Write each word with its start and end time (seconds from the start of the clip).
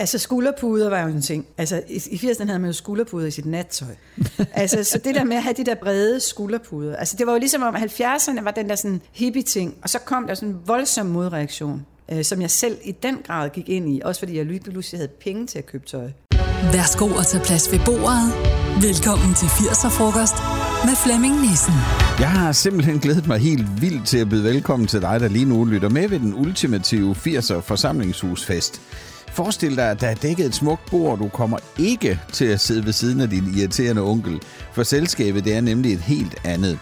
Altså 0.00 0.18
skulderpuder 0.18 0.88
var 0.90 1.00
jo 1.00 1.08
en 1.08 1.22
ting. 1.22 1.46
Altså 1.58 1.82
i, 1.88 2.02
i 2.10 2.16
80'erne 2.16 2.46
havde 2.46 2.58
man 2.58 2.68
jo 2.68 2.72
skulderpuder 2.72 3.26
i 3.26 3.30
sit 3.30 3.46
nattøj. 3.46 3.88
altså 4.52 4.84
så 4.84 4.98
det 4.98 5.14
der 5.14 5.24
med 5.24 5.36
at 5.36 5.42
have 5.42 5.54
de 5.56 5.64
der 5.64 5.74
brede 5.74 6.20
skulderpuder. 6.20 6.96
Altså 6.96 7.16
det 7.18 7.26
var 7.26 7.32
jo 7.32 7.38
ligesom 7.38 7.62
om 7.62 7.74
70'erne 7.74 8.42
var 8.42 8.50
den 8.50 8.68
der 8.68 8.74
sådan 8.74 9.00
hippie 9.12 9.42
ting, 9.42 9.74
og 9.82 9.90
så 9.90 9.98
kom 9.98 10.26
der 10.26 10.34
sådan 10.34 10.48
en 10.48 10.56
voldsom 10.66 11.06
modreaktion, 11.06 11.86
øh, 12.12 12.24
som 12.24 12.40
jeg 12.40 12.50
selv 12.50 12.78
i 12.84 12.92
den 12.92 13.16
grad 13.26 13.50
gik 13.50 13.68
ind 13.68 13.88
i, 13.88 14.00
også 14.04 14.18
fordi 14.18 14.36
jeg 14.36 14.46
lige 14.46 14.60
pludselig 14.60 14.98
havde 14.98 15.12
penge 15.24 15.46
til 15.46 15.58
at 15.58 15.66
købe 15.66 15.86
tøj. 15.86 16.10
Værsgo 16.72 17.18
at 17.18 17.26
tage 17.26 17.44
plads 17.44 17.72
ved 17.72 17.80
bordet. 17.84 18.32
Velkommen 18.82 19.34
til 19.34 19.46
80'er-frokost 19.46 20.36
med 20.84 20.96
Flemming 21.04 21.40
Nissen. 21.40 21.74
Jeg 22.18 22.30
har 22.30 22.52
simpelthen 22.52 22.98
glædet 22.98 23.26
mig 23.26 23.38
helt 23.38 23.82
vildt 23.82 24.06
til 24.06 24.18
at 24.18 24.28
byde 24.28 24.44
velkommen 24.44 24.88
til 24.88 25.02
dig, 25.02 25.20
der 25.20 25.28
lige 25.28 25.44
nu 25.44 25.64
lytter 25.64 25.88
med 25.88 26.08
ved 26.08 26.18
den 26.18 26.34
ultimative 26.34 27.16
80'er 27.26 27.60
forsamlingshusfest. 27.60 28.80
Forestil 29.32 29.76
dig, 29.76 29.90
at 29.90 30.00
der 30.00 30.06
er 30.06 30.14
dækket 30.14 30.46
et 30.46 30.54
smukt 30.54 30.90
bord, 30.90 31.18
du 31.18 31.28
kommer 31.28 31.58
ikke 31.78 32.20
til 32.32 32.44
at 32.44 32.60
sidde 32.60 32.84
ved 32.84 32.92
siden 32.92 33.20
af 33.20 33.30
din 33.30 33.54
irriterende 33.56 34.02
onkel, 34.02 34.40
for 34.72 34.82
selskabet 34.82 35.44
det 35.44 35.54
er 35.54 35.60
nemlig 35.60 35.92
et 35.92 36.00
helt 36.00 36.34
andet. 36.44 36.78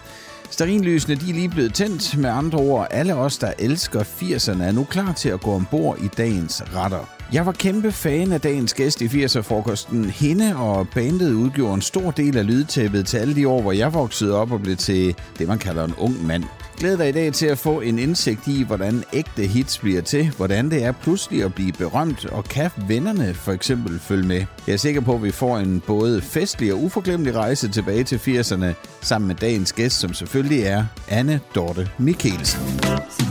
Starinlysene 0.49 1.15
de 1.15 1.29
er 1.29 1.33
lige 1.33 1.49
blevet 1.49 1.73
tændt. 1.73 2.17
Med 2.17 2.29
andre 2.29 2.59
ord, 2.59 2.87
alle 2.91 3.15
os, 3.15 3.37
der 3.37 3.53
elsker 3.59 4.03
80'erne, 4.03 4.63
er 4.63 4.71
nu 4.71 4.83
klar 4.83 5.13
til 5.13 5.29
at 5.29 5.41
gå 5.41 5.51
ombord 5.51 5.97
i 5.99 6.07
dagens 6.07 6.63
retter. 6.75 7.09
Jeg 7.33 7.45
var 7.45 7.51
kæmpe 7.51 7.91
fan 7.91 8.31
af 8.31 8.41
dagens 8.41 8.73
gæst 8.73 9.01
i 9.01 9.05
80'er-frokosten. 9.05 10.05
Hende 10.05 10.55
og 10.55 10.87
bandet 10.89 11.33
udgjorde 11.33 11.73
en 11.73 11.81
stor 11.81 12.11
del 12.11 12.37
af 12.37 12.47
lydtæppet 12.47 13.05
til 13.05 13.17
alle 13.17 13.35
de 13.35 13.47
år, 13.47 13.61
hvor 13.61 13.71
jeg 13.71 13.93
voksede 13.93 14.35
op 14.35 14.51
og 14.51 14.61
blev 14.61 14.75
til 14.75 15.15
det, 15.39 15.47
man 15.47 15.57
kalder 15.59 15.83
en 15.83 15.93
ung 15.97 16.25
mand. 16.25 16.43
Glæder 16.79 16.97
dig 16.97 17.09
i 17.09 17.11
dag 17.11 17.33
til 17.33 17.45
at 17.45 17.57
få 17.57 17.81
en 17.81 17.99
indsigt 17.99 18.47
i, 18.47 18.63
hvordan 18.63 19.03
ægte 19.13 19.45
hits 19.47 19.77
bliver 19.77 20.01
til, 20.01 20.31
hvordan 20.37 20.71
det 20.71 20.83
er 20.83 20.91
pludselig 20.91 21.43
at 21.43 21.53
blive 21.53 21.71
berømt, 21.71 22.25
og 22.25 22.43
kan 22.43 22.69
vennerne 22.87 23.33
for 23.33 23.51
eksempel 23.51 23.99
følge 23.99 24.27
med. 24.27 24.45
Jeg 24.67 24.73
er 24.73 24.77
sikker 24.77 25.01
på, 25.01 25.15
at 25.15 25.23
vi 25.23 25.31
får 25.31 25.57
en 25.57 25.81
både 25.87 26.21
festlig 26.21 26.73
og 26.73 26.83
uforglemmelig 26.83 27.35
rejse 27.35 27.69
tilbage 27.69 28.03
til 28.03 28.17
80'erne, 28.17 28.65
sammen 29.01 29.27
med 29.27 29.35
dagens 29.35 29.73
gæst, 29.73 29.99
som 29.99 30.13
selvfølgelig 30.13 30.63
er 30.63 30.85
Anne 31.09 31.39
Dorte 31.55 31.89
Mikkelsen. 31.97 33.28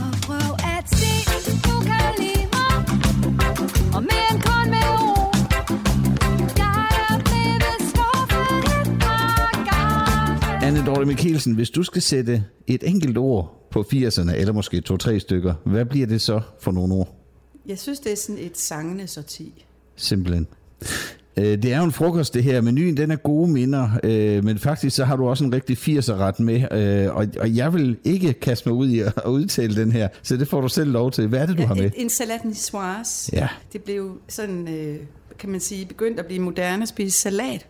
Dorte 10.99 11.07
Mikkelsen, 11.07 11.53
hvis 11.53 11.69
du 11.69 11.83
skal 11.83 12.01
sætte 12.01 12.43
et 12.67 12.83
enkelt 12.83 13.17
ord 13.17 13.67
på 13.71 13.85
80'erne, 13.93 14.35
eller 14.35 14.53
måske 14.53 14.81
to-tre 14.81 15.19
stykker, 15.19 15.53
hvad 15.65 15.85
bliver 15.85 16.07
det 16.07 16.21
så 16.21 16.41
for 16.61 16.71
nogle 16.71 16.93
ord? 16.93 17.15
Jeg 17.65 17.79
synes, 17.79 17.99
det 17.99 18.11
er 18.11 18.15
sådan 18.15 18.37
et 18.41 18.57
sangende 18.57 19.07
sorti. 19.07 19.65
Simpelthen. 19.95 20.47
Øh, 21.37 21.43
Det 21.45 21.65
er 21.65 21.77
jo 21.77 21.83
en 21.83 21.91
frokost, 21.91 22.33
det 22.33 22.43
her. 22.43 22.61
Menuen, 22.61 22.97
den 22.97 23.11
er 23.11 23.15
gode 23.15 23.51
minder, 23.51 23.89
øh, 24.03 24.43
men 24.43 24.57
faktisk 24.59 24.95
så 24.95 25.05
har 25.05 25.15
du 25.15 25.27
også 25.29 25.43
en 25.43 25.53
rigtig 25.53 25.77
80'er-ret 25.77 26.39
med, 26.39 26.61
øh, 26.71 27.15
og, 27.15 27.27
og 27.39 27.55
jeg 27.55 27.73
vil 27.73 27.97
ikke 28.03 28.33
kaste 28.33 28.69
mig 28.69 28.77
ud 28.77 28.89
i 28.89 28.99
at 28.99 29.13
at 29.17 29.29
udtale 29.29 29.75
den 29.75 29.91
her, 29.91 30.07
så 30.23 30.37
det 30.37 30.47
får 30.47 30.61
du 30.61 30.67
selv 30.69 30.91
lov 30.91 31.11
til. 31.11 31.27
Hvad 31.27 31.39
er 31.39 31.45
det, 31.45 31.57
du 31.57 31.63
har 31.65 31.75
med? 31.75 31.83
En, 31.83 31.91
en 31.95 32.09
salat 32.09 32.41
niçoise. 32.41 33.29
Ja. 33.33 33.47
Det 33.73 33.83
blev 33.83 34.19
sådan, 34.27 34.67
øh, 34.67 34.97
kan 35.39 35.49
man 35.49 35.59
sige, 35.59 35.85
begyndt 35.85 36.19
at 36.19 36.25
blive 36.25 36.41
moderne 36.41 36.81
at 36.81 36.89
spise 36.89 37.21
salat 37.21 37.67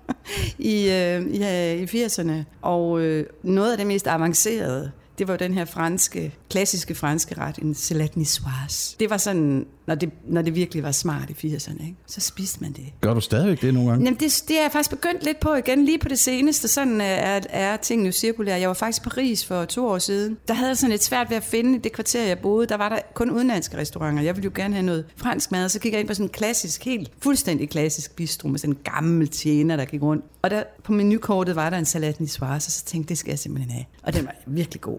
i, 0.58 0.90
øh, 0.90 1.26
i, 1.26 1.42
øh, 1.42 1.94
i 1.94 2.04
80'erne. 2.04 2.32
Og 2.62 3.00
øh, 3.00 3.26
noget 3.42 3.72
af 3.72 3.78
det 3.78 3.86
mest 3.86 4.06
avancerede, 4.06 4.92
det 5.18 5.28
var 5.28 5.34
jo 5.34 5.38
den 5.38 5.54
her 5.54 5.64
franske, 5.64 6.34
klassiske 6.50 6.94
franske 6.94 7.34
ret, 7.38 7.56
en 7.56 7.74
salat 7.74 8.16
niçoise. 8.16 8.96
Det 9.00 9.10
var 9.10 9.16
sådan, 9.16 9.66
når 9.86 9.94
det, 9.94 10.10
når 10.28 10.42
det 10.42 10.54
virkelig 10.54 10.82
var 10.82 10.92
smart 10.92 11.30
i 11.42 11.46
80'erne, 11.54 11.82
ikke? 11.86 11.96
så 12.06 12.20
spiste 12.20 12.58
man 12.60 12.72
det. 12.72 12.84
Gør 13.00 13.14
du 13.14 13.20
stadigvæk 13.20 13.62
det 13.62 13.74
nogle 13.74 13.90
gange? 13.90 14.04
Jamen, 14.04 14.20
det, 14.20 14.42
det 14.48 14.58
er 14.58 14.62
jeg 14.62 14.72
faktisk 14.72 14.90
begyndt 14.90 15.24
lidt 15.24 15.40
på 15.40 15.54
igen, 15.54 15.84
lige 15.84 15.98
på 15.98 16.08
det 16.08 16.18
seneste. 16.18 16.68
Sådan 16.68 17.00
øh, 17.00 17.06
er, 17.06 17.40
er 17.50 17.76
tingene 17.76 18.06
jo 18.06 18.12
cirkulære. 18.12 18.60
Jeg 18.60 18.68
var 18.68 18.74
faktisk 18.74 19.02
i 19.02 19.08
Paris 19.08 19.44
for 19.44 19.64
to 19.64 19.86
år 19.86 19.98
siden. 19.98 20.36
Der 20.48 20.54
havde 20.54 20.68
jeg 20.68 20.76
sådan 20.76 20.90
lidt 20.90 21.04
svært 21.04 21.30
ved 21.30 21.36
at 21.36 21.44
finde 21.44 21.78
det 21.78 21.92
kvarter, 21.92 22.26
jeg 22.26 22.38
boede. 22.38 22.66
Der 22.66 22.76
var 22.76 22.88
der 22.88 22.98
kun 23.14 23.30
udenlandske 23.30 23.76
restauranter. 23.76 24.22
Jeg 24.22 24.36
ville 24.36 24.44
jo 24.44 24.52
gerne 24.54 24.74
have 24.74 24.86
noget 24.86 25.04
fransk 25.16 25.50
mad, 25.52 25.64
og 25.64 25.70
så 25.70 25.78
gik 25.80 25.92
jeg 25.92 26.00
ind 26.00 26.08
på 26.08 26.14
sådan 26.14 26.26
en 26.26 26.30
klassisk, 26.32 26.84
helt 26.84 27.10
fuldstændig 27.22 27.70
klassisk 27.70 28.16
bistro 28.16 28.48
med 28.48 28.58
sådan 28.58 28.74
en 28.74 28.78
gammel 28.84 29.28
tjener, 29.28 29.76
der 29.76 29.84
gik 29.84 30.02
rundt. 30.02 30.24
Og 30.42 30.50
der 30.50 30.62
på 30.84 30.92
menukortet 30.92 31.56
var 31.56 31.70
der 31.70 31.78
en 31.78 31.84
salat 31.84 32.20
niçoise, 32.20 32.44
og 32.54 32.62
så 32.62 32.84
tænkte 32.84 33.08
det 33.08 33.18
skal 33.18 33.30
jeg 33.30 33.38
simpelthen 33.38 33.70
have. 33.72 33.84
Og 34.02 34.14
den 34.14 34.24
var 34.24 34.34
virkelig 34.46 34.80
god. 34.80 34.98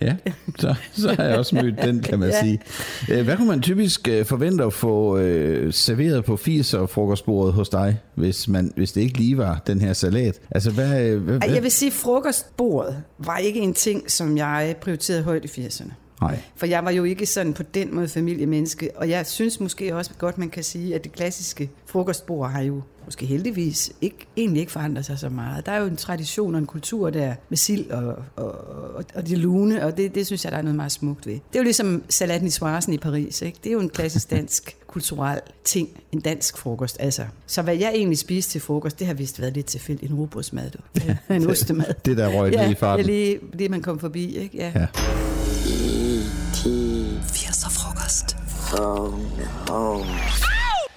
Ja, 0.00 0.16
så, 0.58 0.74
så 0.92 1.14
har 1.14 1.24
jeg 1.24 1.38
også 1.38 1.54
mødt 1.54 1.82
den, 1.82 2.00
kan 2.02 2.18
man 2.18 2.28
Ja. 2.38 2.40
sige. 2.42 2.60
Øh, 3.10 3.24
Hvad 3.24 3.36
kunne 3.36 3.48
man 3.48 3.62
typisk 3.62 4.08
øh, 4.18 4.26
forvente 4.26 4.64
at 4.64 4.72
få 4.72 5.18
øh, 5.18 5.72
serveret 5.72 6.24
på 6.24 6.34
80'er 6.34 6.86
frokostbordet 6.86 7.54
hos 7.54 7.68
dig, 7.68 8.00
hvis, 8.14 8.48
man, 8.48 8.72
hvis 8.76 8.92
det 8.92 9.00
ikke 9.00 9.18
lige 9.18 9.38
var 9.38 9.62
den 9.66 9.80
her 9.80 9.92
salat? 9.92 10.40
Altså, 10.50 10.70
hvad, 10.70 11.02
øh, 11.02 11.22
hvad, 11.22 11.38
hvad? 11.38 11.50
Jeg 11.50 11.62
vil 11.62 11.70
sige, 11.70 11.86
at 11.86 11.92
frokostbordet 11.92 13.02
var 13.18 13.36
ikke 13.38 13.60
en 13.60 13.74
ting, 13.74 14.10
som 14.10 14.36
jeg 14.36 14.74
prioriterede 14.80 15.22
højt 15.22 15.44
i 15.44 15.60
80'erne. 15.60 15.92
Nej. 16.20 16.38
For 16.56 16.66
jeg 16.66 16.84
var 16.84 16.90
jo 16.90 17.04
ikke 17.04 17.26
sådan 17.26 17.54
på 17.54 17.62
den 17.62 17.94
måde 17.94 18.08
familiemenneske, 18.08 18.90
og 18.96 19.08
jeg 19.08 19.26
synes 19.26 19.60
måske 19.60 19.96
også 19.96 20.10
godt, 20.18 20.38
man 20.38 20.50
kan 20.50 20.62
sige, 20.62 20.94
at 20.94 21.04
det 21.04 21.12
klassiske 21.12 21.70
frokostbord 21.86 22.50
har 22.50 22.62
jo 22.62 22.82
måske 23.08 23.26
heldigvis 23.26 23.92
ikke, 24.00 24.16
egentlig 24.36 24.60
ikke 24.60 24.72
forandret 24.72 25.04
sig 25.04 25.18
så 25.18 25.28
meget. 25.28 25.66
Der 25.66 25.72
er 25.72 25.78
jo 25.80 25.86
en 25.86 25.96
tradition 25.96 26.54
og 26.54 26.58
en 26.58 26.66
kultur 26.66 27.10
der 27.10 27.34
med 27.48 27.56
sild 27.56 27.90
og, 27.90 28.16
og, 28.36 28.68
og, 28.96 29.04
og 29.14 29.26
de 29.26 29.36
lune, 29.36 29.84
og 29.84 29.96
det, 29.96 30.14
det 30.14 30.26
synes 30.26 30.44
jeg, 30.44 30.52
der 30.52 30.58
er 30.58 30.62
noget 30.62 30.76
meget 30.76 30.92
smukt 30.92 31.26
ved. 31.26 31.32
Det 31.32 31.54
er 31.54 31.58
jo 31.58 31.62
ligesom 31.62 32.02
salaten 32.08 32.46
i 32.46 32.50
Soisen 32.50 32.92
i 32.92 32.98
Paris, 32.98 33.42
ikke? 33.42 33.58
Det 33.64 33.70
er 33.70 33.72
jo 33.72 33.80
en 33.80 33.88
klassisk 33.88 34.30
dansk 34.30 34.76
kulturel 34.86 35.40
ting, 35.64 35.88
en 36.12 36.20
dansk 36.20 36.58
frokost. 36.58 36.96
Altså. 37.00 37.24
Så 37.46 37.62
hvad 37.62 37.76
jeg 37.76 37.92
egentlig 37.94 38.18
spiste 38.18 38.52
til 38.52 38.60
frokost, 38.60 38.98
det 38.98 39.06
har 39.06 39.14
vist 39.14 39.40
været 39.40 39.54
lidt 39.54 39.66
tilfældigt. 39.66 40.12
En 40.12 40.18
rugbrødsmad, 40.18 40.70
du. 40.70 40.78
en 41.34 41.46
ostemad. 41.50 41.94
Det 42.04 42.16
der 42.16 42.28
røg 42.28 42.50
lige 42.50 42.70
i 42.70 42.74
farten. 42.74 43.06
Ja, 43.06 43.12
lige, 43.12 43.38
lige 43.52 43.68
man 43.68 43.82
kom 43.82 43.98
forbi, 43.98 44.36
ikke? 44.36 44.56
Ja. 44.56 44.72
Ja. 44.74 44.86
80'er-frokost. 47.22 48.36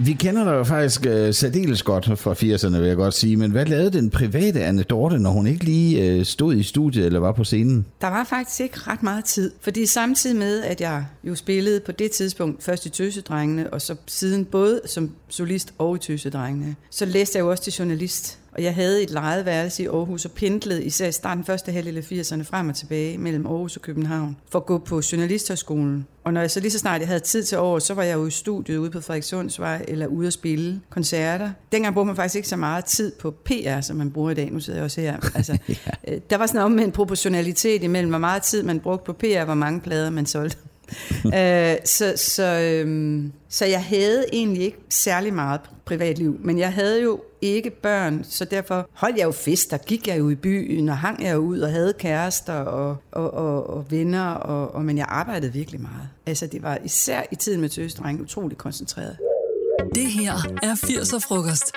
Vi 0.06 0.13
kender 0.13 0.44
dig 0.44 0.51
jo 0.51 0.63
faktisk 0.63 1.06
øh, 1.06 1.34
særdeles 1.34 1.84
godt 1.84 2.19
fra 2.19 2.34
80'erne, 2.34 2.78
vil 2.78 2.88
jeg 2.88 2.95
godt 2.95 3.13
sige. 3.13 3.38
Men 3.38 3.51
hvad 3.51 3.66
lavede 3.66 3.91
den 3.91 4.09
private 4.09 4.63
Anne 4.63 4.84
Dorte, 4.84 5.19
når 5.19 5.29
hun 5.29 5.47
ikke 5.47 5.66
lige 5.66 6.06
øh, 6.06 6.25
stod 6.25 6.56
i 6.56 6.63
studiet 6.63 7.06
eller 7.06 7.19
var 7.19 7.31
på 7.31 7.44
scenen? 7.44 7.85
Der 8.01 8.07
var 8.07 8.23
faktisk 8.23 8.59
ikke 8.59 8.79
ret 8.79 9.03
meget 9.03 9.25
tid, 9.25 9.51
fordi 9.62 9.85
samtidig 9.85 10.35
med, 10.35 10.63
at 10.63 10.81
jeg 10.81 11.06
jo 11.23 11.35
spillede 11.35 11.79
på 11.79 11.91
det 11.91 12.12
tidspunkt 12.12 12.63
først 12.63 12.85
i 12.85 12.89
Tøsedrengene, 12.89 13.73
og 13.73 13.81
så 13.81 13.95
siden 14.07 14.45
både 14.45 14.81
som 14.85 15.12
solist 15.29 15.73
og 15.78 15.95
i 15.95 16.00
Tøsedrengene, 16.00 16.75
så 16.89 17.06
læste 17.06 17.38
jeg 17.38 17.44
jo 17.44 17.50
også 17.50 17.63
til 17.63 17.73
journalist. 17.73 18.41
Og 18.51 18.63
jeg 18.63 18.75
havde 18.75 19.03
et 19.03 19.09
lejet 19.09 19.45
værelse 19.45 19.84
i 19.84 19.88
Aarhus 19.88 20.25
og 20.25 20.31
pendlede 20.31 20.84
især 20.84 21.07
i 21.07 21.12
starten 21.12 21.44
første 21.44 21.72
halvdel 21.72 21.97
af 21.97 22.12
80'erne 22.12 22.44
frem 22.44 22.69
og 22.69 22.75
tilbage 22.75 23.17
mellem 23.17 23.45
Aarhus 23.45 23.75
og 23.75 23.81
København 23.81 24.38
for 24.51 24.59
at 24.59 24.66
gå 24.66 24.78
på 24.78 25.01
journalisthøjskolen. 25.12 26.07
Og 26.23 26.34
når 26.34 26.41
jeg 26.41 26.51
så 26.51 26.59
lige 26.59 26.72
så 26.72 26.79
snart 26.79 27.01
jeg 27.01 27.07
havde 27.07 27.19
tid 27.19 27.44
til 27.44 27.57
over, 27.57 27.79
så 27.79 27.94
var 27.94 28.03
jeg 28.03 28.13
jo 28.13 28.25
i 28.25 28.31
studiet 28.31 28.78
ude 28.78 28.91
på 28.91 29.01
Frederikssundsvej 29.01 29.85
eller 29.88 30.07
ude 30.07 30.28
at 30.28 30.34
spille 30.34 30.81
koncerter. 30.89 31.51
Dengang 31.72 31.94
brugte 31.94 32.07
man 32.07 32.16
faktisk 32.16 32.35
ikke 32.35 32.47
så 32.47 32.56
meget 32.56 32.85
tid 32.85 33.12
på 33.19 33.31
PR, 33.31 33.81
som 33.81 33.97
man 33.97 34.12
bruger 34.12 34.31
i 34.31 34.34
dag. 34.34 34.51
Nu 34.51 34.59
sidder 34.59 34.79
jeg 34.79 34.85
også 34.85 35.01
her. 35.01 35.18
Altså, 35.35 35.57
øh, 36.07 36.18
der 36.29 36.38
var 36.38 36.45
sådan 36.45 36.79
en 36.79 36.91
proportionalitet 36.91 37.83
imellem, 37.83 38.09
hvor 38.09 38.19
meget 38.19 38.44
tid 38.44 38.63
man 38.63 38.79
brugte 38.79 39.06
på 39.06 39.13
PR, 39.13 39.39
og 39.39 39.45
hvor 39.45 39.53
mange 39.53 39.81
plader 39.81 40.09
man 40.09 40.25
solgte. 40.25 40.57
øh, 41.38 41.75
så, 41.85 42.13
så, 42.16 42.59
øhm, 42.62 43.31
så 43.50 43.66
jeg 43.66 43.84
havde 43.84 44.25
egentlig 44.34 44.63
ikke 44.63 44.78
særlig 44.90 45.34
meget 45.34 45.62
privatliv, 45.85 46.38
men 46.44 46.59
jeg 46.59 46.74
havde 46.74 47.02
jo 47.02 47.19
ikke 47.41 47.69
børn, 47.69 48.24
så 48.24 48.46
derfor 48.46 48.90
holdt 48.94 49.18
jeg 49.18 49.25
jo 49.25 49.31
fester, 49.31 49.78
gik 49.78 50.07
jeg 50.07 50.19
jo 50.19 50.30
i 50.30 50.35
byen, 50.35 50.90
og 50.90 50.97
hang 50.97 51.24
jeg 51.24 51.34
jo 51.34 51.40
ud, 51.40 51.59
og 51.59 51.72
havde 51.72 51.94
kærester 51.94 52.53
og, 52.53 52.97
og, 53.12 53.34
og, 53.34 53.69
og 53.69 53.85
venner, 53.91 54.30
og, 54.30 54.75
og, 54.75 54.85
men 54.85 54.97
jeg 54.97 55.06
arbejdede 55.09 55.53
virkelig 55.53 55.81
meget. 55.81 56.09
Altså 56.25 56.47
det 56.47 56.63
var 56.63 56.78
især 56.84 57.22
i 57.31 57.35
tiden 57.35 57.62
med 57.62 57.69
tøsdreng 57.69 58.22
utrolig 58.22 58.57
koncentreret. 58.57 59.18
Det 59.96 60.06
her 60.06 60.34
er 60.63 60.75
80'er-frokost. 60.75 61.71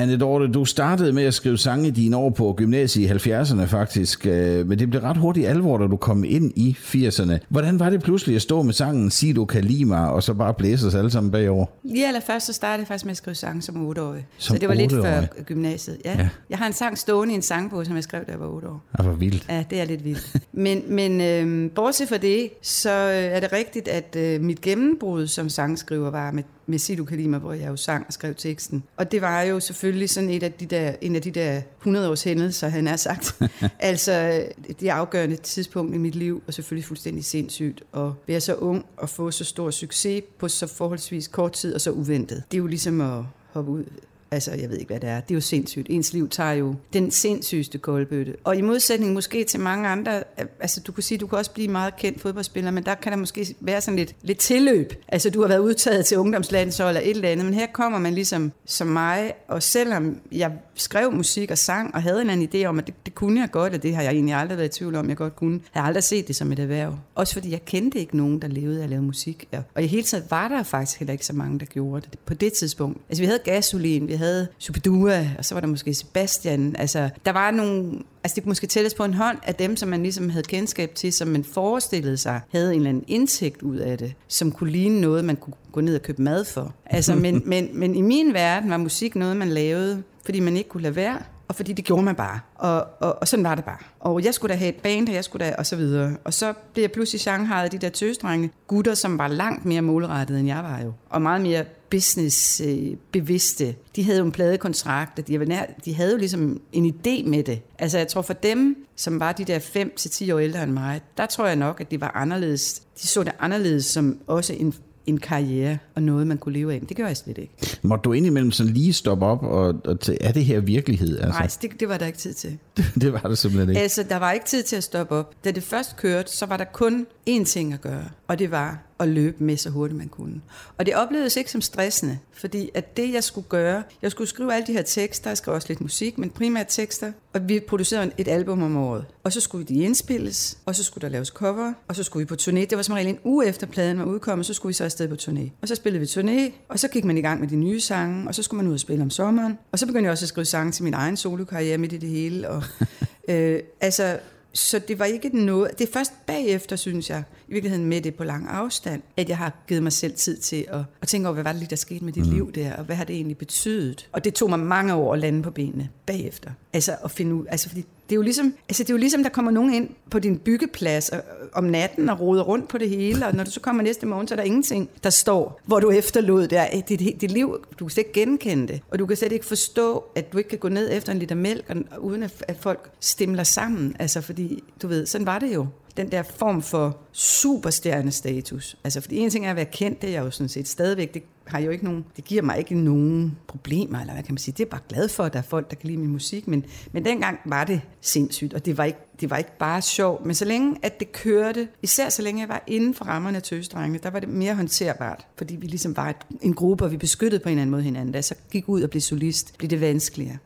Anne 0.00 0.48
du 0.48 0.64
startede 0.64 1.12
med 1.12 1.24
at 1.24 1.34
skrive 1.34 1.58
sange 1.58 1.88
i 1.88 1.90
dine 1.90 2.16
år 2.16 2.30
på 2.30 2.54
gymnasiet 2.56 3.26
i 3.26 3.30
70'erne 3.30 3.64
faktisk, 3.64 4.26
øh, 4.26 4.68
men 4.68 4.78
det 4.78 4.90
blev 4.90 5.02
ret 5.02 5.16
hurtigt 5.16 5.48
alvor, 5.48 5.78
da 5.78 5.86
du 5.86 5.96
kom 5.96 6.24
ind 6.24 6.52
i 6.56 6.76
80'erne. 6.80 7.38
Hvordan 7.48 7.78
var 7.78 7.90
det 7.90 8.02
pludselig 8.02 8.36
at 8.36 8.42
stå 8.42 8.62
med 8.62 8.72
sangen 8.72 9.10
Sig 9.10 9.36
du 9.36 9.44
kan 9.44 9.64
lide 9.64 9.84
mig, 9.84 10.10
og 10.10 10.22
så 10.22 10.34
bare 10.34 10.54
blæse 10.54 10.86
os 10.86 10.94
alle 10.94 11.10
sammen 11.10 11.32
bagover? 11.32 11.66
Lige 11.84 12.06
allerførst 12.06 12.46
så 12.46 12.52
startede 12.52 12.80
jeg 12.80 12.86
faktisk 12.86 13.04
med 13.04 13.10
at 13.10 13.16
skrive 13.16 13.34
sange 13.34 13.62
som 13.62 13.90
8-årig. 13.90 14.26
Som 14.36 14.56
så 14.56 14.60
det 14.60 14.68
var 14.68 14.74
lidt 14.74 14.92
før 14.92 15.22
gymnasiet. 15.44 15.98
Ja. 16.04 16.12
Ja. 16.12 16.18
ja. 16.18 16.28
Jeg 16.50 16.58
har 16.58 16.66
en 16.66 16.72
sang 16.72 16.98
stående 16.98 17.34
i 17.34 17.36
en 17.36 17.42
sangbog, 17.42 17.86
som 17.86 17.94
jeg 17.94 18.04
skrev, 18.04 18.24
da 18.24 18.30
jeg 18.30 18.40
var 18.40 18.46
8 18.46 18.68
år. 18.68 18.84
Det 18.96 19.06
var 19.06 19.12
vildt. 19.12 19.46
Ja, 19.48 19.64
det 19.70 19.80
er 19.80 19.84
lidt 19.84 20.04
vildt. 20.04 20.36
Men, 20.52 20.82
men 20.88 21.20
øhm, 21.20 21.70
bortset 21.74 22.08
fra 22.08 22.16
det, 22.16 22.50
så 22.62 22.90
øh, 22.90 23.14
er 23.14 23.40
det 23.40 23.52
rigtigt, 23.52 23.88
at 23.88 24.16
øh, 24.16 24.40
mit 24.40 24.60
gennembrud 24.60 25.26
som 25.26 25.48
sangskriver 25.48 26.10
var 26.10 26.30
med 26.32 26.42
med 26.68 26.78
Sidu 26.78 27.04
Kalima, 27.04 27.38
hvor 27.38 27.52
jeg 27.52 27.68
jo 27.68 27.76
sang 27.76 28.04
og 28.06 28.12
skrev 28.12 28.34
teksten. 28.34 28.82
Og 28.96 29.12
det 29.12 29.22
var 29.22 29.42
jo 29.42 29.60
selvfølgelig 29.60 30.10
sådan 30.10 30.30
et 30.30 30.42
af 30.42 30.52
de 30.52 30.66
der, 30.66 30.94
en 31.00 31.16
af 31.16 31.22
de 31.22 31.30
der 31.30 31.60
100 31.78 32.10
års 32.10 32.22
hændelser, 32.22 32.68
han 32.68 32.86
har 32.86 32.96
sagt. 32.96 33.40
altså 33.78 34.44
det 34.80 34.88
afgørende 34.88 35.36
tidspunkt 35.36 35.94
i 35.94 35.98
mit 35.98 36.14
liv, 36.14 36.42
og 36.46 36.54
selvfølgelig 36.54 36.84
fuldstændig 36.84 37.24
sindssygt 37.24 37.82
at 37.94 38.10
være 38.26 38.40
så 38.40 38.54
ung 38.54 38.86
og 38.96 39.08
få 39.08 39.30
så 39.30 39.44
stor 39.44 39.70
succes 39.70 40.22
på 40.38 40.48
så 40.48 40.66
forholdsvis 40.66 41.28
kort 41.28 41.52
tid 41.52 41.74
og 41.74 41.80
så 41.80 41.90
uventet. 41.90 42.42
Det 42.50 42.56
er 42.56 42.62
jo 42.62 42.66
ligesom 42.66 43.00
at 43.00 43.22
hoppe 43.52 43.70
ud 43.70 43.84
Altså, 44.30 44.52
jeg 44.52 44.70
ved 44.70 44.76
ikke, 44.76 44.88
hvad 44.88 45.00
det 45.00 45.08
er. 45.08 45.20
Det 45.20 45.30
er 45.30 45.34
jo 45.34 45.40
sindssygt. 45.40 45.86
Ens 45.90 46.12
liv 46.12 46.28
tager 46.28 46.52
jo 46.52 46.74
den 46.92 47.10
sindssygeste 47.10 47.78
koldbøtte. 47.78 48.36
Og 48.44 48.56
i 48.56 48.60
modsætning 48.60 49.12
måske 49.12 49.44
til 49.44 49.60
mange 49.60 49.88
andre, 49.88 50.22
altså 50.60 50.80
du 50.80 50.92
kan 50.92 51.02
sige, 51.02 51.18
du 51.18 51.26
kan 51.26 51.38
også 51.38 51.50
blive 51.50 51.68
meget 51.68 51.96
kendt 51.96 52.20
fodboldspiller, 52.20 52.70
men 52.70 52.84
der 52.84 52.94
kan 52.94 53.12
der 53.12 53.18
måske 53.18 53.54
være 53.60 53.80
sådan 53.80 53.98
lidt, 53.98 54.14
lidt 54.22 54.38
tilløb. 54.38 54.92
Altså, 55.08 55.30
du 55.30 55.40
har 55.40 55.48
været 55.48 55.58
udtaget 55.58 56.06
til 56.06 56.18
ungdomslandshold 56.18 56.96
eller 56.96 57.10
et 57.10 57.16
eller 57.16 57.28
andet, 57.28 57.44
men 57.44 57.54
her 57.54 57.66
kommer 57.72 57.98
man 57.98 58.14
ligesom 58.14 58.52
som 58.66 58.86
mig, 58.86 59.32
og 59.48 59.62
selvom 59.62 60.20
jeg 60.32 60.52
skrev 60.74 61.12
musik 61.12 61.50
og 61.50 61.58
sang, 61.58 61.94
og 61.94 62.02
havde 62.02 62.22
en 62.22 62.30
anden 62.30 62.48
idé 62.54 62.64
om, 62.64 62.78
at 62.78 62.86
det, 62.86 62.94
det 63.06 63.14
kunne 63.14 63.40
jeg 63.40 63.50
godt, 63.50 63.74
og 63.74 63.82
det 63.82 63.94
har 63.94 64.02
jeg 64.02 64.12
egentlig 64.12 64.34
aldrig 64.34 64.58
været 64.58 64.76
i 64.76 64.78
tvivl 64.78 64.94
om, 64.94 65.08
jeg 65.08 65.16
godt 65.16 65.36
kunne, 65.36 65.60
jeg 65.74 65.82
har 65.82 65.86
aldrig 65.86 66.04
set 66.04 66.28
det 66.28 66.36
som 66.36 66.52
et 66.52 66.58
erhverv. 66.58 66.98
Også 67.14 67.32
fordi 67.32 67.50
jeg 67.50 67.64
kendte 67.64 67.98
ikke 67.98 68.16
nogen, 68.16 68.42
der 68.42 68.48
levede 68.48 68.78
af 68.78 68.84
at 68.84 68.90
lave 68.90 69.02
musik. 69.02 69.48
Og 69.74 69.82
i 69.82 69.86
hele 69.86 70.02
taget 70.02 70.24
var 70.30 70.48
der 70.48 70.62
faktisk 70.62 70.98
heller 70.98 71.12
ikke 71.12 71.26
så 71.26 71.32
mange, 71.32 71.58
der 71.58 71.66
gjorde 71.66 72.06
det 72.10 72.18
på 72.18 72.34
det 72.34 72.52
tidspunkt. 72.52 73.00
Altså, 73.08 73.22
vi 73.22 73.26
havde 73.26 73.40
gasolin, 73.44 74.08
vi 74.08 74.17
havde 74.18 74.48
Superdua, 74.58 75.26
og 75.38 75.44
så 75.44 75.54
var 75.54 75.60
der 75.60 75.68
måske 75.68 75.94
Sebastian. 75.94 76.76
Altså, 76.78 77.10
der 77.24 77.32
var 77.32 77.50
nogle... 77.50 77.92
Altså, 78.24 78.34
det 78.34 78.42
kunne 78.42 78.50
måske 78.50 78.66
tælles 78.66 78.94
på 78.94 79.04
en 79.04 79.14
hånd 79.14 79.38
af 79.42 79.54
dem, 79.54 79.76
som 79.76 79.88
man 79.88 80.02
ligesom 80.02 80.30
havde 80.30 80.42
kendskab 80.42 80.94
til, 80.94 81.12
som 81.12 81.28
man 81.28 81.44
forestillede 81.44 82.16
sig, 82.16 82.40
havde 82.52 82.72
en 82.72 82.76
eller 82.76 82.88
anden 82.88 83.04
indtægt 83.06 83.62
ud 83.62 83.76
af 83.76 83.98
det, 83.98 84.14
som 84.28 84.52
kunne 84.52 84.70
ligne 84.70 85.00
noget, 85.00 85.24
man 85.24 85.36
kunne 85.36 85.54
gå 85.72 85.80
ned 85.80 85.94
og 85.94 86.02
købe 86.02 86.22
mad 86.22 86.44
for. 86.44 86.74
Altså, 86.86 87.14
men, 87.24 87.42
men, 87.46 87.68
men 87.72 87.96
i 87.96 88.00
min 88.00 88.34
verden 88.34 88.70
var 88.70 88.76
musik 88.76 89.16
noget, 89.16 89.36
man 89.36 89.48
lavede, 89.48 90.02
fordi 90.24 90.40
man 90.40 90.56
ikke 90.56 90.68
kunne 90.68 90.82
lade 90.82 90.96
være, 90.96 91.18
og 91.48 91.54
fordi 91.54 91.72
det 91.72 91.84
gjorde 91.84 92.02
man 92.02 92.14
bare. 92.14 92.40
Og, 92.54 92.86
og, 93.00 93.18
og 93.20 93.28
sådan 93.28 93.44
var 93.44 93.54
det 93.54 93.64
bare. 93.64 93.78
Og 94.00 94.24
jeg 94.24 94.34
skulle 94.34 94.52
da 94.52 94.58
have 94.58 94.68
et 94.68 94.74
band, 94.82 95.08
og 95.08 95.14
jeg 95.14 95.24
skulle 95.24 95.46
da, 95.46 95.54
og 95.58 95.66
så 95.66 95.76
videre. 95.76 96.16
Og 96.24 96.34
så 96.34 96.52
blev 96.72 96.82
jeg 96.82 96.92
pludselig 96.92 97.20
Shanghai 97.20 97.64
af 97.64 97.70
de 97.70 97.78
der 97.78 97.88
tøsdrenge, 97.88 98.50
gutter, 98.66 98.94
som 98.94 99.18
var 99.18 99.28
langt 99.28 99.64
mere 99.64 99.82
målrettet, 99.82 100.38
end 100.38 100.48
jeg 100.48 100.64
var 100.64 100.80
jo. 100.80 100.92
Og 101.10 101.22
meget 101.22 101.40
mere 101.40 101.64
business-bevidste. 101.90 103.66
Øh, 103.66 103.74
de 103.96 104.04
havde 104.04 104.18
jo 104.18 104.24
en 104.24 104.32
pladekontrakt, 104.32 105.18
og 105.18 105.28
de, 105.28 105.66
de 105.84 105.94
havde 105.94 106.12
jo 106.12 106.18
ligesom 106.18 106.60
en 106.72 106.86
idé 106.86 107.28
med 107.28 107.42
det. 107.42 107.60
Altså 107.78 107.98
jeg 107.98 108.08
tror 108.08 108.22
for 108.22 108.32
dem, 108.32 108.86
som 108.96 109.20
var 109.20 109.32
de 109.32 109.44
der 109.44 109.58
5 109.58 109.92
til 109.96 110.10
10 110.10 110.30
år 110.30 110.38
ældre 110.38 110.62
end 110.62 110.72
mig, 110.72 111.00
der 111.16 111.26
tror 111.26 111.46
jeg 111.46 111.56
nok, 111.56 111.80
at 111.80 111.90
det 111.90 112.00
var 112.00 112.12
anderledes. 112.14 112.82
De 113.02 113.06
så 113.06 113.22
det 113.22 113.32
anderledes 113.40 113.84
som 113.84 114.18
også 114.26 114.52
en 114.52 114.74
en 115.08 115.18
karriere 115.18 115.78
og 115.94 116.02
noget, 116.02 116.26
man 116.26 116.38
kunne 116.38 116.52
leve 116.52 116.74
af. 116.74 116.80
Men 116.80 116.88
det 116.88 116.96
gør 116.96 117.06
jeg 117.06 117.16
slet 117.16 117.38
ikke. 117.38 117.52
Må 117.82 117.96
du 117.96 118.12
indimellem 118.12 118.52
sådan 118.52 118.72
lige 118.72 118.92
stoppe 118.92 119.26
op 119.26 119.42
og, 119.42 119.74
og 119.84 120.00
tage, 120.00 120.22
er 120.22 120.32
det 120.32 120.44
her 120.44 120.60
virkelighed? 120.60 121.18
Altså? 121.18 121.38
Nej, 121.38 121.48
det, 121.62 121.80
det 121.80 121.88
var 121.88 121.98
der 121.98 122.06
ikke 122.06 122.18
tid 122.18 122.34
til. 122.34 122.58
det 123.00 123.12
var 123.12 123.20
det 123.20 123.38
simpelthen 123.38 123.68
ikke. 123.68 123.80
Altså, 123.80 124.02
der 124.02 124.16
var 124.16 124.32
ikke 124.32 124.46
tid 124.46 124.62
til 124.62 124.76
at 124.76 124.84
stoppe 124.84 125.14
op. 125.14 125.34
Da 125.44 125.50
det 125.50 125.62
først 125.62 125.96
kørte, 125.96 126.32
så 126.32 126.46
var 126.46 126.56
der 126.56 126.64
kun 126.64 127.06
én 127.30 127.44
ting 127.44 127.72
at 127.72 127.80
gøre, 127.80 128.04
og 128.28 128.38
det 128.38 128.50
var 128.50 128.87
at 129.00 129.08
løbe 129.08 129.44
med 129.44 129.56
så 129.56 129.70
hurtigt 129.70 129.98
man 129.98 130.08
kunne. 130.08 130.40
Og 130.78 130.86
det 130.86 130.94
oplevedes 130.94 131.36
ikke 131.36 131.50
som 131.50 131.60
stressende, 131.60 132.18
fordi 132.32 132.70
at 132.74 132.96
det 132.96 133.12
jeg 133.12 133.24
skulle 133.24 133.46
gøre, 133.48 133.82
jeg 134.02 134.10
skulle 134.10 134.28
skrive 134.28 134.54
alle 134.54 134.66
de 134.66 134.72
her 134.72 134.82
tekster, 134.82 135.30
jeg 135.30 135.36
skrev 135.36 135.54
også 135.54 135.68
lidt 135.68 135.80
musik, 135.80 136.18
men 136.18 136.30
primært 136.30 136.66
tekster, 136.68 137.12
og 137.32 137.48
vi 137.48 137.60
producerede 137.60 138.10
et 138.18 138.28
album 138.28 138.62
om 138.62 138.76
året. 138.76 139.04
Og 139.24 139.32
så 139.32 139.40
skulle 139.40 139.66
de 139.66 139.74
indspilles, 139.74 140.58
og 140.66 140.74
så 140.74 140.84
skulle 140.84 141.02
der 141.02 141.08
laves 141.08 141.28
cover, 141.28 141.72
og 141.88 141.96
så 141.96 142.02
skulle 142.02 142.20
vi 142.20 142.26
på 142.26 142.36
turné. 142.40 142.60
Det 142.60 142.76
var 142.76 142.82
som 142.82 142.94
regel 142.94 143.08
en 143.08 143.18
uge 143.24 143.46
efter 143.46 143.66
pladen 143.66 143.98
var 143.98 144.04
udkommet, 144.04 144.46
så 144.46 144.54
skulle 144.54 144.70
vi 144.70 144.74
så 144.74 144.84
afsted 144.84 145.08
på 145.08 145.14
turné. 145.14 145.50
Og 145.62 145.68
så 145.68 145.74
spillede 145.74 146.00
vi 146.00 146.06
turné, 146.06 146.52
og 146.68 146.78
så 146.78 146.88
gik 146.88 147.04
man 147.04 147.18
i 147.18 147.20
gang 147.20 147.40
med 147.40 147.48
de 147.48 147.56
nye 147.56 147.80
sange, 147.80 148.28
og 148.28 148.34
så 148.34 148.42
skulle 148.42 148.62
man 148.62 148.68
ud 148.68 148.74
og 148.74 148.80
spille 148.80 149.02
om 149.02 149.10
sommeren. 149.10 149.58
Og 149.72 149.78
så 149.78 149.86
begyndte 149.86 150.04
jeg 150.04 150.12
også 150.12 150.24
at 150.24 150.28
skrive 150.28 150.44
sange 150.44 150.72
til 150.72 150.84
min 150.84 150.94
egen 150.94 151.16
solokarriere 151.16 151.78
midt 151.78 151.92
i 151.92 151.96
det 151.96 152.08
hele. 152.08 152.48
Og, 152.48 152.62
øh, 153.30 153.60
altså, 153.80 154.18
så 154.52 154.78
det 154.78 154.98
var 154.98 155.04
ikke 155.04 155.28
noget... 155.44 155.78
Det 155.78 155.88
er 155.88 155.92
først 155.92 156.12
bagefter, 156.26 156.76
synes 156.76 157.10
jeg, 157.10 157.22
i 157.48 157.52
virkeligheden 157.52 157.86
med 157.86 158.00
det 158.00 158.14
på 158.14 158.24
lang 158.24 158.48
afstand, 158.48 159.02
at 159.16 159.28
jeg 159.28 159.36
har 159.36 159.52
givet 159.68 159.82
mig 159.82 159.92
selv 159.92 160.14
tid 160.14 160.36
til 160.36 160.66
at, 160.68 160.80
at 161.02 161.08
tænke 161.08 161.28
over, 161.28 161.34
hvad 161.34 161.44
var 161.44 161.52
det 161.52 161.58
lige, 161.58 161.70
der 161.70 161.76
skete 161.76 162.04
med 162.04 162.12
dit 162.12 162.26
mm. 162.26 162.32
liv 162.32 162.52
der, 162.52 162.76
og 162.76 162.84
hvad 162.84 162.96
har 162.96 163.04
det 163.04 163.16
egentlig 163.16 163.38
betydet? 163.38 164.08
Og 164.12 164.24
det 164.24 164.34
tog 164.34 164.50
mig 164.50 164.58
mange 164.58 164.94
år 164.94 165.12
at 165.12 165.18
lande 165.18 165.42
på 165.42 165.50
benene 165.50 165.88
bagefter. 166.06 166.50
Altså 166.72 166.96
at 167.04 167.10
finde 167.10 167.34
ud... 167.34 167.46
Altså 167.48 167.68
fordi 167.68 167.80
det 167.80 168.14
er 168.14 168.16
jo 168.16 168.22
ligesom, 168.22 168.54
altså 168.68 168.82
det 168.82 168.90
er 168.90 168.94
jo 168.94 168.98
ligesom, 168.98 169.22
der 169.22 169.30
kommer 169.30 169.50
nogen 169.50 169.74
ind 169.74 169.88
på 170.10 170.18
din 170.18 170.38
byggeplads 170.38 171.08
og, 171.08 171.20
om 171.52 171.64
natten 171.64 172.08
og 172.08 172.20
roder 172.20 172.42
rundt 172.42 172.68
på 172.68 172.78
det 172.78 172.88
hele, 172.88 173.26
og 173.26 173.34
når 173.34 173.44
du 173.44 173.50
så 173.50 173.60
kommer 173.60 173.82
næste 173.82 174.06
morgen, 174.06 174.28
så 174.28 174.34
er 174.34 174.36
der 174.36 174.42
ingenting, 174.42 174.90
der 175.04 175.10
står, 175.10 175.60
hvor 175.64 175.80
du 175.80 175.90
efterlod 175.90 176.48
der. 176.48 176.66
Dit, 176.88 177.00
dit, 177.00 177.20
dit 177.20 177.30
liv, 177.30 177.64
du 177.78 177.84
kan 177.84 177.90
slet 177.90 178.06
ikke 178.06 178.20
genkende 178.20 178.68
det, 178.68 178.80
og 178.90 178.98
du 178.98 179.06
kan 179.06 179.16
slet 179.16 179.32
ikke 179.32 179.46
forstå, 179.46 180.04
at 180.14 180.32
du 180.32 180.38
ikke 180.38 180.50
kan 180.50 180.58
gå 180.58 180.68
ned 180.68 180.88
efter 180.92 181.12
en 181.12 181.18
liter 181.18 181.34
mælk, 181.34 181.64
og, 181.68 182.04
uden 182.04 182.22
at, 182.22 182.44
at 182.48 182.56
folk 182.60 182.90
stemler 183.00 183.42
sammen. 183.42 183.96
Altså 183.98 184.20
fordi, 184.20 184.62
du 184.82 184.88
ved, 184.88 185.06
sådan 185.06 185.26
var 185.26 185.38
det 185.38 185.54
jo 185.54 185.66
den 185.98 186.12
der 186.12 186.22
form 186.22 186.62
for 186.62 186.96
superstjernestatus. 187.12 188.76
Altså, 188.84 189.00
fordi 189.00 189.18
en 189.18 189.30
ting 189.30 189.46
er 189.46 189.50
at 189.50 189.56
være 189.56 189.64
kendt, 189.64 190.02
det 190.02 190.08
er 190.08 190.12
jeg 190.12 190.24
jo 190.24 190.30
sådan 190.30 190.48
set 190.48 190.68
stadigvæk, 190.68 191.14
det 191.14 191.22
har 191.44 191.58
jo 191.58 191.70
ikke 191.70 191.84
nogen, 191.84 192.04
det 192.16 192.24
giver 192.24 192.42
mig 192.42 192.58
ikke 192.58 192.74
nogen 192.74 193.38
problemer, 193.46 194.00
eller 194.00 194.12
hvad 194.12 194.22
kan 194.22 194.32
man 194.32 194.38
sige. 194.38 194.54
Det 194.58 194.64
er 194.64 194.70
bare 194.70 194.80
glad 194.88 195.08
for, 195.08 195.24
at 195.24 195.32
der 195.32 195.38
er 195.38 195.42
folk, 195.42 195.70
der 195.70 195.76
kan 195.76 195.86
lide 195.86 195.98
min 195.98 196.10
musik, 196.10 196.48
men, 196.48 196.64
men 196.92 197.04
dengang 197.04 197.38
var 197.44 197.64
det 197.64 197.80
sindssygt, 198.00 198.54
og 198.54 198.66
det 198.66 198.78
var, 198.78 198.84
ikke, 198.84 198.98
det 199.20 199.30
var 199.30 199.36
ikke 199.36 199.58
bare 199.58 199.82
sjov, 199.82 200.26
men 200.26 200.34
så 200.34 200.44
længe 200.44 200.76
at 200.82 201.00
det 201.00 201.12
kørte, 201.12 201.68
især 201.82 202.08
så 202.08 202.22
længe 202.22 202.40
jeg 202.40 202.48
var 202.48 202.64
inden 202.66 202.94
for 202.94 203.04
rammerne 203.04 203.36
af 203.36 203.42
tøsdrengene, 203.42 203.98
der 204.02 204.10
var 204.10 204.20
det 204.20 204.28
mere 204.28 204.54
håndterbart, 204.54 205.26
fordi 205.36 205.56
vi 205.56 205.66
ligesom 205.66 205.96
var 205.96 206.08
et, 206.08 206.16
en 206.40 206.54
gruppe, 206.54 206.84
og 206.84 206.92
vi 206.92 206.96
beskyttede 206.96 207.42
på 207.42 207.48
en 207.48 207.52
eller 207.52 207.62
anden 207.62 207.70
måde 207.70 207.82
hinanden. 207.82 208.12
Da 208.12 208.16
jeg 208.16 208.24
så 208.24 208.34
gik 208.52 208.68
ud 208.68 208.82
og 208.82 208.90
blev 208.90 209.00
solist, 209.00 209.58
blev 209.58 209.70
det 209.70 209.80
vanskeligere. 209.80 210.38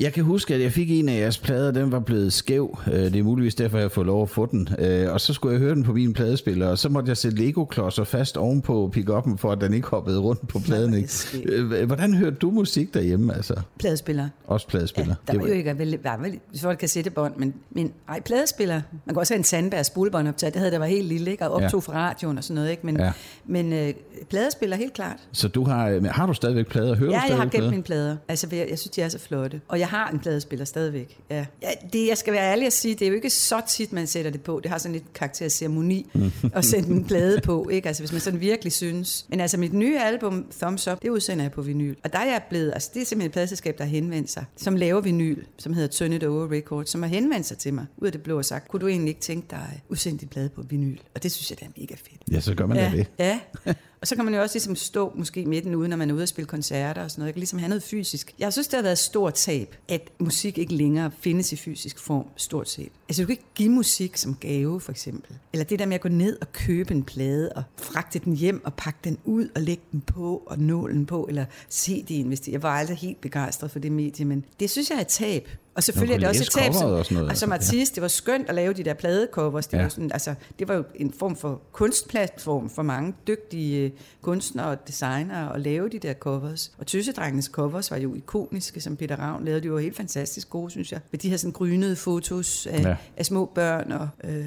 Jeg 0.00 0.12
kan 0.12 0.24
huske, 0.24 0.54
at 0.54 0.60
jeg 0.60 0.72
fik 0.72 0.90
en 0.90 1.08
af 1.08 1.20
jeres 1.20 1.38
plader, 1.38 1.70
den 1.70 1.92
var 1.92 1.98
blevet 2.00 2.32
skæv. 2.32 2.78
Øh, 2.86 2.92
Det 2.92 3.16
er 3.16 3.22
muligvis 3.22 3.54
derfor, 3.54 3.78
jeg 3.78 3.92
fået 3.92 4.06
lov 4.06 4.22
at 4.22 4.30
få 4.30 4.46
den. 4.46 4.68
Øh, 4.78 5.12
Og 5.12 5.20
så 5.20 5.32
skulle 5.32 5.52
jeg 5.52 5.60
høre 5.60 5.74
den 5.74 5.82
på 5.82 5.92
min 5.92 6.12
pladespiller, 6.12 6.68
og 6.68 6.78
så 6.78 6.88
måtte 6.88 7.08
jeg 7.08 7.16
sætte 7.16 7.36
Lego-klodser 7.38 8.04
fast 8.04 8.36
ovenpå 8.36 8.92
pick-up'en, 8.96 9.36
for 9.36 9.52
at 9.52 9.60
den 9.60 9.74
ikke 9.74 9.88
hoppede 9.88 10.18
rundt 10.20 10.48
på 10.48 10.58
pladen. 10.58 10.94
Ikke? 10.94 11.08
Øh, 11.44 11.86
Hvordan 11.86 12.14
hørte 12.14 12.36
du 12.36 12.50
musik 12.50 12.94
derhjemme? 12.94 13.34
Altså, 13.34 13.54
Pladespiller. 13.78 14.28
også 14.46 14.66
pladespiller. 14.68 15.14
Ja, 15.28 15.32
der 15.32 15.38
var 15.38 15.46
jo 15.46 15.52
ikke, 15.52 15.78
vel, 15.78 15.98
var 16.04 16.16
vel, 16.16 16.38
hvis 16.50 16.62
folk 16.62 16.78
kan 16.78 16.88
sætte 16.88 17.10
bånd, 17.10 17.32
men, 17.36 17.54
men 17.70 17.92
ej, 18.08 18.20
pladespiller. 18.20 18.80
Man 19.06 19.14
kan 19.14 19.18
også 19.18 19.34
have 19.34 19.38
en 19.38 19.44
Sandberg 19.44 19.86
spolebånd 19.86 20.28
optaget, 20.28 20.54
det 20.54 20.60
havde 20.60 20.72
der 20.72 20.78
var 20.78 20.86
helt 20.86 21.08
lille, 21.08 21.30
ikke? 21.30 21.44
og 21.48 21.50
optog 21.54 21.82
Ja. 21.86 21.92
fra 21.92 21.98
radioen 22.08 22.38
og 22.38 22.44
sådan 22.44 22.54
noget, 22.54 22.70
ikke? 22.70 22.86
men, 22.86 22.96
Ja. 23.00 23.12
men 23.46 23.72
øh, 23.72 23.92
pladespiller 24.30 24.76
helt 24.76 24.92
klart. 24.92 25.16
Så 25.32 25.48
du 25.48 25.64
har, 25.64 26.08
har 26.10 26.26
du 26.26 26.32
stadigvæk 26.34 26.66
plader? 26.66 26.94
Hører 26.96 27.10
du 27.10 27.14
Ja, 27.16 27.20
jeg 27.20 27.22
stadigvæk 27.28 27.52
har 27.52 27.60
gemt 27.60 27.70
mine 27.70 27.82
plader. 27.82 28.16
Altså, 28.44 28.56
jeg, 28.56 28.70
jeg 28.70 28.78
synes, 28.78 28.90
de 28.90 29.02
er 29.02 29.08
så 29.08 29.18
flotte. 29.18 29.60
Og 29.68 29.78
jeg 29.78 29.88
har 29.88 30.10
en 30.10 30.18
pladespiller 30.18 30.64
stadigvæk. 30.64 31.18
Ja. 31.30 31.46
ja. 31.62 31.68
det, 31.92 32.08
jeg 32.08 32.18
skal 32.18 32.32
være 32.32 32.52
ærlig 32.52 32.66
at 32.66 32.72
sige, 32.72 32.94
det 32.94 33.02
er 33.02 33.08
jo 33.08 33.14
ikke 33.14 33.30
så 33.30 33.62
tit, 33.68 33.92
man 33.92 34.06
sætter 34.06 34.30
det 34.30 34.40
på. 34.40 34.60
Det 34.62 34.70
har 34.70 34.78
sådan 34.78 34.92
lidt 34.92 35.12
karakter 35.14 35.44
af 35.44 35.52
ceremoni 35.52 36.10
at 36.52 36.64
sætte 36.72 36.88
en 36.88 37.04
plade 37.04 37.40
på, 37.40 37.68
ikke? 37.68 37.88
Altså, 37.88 38.02
hvis 38.02 38.12
man 38.12 38.20
sådan 38.20 38.40
virkelig 38.40 38.72
synes. 38.72 39.26
Men 39.28 39.40
altså, 39.40 39.56
mit 39.56 39.72
nye 39.72 40.00
album, 40.00 40.46
Thumbs 40.60 40.88
Up, 40.88 41.02
det 41.02 41.08
udsender 41.08 41.44
jeg 41.44 41.52
på 41.52 41.62
vinyl. 41.62 41.94
Og 42.04 42.12
der 42.12 42.18
er 42.18 42.24
jeg 42.24 42.42
blevet, 42.50 42.72
altså, 42.72 42.90
det 42.94 43.02
er 43.02 43.06
simpelthen 43.06 43.28
et 43.28 43.32
pladselskab, 43.32 43.78
der 43.78 43.84
har 43.84 43.90
henvendt 43.90 44.30
sig, 44.30 44.44
som 44.56 44.76
laver 44.76 45.00
vinyl, 45.00 45.44
som 45.58 45.72
hedder 45.72 45.88
Turn 45.88 46.12
It 46.12 46.24
Over 46.24 46.52
Records, 46.52 46.90
som 46.90 47.02
har 47.02 47.08
henvendt 47.08 47.46
sig 47.46 47.58
til 47.58 47.74
mig 47.74 47.86
ud 47.96 48.06
af 48.06 48.12
det 48.12 48.22
blå 48.22 48.38
og 48.38 48.44
sagt, 48.44 48.68
kunne 48.68 48.80
du 48.80 48.86
egentlig 48.86 49.08
ikke 49.08 49.20
tænke 49.20 49.46
dig 49.50 49.68
at 49.72 49.80
udsende 49.88 50.18
din 50.18 50.28
plade 50.28 50.48
på 50.48 50.62
vinyl? 50.62 50.98
Og 51.14 51.22
det 51.22 51.32
synes 51.32 51.50
jeg, 51.50 51.60
det 51.60 51.66
er 51.66 51.70
mega 51.80 51.94
fedt. 51.94 52.22
Ja, 52.32 52.40
så 52.40 52.54
gør 52.54 52.66
man 52.66 52.76
ja, 52.76 52.92
det. 52.96 53.06
Ja, 53.18 53.40
og 54.00 54.06
så 54.06 54.16
kan 54.16 54.24
man 54.24 54.34
jo 54.34 54.42
også 54.42 54.54
ligesom 54.54 54.76
stå 54.76 55.12
måske 55.14 55.46
midten 55.46 55.74
ude, 55.74 55.88
når 55.88 55.96
man 55.96 56.10
er 56.10 56.14
ude 56.14 56.22
og 56.22 56.28
spille 56.28 56.46
koncerter 56.46 57.04
og 57.04 57.10
sådan 57.10 57.20
noget. 57.20 57.26
Jeg 57.26 57.34
kan 57.34 57.40
ligesom 57.40 57.58
have 57.58 57.68
noget 57.68 57.82
fysisk. 57.82 58.34
Jeg 58.38 58.52
synes, 58.52 58.68
det 58.68 58.74
har 58.74 58.82
været 58.82 58.92
et 58.92 58.98
stort 58.98 59.34
tab, 59.34 59.76
at 59.88 60.10
musik 60.18 60.58
ikke 60.58 60.74
længere 60.74 61.10
findes 61.20 61.52
i 61.52 61.56
fysisk 61.56 61.98
form, 61.98 62.26
stort 62.36 62.68
set. 62.68 62.92
Altså, 63.08 63.22
du 63.22 63.26
kan 63.26 63.32
ikke 63.32 63.44
give 63.54 63.68
musik 63.70 64.16
som 64.16 64.34
gave, 64.34 64.80
for 64.80 64.92
eksempel. 64.92 65.34
Eller 65.52 65.64
det 65.64 65.78
der 65.78 65.86
med 65.86 65.94
at 65.94 66.00
gå 66.00 66.08
ned 66.08 66.38
og 66.40 66.52
købe 66.52 66.94
en 66.94 67.02
plade 67.04 67.52
og 67.52 67.62
fragte 67.76 68.18
den 68.18 68.36
hjem 68.36 68.64
og 68.64 68.74
pakke 68.74 68.98
den 69.04 69.18
ud 69.24 69.48
og 69.54 69.62
lægge 69.62 69.82
den 69.92 70.00
på 70.00 70.42
og 70.46 70.58
nålen 70.58 71.06
på, 71.06 71.26
eller 71.28 71.44
CD'en, 71.72 72.26
hvis 72.26 72.40
det. 72.40 72.52
Jeg 72.52 72.62
var 72.62 72.70
aldrig 72.70 72.96
helt 72.96 73.20
begejstret 73.20 73.70
for 73.70 73.78
det 73.78 73.92
medie, 73.92 74.24
men 74.24 74.44
det 74.60 74.70
synes 74.70 74.90
jeg 74.90 74.96
er 74.96 75.00
et 75.00 75.06
tab. 75.06 75.48
Og 75.74 75.82
selvfølgelig 75.82 76.14
er 76.14 76.18
det 76.18 76.28
også 76.28 76.42
et 76.42 76.50
tab 76.50 76.72
som, 76.72 76.90
og 76.90 77.04
sådan 77.04 77.14
noget, 77.14 77.30
og 77.30 77.36
som 77.36 77.52
artist. 77.52 77.94
Det 77.94 78.02
var 78.02 78.08
skønt 78.08 78.48
at 78.48 78.54
lave 78.54 78.72
de 78.72 78.84
der 78.84 78.94
pladecovers. 78.94 79.66
Det, 79.66 79.72
Ja. 79.72 79.78
ja. 79.78 79.82
var 79.84 79.88
sådan, 79.88 80.12
altså, 80.12 80.34
det 80.58 80.68
var 80.68 80.74
jo 80.74 80.84
en 80.94 81.12
form 81.18 81.36
for 81.36 81.62
kunstplatform 81.72 82.70
for 82.70 82.82
mange 82.82 83.14
dygtige 83.26 83.84
øh, 83.84 83.90
kunstnere 84.22 84.66
og 84.66 84.86
designere 84.88 85.54
at 85.54 85.60
lave 85.60 85.88
de 85.88 85.98
der 85.98 86.14
covers. 86.14 86.72
Og 86.78 86.86
Tøsedrengens 86.86 87.46
covers 87.46 87.90
var 87.90 87.96
jo 87.96 88.14
ikoniske, 88.14 88.80
som 88.80 88.96
Peter 88.96 89.16
Ravn 89.16 89.44
lavede. 89.44 89.62
De 89.62 89.70
var 89.72 89.78
helt 89.78 89.96
fantastisk 89.96 90.50
gode, 90.50 90.70
synes 90.70 90.92
jeg. 90.92 91.00
Med 91.10 91.18
de 91.18 91.30
her 91.30 91.36
sådan 91.36 91.52
grynede 91.52 91.96
fotos 91.96 92.66
af, 92.66 92.82
Ja 92.82 92.95
af 93.16 93.26
små 93.26 93.44
børn 93.54 93.92
og, 93.92 94.08
øh, 94.24 94.46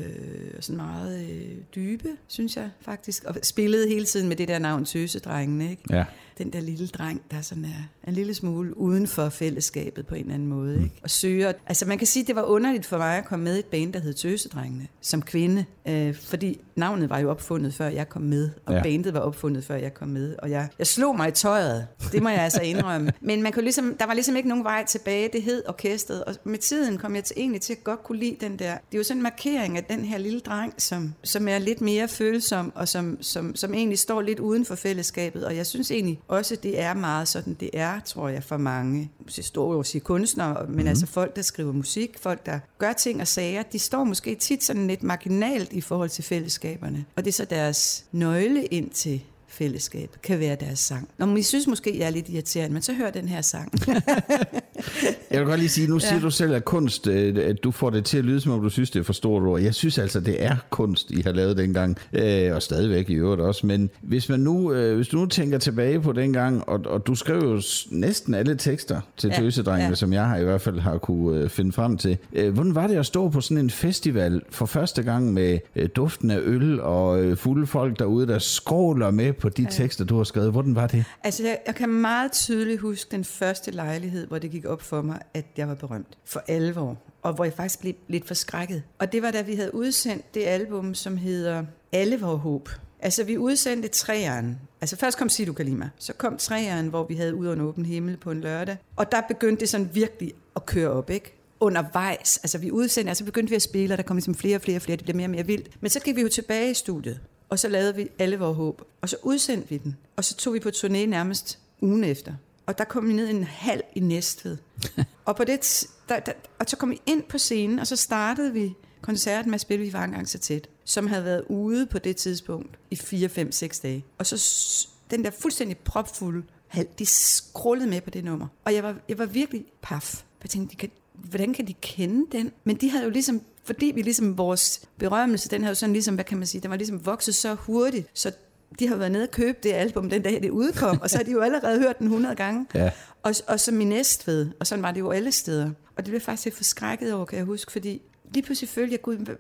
og 0.58 0.64
sådan 0.64 0.78
meget 0.78 1.30
øh, 1.30 1.58
dybe, 1.76 2.10
synes 2.28 2.56
jeg 2.56 2.70
faktisk. 2.82 3.24
Og 3.24 3.36
spillede 3.44 3.88
hele 3.88 4.06
tiden 4.06 4.28
med 4.28 4.36
det 4.36 4.48
der 4.48 4.60
navn 4.60 4.86
Søsedrengene, 4.86 5.70
ikke? 5.70 5.84
Ja 5.90 6.06
den 6.40 6.54
der 6.54 6.60
lille 6.60 6.88
dreng, 6.88 7.22
der 7.32 7.42
sådan 7.42 7.66
er 7.66 8.08
en 8.08 8.14
lille 8.14 8.34
smule 8.34 8.78
uden 8.78 9.08
for 9.08 9.30
fællesskabet 9.30 10.08
på 10.08 10.16
en 10.16 10.22
eller 10.22 10.34
anden 10.34 10.48
måde. 10.50 10.76
Ikke? 10.84 11.00
Og 11.04 11.10
søger. 11.10 11.52
Altså 11.68 11.86
man 11.86 11.98
kan 11.98 12.08
sige, 12.08 12.26
det 12.28 12.36
var 12.36 12.42
underligt 12.44 12.86
for 12.86 12.98
mig 12.98 13.18
at 13.18 13.26
komme 13.26 13.44
med 13.46 13.56
i 13.56 13.60
et 13.60 13.66
band, 13.66 13.94
der 13.94 14.00
hed 14.00 14.14
Tøsedrengene, 14.14 14.88
som 15.02 15.22
kvinde. 15.22 15.66
Øh, 15.88 16.16
fordi 16.16 16.60
navnet 16.76 17.10
var 17.10 17.20
jo 17.20 17.30
opfundet, 17.30 17.74
før 17.74 17.88
jeg 17.88 18.10
kom 18.10 18.22
med. 18.22 18.50
Og 18.66 18.74
Ja. 18.74 18.82
bandet 18.84 19.14
var 19.14 19.20
opfundet, 19.20 19.64
før 19.64 19.76
jeg 19.76 19.94
kom 19.94 20.08
med. 20.08 20.36
Og 20.40 20.50
jeg, 20.50 20.68
jeg 20.80 20.88
slog 20.88 21.16
mig 21.18 21.28
i 21.28 21.32
tøjet. 21.32 21.88
Det 22.12 22.24
må 22.24 22.30
jeg 22.30 22.42
altså 22.44 22.62
indrømme. 22.62 23.12
Men 23.22 23.44
man 23.44 23.52
kunne 23.52 23.64
ligesom, 23.64 23.96
der 24.00 24.06
var 24.06 24.14
ligesom 24.14 24.36
ikke 24.36 24.50
nogen 24.50 24.64
vej 24.64 24.86
tilbage. 24.86 25.30
Det 25.34 25.42
hed 25.42 25.64
orkestret. 25.68 26.24
Og 26.24 26.36
med 26.44 26.58
tiden 26.58 26.98
kom 26.98 27.16
jeg 27.16 27.24
til, 27.24 27.34
egentlig 27.40 27.62
til 27.62 27.74
at 27.74 27.84
godt 27.84 28.04
kunne 28.04 28.18
lide 28.20 28.38
den 28.42 28.52
der. 28.60 28.72
Det 28.74 28.94
er 28.94 28.98
jo 28.98 29.04
sådan 29.04 29.18
en 29.18 29.24
markering 29.24 29.78
af 29.78 29.84
den 29.84 30.06
her 30.06 30.18
lille 30.18 30.40
dreng, 30.40 30.74
som, 30.78 31.14
som 31.24 31.48
er 31.48 31.58
lidt 31.60 31.82
mere 31.82 32.08
følsom, 32.08 32.72
og 32.76 32.88
som, 32.88 33.18
som, 33.22 33.56
som 33.56 33.74
egentlig 33.74 34.00
står 34.00 34.22
lidt 34.22 34.40
uden 34.40 34.66
for 34.66 34.76
fællesskabet. 34.76 35.46
Og 35.46 35.56
jeg 35.56 35.66
synes 35.66 35.92
egentlig 35.92 36.20
også, 36.30 36.56
det 36.56 36.80
er 36.80 36.94
meget 36.94 37.28
sådan, 37.28 37.54
det 37.54 37.70
er, 37.74 38.00
tror 38.00 38.30
jeg, 38.30 38.44
for 38.44 38.58
mange. 38.58 39.12
Jeg 39.38 39.46
står 39.46 39.74
jo 39.74 39.80
at 39.80 39.86
sige 39.86 40.02
kunstnere, 40.02 40.68
men 40.68 40.80
mm. 40.80 40.88
altså 40.88 41.06
folk, 41.06 41.36
der 41.36 41.42
skriver 41.42 41.74
musik, 41.74 42.18
folk, 42.20 42.46
der 42.46 42.60
gør 42.78 42.94
ting 42.94 43.22
og 43.22 43.28
sager, 43.28 43.64
de 43.64 43.80
står 43.80 44.04
måske 44.04 44.36
tit 44.36 44.64
sådan 44.64 44.88
lidt 44.88 45.04
marginalt 45.04 45.74
i 45.74 45.82
forhold 45.82 46.10
til 46.10 46.24
fællesskaberne. 46.24 47.06
Og 47.16 47.26
det 47.26 47.32
er 47.32 47.34
så 47.34 47.46
deres 47.46 48.06
nøgle 48.12 48.66
ind 48.66 48.90
til 48.90 49.22
fællesskab, 49.50 50.10
kan 50.24 50.40
være 50.40 50.58
deres 50.60 50.80
sang. 50.80 51.10
Når 51.18 51.26
man 51.26 51.44
synes 51.44 51.68
måske, 51.68 52.00
jeg 52.00 52.06
er 52.06 52.10
lidt 52.10 52.30
irriterende, 52.30 52.74
men 52.74 52.82
så 52.82 52.94
hør 52.94 53.10
den 53.10 53.28
her 53.28 53.42
sang. 53.42 53.72
Jeg 55.32 55.40
vil 55.40 55.48
godt 55.48 55.60
lige 55.60 55.70
sige, 55.70 55.88
nu 55.88 56.00
siger 56.00 56.16
Ja. 56.16 56.22
du 56.22 56.30
selv, 56.30 56.54
at 56.54 56.66
kunst, 56.66 57.08
øh, 57.08 57.50
at 57.50 57.64
du 57.64 57.72
får 57.72 57.90
det 57.90 58.06
til 58.06 58.18
at 58.18 58.26
lyde, 58.26 58.42
som 58.42 58.52
om 58.52 58.62
du 58.62 58.70
synes, 58.70 58.92
det 58.92 59.00
er 59.00 59.04
for 59.04 59.14
stort 59.14 59.44
ord. 59.44 59.62
Jeg 59.62 59.76
synes 59.76 59.98
altså, 59.98 60.20
det 60.20 60.44
er 60.44 60.56
kunst, 60.70 61.12
I 61.12 61.22
har 61.22 61.32
lavet 61.32 61.58
dengang, 61.58 61.98
øh, 62.14 62.56
og 62.56 62.62
stadigvæk 62.62 63.10
i 63.10 63.14
øvrigt 63.14 63.42
også. 63.42 63.68
Men 63.68 63.90
hvis, 64.02 64.30
man 64.30 64.40
nu, 64.40 64.74
øh, 64.74 64.96
hvis 64.96 65.08
du 65.08 65.18
nu 65.18 65.26
tænker 65.26 65.58
tilbage 65.58 66.02
på 66.02 66.12
dengang, 66.12 66.70
og, 66.70 66.82
og 66.86 67.08
du 67.08 67.16
skrev 67.16 67.42
jo 67.44 67.62
næsten 67.92 68.34
alle 68.34 68.56
tekster 68.58 69.02
til 69.18 69.30
ja. 69.30 69.40
Tøsedrengene, 69.42 69.90
ja. 69.90 69.96
som 69.96 70.14
jeg 70.14 70.26
har 70.26 70.38
i 70.38 70.44
hvert 70.44 70.62
fald 70.62 70.80
har 70.80 70.98
kunne 70.98 71.40
øh, 71.44 71.50
finde 71.50 71.72
frem 71.72 71.98
til. 71.98 72.18
Øh, 72.34 72.54
hvordan 72.54 72.76
var 72.76 72.88
det 72.88 72.96
at 72.96 73.06
stå 73.06 73.30
på 73.30 73.42
sådan 73.42 73.58
en 73.58 73.70
festival 73.70 74.42
for 74.50 74.66
første 74.66 75.04
gang 75.04 75.34
med 75.34 75.60
øh, 75.76 75.90
duften 75.96 76.32
af 76.32 76.40
øl 76.42 76.82
og 76.82 77.22
øh, 77.24 77.38
fulde 77.38 77.68
folk 77.68 78.00
derude, 78.00 78.28
der 78.28 78.40
skråler 78.40 79.12
med 79.12 79.34
på 79.40 79.50
de 79.50 79.62
ja. 79.62 79.70
tekster, 79.70 80.06
du 80.06 80.18
har 80.18 80.24
skrevet? 80.24 80.52
Hvordan 80.52 80.76
var 80.76 80.88
det? 80.88 81.06
Altså, 81.24 81.44
jeg, 81.44 81.60
jeg 81.68 81.76
kan 81.76 81.90
meget 81.90 82.32
tydeligt 82.32 82.82
huske 82.82 83.12
den 83.12 83.24
første 83.24 83.72
lejlighed, 83.72 84.28
hvor 84.28 84.40
det 84.40 84.52
gik 84.52 84.66
op 84.66 84.82
for 84.82 85.02
mig, 85.02 85.20
at 85.34 85.46
jeg 85.58 85.68
var 85.68 85.76
berømt. 85.76 86.18
For 86.26 86.44
alvor. 86.48 86.98
Og 87.22 87.34
hvor 87.34 87.44
jeg 87.44 87.54
faktisk 87.54 87.80
blev 87.80 87.94
lidt 88.08 88.28
forskrækket. 88.28 88.84
Og 89.00 89.12
det 89.12 89.22
var, 89.22 89.32
da 89.32 89.42
vi 89.42 89.56
havde 89.56 89.76
udsendt 89.76 90.34
det 90.34 90.46
album, 90.46 90.94
som 90.94 91.18
hedder 91.18 91.64
Alle 91.92 92.20
vor 92.20 92.36
håb. 92.36 92.70
Altså, 93.00 93.24
vi 93.24 93.38
udsendte 93.38 93.88
træeren. 93.88 94.60
Altså, 94.82 94.96
først 94.96 95.18
kom 95.18 95.30
Sidu 95.30 95.54
Kalima. 95.54 95.90
Så 95.98 96.14
kom 96.14 96.38
træeren, 96.38 96.88
hvor 96.88 97.08
vi 97.08 97.16
havde 97.16 97.36
ud 97.36 97.48
under 97.48 97.66
åben 97.66 97.86
himmel 97.86 98.18
på 98.18 98.32
en 98.32 98.42
lørdag. 98.42 98.78
Og 98.96 99.12
der 99.12 99.22
begyndte 99.28 99.60
det 99.60 99.70
sådan 99.70 99.90
virkelig 99.94 100.34
at 100.56 100.66
køre 100.66 100.90
op, 100.90 101.10
ikke? 101.10 101.36
undervejs, 101.60 102.38
altså 102.38 102.58
vi 102.58 102.72
udsendte, 102.72 103.10
altså 103.10 103.26
begyndte 103.26 103.50
vi 103.50 103.56
at 103.56 103.62
spille, 103.62 103.94
og 103.94 103.98
der 103.98 104.04
kom 104.04 104.18
ligesom 104.18 104.36
flere 104.36 104.56
og 104.56 104.62
flere 104.62 104.78
og 104.78 104.82
flere, 104.82 104.96
det 104.96 105.06
blev 105.06 105.16
mere 105.16 105.26
og 105.26 105.32
mere 105.32 105.46
vildt. 105.46 105.70
Men 105.82 105.90
så 105.90 106.00
gik 106.00 106.16
vi 106.16 106.22
jo 106.22 106.30
tilbage 106.30 106.72
i 106.72 106.74
studiet, 106.74 107.20
og 107.50 107.60
så 107.60 107.68
lavede 107.68 107.96
vi 107.96 108.08
alle 108.20 108.40
vores 108.40 108.58
håb, 108.58 108.82
og 109.02 109.10
så 109.10 109.18
udsendte 109.24 109.70
vi 109.70 109.78
den, 109.78 109.98
og 110.16 110.26
så 110.26 110.36
tog 110.36 110.54
vi 110.54 110.60
på 110.60 110.70
turné 110.70 111.06
nærmest 111.06 111.60
ugen 111.82 112.04
efter. 112.04 112.34
Og 112.66 112.78
der 112.78 112.84
kom 112.84 113.08
vi 113.08 113.14
ned 113.14 113.30
en 113.30 113.44
halv 113.44 113.82
i 113.96 114.00
Næstved. 114.00 114.58
og, 115.26 115.36
på 115.36 115.44
det, 115.44 115.88
der, 116.10 116.20
der, 116.20 116.32
og 116.60 116.66
så 116.68 116.78
kom 116.78 116.90
vi 116.92 117.02
ind 117.06 117.24
på 117.24 117.38
scenen, 117.38 117.80
og 117.80 117.88
så 117.88 117.96
startede 117.96 118.54
vi 118.54 118.74
koncerten 119.02 119.52
med 119.52 119.56
at 119.56 119.62
spille 119.62 119.86
Vi 119.86 119.94
var 119.94 120.04
engang 120.04 120.30
så 120.30 120.38
tæt, 120.38 120.68
som 120.86 121.08
havde 121.08 121.24
været 121.24 121.44
ude 121.50 121.86
på 121.86 122.00
det 122.00 122.16
tidspunkt 122.16 122.80
i 122.92 122.96
4, 122.96 123.30
5, 123.30 123.52
6 123.52 123.80
dage. 123.80 124.06
Og 124.18 124.26
så 124.26 124.88
den 125.12 125.24
der 125.24 125.32
fuldstændig 125.32 125.78
propfulde 125.78 126.44
hal, 126.68 126.88
de 127.00 127.06
skrullede 127.06 127.90
med 127.90 128.02
på 128.02 128.10
det 128.10 128.24
nummer. 128.24 128.48
Og 128.66 128.74
jeg 128.74 128.84
var, 128.84 128.96
jeg 129.10 129.18
var 129.18 129.26
virkelig 129.26 129.66
paf. 129.82 130.24
Jeg 130.44 130.50
tænkte, 130.50 130.72
de 130.72 130.78
kan, 130.78 130.90
hvordan 131.24 131.54
kan 131.54 131.68
de 131.68 131.74
kende 131.74 132.38
den? 132.38 132.52
Men 132.64 132.76
de 132.76 132.90
havde 132.90 133.04
jo 133.04 133.10
ligesom, 133.10 133.42
fordi 133.64 133.92
vi 133.96 134.02
ligesom, 134.02 134.38
vores 134.38 134.82
berømmelse, 134.98 135.50
den 135.50 135.62
havde 135.62 135.72
jo 135.72 135.76
sådan 135.76 135.94
ligesom, 135.94 136.16
hvad 136.16 136.26
kan 136.26 136.38
man 136.38 136.48
sige, 136.48 136.62
den 136.62 136.70
var 136.70 136.78
ligesom 136.78 137.06
vokset 137.06 137.36
så 137.36 137.54
hurtigt, 137.54 138.08
så 138.14 138.32
de 138.80 138.88
har 138.88 138.96
været 138.96 139.12
nede 139.12 139.24
og 139.24 139.32
købe 139.32 139.58
det 139.64 139.74
album 139.74 140.10
den 140.10 140.22
dag, 140.22 140.42
det 140.42 140.50
udkom, 140.50 141.00
og 141.02 141.10
så 141.10 141.18
har 141.18 141.24
de 141.24 141.32
jo 141.32 141.42
allerede 141.42 141.80
hørt 141.80 142.00
den 142.00 142.06
100 142.08 142.36
gange. 142.36 142.66
Ja. 142.74 142.92
Og, 143.24 143.34
og 143.48 143.60
som 143.60 143.82
i 143.82 143.84
Næstved, 143.84 144.50
og 144.60 144.68
sådan 144.68 144.84
var 144.84 144.92
det 144.92 145.00
jo 145.00 145.12
alle 145.12 145.32
steder. 145.32 145.72
Og 145.96 146.06
det 146.06 146.12
blev 146.12 146.22
faktisk 146.22 146.46
lidt 146.46 146.56
forskrækket 146.56 147.14
over, 147.14 147.26
kan 147.26 147.38
jeg 147.38 147.46
huske, 147.46 147.72
fordi 147.72 148.02
lige 148.34 148.44
pludselig 148.44 148.70
følte 148.70 148.92
jeg, 148.92 149.02
gud, 149.02 149.36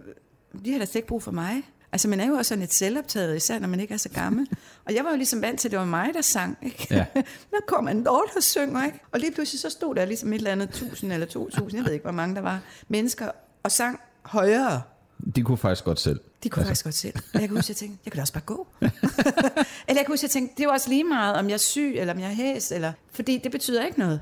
de 0.66 0.72
har 0.72 0.80
da 0.80 0.86
slet 0.86 0.96
ikke 0.96 1.08
brug 1.08 1.24
for 1.24 1.32
mig. 1.32 1.64
Altså, 1.92 2.08
man 2.08 2.20
er 2.20 2.28
jo 2.28 2.34
også 2.34 2.50
sådan 2.50 2.60
lidt 2.60 2.74
selvoptaget, 2.74 3.36
især 3.36 3.60
når 3.60 3.68
man 3.68 3.80
ikke 3.80 3.94
er 3.94 3.98
så 3.98 4.10
gammel. 4.10 4.48
Og 4.86 4.96
jeg 4.96 5.04
var 5.04 5.10
jo 5.10 5.18
ligesom 5.18 5.42
vant 5.42 5.60
til, 5.60 5.68
at 5.68 5.72
det 5.72 5.80
var 5.80 5.86
mig, 5.86 6.10
der 6.14 6.22
sang. 6.22 6.58
Ikke? 6.62 6.88
Ja. 6.92 7.06
Der 7.52 7.58
kom 7.68 7.88
en 7.88 8.04
lort 8.04 8.36
og 8.36 8.44
synger, 8.44 8.86
ikke? 8.86 9.00
Og 9.12 9.20
lige 9.20 9.32
pludselig 9.32 9.60
så 9.60 9.70
stod 9.70 9.96
der 9.96 10.06
ligesom 10.06 10.34
et 10.34 10.38
eller 10.38 10.52
andet 10.52 10.70
tusind 10.70 11.14
eller 11.14 11.28
to 11.28 11.50
tusind, 11.50 11.80
jeg 11.80 11.86
ved 11.86 11.94
ikke, 11.94 12.04
hvor 12.04 12.12
mange 12.12 12.36
der 12.36 12.42
var, 12.42 12.62
mennesker, 12.88 13.32
og 13.64 13.72
sang 13.72 14.00
højere. 14.22 14.82
De 15.36 15.44
kunne 15.44 15.58
faktisk 15.58 15.84
godt 15.84 16.00
selv. 16.00 16.20
De 16.44 16.50
kunne 16.50 16.62
altså. 16.62 16.70
faktisk 16.70 16.84
godt 16.84 16.96
selv. 16.96 17.16
Og 17.34 17.42
jeg 17.42 17.50
kan 17.50 17.58
huske, 17.58 17.72
jeg 17.72 17.78
tænkte, 17.78 18.00
jeg 18.06 18.12
kan 18.12 18.18
da 18.18 18.22
også 18.22 18.34
bare 18.34 18.44
gå. 18.46 18.68
eller 18.82 18.92
jeg 19.88 19.96
kan 19.96 20.06
huske, 20.08 20.24
jeg 20.24 20.32
tænkte, 20.32 20.56
det 20.58 20.64
er 20.64 20.68
jo 20.68 20.72
også 20.72 20.90
lige 20.90 21.04
meget, 21.04 21.36
om 21.36 21.48
jeg 21.48 21.54
er 21.54 21.58
syg, 21.58 21.94
eller 21.98 22.14
om 22.14 22.20
jeg 22.20 22.30
er 22.30 22.34
hæs, 22.34 22.72
eller... 22.72 22.94
fordi 23.12 23.38
det 23.38 23.52
betyder 23.52 23.86
ikke 23.86 24.00
noget. 24.00 24.22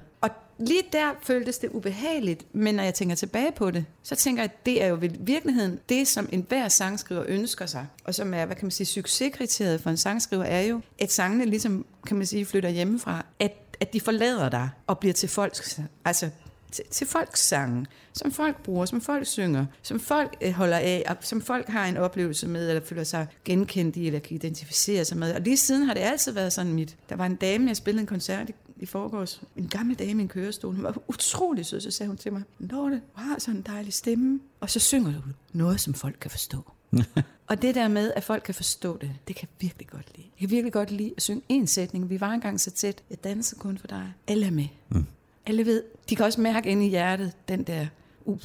Lige 0.60 0.84
der 0.92 1.12
føltes 1.22 1.58
det 1.58 1.70
ubehageligt, 1.70 2.56
men 2.56 2.76
når 2.76 2.84
jeg 2.84 2.94
tænker 2.94 3.16
tilbage 3.16 3.52
på 3.52 3.72
det, 3.72 3.86
så 4.04 4.16
tænker 4.16 4.44
jeg, 4.44 4.52
at 4.52 4.66
det 4.66 4.84
er 4.84 4.88
jo 4.88 5.02
i 5.02 5.08
virkeligheden 5.20 5.80
det, 5.90 6.08
som 6.08 6.30
enhver 6.32 6.68
sangskriver 6.68 7.24
ønsker 7.28 7.66
sig, 7.66 7.88
og 8.04 8.16
som 8.16 8.34
er, 8.34 8.46
hvad 8.46 8.56
kan 8.56 8.66
man 8.66 8.72
sige, 8.72 8.88
succeskriteriet 8.88 9.82
for 9.82 9.90
en 9.90 9.98
sangskriver, 9.98 10.44
er 10.44 10.62
jo, 10.62 10.82
at 11.00 11.12
sangene 11.12 11.46
ligesom, 11.46 11.86
kan 12.08 12.18
man 12.18 12.26
sige, 12.26 12.46
flytter 12.46 12.70
hjemmefra, 12.70 13.26
at, 13.40 13.54
at 13.80 13.94
de 13.94 14.02
forlader 14.02 14.50
dig 14.50 14.70
og 14.88 15.00
bliver 15.00 15.14
til 15.14 15.30
folks, 15.30 15.80
altså 16.06 16.30
til, 16.72 16.86
til 16.92 17.08
folks 17.08 17.40
sange, 17.48 17.86
som 18.14 18.32
folk 18.32 18.64
bruger, 18.64 18.86
som 18.86 19.02
folk 19.02 19.26
synger, 19.26 19.66
som 19.82 20.00
folk 20.00 20.36
øh, 20.42 20.52
holder 20.52 20.78
af, 20.78 21.04
og 21.08 21.16
som 21.22 21.42
folk 21.42 21.68
har 21.68 21.86
en 21.86 21.98
oplevelse 21.98 22.48
med, 22.48 22.70
eller 22.70 22.86
føler 22.86 23.04
sig 23.04 23.28
genkendt 23.46 23.96
i, 23.96 24.08
eller 24.08 24.20
kan 24.20 24.36
identificere 24.36 25.06
sig 25.06 25.18
med. 25.18 25.34
Og 25.34 25.42
lige 25.42 25.58
siden 25.58 25.84
har 25.84 25.94
det 25.94 26.02
altid 26.02 26.32
været 26.32 26.54
sådan 26.54 26.74
mit. 26.74 26.96
Der 27.10 27.16
var 27.16 27.26
en 27.26 27.36
dame, 27.36 27.68
jeg 27.68 27.78
spillede 27.78 28.02
en 28.02 28.08
koncert 28.08 28.50
i, 28.50 28.54
i 28.80 28.86
forgårs, 28.86 29.42
en 29.56 29.68
gammel 29.68 29.96
dame 30.00 30.22
i 30.22 30.24
en 30.24 30.28
kørestol, 30.28 30.76
hun 30.76 30.84
var 30.84 30.98
utrolig 31.08 31.66
sød, 31.66 31.82
så 31.82 31.92
sagde 31.92 32.08
hun 32.08 32.18
til 32.18 32.34
mig, 32.34 32.42
Lotte, 32.60 33.02
du 33.16 33.22
har 33.22 33.40
sådan 33.40 33.56
en 33.56 33.62
dejlig 33.62 33.94
stemme, 33.94 34.40
og 34.60 34.70
så 34.70 34.80
synger 34.80 35.12
du 35.12 35.22
noget, 35.54 35.82
som 35.82 35.94
folk 35.94 36.18
kan 36.22 36.32
forstå. 36.32 36.72
Og 37.48 37.62
det 37.62 37.76
der 37.76 37.88
med, 37.88 38.12
at 38.16 38.24
folk 38.24 38.44
kan 38.44 38.56
forstå 38.56 38.98
det, 38.98 39.12
det 39.28 39.36
kan 39.36 39.48
jeg 39.52 39.68
virkelig 39.68 39.88
godt 39.88 40.18
lide. 40.18 40.28
Jeg 40.28 40.40
kan 40.40 40.50
virkelig 40.50 40.74
godt 40.74 40.92
lide 40.92 41.14
at 41.18 41.24
synge 41.24 41.42
en 41.50 41.68
sætning. 41.68 42.10
Vi 42.10 42.22
var 42.22 42.32
engang 42.32 42.60
så 42.60 42.72
tæt. 42.72 43.04
Jeg 43.10 43.24
danser 43.24 43.58
kun 43.58 43.78
for 43.78 43.88
dig. 43.88 44.14
Alle 44.28 44.46
er 44.46 44.52
med. 44.52 44.68
Mm. 44.90 45.06
Alle 45.46 45.66
ved. 45.66 45.84
De 46.10 46.16
kan 46.16 46.26
også 46.26 46.42
mærke 46.42 46.70
inde 46.70 46.86
i 46.86 46.90
hjertet, 46.90 47.34
den 47.48 47.64
der, 47.64 47.88
uh, 48.26 48.40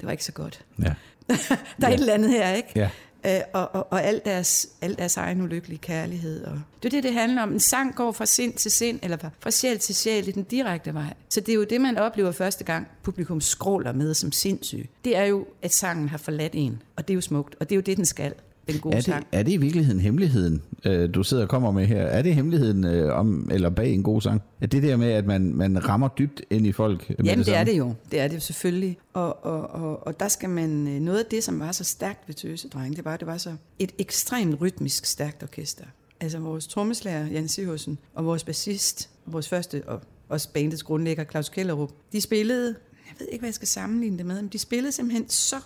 det 0.00 0.06
var 0.06 0.10
ikke 0.10 0.24
så 0.24 0.32
godt. 0.32 0.64
Ja. 0.82 0.84
Der 1.28 1.34
er 1.80 1.88
ja. 1.88 1.94
et 1.94 2.00
eller 2.00 2.14
andet 2.14 2.30
her, 2.30 2.52
ikke? 2.52 2.68
Ja. 2.76 2.90
Øh, 3.26 3.40
og, 3.52 3.74
og, 3.74 3.86
og 3.90 4.04
al, 4.04 4.20
deres, 4.24 4.68
al 4.80 4.98
deres 4.98 5.16
egen 5.16 5.40
ulykkelige 5.42 5.78
kærlighed. 5.78 6.44
Og 6.44 6.60
det 6.82 6.88
er 6.88 6.90
det, 6.90 7.02
det 7.02 7.12
handler 7.12 7.42
om. 7.42 7.52
En 7.52 7.60
sang 7.60 7.94
går 7.94 8.12
fra 8.12 8.26
sind 8.26 8.54
til 8.54 8.70
sind, 8.70 8.98
eller 9.02 9.16
fra, 9.16 9.30
fra 9.40 9.50
sjæl 9.50 9.78
til 9.78 9.94
sjæl 9.94 10.28
i 10.28 10.30
den 10.30 10.42
direkte 10.42 10.94
vej. 10.94 11.14
Så 11.28 11.40
det 11.40 11.48
er 11.48 11.56
jo 11.56 11.64
det, 11.64 11.80
man 11.80 11.98
oplever 11.98 12.32
første 12.32 12.64
gang, 12.64 12.88
publikum 13.02 13.40
skråler 13.40 13.92
med 13.92 14.14
som 14.14 14.32
sindssyg. 14.32 14.88
Det 15.04 15.16
er 15.16 15.24
jo, 15.24 15.46
at 15.62 15.74
sangen 15.74 16.08
har 16.08 16.18
forladt 16.18 16.52
en. 16.54 16.82
Og 16.96 17.08
det 17.08 17.14
er 17.14 17.16
jo 17.16 17.20
smukt. 17.20 17.56
Og 17.60 17.68
det 17.68 17.74
er 17.74 17.76
jo 17.76 17.82
det, 17.82 17.96
den 17.96 18.06
skal. 18.06 18.34
Den 18.68 18.80
gode 18.80 18.92
Er 18.94 18.98
det, 18.98 19.04
sang. 19.04 19.26
er 19.32 19.42
det 19.42 19.52
i 19.52 19.56
virkeligheden 19.56 20.00
hemmeligheden, 20.00 20.62
øh, 20.84 21.14
du 21.14 21.22
sidder 21.22 21.42
og 21.42 21.48
kommer 21.48 21.70
med 21.70 21.86
her? 21.86 22.02
Er 22.02 22.22
det 22.22 22.34
hemmeligheden 22.34 22.84
øh, 22.84 23.18
om, 23.18 23.48
eller 23.52 23.70
bag 23.70 23.92
en 23.92 24.02
god 24.02 24.20
sang? 24.20 24.42
Er 24.60 24.66
det 24.66 24.82
der 24.82 24.96
med, 24.96 25.08
at 25.10 25.26
man, 25.26 25.54
man 25.54 25.88
rammer 25.88 26.08
dybt 26.08 26.42
ind 26.50 26.66
i 26.66 26.72
folk? 26.72 27.08
Med 27.08 27.16
Jamen 27.24 27.38
det, 27.38 27.46
det 27.46 27.56
er 27.56 27.64
det 27.64 27.78
jo. 27.78 27.94
Det 28.10 28.20
er 28.20 28.28
det 28.28 28.34
jo 28.34 28.40
selvfølgelig. 28.40 28.98
Og, 29.12 29.44
og, 29.44 29.70
og, 29.70 30.06
og 30.06 30.20
der 30.20 30.28
skal 30.28 30.50
man... 30.50 30.88
øh, 30.88 31.00
Noget 31.00 31.18
af 31.18 31.24
det, 31.30 31.44
som 31.44 31.60
var 31.60 31.72
så 31.72 31.84
stærkt 31.84 32.28
ved 32.28 32.34
Tøsedreng, 32.34 32.96
det 32.96 33.04
var, 33.04 33.16
det 33.16 33.26
var 33.26 33.36
så 33.38 33.50
et 33.78 33.92
ekstremt 33.98 34.60
rytmisk 34.60 35.04
stærkt 35.06 35.42
orkester. 35.42 35.84
Altså 36.20 36.38
vores 36.38 36.66
trommeslager, 36.66 37.26
Jan 37.26 37.48
Siversen, 37.48 37.98
og 38.14 38.24
vores 38.24 38.44
bassist, 38.44 39.10
vores 39.26 39.48
første 39.48 39.82
og 39.86 40.00
også 40.28 40.52
bandets 40.52 40.82
grundlægger, 40.82 41.24
Claus 41.24 41.48
Kellerup, 41.48 41.90
de 42.12 42.20
spillede, 42.20 42.74
jeg 43.06 43.14
ved 43.18 43.26
ikke, 43.32 43.42
hvad 43.42 43.48
jeg 43.48 43.54
skal 43.54 43.68
sammenligne 43.68 44.18
det 44.18 44.26
med, 44.26 44.42
men 44.42 44.48
de 44.52 44.58
spillede 44.58 44.92
simpelthen 44.92 45.28
så 45.28 45.56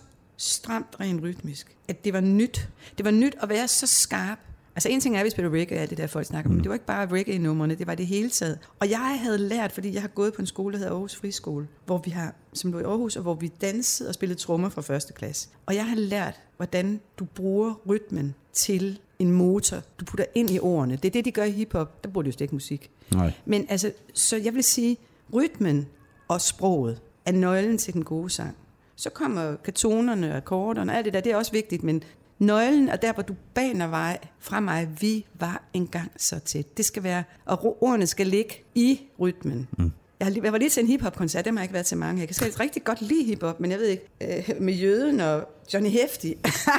stramt 0.41 0.97
rent 1.01 1.23
rytmisk, 1.23 1.77
at 1.89 2.05
det 2.05 2.13
var 2.13 2.21
nyt. 2.21 2.69
Det 2.99 3.05
var 3.05 3.11
nyt 3.11 3.37
at 3.43 3.49
være 3.49 3.69
så 3.69 3.87
skarp. 3.87 4.39
Altså 4.75 4.89
en 4.89 5.01
ting 5.01 5.17
er, 5.17 5.21
at 5.21 5.25
vi 5.25 5.31
spiller 5.31 5.51
reggae 5.51 5.79
og 5.79 5.83
alt 5.83 5.91
det 5.91 5.99
der, 5.99 6.07
folk 6.07 6.27
snakker 6.27 6.51
om, 6.51 6.55
men 6.55 6.63
det 6.65 6.69
var 6.69 6.75
ikke 6.75 6.87
bare 6.87 7.07
reggae-numrene, 7.07 7.75
det 7.75 7.87
var 7.87 7.95
det 7.95 8.07
hele 8.07 8.31
taget. 8.31 8.59
Og 8.79 8.91
jeg 8.91 9.19
havde 9.23 9.39
lært, 9.39 9.73
fordi 9.73 9.95
jeg 9.95 10.01
har 10.01 10.09
gået 10.09 10.35
på 10.35 10.43
en 10.43 10.47
skole, 10.47 10.73
der 10.73 10.79
hedder 10.79 10.93
Aarhus 10.93 11.17
Friskole, 11.17 11.69
hvor 11.87 11.99
vi 11.99 12.11
har, 12.11 12.35
som 12.53 12.73
lå 12.73 12.79
i 12.79 12.83
Aarhus, 12.83 13.17
og 13.17 13.23
hvor 13.23 13.35
vi 13.35 13.49
dansede 13.61 14.09
og 14.09 14.15
spillede 14.15 14.41
trommer 14.41 14.69
fra 14.69 14.83
første 14.83 15.13
klasse. 15.13 15.49
Og 15.67 15.75
jeg 15.75 15.87
har 15.87 15.97
lært, 15.97 16.41
hvordan 16.57 17.01
du 17.19 17.25
bruger 17.25 17.75
rytmen 17.89 18.35
til 18.53 18.99
en 19.19 19.33
motor, 19.33 19.77
du 20.01 20.05
putter 20.05 20.25
ind 20.35 20.51
i 20.51 20.59
ordene. 20.59 20.97
Det 20.97 21.05
er 21.05 21.11
det, 21.11 21.25
de 21.25 21.33
gør 21.33 21.45
i 21.45 21.51
hiphop. 21.51 22.05
Der 22.05 22.11
bruger 22.11 22.23
de 22.23 22.29
jo 22.29 22.33
slet 22.33 22.41
ikke 22.41 22.55
musik. 22.55 22.91
Nej. 23.15 23.33
Men 23.45 23.67
altså, 23.69 23.93
så 24.15 24.37
jeg 24.37 24.55
vil 24.55 24.65
sige, 24.65 24.97
rytmen 25.35 25.87
og 26.29 26.41
sproget 26.41 27.01
er 27.25 27.33
nøglen 27.33 27.79
til 27.79 27.95
den 27.95 28.05
gode 28.05 28.31
sang. 28.31 28.57
Så 29.01 29.11
kommer 29.11 29.57
katonerne 29.57 30.31
og 30.31 30.37
akkorderne 30.37 30.93
og 30.93 30.97
alt 30.97 31.05
det 31.05 31.13
der, 31.13 31.21
det 31.21 31.33
er 31.33 31.37
også 31.37 31.53
vigtigt, 31.53 31.83
men 31.83 32.03
nøglen, 32.39 32.89
og 32.89 33.03
der 33.03 33.13
hvor 33.13 33.23
du 33.23 33.35
baner 33.55 33.87
vej 33.87 34.19
fra 34.39 34.61
mig, 34.61 34.89
vi 35.01 35.27
var 35.35 35.63
engang 35.73 36.13
så 36.17 36.39
tæt. 36.39 36.77
Det 36.77 36.85
skal 36.85 37.03
være, 37.03 37.25
og 37.45 37.83
ordene 37.83 38.07
skal 38.07 38.27
ligge 38.27 38.55
i 38.75 39.01
rytmen. 39.21 39.69
Mm. 39.79 39.93
Jeg, 40.21 40.27
har 40.27 40.35
jeg 40.43 40.53
var 40.53 40.59
lige 40.59 40.71
til 40.71 40.81
en 40.81 40.87
hiphop-koncert, 40.87 41.45
dem 41.45 41.57
har 41.57 41.63
jeg 41.63 41.65
ikke 41.65 41.75
været 41.75 41.87
til 41.87 41.99
mange. 41.99 42.21
Jeg 42.21 42.29
kan 42.29 42.35
faktisk 42.35 42.61
rigtig 42.61 42.85
godt 42.85 43.03
lide 43.03 43.25
hiphop, 43.25 43.61
men 43.61 43.71
jeg 43.71 43.79
ved 43.79 43.87
ikke, 43.87 44.09
øh, 44.21 44.63
med 44.63 44.75
Jøden 44.75 45.21
og 45.21 45.49
Johnny 45.75 45.91
Hefti. 45.91 46.35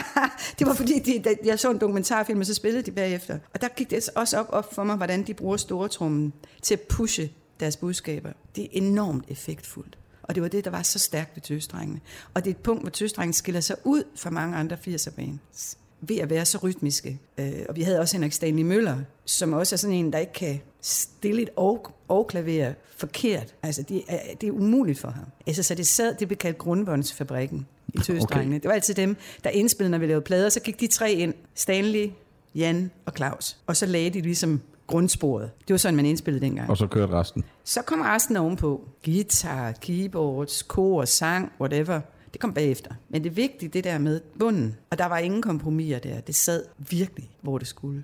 det 0.59 0.67
var 0.67 0.73
fordi, 0.73 0.99
de, 0.99 1.19
da 1.19 1.35
jeg 1.45 1.59
så 1.59 1.71
en 1.71 1.77
dokumentarfilm, 1.77 2.39
og 2.39 2.45
så 2.45 2.53
spillede 2.53 2.83
de 2.83 2.91
bagefter. 2.91 3.39
Og 3.53 3.61
der 3.61 3.67
gik 3.67 3.89
det 3.89 4.09
også 4.15 4.37
op, 4.37 4.47
op 4.49 4.73
for 4.73 4.83
mig, 4.83 4.95
hvordan 4.95 5.23
de 5.23 5.33
bruger 5.33 5.57
stortrummen 5.57 6.33
til 6.61 6.73
at 6.73 6.81
pushe 6.81 7.31
deres 7.59 7.77
budskaber. 7.77 8.29
Det 8.55 8.63
er 8.63 8.67
enormt 8.71 9.25
effektfuldt. 9.27 9.97
Og 10.31 10.35
det 10.35 10.43
var 10.43 10.49
det, 10.49 10.65
der 10.65 10.71
var 10.71 10.81
så 10.81 10.99
stærkt 10.99 11.35
ved 11.35 11.41
tøsdrengene. 11.41 11.99
Og 12.33 12.45
det 12.45 12.51
er 12.51 12.55
et 12.55 12.63
punkt, 12.63 12.83
hvor 12.83 12.89
tøsdrengene 12.89 13.33
skiller 13.33 13.61
sig 13.61 13.75
ud 13.83 14.03
fra 14.15 14.29
mange 14.29 14.55
andre 14.55 14.77
80'er 14.87 15.11
bands 15.11 15.77
ved 16.01 16.17
at 16.17 16.29
være 16.29 16.45
så 16.45 16.57
rytmiske. 16.57 17.19
Øh, 17.37 17.51
og 17.69 17.75
vi 17.75 17.81
havde 17.81 17.99
også 17.99 18.17
Henrik 18.17 18.33
Stanley 18.33 18.63
Møller, 18.63 18.97
som 19.25 19.53
også 19.53 19.75
er 19.75 19.77
sådan 19.77 19.95
en, 19.95 20.13
der 20.13 20.19
ikke 20.19 20.33
kan 20.33 20.61
stille 20.81 21.41
et 21.41 21.49
og, 21.55 21.91
og 22.07 22.27
klaver 22.27 22.73
forkert. 22.97 23.55
Altså, 23.63 23.83
det 23.83 24.03
er, 24.07 24.19
det 24.41 24.47
er 24.47 24.51
umuligt 24.51 24.99
for 24.99 25.09
ham. 25.09 25.25
Altså, 25.47 25.63
så 25.63 25.75
det 25.75 25.87
sad, 25.87 26.15
det 26.19 26.27
blev 26.27 26.37
kaldt 26.37 26.57
grundbåndsfabrikken 26.57 27.67
i 27.93 27.97
tøsdrengene. 27.97 28.55
Okay. 28.55 28.61
Det 28.61 28.67
var 28.67 28.73
altid 28.73 28.93
dem, 28.93 29.17
der 29.43 29.49
indspillede, 29.49 29.91
når 29.91 29.97
vi 29.97 30.05
lavede 30.05 30.21
plader. 30.25 30.49
Så 30.49 30.59
gik 30.59 30.79
de 30.79 30.87
tre 30.87 31.11
ind. 31.11 31.33
Stanley, 31.55 32.09
Jan 32.55 32.91
og 33.05 33.13
Claus. 33.15 33.57
Og 33.67 33.77
så 33.77 33.85
lagde 33.85 34.09
de 34.09 34.21
ligesom 34.21 34.61
grundsporet. 34.87 35.51
Det 35.67 35.73
var 35.73 35.77
sådan, 35.77 35.95
man 35.95 36.05
indspillede 36.05 36.45
dengang. 36.45 36.69
Og 36.69 36.77
så 36.77 36.87
kørte 36.87 37.13
resten. 37.13 37.43
Så 37.63 37.81
kom 37.81 38.01
resten 38.01 38.37
ovenpå. 38.37 38.81
Guitar, 39.05 39.71
keyboards, 39.71 40.63
kor, 40.63 41.05
sang, 41.05 41.51
whatever. 41.59 42.01
Det 42.33 42.41
kom 42.41 42.53
bagefter. 42.53 42.91
Men 43.09 43.23
det 43.23 43.35
vigtige, 43.35 43.69
det 43.69 43.83
der 43.83 43.97
med 43.97 44.21
bunden. 44.39 44.77
Og 44.89 44.97
der 44.97 45.05
var 45.05 45.17
ingen 45.17 45.41
kompromiser 45.41 45.99
der. 45.99 46.19
Det 46.19 46.35
sad 46.35 46.63
virkelig, 46.77 47.29
hvor 47.41 47.57
det 47.57 47.67
skulle. 47.67 48.03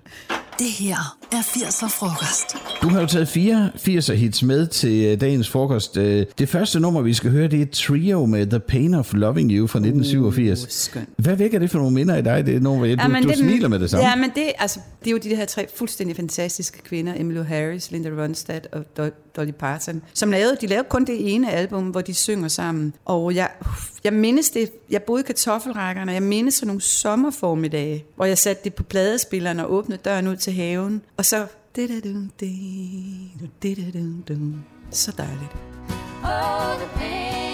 Det 0.58 0.66
her 0.66 1.16
er 1.32 1.36
80'er 1.36 1.88
frokost. 1.88 2.56
Du 2.82 2.88
har 2.88 3.00
jo 3.00 3.06
taget 3.06 3.28
fire 3.28 3.70
80'er 3.76 4.12
hits 4.12 4.42
med 4.42 4.66
til 4.66 5.04
øh, 5.04 5.20
dagens 5.20 5.48
frokost. 5.48 5.96
Øh, 5.96 6.26
Det 6.38 6.48
første 6.48 6.80
nummer, 6.80 7.00
vi 7.02 7.14
skal 7.14 7.30
høre, 7.30 7.48
det 7.48 7.62
er 7.62 7.66
Trio 7.72 8.26
med 8.26 8.46
The 8.46 8.60
Pain 8.60 8.94
of 8.94 9.12
Loving 9.12 9.50
You 9.52 9.66
fra 9.66 9.78
1987. 9.78 10.62
Uh, 10.62 10.66
skønt. 10.70 11.08
Hvad 11.16 11.36
vækker 11.36 11.58
det 11.58 11.70
for 11.70 11.78
nogle 11.78 11.94
minder 11.94 12.16
i 12.16 12.22
dig? 12.22 12.46
Det 12.46 12.56
er 12.56 12.60
nummer, 12.60 12.96
du, 12.96 13.08
men 13.08 13.22
du 13.22 13.32
smiler 13.36 13.68
med 13.68 13.78
det 13.78 13.90
samme. 13.90 14.06
Ja, 14.08 14.16
men 14.16 14.30
det, 14.34 14.52
altså, 14.58 14.80
det 15.00 15.06
er 15.06 15.12
jo 15.12 15.18
de 15.18 15.36
her 15.36 15.44
tre 15.44 15.66
fuldstændig 15.76 16.16
fantastiske 16.16 16.82
kvinder, 16.82 17.12
Emmylou 17.16 17.42
Harris, 17.44 17.90
Linda 17.90 18.08
Ronstadt 18.08 18.66
og 18.72 18.84
Do- 19.00 19.32
Dolly 19.36 19.50
Parton, 19.50 20.02
som 20.14 20.30
lavede, 20.30 20.56
de 20.60 20.66
lavede 20.66 20.86
kun 20.90 21.04
det 21.04 21.34
ene 21.34 21.52
album, 21.52 21.84
hvor 21.88 22.00
de 22.00 22.14
synger 22.14 22.48
sammen. 22.48 22.94
Og 23.04 23.34
jeg, 23.34 23.48
jeg 24.08 24.16
mindes 24.16 24.50
det, 24.50 24.72
jeg 24.90 25.02
boede 25.02 25.20
i 25.20 25.26
kartoffelrækkerne, 25.26 26.10
og 26.10 26.14
jeg 26.14 26.22
mindes 26.22 26.54
sådan 26.54 26.66
nogle 26.66 26.80
sommerformiddage, 26.80 28.04
hvor 28.16 28.24
jeg 28.24 28.38
satte 28.38 28.64
det 28.64 28.74
på 28.74 28.82
pladespilleren 28.82 29.60
og 29.60 29.72
åbnede 29.72 30.00
døren 30.04 30.28
ud 30.28 30.36
til 30.36 30.52
haven, 30.52 31.02
og 31.16 31.24
så... 31.24 31.46
Så 34.90 35.12
dejligt. 35.18 35.52
Oh, 36.24 36.78
the 36.78 36.88
pain 36.98 37.47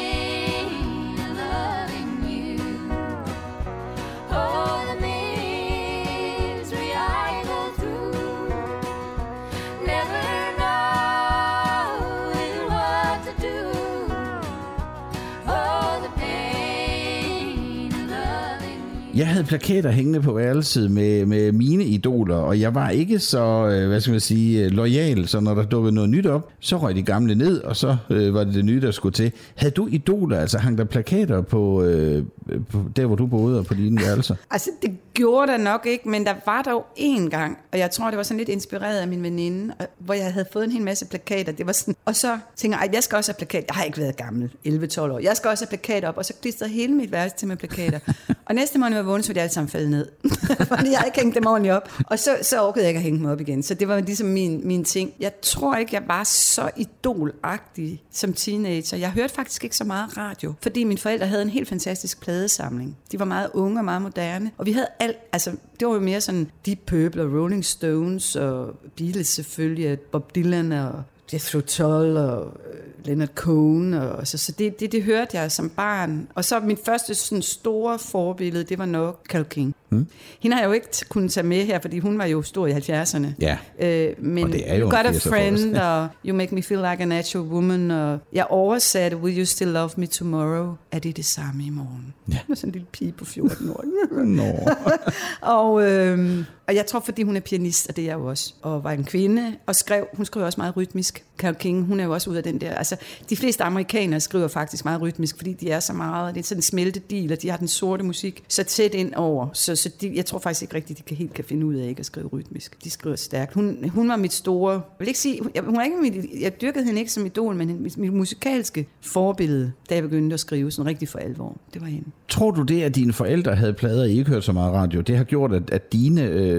Jeg 19.16 19.26
havde 19.28 19.44
plakater 19.44 19.90
hængende 19.90 20.20
på 20.20 20.32
værelset 20.32 20.90
med, 20.90 21.26
med 21.26 21.52
mine 21.52 21.84
idoler, 21.84 22.36
og 22.36 22.60
jeg 22.60 22.74
var 22.74 22.90
ikke 22.90 23.18
så, 23.18 23.66
øh, 23.66 23.88
hvad 23.88 24.00
skal 24.00 24.10
man 24.10 24.20
sige, 24.20 24.64
øh, 24.64 24.70
lojal, 24.70 25.28
så 25.28 25.40
når 25.40 25.54
der 25.54 25.62
dukkede 25.62 25.94
noget 25.94 26.10
nyt 26.10 26.26
op, 26.26 26.48
så 26.60 26.76
røg 26.76 26.94
de 26.96 27.02
gamle 27.02 27.34
ned, 27.34 27.60
og 27.62 27.76
så 27.76 27.96
øh, 28.10 28.34
var 28.34 28.44
det 28.44 28.54
det 28.54 28.64
nye, 28.64 28.80
der 28.80 28.90
skulle 28.90 29.12
til. 29.12 29.32
Havde 29.54 29.70
du 29.70 29.86
idoler, 29.90 30.38
altså 30.40 30.58
hang 30.58 30.78
der 30.78 30.84
plakater 30.84 31.40
på, 31.40 31.82
øh, 31.82 32.22
på 32.70 32.78
der, 32.96 33.06
hvor 33.06 33.16
du 33.16 33.26
boede, 33.26 33.58
og 33.58 33.66
på 33.66 33.74
dine 33.74 34.00
værelser? 34.02 34.34
Altså, 34.50 34.70
det 34.82 34.90
gjorde 35.14 35.52
der 35.52 35.58
nok 35.58 35.86
ikke, 35.86 36.08
men 36.08 36.26
der 36.26 36.34
var 36.46 36.62
dog 36.62 36.86
en 36.96 37.30
gang, 37.30 37.58
og 37.72 37.78
jeg 37.78 37.90
tror, 37.90 38.10
det 38.10 38.16
var 38.16 38.22
sådan 38.22 38.38
lidt 38.38 38.48
inspireret 38.48 38.98
af 38.98 39.08
min 39.08 39.22
veninde, 39.22 39.74
hvor 39.98 40.14
jeg 40.14 40.32
havde 40.32 40.46
fået 40.52 40.64
en 40.64 40.70
hel 40.70 40.82
masse 40.82 41.06
plakater. 41.06 41.52
Det 41.52 41.66
var 41.66 41.72
sådan, 41.72 41.94
og 42.04 42.16
så 42.16 42.38
tænker 42.56 42.78
jeg, 42.78 42.86
"Ej, 42.86 42.90
jeg 42.94 43.02
skal 43.02 43.16
også 43.16 43.32
have 43.32 43.36
plakater. 43.46 43.64
Jeg 43.68 43.74
har 43.76 43.84
ikke 43.84 43.98
været 43.98 44.16
gammel, 44.16 44.50
11-12 44.64 45.00
år. 45.00 45.18
Jeg 45.18 45.36
skal 45.36 45.50
også 45.50 45.64
have 45.64 45.68
plakater 45.78 46.08
op, 46.08 46.16
og 46.16 46.24
så 46.24 46.32
klistrede 46.42 46.70
hele 46.70 46.94
mit 46.94 47.12
værelse 47.12 47.36
til 47.36 47.48
med 47.48 47.56
plakater. 47.56 47.98
og 48.48 48.54
næste 48.54 48.78
morgen, 48.78 49.03
jeg 49.04 49.08
vågnede, 49.08 49.26
så 49.26 49.32
var 49.32 49.34
de 49.34 49.40
alle 49.40 49.52
sammen 49.52 49.68
faldet 49.68 49.90
ned. 49.90 50.08
Fordi 50.76 50.90
jeg 50.90 51.02
ikke 51.06 51.20
hængte 51.20 51.40
dem 51.40 51.46
ordentligt 51.46 51.74
op. 51.74 51.92
Og 52.06 52.18
så, 52.18 52.36
så 52.42 52.62
orkede 52.62 52.84
jeg 52.84 52.88
ikke 52.88 52.98
at 52.98 53.04
hænge 53.04 53.18
dem 53.18 53.26
op 53.26 53.40
igen. 53.40 53.62
Så 53.62 53.74
det 53.74 53.88
var 53.88 54.00
ligesom 54.00 54.26
min, 54.26 54.66
min 54.66 54.84
ting. 54.84 55.12
Jeg 55.20 55.32
tror 55.42 55.76
ikke, 55.76 55.94
jeg 55.94 56.02
var 56.08 56.24
så 56.24 56.70
idolagtig 56.76 58.02
som 58.10 58.32
teenager. 58.32 58.96
Jeg 58.96 59.10
hørte 59.10 59.34
faktisk 59.34 59.64
ikke 59.64 59.76
så 59.76 59.84
meget 59.84 60.16
radio, 60.16 60.54
fordi 60.62 60.84
mine 60.84 60.98
forældre 60.98 61.26
havde 61.26 61.42
en 61.42 61.50
helt 61.50 61.68
fantastisk 61.68 62.20
pladesamling. 62.20 62.96
De 63.12 63.18
var 63.18 63.24
meget 63.24 63.50
unge 63.54 63.80
og 63.80 63.84
meget 63.84 64.02
moderne. 64.02 64.50
Og 64.58 64.66
vi 64.66 64.72
havde 64.72 64.86
alt, 65.00 65.16
altså 65.32 65.50
det 65.80 65.88
var 65.88 65.94
jo 65.94 66.00
mere 66.00 66.20
sådan 66.20 66.50
Deep 66.66 66.78
Purple 66.86 67.22
og 67.22 67.32
Rolling 67.32 67.64
Stones 67.64 68.36
og 68.36 68.74
Beatles 68.96 69.28
selvfølgelig, 69.28 69.92
og 69.92 69.98
Bob 69.98 70.34
Dylan 70.34 70.72
og 70.72 71.02
Jethro 71.32 71.60
Tull 71.60 72.16
og 72.16 72.60
øh, 72.72 73.06
Leonard 73.06 73.28
Cohen. 73.34 73.94
Og, 73.94 74.26
så 74.26 74.38
så 74.38 74.52
det, 74.52 74.80
det, 74.80 74.92
det 74.92 75.02
hørte 75.02 75.38
jeg 75.38 75.52
som 75.52 75.70
barn. 75.70 76.28
Og 76.34 76.44
så 76.44 76.60
min 76.60 76.78
første 76.84 77.14
sådan 77.14 77.42
store 77.42 77.98
forbillede, 77.98 78.64
det 78.64 78.78
var 78.78 78.86
nok 78.86 79.26
Carole 79.28 79.48
King. 79.48 79.74
Hmm. 79.88 80.06
Hende 80.40 80.54
har 80.56 80.62
jeg 80.62 80.68
jo 80.68 80.72
ikke 80.72 80.88
kunnet 81.08 81.32
tage 81.32 81.46
med 81.46 81.64
her, 81.64 81.78
fordi 81.80 81.98
hun 81.98 82.18
var 82.18 82.24
jo 82.24 82.42
stor 82.42 82.66
i 82.66 82.72
70'erne. 82.72 83.26
Ja. 83.40 83.58
Øh, 83.80 84.14
men 84.18 84.44
Og 84.44 84.52
det 84.52 84.70
er 84.70 84.74
jo 84.74 84.80
You 84.80 84.90
Got 84.90 85.06
a 85.06 85.10
80'er 85.10 85.28
Friend, 85.28 85.76
og 85.76 86.08
You 86.26 86.36
Make 86.36 86.54
Me 86.54 86.62
Feel 86.62 86.80
Like 86.80 87.02
a 87.02 87.04
Natural 87.04 87.46
Woman, 87.46 87.90
og 87.90 88.18
jeg 88.32 88.46
oversatte 88.50 89.16
Will 89.16 89.38
You 89.38 89.44
Still 89.44 89.70
Love 89.70 89.90
Me 89.96 90.06
Tomorrow? 90.06 90.74
Er 90.92 90.98
det 90.98 91.16
det 91.16 91.24
samme 91.24 91.64
i 91.64 91.70
morgen? 91.70 92.14
Ja. 92.32 92.38
Var 92.48 92.54
sådan 92.54 92.68
en 92.68 92.72
lille 92.72 92.86
pige 92.92 93.12
på 93.12 93.24
14 93.24 93.70
år. 93.70 93.84
Nå. 94.24 94.68
og, 95.56 95.82
øhm, 95.82 96.44
og 96.66 96.74
jeg 96.74 96.86
tror, 96.86 97.00
fordi 97.00 97.22
hun 97.22 97.36
er 97.36 97.40
pianist, 97.40 97.88
og 97.88 97.96
det 97.96 98.02
er 98.02 98.06
jeg 98.06 98.14
jo 98.14 98.26
også, 98.26 98.54
og 98.62 98.84
var 98.84 98.92
en 98.92 99.04
kvinde, 99.04 99.54
og 99.66 99.76
skrev, 99.76 100.06
hun 100.14 100.26
skrev 100.26 100.44
også 100.44 100.60
meget 100.60 100.76
rytmisk. 100.76 101.24
Carole 101.38 101.56
King, 101.58 101.84
hun 101.86 102.00
er 102.00 102.04
jo 102.04 102.12
også 102.12 102.30
ud 102.30 102.36
af 102.36 102.42
den 102.42 102.60
der, 102.60 102.74
altså 102.74 102.96
de 103.30 103.36
fleste 103.36 103.64
amerikanere 103.64 104.20
skriver 104.20 104.48
faktisk 104.48 104.84
meget 104.84 105.00
rytmisk, 105.00 105.36
fordi 105.36 105.52
de 105.52 105.70
er 105.70 105.80
så 105.80 105.92
meget, 105.92 106.34
det 106.34 106.40
er 106.40 106.44
sådan 106.44 106.58
en 106.58 106.62
smeltedil, 106.62 107.32
og 107.32 107.42
de 107.42 107.50
har 107.50 107.56
den 107.56 107.68
sorte 107.68 108.04
musik 108.04 108.44
så 108.48 108.64
tæt 108.64 108.94
ind 108.94 109.14
over, 109.14 109.48
så, 109.52 109.76
så 109.76 109.90
de, 110.00 110.12
jeg 110.14 110.26
tror 110.26 110.38
faktisk 110.38 110.62
ikke 110.62 110.74
rigtigt, 110.74 110.98
de 110.98 111.02
kan, 111.02 111.16
helt 111.16 111.34
kan 111.34 111.44
finde 111.44 111.66
ud 111.66 111.74
af 111.74 111.88
ikke 111.88 112.00
at 112.00 112.06
skrive 112.06 112.26
rytmisk. 112.26 112.84
De 112.84 112.90
skriver 112.90 113.16
stærkt. 113.16 113.54
Hun, 113.54 113.88
hun 113.88 114.08
var 114.08 114.16
mit 114.16 114.32
store, 114.32 114.72
jeg 114.72 114.80
vil 114.98 115.08
ikke 115.08 115.20
sige, 115.20 115.40
jeg, 115.54 115.62
hun 115.62 115.76
er 115.76 115.84
ikke 115.84 115.96
mit, 115.96 116.14
jeg 116.40 116.60
dyrkede 116.60 116.84
hende 116.84 117.00
ikke 117.00 117.12
som 117.12 117.26
idol, 117.26 117.54
men 117.54 117.82
mit, 117.82 117.96
mit 117.96 118.12
musikalske 118.12 118.86
forbillede, 119.00 119.72
da 119.90 119.94
jeg 119.94 120.02
begyndte 120.02 120.34
at 120.34 120.40
skrive 120.40 120.70
sådan 120.70 120.88
rigtig 120.88 121.08
for 121.08 121.18
alvor, 121.18 121.56
det 121.74 121.82
var 121.82 121.88
hende. 121.88 122.08
Tror 122.28 122.50
du 122.50 122.62
det, 122.62 122.82
at 122.82 122.94
dine 122.94 123.12
forældre 123.12 123.54
havde 123.54 123.72
plader, 123.72 124.04
I 124.04 124.18
ikke 124.18 124.30
hørte 124.30 124.46
så 124.46 124.52
meget 124.52 124.72
radio, 124.72 125.00
det 125.00 125.16
har 125.16 125.24
gjort, 125.24 125.52
at, 125.52 125.70
at 125.70 125.92
dine 125.92 126.22
øh, 126.22 126.53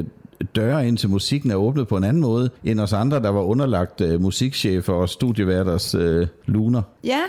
døre 0.56 0.88
ind 0.88 0.98
til 0.98 1.10
musikken 1.10 1.52
er 1.52 1.56
åbnet 1.56 1.88
på 1.88 1.98
en 1.98 2.04
anden 2.04 2.22
måde, 2.22 2.50
end 2.64 2.80
os 2.80 2.94
andre, 2.94 3.20
der 3.20 3.30
var 3.30 3.42
underlagt 3.42 4.02
øh, 4.02 4.22
musikchefer 4.22 4.94
og 4.94 5.10
studieværters 5.10 5.96
øh, 5.96 6.28
luner? 6.46 6.82
Ja, 7.04 7.22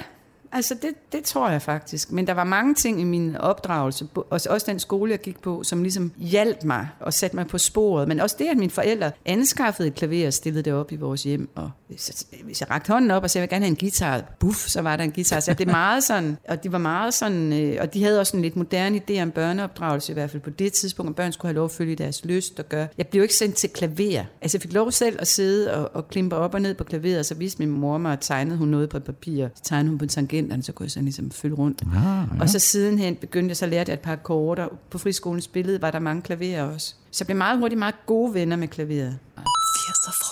altså 0.57 0.75
det, 0.75 1.13
det 1.13 1.25
tror 1.25 1.51
jeg 1.51 1.63
faktisk. 1.63 2.13
Men 2.13 2.27
der 2.27 2.33
var 2.33 2.45
mange 2.45 2.75
ting 2.75 3.01
i 3.01 3.05
min 3.05 3.37
opdragelse, 3.37 4.07
også, 4.31 4.65
den 4.67 4.79
skole, 4.79 5.11
jeg 5.11 5.21
gik 5.21 5.43
på, 5.43 5.63
som 5.63 5.83
ligesom 5.83 6.13
hjalp 6.17 6.65
mig 6.65 6.89
og 7.01 7.13
satte 7.13 7.37
mig 7.37 7.47
på 7.47 7.59
sporet. 7.59 8.09
Men 8.09 8.21
også 8.21 8.37
det, 8.39 8.47
at 8.47 8.57
mine 8.57 8.71
forældre 8.71 9.11
anskaffede 9.25 9.89
et 9.89 9.95
klaver 9.95 10.27
og 10.27 10.33
stillede 10.33 10.63
det 10.63 10.73
op 10.73 10.93
i 10.93 10.97
vores 10.97 11.23
hjem. 11.23 11.49
Og 11.55 11.71
hvis 11.89 12.27
jeg, 12.33 12.41
hvis 12.45 12.61
jeg 12.61 12.71
rakte 12.71 12.93
hånden 12.93 13.11
op 13.11 13.23
og 13.23 13.31
sagde, 13.31 13.43
jeg 13.43 13.51
vil 13.51 13.55
gerne 13.55 13.65
have 13.65 13.71
en 13.71 13.77
guitar, 13.77 14.25
buff, 14.41 14.69
så 14.69 14.83
var 14.83 14.97
der 14.97 15.05
en 15.05 15.13
guitar. 15.13 15.41
Så 15.41 15.51
jeg 15.51 15.57
blev 15.57 15.69
meget 15.69 16.05
sådan, 16.05 16.37
og 16.49 16.65
de 16.65 16.73
var 16.73 16.79
meget 16.79 17.15
sådan, 17.15 17.53
øh, 17.53 17.77
og 17.81 17.95
de 17.95 18.05
havde 18.05 18.21
også 18.21 18.37
en 18.37 18.43
lidt 18.43 18.57
moderne 18.57 19.01
idé 19.11 19.23
om 19.23 19.31
børneopdragelse, 19.31 20.13
i 20.13 20.15
hvert 20.15 20.31
fald 20.31 20.43
på 20.43 20.51
det 20.51 20.73
tidspunkt, 20.73 21.11
at 21.11 21.17
børn 21.17 21.33
skulle 21.33 21.49
have 21.49 21.57
lov 21.57 21.65
at 21.65 21.71
følge 21.71 21.97
deres 21.97 22.25
lyst 22.25 22.59
og 22.59 22.69
gøre. 22.69 22.89
Jeg 22.99 23.07
blev 23.07 23.23
ikke 23.23 23.35
sendt 23.35 23.55
til 23.55 23.71
klaver. 23.71 24.25
Altså 24.43 24.59
jeg 24.59 24.63
fik 24.63 24.73
lov 24.73 24.93
selv 24.93 25.17
at 25.19 25.27
sidde 25.27 25.75
og, 25.75 25.91
og 25.95 26.09
klimpe 26.09 26.37
op 26.37 26.55
og 26.55 26.61
ned 26.61 26.75
på 26.75 26.85
klaveret, 26.85 27.19
og 27.19 27.25
så 27.25 27.35
viste 27.35 27.63
min 27.63 27.71
mor 27.71 27.99
mig, 27.99 28.13
at 28.13 28.19
tegnede 28.21 28.57
hun 28.57 28.69
noget 28.69 28.89
på 28.89 28.97
et 28.97 29.05
papir. 29.05 29.49
Så 29.55 29.63
tegnede 29.63 29.89
hun 29.89 29.99
på 29.99 30.07
tangent 30.07 30.46
tangenterne, 30.47 30.63
så 30.63 30.73
kunne 30.73 30.85
jeg 30.85 30.91
sådan 30.91 31.05
ligesom 31.05 31.31
følge 31.31 31.55
rundt. 31.55 31.83
Ah, 31.83 32.37
ja. 32.37 32.41
Og 32.41 32.49
så 32.49 32.59
sidenhen 32.59 33.17
begyndte 33.17 33.49
jeg, 33.49 33.57
så 33.57 33.67
lærte 33.67 33.91
jeg 33.91 33.95
et 33.95 34.01
par 34.01 34.13
akkorder. 34.13 34.69
På 34.91 34.99
friskolen 34.99 35.41
spillede 35.41 35.83
var 35.83 35.91
der 35.91 35.99
mange 35.99 36.23
klaverer 36.23 36.63
også. 36.63 36.95
Så 37.11 37.23
jeg 37.23 37.27
blev 37.27 37.37
meget 37.37 37.59
hurtigt 37.59 37.79
meget 37.79 37.95
gode 38.07 38.35
venner 38.35 38.57
med 38.57 38.69
klaveret. 38.69 39.19
80'er 39.39 40.13
frokost. 40.13 40.26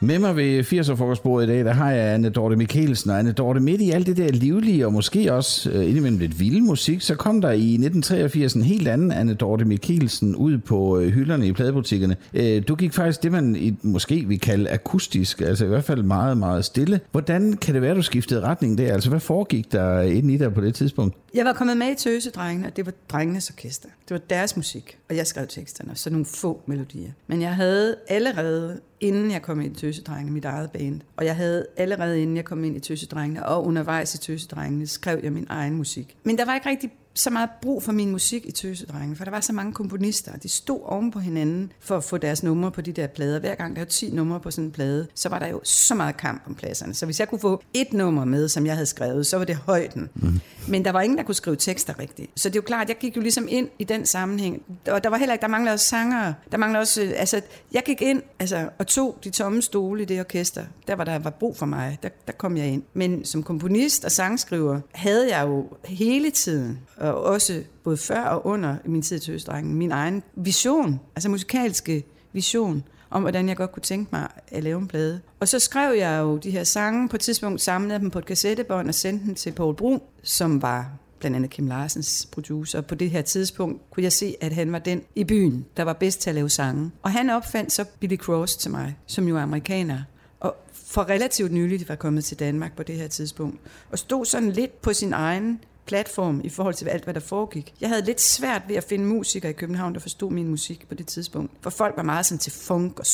Med 0.00 0.18
mig 0.18 0.36
ved 0.36 0.64
80'er-frokostbordet 0.64 1.44
i 1.44 1.48
dag, 1.48 1.64
der 1.64 1.72
har 1.72 1.90
jeg 1.90 2.14
Anne 2.14 2.28
Dorte 2.28 2.56
Mikkelsen, 2.56 3.10
og 3.10 3.18
Anne 3.18 3.32
Dorte 3.32 3.60
midt 3.60 3.80
i 3.80 3.90
alt 3.90 4.06
det 4.06 4.16
der 4.16 4.28
livlige, 4.28 4.86
og 4.86 4.92
måske 4.92 5.32
også 5.32 5.70
øh, 5.70 5.88
indimellem 5.88 6.18
lidt 6.18 6.40
vilde 6.40 6.60
musik, 6.60 7.00
så 7.00 7.14
kom 7.14 7.40
der 7.40 7.50
i 7.50 7.72
1983 7.72 8.54
en 8.54 8.62
helt 8.62 8.88
anden 8.88 9.12
Anne 9.12 9.34
Dorte 9.34 9.64
Mikkelsen 9.64 10.36
ud 10.36 10.58
på 10.58 10.98
øh, 10.98 11.12
hylderne 11.12 11.46
i 11.46 11.52
pladebutikkerne. 11.52 12.16
Øh, 12.34 12.62
du 12.68 12.74
gik 12.74 12.92
faktisk 12.92 13.22
det, 13.22 13.32
man 13.32 13.56
i, 13.56 13.76
måske 13.82 14.24
vil 14.28 14.40
kalde 14.40 14.70
akustisk, 14.70 15.40
altså 15.40 15.64
i 15.64 15.68
hvert 15.68 15.84
fald 15.84 16.02
meget, 16.02 16.38
meget 16.38 16.64
stille. 16.64 17.00
Hvordan 17.12 17.52
kan 17.52 17.74
det 17.74 17.82
være, 17.82 17.94
du 17.94 18.02
skiftede 18.02 18.40
retning 18.40 18.78
der? 18.78 18.92
Altså 18.92 19.08
hvad 19.08 19.20
foregik 19.20 19.72
der 19.72 20.00
ind 20.00 20.30
i 20.30 20.36
dig 20.36 20.54
på 20.54 20.60
det 20.60 20.74
tidspunkt? 20.74 21.16
Jeg 21.34 21.44
var 21.44 21.52
kommet 21.52 21.76
med 21.76 21.86
i 21.86 21.94
Tøsedrengene, 21.94 22.66
og 22.66 22.76
det 22.76 22.86
var 22.86 22.92
drengenes 23.08 23.50
orkester. 23.50 23.88
Det 24.08 24.14
var 24.14 24.20
deres 24.30 24.56
musik, 24.56 24.98
og 25.10 25.16
jeg 25.16 25.26
skrev 25.26 25.46
teksterne, 25.48 25.90
så 25.94 26.10
nogle 26.10 26.26
få 26.26 26.60
melodier. 26.66 27.10
Men 27.26 27.42
jeg 27.42 27.54
havde 27.54 27.94
allerede, 28.08 28.80
inden 29.00 29.30
jeg 29.30 29.42
kom 29.42 29.60
ind 29.60 29.76
i 29.76 29.80
Tøsedrengene, 29.80 30.30
mit 30.30 30.44
eget 30.44 30.70
band, 30.70 31.00
og 31.16 31.24
jeg 31.24 31.36
havde 31.36 31.66
allerede, 31.76 32.22
inden 32.22 32.36
jeg 32.36 32.44
kom 32.44 32.64
ind 32.64 32.76
i 32.76 32.80
Tøsedrengene, 32.80 33.46
og 33.46 33.64
undervejs 33.64 34.14
i 34.14 34.18
Tøsedrengene, 34.18 34.86
skrev 34.86 35.20
jeg 35.22 35.32
min 35.32 35.46
egen 35.48 35.74
musik. 35.74 36.16
Men 36.24 36.38
der 36.38 36.44
var 36.44 36.54
ikke 36.54 36.68
rigtig 36.68 36.90
så 37.18 37.30
meget 37.30 37.50
brug 37.62 37.82
for 37.82 37.92
min 37.92 38.10
musik 38.10 38.46
i 38.46 38.52
Tøsedrengene, 38.52 39.16
for 39.16 39.24
der 39.24 39.30
var 39.30 39.40
så 39.40 39.52
mange 39.52 39.72
komponister, 39.72 40.32
og 40.32 40.42
de 40.42 40.48
stod 40.48 40.80
oven 40.84 41.10
på 41.10 41.18
hinanden 41.18 41.72
for 41.80 41.96
at 41.96 42.04
få 42.04 42.16
deres 42.16 42.42
numre 42.42 42.70
på 42.70 42.80
de 42.80 42.92
der 42.92 43.06
plader. 43.06 43.40
Hver 43.40 43.54
gang 43.54 43.76
der 43.76 43.80
var 43.80 43.86
10 43.86 44.10
numre 44.10 44.40
på 44.40 44.50
sådan 44.50 44.64
en 44.64 44.70
plade, 44.70 45.06
så 45.14 45.28
var 45.28 45.38
der 45.38 45.48
jo 45.48 45.60
så 45.64 45.94
meget 45.94 46.16
kamp 46.16 46.42
om 46.46 46.54
pladserne. 46.54 46.94
Så 46.94 47.06
hvis 47.06 47.20
jeg 47.20 47.28
kunne 47.28 47.38
få 47.38 47.62
et 47.74 47.92
nummer 47.92 48.24
med, 48.24 48.48
som 48.48 48.66
jeg 48.66 48.74
havde 48.74 48.86
skrevet, 48.86 49.26
så 49.26 49.36
var 49.38 49.44
det 49.44 49.56
højden. 49.56 50.08
Mm. 50.14 50.40
Men 50.68 50.84
der 50.84 50.92
var 50.92 51.00
ingen, 51.00 51.18
der 51.18 51.24
kunne 51.24 51.34
skrive 51.34 51.56
tekster 51.56 51.98
rigtigt. 51.98 52.30
Så 52.36 52.48
det 52.48 52.56
er 52.56 52.58
jo 52.58 52.66
klart, 52.66 52.88
jeg 52.88 52.96
gik 52.98 53.16
jo 53.16 53.20
ligesom 53.20 53.46
ind 53.50 53.68
i 53.78 53.84
den 53.84 54.06
sammenhæng. 54.06 54.62
Og 54.90 55.04
der 55.04 55.10
var 55.10 55.16
heller 55.16 55.32
ikke, 55.32 55.42
der 55.42 55.48
manglede 55.48 55.74
også 55.74 55.86
sangere. 55.86 56.34
Der 56.50 56.56
manglede 56.56 56.80
også, 56.80 57.02
øh, 57.02 57.12
altså, 57.16 57.40
jeg 57.72 57.82
gik 57.86 58.02
ind 58.02 58.22
altså, 58.38 58.68
og 58.78 58.86
tog 58.86 59.18
de 59.24 59.30
tomme 59.30 59.62
stole 59.62 60.02
i 60.02 60.04
det 60.04 60.20
orkester. 60.20 60.64
Der 60.86 60.94
var 60.94 61.04
der 61.04 61.18
var 61.18 61.30
brug 61.30 61.56
for 61.56 61.66
mig, 61.66 61.98
der, 62.02 62.08
der 62.26 62.32
kom 62.32 62.56
jeg 62.56 62.66
ind. 62.66 62.82
Men 62.94 63.24
som 63.24 63.42
komponist 63.42 64.04
og 64.04 64.10
sangskriver 64.10 64.80
havde 64.94 65.36
jeg 65.36 65.46
jo 65.46 65.66
hele 65.84 66.30
tiden, 66.30 66.78
og 66.96 67.07
også 67.10 67.62
både 67.84 67.96
før 67.96 68.22
og 68.22 68.46
under 68.46 68.76
min 68.84 69.02
tid 69.02 69.18
til 69.18 69.34
Østdrengen, 69.34 69.74
min 69.74 69.92
egen 69.92 70.22
vision, 70.34 71.00
altså 71.16 71.28
musikalske 71.28 72.04
vision, 72.32 72.84
om 73.10 73.22
hvordan 73.22 73.48
jeg 73.48 73.56
godt 73.56 73.72
kunne 73.72 73.82
tænke 73.82 74.08
mig 74.12 74.28
at 74.48 74.64
lave 74.64 74.78
en 74.78 74.88
plade. 74.88 75.20
Og 75.40 75.48
så 75.48 75.58
skrev 75.58 75.98
jeg 75.98 76.20
jo 76.20 76.36
de 76.36 76.50
her 76.50 76.64
sange, 76.64 77.08
på 77.08 77.16
et 77.16 77.20
tidspunkt 77.20 77.60
samlede 77.60 77.98
dem 77.98 78.10
på 78.10 78.18
et 78.18 78.26
kassettebånd 78.26 78.88
og 78.88 78.94
sendte 78.94 79.26
dem 79.26 79.34
til 79.34 79.52
Paul 79.52 79.74
Brun, 79.74 80.00
som 80.22 80.62
var 80.62 80.90
blandt 81.18 81.36
andet 81.36 81.50
Kim 81.50 81.66
Larsens 81.66 82.28
producer. 82.32 82.80
På 82.80 82.94
det 82.94 83.10
her 83.10 83.22
tidspunkt 83.22 83.90
kunne 83.90 84.04
jeg 84.04 84.12
se, 84.12 84.34
at 84.40 84.52
han 84.52 84.72
var 84.72 84.78
den 84.78 85.02
i 85.14 85.24
byen, 85.24 85.66
der 85.76 85.82
var 85.82 85.92
bedst 85.92 86.20
til 86.20 86.30
at 86.30 86.34
lave 86.34 86.48
sange. 86.48 86.90
Og 87.02 87.10
han 87.10 87.30
opfandt 87.30 87.72
så 87.72 87.84
Billy 88.00 88.16
Cross 88.16 88.56
til 88.56 88.70
mig, 88.70 88.96
som 89.06 89.28
jo 89.28 89.36
er 89.36 89.40
amerikaner. 89.40 90.02
Og 90.40 90.56
for 90.72 91.08
relativt 91.08 91.52
nyligt 91.52 91.88
var 91.88 91.94
kommet 91.94 92.24
til 92.24 92.38
Danmark 92.38 92.76
på 92.76 92.82
det 92.82 92.94
her 92.94 93.08
tidspunkt. 93.08 93.60
Og 93.90 93.98
stod 93.98 94.24
sådan 94.24 94.50
lidt 94.50 94.82
på 94.82 94.92
sin 94.92 95.12
egen 95.12 95.60
platform 95.88 96.40
i 96.44 96.48
forhold 96.48 96.74
til 96.74 96.88
alt, 96.88 97.04
hvad 97.04 97.14
der 97.14 97.20
foregik. 97.20 97.74
Jeg 97.80 97.88
havde 97.88 98.04
lidt 98.04 98.20
svært 98.20 98.62
ved 98.68 98.76
at 98.76 98.84
finde 98.84 99.04
musikere 99.04 99.50
i 99.50 99.54
København, 99.54 99.94
der 99.94 100.00
forstod 100.00 100.30
min 100.30 100.48
musik 100.48 100.88
på 100.88 100.94
det 100.94 101.06
tidspunkt. 101.06 101.52
For 101.60 101.70
folk 101.70 101.96
var 101.96 102.02
meget 102.02 102.26
sådan 102.26 102.38
til 102.38 102.52
funk 102.52 102.98
og, 102.98 103.06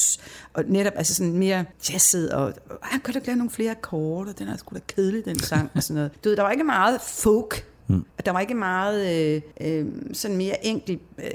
og 0.55 0.65
netop 0.67 0.93
altså 0.97 1.15
sådan 1.15 1.33
mere 1.33 1.65
jazzet 1.91 2.33
og, 2.33 2.53
og 2.69 2.79
kan 2.91 3.13
du 3.13 3.19
ikke 3.19 3.27
lave 3.27 3.37
nogle 3.37 3.51
flere 3.51 3.71
akkorder? 3.71 4.33
Den 4.33 4.49
er 4.49 4.57
sgu 4.57 4.75
da 4.75 4.81
kedelig, 4.89 5.25
den 5.25 5.39
sang 5.39 5.71
og 5.75 5.83
sådan 5.83 5.95
noget. 5.95 6.25
Du 6.25 6.29
ved, 6.29 6.37
der 6.37 6.43
var 6.43 6.51
ikke 6.51 6.65
meget 6.65 7.01
folk 7.01 7.67
Mm. 7.87 8.05
Der 8.27 8.33
var 8.33 8.41
ikke 8.41 8.55
meget 8.55 9.15
øh, 9.15 9.43
øh, 9.61 9.87
sådan 10.13 10.37
mere 10.37 10.67
enkelt. 10.67 11.03
Øh, 11.19 11.31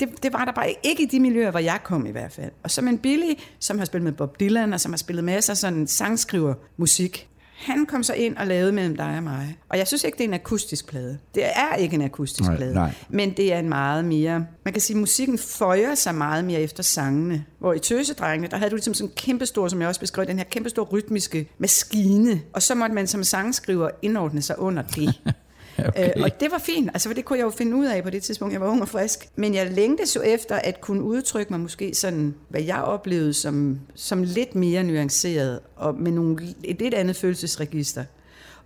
det, 0.00 0.22
det 0.22 0.32
var 0.32 0.44
der 0.44 0.52
bare 0.52 0.74
ikke 0.82 1.02
i 1.02 1.06
de 1.06 1.20
miljøer, 1.20 1.50
hvor 1.50 1.60
jeg 1.60 1.80
kom 1.84 2.06
i 2.06 2.10
hvert 2.10 2.32
fald. 2.32 2.50
Og 2.62 2.70
så 2.70 2.80
en 2.80 2.98
Billy, 2.98 3.34
som 3.58 3.78
har 3.78 3.84
spillet 3.84 4.04
med 4.04 4.12
Bob 4.12 4.40
Dylan, 4.40 4.72
og 4.72 4.80
som 4.80 4.92
har 4.92 4.96
spillet 4.96 5.24
masser 5.24 5.52
af 5.52 5.56
sådan 5.56 5.86
sangskriver 5.86 6.54
musik. 6.76 7.28
Han 7.56 7.86
kom 7.86 8.02
så 8.02 8.14
ind 8.14 8.36
og 8.36 8.46
lavede 8.46 8.72
mellem 8.72 8.96
dig 8.96 9.16
og 9.16 9.22
mig. 9.22 9.58
Og 9.68 9.78
jeg 9.78 9.86
synes 9.86 10.04
ikke, 10.04 10.18
det 10.18 10.24
er 10.24 10.28
en 10.28 10.34
akustisk 10.34 10.86
plade. 10.88 11.18
Det 11.34 11.44
er 11.44 11.74
ikke 11.74 11.94
en 11.94 12.02
akustisk 12.02 12.48
Nej, 12.48 12.56
plade. 12.56 12.74
nej. 12.74 12.90
Men 13.08 13.30
det 13.36 13.52
er 13.52 13.58
en 13.58 13.68
meget 13.68 14.04
mere... 14.04 14.46
Man 14.64 14.72
kan 14.74 14.80
sige, 14.80 14.94
at 14.94 15.00
musikken 15.00 15.38
føjer 15.38 15.94
sig 15.94 16.14
meget 16.14 16.44
mere 16.44 16.60
efter 16.60 16.82
sangene. 16.82 17.44
Hvor 17.58 17.72
i 17.72 17.78
Tøsedrengene, 17.78 18.50
der 18.50 18.56
havde 18.56 18.70
du 18.70 18.76
ligesom 18.76 18.94
sådan 18.94 19.10
en 19.10 19.14
kæmpestor, 19.16 19.68
som 19.68 19.80
jeg 19.80 19.88
også 19.88 20.00
beskrev, 20.00 20.26
den 20.26 20.36
her 20.38 20.44
kæmpestor 20.44 20.84
rytmiske 20.84 21.48
maskine. 21.58 22.40
Og 22.52 22.62
så 22.62 22.74
måtte 22.74 22.94
man 22.94 23.06
som 23.06 23.24
sangskriver 23.24 23.88
indordne 24.02 24.42
sig 24.42 24.58
under 24.58 24.82
det. 24.82 25.14
Okay. 25.88 26.10
Øh, 26.16 26.22
og 26.24 26.40
det 26.40 26.50
var 26.50 26.58
fint, 26.58 26.90
altså 26.94 27.08
for 27.08 27.14
det 27.14 27.24
kunne 27.24 27.38
jeg 27.38 27.44
jo 27.44 27.50
finde 27.50 27.76
ud 27.76 27.86
af 27.86 28.02
på 28.02 28.10
det 28.10 28.22
tidspunkt, 28.22 28.52
jeg 28.52 28.60
var 28.60 28.68
ung 28.68 28.82
og 28.82 28.88
frisk. 28.88 29.28
Men 29.36 29.54
jeg 29.54 29.70
længtes 29.72 30.16
jo 30.16 30.20
efter 30.20 30.56
at 30.56 30.80
kunne 30.80 31.02
udtrykke 31.02 31.52
mig 31.52 31.60
måske 31.60 31.94
sådan, 31.94 32.34
hvad 32.48 32.62
jeg 32.62 32.82
oplevede 32.82 33.34
som, 33.34 33.80
som 33.94 34.22
lidt 34.22 34.54
mere 34.54 34.84
nuanceret, 34.84 35.60
og 35.76 35.94
med 35.94 36.12
nogle, 36.12 36.54
et 36.64 36.78
lidt 36.78 36.94
andet 36.94 37.16
følelsesregister. 37.16 38.04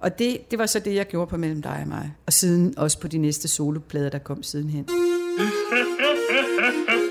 Og 0.00 0.18
det, 0.18 0.50
det 0.50 0.58
var 0.58 0.66
så 0.66 0.78
det, 0.78 0.94
jeg 0.94 1.06
gjorde 1.06 1.30
på 1.30 1.36
Mellem 1.36 1.62
dig 1.62 1.78
og 1.82 1.88
mig. 1.88 2.12
Og 2.26 2.32
siden 2.32 2.78
også 2.78 3.00
på 3.00 3.08
de 3.08 3.18
næste 3.18 3.48
soloplader, 3.48 4.08
der 4.08 4.18
kom 4.18 4.42
sidenhen. 4.42 4.84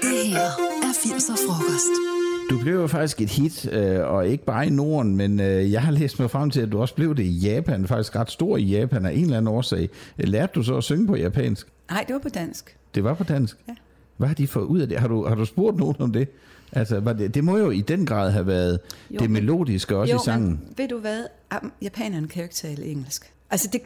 Det 0.02 0.28
her 0.28 0.48
er 0.84 0.94
80'er 0.94 1.48
frokost. 1.48 2.17
Du 2.50 2.60
blev 2.60 2.74
jo 2.74 2.88
faktisk 2.88 3.22
et 3.22 3.30
hit, 3.30 3.70
øh, 3.72 4.00
og 4.00 4.28
ikke 4.28 4.46
bare 4.46 4.68
i 4.68 4.70
Norden, 4.70 5.16
men 5.16 5.40
øh, 5.40 5.72
jeg 5.72 5.82
har 5.82 5.92
læst 5.92 6.20
mig 6.20 6.32
frem 6.32 6.50
til, 6.50 6.62
at 6.62 6.72
du 6.72 6.82
også 6.82 6.96
blev 6.96 7.16
det 7.16 7.24
i 7.24 7.38
Japan, 7.38 7.88
faktisk 7.88 8.16
ret 8.16 8.32
stor 8.32 8.58
i 8.58 8.64
Japan 8.64 9.06
af 9.06 9.12
en 9.12 9.24
eller 9.24 9.38
anden 9.38 9.54
årsag. 9.54 9.90
Lærte 10.18 10.52
du 10.56 10.64
så 10.64 10.78
at 10.78 10.84
synge 10.84 11.08
på 11.08 11.16
japansk? 11.16 11.68
Nej, 11.90 12.04
det 12.08 12.14
var 12.14 12.20
på 12.20 12.30
dansk. 12.30 12.78
Det 12.96 13.04
var 13.04 13.14
på 13.14 13.24
dansk? 13.24 13.58
Ja. 13.68 13.76
Hvad 14.18 14.28
har 14.28 14.36
de 14.36 14.48
fået 14.48 14.66
ud 14.66 14.80
af 14.80 14.90
det? 14.90 15.00
Har 15.00 15.08
du, 15.08 15.28
har 15.28 15.36
du 15.36 15.46
spurgt 15.46 15.78
nogen 15.78 15.96
om 16.00 16.12
det? 16.12 16.28
Altså, 16.72 17.00
var 17.00 17.14
det, 17.14 17.34
det 17.34 17.44
må 17.44 17.58
jo 17.58 17.70
i 17.70 17.82
den 17.82 18.06
grad 18.06 18.32
have 18.32 18.48
været 18.48 18.80
jo, 19.12 19.20
det 19.20 19.32
melodiske 19.32 19.98
også 19.98 20.14
jo, 20.14 20.20
i 20.20 20.24
sangen. 20.26 20.50
Men, 20.50 20.74
ved 20.78 20.88
du 20.88 20.98
hvad? 21.00 21.24
Japanerne 21.82 22.28
kan 22.28 22.40
jo 22.40 22.44
ikke 22.44 22.56
tale 22.56 22.86
engelsk. 22.86 23.32
Altså 23.50 23.70
det, 23.74 23.82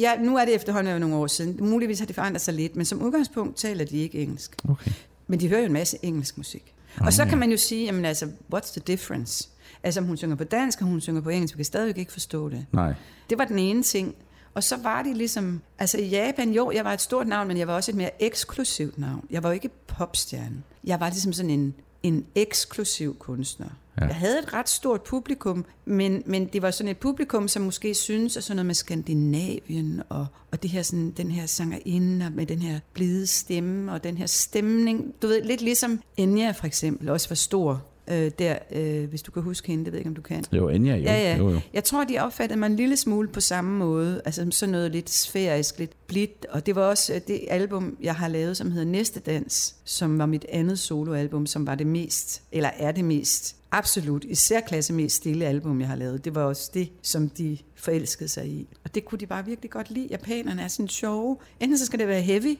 ja, 0.00 0.12
nu 0.20 0.36
er 0.36 0.44
det 0.44 0.54
efterhånden 0.54 0.92
jo 0.92 0.98
nogle 0.98 1.16
år 1.16 1.26
siden. 1.26 1.56
Muligvis 1.60 1.98
har 1.98 2.06
det 2.06 2.14
forandret 2.14 2.40
sig 2.40 2.54
lidt, 2.54 2.76
men 2.76 2.84
som 2.84 3.02
udgangspunkt 3.02 3.56
taler 3.56 3.84
de 3.84 3.98
ikke 3.98 4.18
engelsk. 4.18 4.56
Okay. 4.68 4.90
Men 5.26 5.40
de 5.40 5.48
hører 5.48 5.60
jo 5.60 5.66
en 5.66 5.72
masse 5.72 5.96
engelsk 6.02 6.38
musik. 6.38 6.72
Og 7.00 7.12
så 7.12 7.24
kan 7.24 7.38
man 7.38 7.50
jo 7.50 7.56
sige, 7.56 7.84
jamen 7.84 8.04
altså, 8.04 8.26
what's 8.54 8.72
the 8.72 8.82
difference? 8.86 9.48
Altså 9.82 10.00
om 10.00 10.06
hun 10.06 10.16
synger 10.16 10.36
på 10.36 10.44
dansk, 10.44 10.80
og 10.80 10.86
hun 10.86 11.00
synger 11.00 11.20
på 11.20 11.30
engelsk, 11.30 11.54
vi 11.54 11.58
kan 11.58 11.64
stadigvæk 11.64 11.98
ikke 11.98 12.12
forstå 12.12 12.48
det. 12.48 12.66
Nej. 12.72 12.94
Det 13.30 13.38
var 13.38 13.44
den 13.44 13.58
ene 13.58 13.82
ting. 13.82 14.14
Og 14.54 14.64
så 14.64 14.76
var 14.82 15.02
det 15.02 15.16
ligesom, 15.16 15.62
altså 15.78 15.98
i 15.98 16.08
Japan, 16.08 16.52
jo, 16.52 16.70
jeg 16.70 16.84
var 16.84 16.92
et 16.92 17.00
stort 17.00 17.28
navn, 17.28 17.48
men 17.48 17.56
jeg 17.56 17.66
var 17.66 17.74
også 17.74 17.90
et 17.90 17.96
mere 17.96 18.22
eksklusivt 18.22 18.98
navn. 18.98 19.24
Jeg 19.30 19.42
var 19.42 19.48
jo 19.48 19.52
ikke 19.52 19.70
popstjerne. 19.86 20.62
Jeg 20.84 21.00
var 21.00 21.08
ligesom 21.08 21.32
sådan 21.32 21.50
en, 21.50 21.74
en 22.06 22.26
eksklusiv 22.34 23.18
kunstner. 23.18 23.68
Ja. 24.00 24.06
Jeg 24.06 24.14
havde 24.14 24.38
et 24.38 24.52
ret 24.52 24.68
stort 24.68 25.02
publikum, 25.02 25.64
men, 25.84 26.22
men 26.26 26.46
det 26.46 26.62
var 26.62 26.70
sådan 26.70 26.90
et 26.90 26.98
publikum, 26.98 27.48
som 27.48 27.62
måske 27.62 27.94
synes, 27.94 28.36
at 28.36 28.44
sådan 28.44 28.56
noget 28.56 28.66
med 28.66 28.74
Skandinavien, 28.74 30.02
og, 30.08 30.26
og 30.52 30.62
det 30.62 30.70
her, 30.70 30.82
sådan, 30.82 31.10
den 31.10 31.30
her 31.30 31.46
sangerinde, 31.46 32.26
og 32.26 32.32
med 32.32 32.46
den 32.46 32.58
her 32.58 32.80
blide 32.92 33.26
stemme, 33.26 33.92
og 33.92 34.04
den 34.04 34.16
her 34.16 34.26
stemning, 34.26 35.14
du 35.22 35.26
ved, 35.26 35.42
lidt 35.42 35.60
ligesom 35.60 36.00
Enya 36.16 36.50
for 36.50 36.66
eksempel, 36.66 37.08
også 37.08 37.28
var 37.28 37.36
stor 37.36 37.84
øh, 38.08 38.30
der, 38.38 38.58
øh, 38.72 39.08
hvis 39.08 39.22
du 39.22 39.30
kan 39.30 39.42
huske 39.42 39.66
hende, 39.66 39.84
det 39.84 39.92
ved 39.92 39.98
jeg 39.98 40.00
ikke, 40.00 40.08
om 40.08 40.14
du 40.14 40.22
kan. 40.22 40.44
Jo, 40.52 40.68
Enya, 40.68 40.96
jo. 40.96 41.02
Ja, 41.02 41.30
ja. 41.30 41.36
jo, 41.36 41.50
jo. 41.50 41.60
Jeg 41.72 41.84
tror, 41.84 42.04
de 42.04 42.18
opfattede 42.18 42.58
mig 42.58 42.66
en 42.66 42.76
lille 42.76 42.96
smule 42.96 43.28
på 43.28 43.40
samme 43.40 43.78
måde. 43.78 44.22
Altså 44.24 44.46
sådan 44.50 44.72
noget 44.72 44.92
lidt 44.92 45.10
sfærisk, 45.10 45.78
lidt 45.78 46.06
blidt. 46.06 46.46
Og 46.50 46.66
det 46.66 46.74
var 46.74 46.82
også 46.82 47.14
øh, 47.14 47.20
det 47.26 47.40
album, 47.48 47.96
jeg 48.02 48.14
har 48.14 48.28
lavet, 48.28 48.56
som 48.56 48.70
hedder 48.70 48.86
Næste 48.86 49.20
Dans, 49.20 49.76
som 49.84 50.18
var 50.18 50.26
mit 50.26 50.46
andet 50.48 50.78
soloalbum, 50.78 51.46
som 51.46 51.66
var 51.66 51.74
det 51.74 51.86
mest, 51.86 52.42
eller 52.52 52.70
er 52.76 52.92
det 52.92 53.04
mest, 53.04 53.56
absolut, 53.70 54.24
i 54.24 54.34
særklasse 54.34 54.92
mest 54.92 55.16
stille 55.16 55.46
album, 55.46 55.80
jeg 55.80 55.88
har 55.88 55.96
lavet. 55.96 56.24
Det 56.24 56.34
var 56.34 56.42
også 56.42 56.70
det, 56.74 56.88
som 57.02 57.28
de 57.28 57.58
forelskede 57.74 58.28
sig 58.28 58.46
i. 58.46 58.68
Og 58.84 58.94
det 58.94 59.04
kunne 59.04 59.18
de 59.18 59.26
bare 59.26 59.44
virkelig 59.44 59.70
godt 59.70 59.90
lide. 59.90 60.06
Japanerne 60.10 60.62
er 60.62 60.68
sådan 60.68 60.88
sjove. 60.88 61.36
Enten 61.60 61.78
så 61.78 61.86
skal 61.86 61.98
det 61.98 62.08
være 62.08 62.20
heavy, 62.20 62.58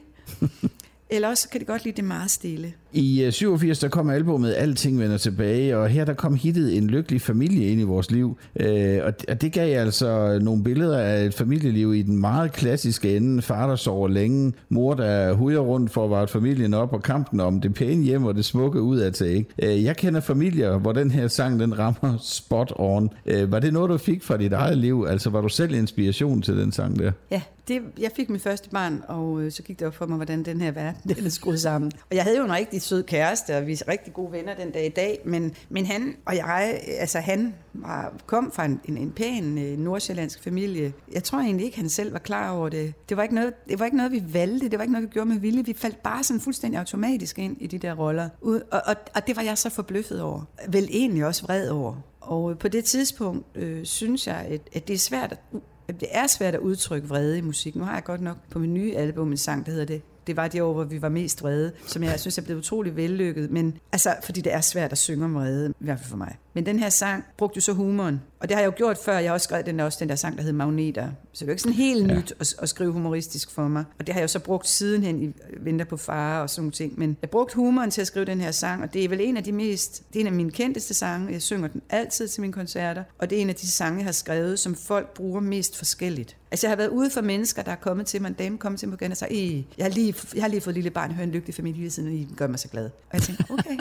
eller 1.09 1.27
også 1.27 1.49
kan 1.49 1.61
de 1.61 1.65
godt 1.65 1.83
lide 1.83 1.95
det 1.95 2.03
meget 2.03 2.31
stille. 2.31 2.73
I 2.93 3.23
øh, 3.23 3.31
87 3.31 3.79
der 3.79 3.87
kom 3.87 4.09
albumet 4.09 4.53
Alting 4.53 4.99
vender 4.99 5.17
tilbage, 5.17 5.77
og 5.77 5.89
her 5.89 6.05
der 6.05 6.13
kom 6.13 6.35
hittet 6.35 6.77
En 6.77 6.87
lykkelig 6.87 7.21
familie 7.21 7.67
ind 7.67 7.81
i 7.81 7.83
vores 7.83 8.11
liv. 8.11 8.37
Øh, 8.59 8.99
og, 9.03 9.13
og 9.27 9.41
det 9.41 9.53
gav 9.53 9.79
altså 9.79 10.39
nogle 10.41 10.63
billeder 10.63 10.99
af 10.99 11.25
et 11.25 11.33
familieliv 11.33 11.93
i 11.93 12.01
den 12.01 12.17
meget 12.17 12.51
klassiske 12.51 13.17
ende. 13.17 13.41
Far, 13.41 13.67
der 13.67 13.75
sover 13.75 14.07
længe, 14.07 14.53
mor, 14.69 14.93
der 14.93 15.33
huder 15.33 15.59
rundt 15.59 15.91
for 15.91 16.03
at 16.03 16.11
vare 16.11 16.27
familien 16.27 16.73
op, 16.73 16.93
og 16.93 17.03
kampen 17.03 17.39
om 17.39 17.61
det 17.61 17.73
pæne 17.73 18.03
hjem 18.03 18.23
og 18.23 18.35
det 18.35 18.45
smukke 18.45 18.81
ud 18.81 18.97
af 18.97 19.13
til. 19.13 19.27
Ikke? 19.27 19.49
Øh, 19.63 19.83
jeg 19.83 19.97
kender 19.97 20.19
familier, 20.19 20.77
hvor 20.77 20.91
den 20.91 21.11
her 21.11 21.27
sang 21.27 21.59
den 21.59 21.79
rammer 21.79 22.17
spot 22.21 22.73
on. 22.75 23.09
Øh, 23.25 23.51
var 23.51 23.59
det 23.59 23.73
noget, 23.73 23.89
du 23.89 23.97
fik 23.97 24.23
fra 24.23 24.37
dit 24.37 24.53
eget 24.53 24.77
liv? 24.77 25.05
Altså 25.09 25.29
var 25.29 25.41
du 25.41 25.49
selv 25.49 25.75
inspiration 25.75 26.41
til 26.41 26.57
den 26.57 26.71
sang 26.71 26.99
der? 26.99 27.11
Ja, 27.31 27.41
det, 27.67 27.81
jeg 27.99 28.11
fik 28.15 28.29
mit 28.29 28.41
første 28.41 28.69
barn, 28.69 29.03
og 29.07 29.41
øh, 29.41 29.51
så 29.51 29.63
gik 29.63 29.79
det 29.79 29.87
op 29.87 29.95
for 29.95 30.05
mig, 30.05 30.15
hvordan 30.15 30.43
den 30.43 30.61
her 30.61 30.71
verden 30.71 31.15
den 31.15 31.25
er 31.25 31.29
skruet 31.29 31.59
sammen. 31.59 31.91
Og 32.09 32.15
jeg 32.15 32.23
havde 32.23 32.37
jo 32.37 32.45
en 32.45 32.53
rigtig 32.53 32.76
sød 32.79 33.03
kæreste, 33.03 33.57
og 33.57 33.67
vi 33.67 33.73
er 33.73 33.87
rigtig 33.87 34.13
gode 34.13 34.31
venner 34.31 34.55
den 34.55 34.71
dag 34.71 34.85
i 34.85 34.89
dag, 34.89 35.19
men, 35.25 35.55
men 35.69 35.85
han 35.85 36.15
og 36.25 36.35
jeg, 36.35 36.79
altså 36.99 37.19
han 37.19 37.53
var, 37.73 38.13
kom 38.25 38.51
fra 38.51 38.65
en, 38.65 38.81
en, 38.85 38.97
en 38.97 39.11
pæn 39.11 39.57
øh, 39.57 39.77
nordsjællandsk 39.77 40.43
familie. 40.43 40.93
Jeg 41.13 41.23
tror 41.23 41.39
egentlig 41.39 41.65
ikke, 41.65 41.77
han 41.77 41.89
selv 41.89 42.13
var 42.13 42.19
klar 42.19 42.51
over 42.51 42.69
det. 42.69 42.93
Det 43.09 43.17
var, 43.17 43.23
ikke 43.23 43.35
noget, 43.35 43.53
det 43.69 43.79
var 43.79 43.85
ikke 43.85 43.97
noget, 43.97 44.11
vi 44.11 44.23
valgte, 44.33 44.69
det 44.69 44.79
var 44.79 44.83
ikke 44.83 44.93
noget, 44.93 45.07
vi 45.07 45.13
gjorde 45.13 45.29
med 45.29 45.39
vilje. 45.39 45.65
Vi 45.65 45.73
faldt 45.73 46.03
bare 46.03 46.23
sådan 46.23 46.41
fuldstændig 46.41 46.79
automatisk 46.79 47.39
ind 47.39 47.57
i 47.59 47.67
de 47.67 47.77
der 47.77 47.93
roller. 47.93 48.29
Og, 48.41 48.61
og, 48.71 48.95
og 49.15 49.27
det 49.27 49.35
var 49.35 49.41
jeg 49.41 49.57
så 49.57 49.69
forbløffet 49.69 50.21
over. 50.21 50.41
Vel 50.69 50.87
egentlig 50.91 51.25
også 51.25 51.43
vred 51.43 51.69
over. 51.69 51.95
Og 52.21 52.51
øh, 52.51 52.57
på 52.57 52.67
det 52.67 52.85
tidspunkt 52.85 53.45
øh, 53.55 53.85
synes 53.85 54.27
jeg, 54.27 54.45
at, 54.49 54.61
at 54.73 54.87
det 54.87 54.93
er 54.93 54.97
svært 54.97 55.39
at 55.87 55.99
det 55.99 56.07
er 56.11 56.27
svært 56.27 56.53
at 56.53 56.59
udtrykke 56.59 57.07
vrede 57.07 57.37
i 57.37 57.41
musik. 57.41 57.75
Nu 57.75 57.83
har 57.83 57.93
jeg 57.93 58.03
godt 58.03 58.21
nok 58.21 58.37
på 58.51 58.59
min 58.59 58.73
nye 58.73 58.95
album 58.95 59.31
en 59.31 59.37
sang, 59.37 59.65
der 59.65 59.71
hedder 59.71 59.85
det. 59.85 60.01
Det 60.27 60.37
var 60.37 60.47
de 60.47 60.63
år, 60.63 60.73
hvor 60.73 60.83
vi 60.83 61.01
var 61.01 61.09
mest 61.09 61.43
vrede, 61.43 61.71
som 61.87 62.03
jeg 62.03 62.19
synes 62.19 62.37
er 62.37 62.41
blevet 62.41 62.59
utrolig 62.59 62.95
vellykket. 62.95 63.51
Men 63.51 63.77
altså, 63.91 64.15
fordi 64.23 64.41
det 64.41 64.53
er 64.53 64.61
svært 64.61 64.91
at 64.91 64.97
synge 64.97 65.25
om 65.25 65.35
vrede, 65.35 65.69
i 65.69 65.83
hvert 65.83 65.99
fald 65.99 66.09
for 66.09 66.17
mig. 66.17 66.35
Men 66.57 66.65
den 66.65 66.79
her 66.79 66.89
sang 66.89 67.23
brugte 67.37 67.57
jo 67.57 67.61
så 67.61 67.73
humoren. 67.73 68.21
Og 68.39 68.49
det 68.49 68.55
har 68.55 68.61
jeg 68.61 68.67
jo 68.67 68.73
gjort 68.77 68.97
før. 68.97 69.17
Jeg 69.17 69.29
har 69.29 69.33
også 69.33 69.43
skrevet 69.43 69.65
den 69.65 69.79
der, 69.79 69.85
også 69.85 69.97
den 70.01 70.09
der 70.09 70.15
sang, 70.15 70.37
der 70.37 70.43
hed 70.43 70.51
Magneter. 70.51 71.09
Så 71.33 71.39
det 71.39 71.41
er 71.41 71.45
jo 71.45 71.51
ikke 71.51 71.61
sådan 71.61 71.75
helt 71.75 72.07
ja. 72.07 72.15
nyt 72.15 72.33
at, 72.39 72.55
at, 72.61 72.69
skrive 72.69 72.91
humoristisk 72.91 73.51
for 73.51 73.67
mig. 73.67 73.83
Og 73.99 74.07
det 74.07 74.13
har 74.13 74.19
jeg 74.19 74.23
jo 74.23 74.27
så 74.27 74.39
brugt 74.39 74.67
sidenhen 74.67 75.23
i 75.23 75.33
Venter 75.59 75.85
på 75.85 75.97
far 75.97 76.41
og 76.41 76.49
sådan 76.49 76.61
nogle 76.61 76.71
ting. 76.71 76.99
Men 76.99 77.17
jeg 77.21 77.29
brugte 77.29 77.55
humoren 77.55 77.91
til 77.91 78.01
at 78.01 78.07
skrive 78.07 78.25
den 78.25 78.41
her 78.41 78.51
sang, 78.51 78.83
og 78.83 78.93
det 78.93 79.03
er 79.03 79.09
vel 79.09 79.21
en 79.21 79.37
af 79.37 79.43
de 79.43 79.51
mest, 79.51 80.03
det 80.13 80.15
er 80.15 80.21
en 80.21 80.27
af 80.27 80.33
mine 80.33 80.51
kendteste 80.51 80.93
sange. 80.93 81.31
Jeg 81.31 81.41
synger 81.41 81.67
den 81.67 81.81
altid 81.89 82.27
til 82.27 82.41
mine 82.41 82.53
koncerter, 82.53 83.03
og 83.19 83.29
det 83.29 83.37
er 83.37 83.41
en 83.41 83.49
af 83.49 83.55
de 83.55 83.67
sange, 83.67 83.97
jeg 83.97 84.05
har 84.05 84.11
skrevet, 84.11 84.59
som 84.59 84.75
folk 84.75 85.13
bruger 85.13 85.41
mest 85.41 85.77
forskelligt. 85.77 86.37
Altså 86.51 86.67
jeg 86.67 86.71
har 86.71 86.77
været 86.77 86.89
ude 86.89 87.09
for 87.09 87.21
mennesker, 87.21 87.61
der 87.61 87.71
er 87.71 87.75
kommet 87.75 88.05
til 88.05 88.21
mig, 88.21 88.27
en 88.29 88.33
dame 88.33 88.57
kom 88.57 88.77
til 88.77 88.89
mig 88.89 88.97
igen 89.01 89.11
og 89.11 89.17
sagde, 89.17 89.57
"Ej, 89.57 89.63
jeg 89.77 89.85
har 89.85 89.91
lige, 89.91 90.15
jeg 90.35 90.43
har 90.43 90.49
lige 90.49 90.61
fået 90.61 90.71
et 90.71 90.75
lille 90.75 90.89
barn, 90.89 91.11
hører 91.11 91.23
en 91.27 91.31
lykkelig 91.31 91.55
familie 91.55 91.89
siden, 91.89 92.09
og 92.09 92.15
I 92.15 92.27
gør 92.37 92.47
mig 92.47 92.59
så 92.59 92.67
glad. 92.67 92.85
Og 92.85 93.13
jeg 93.13 93.21
tænkte, 93.21 93.45
okay. 93.49 93.77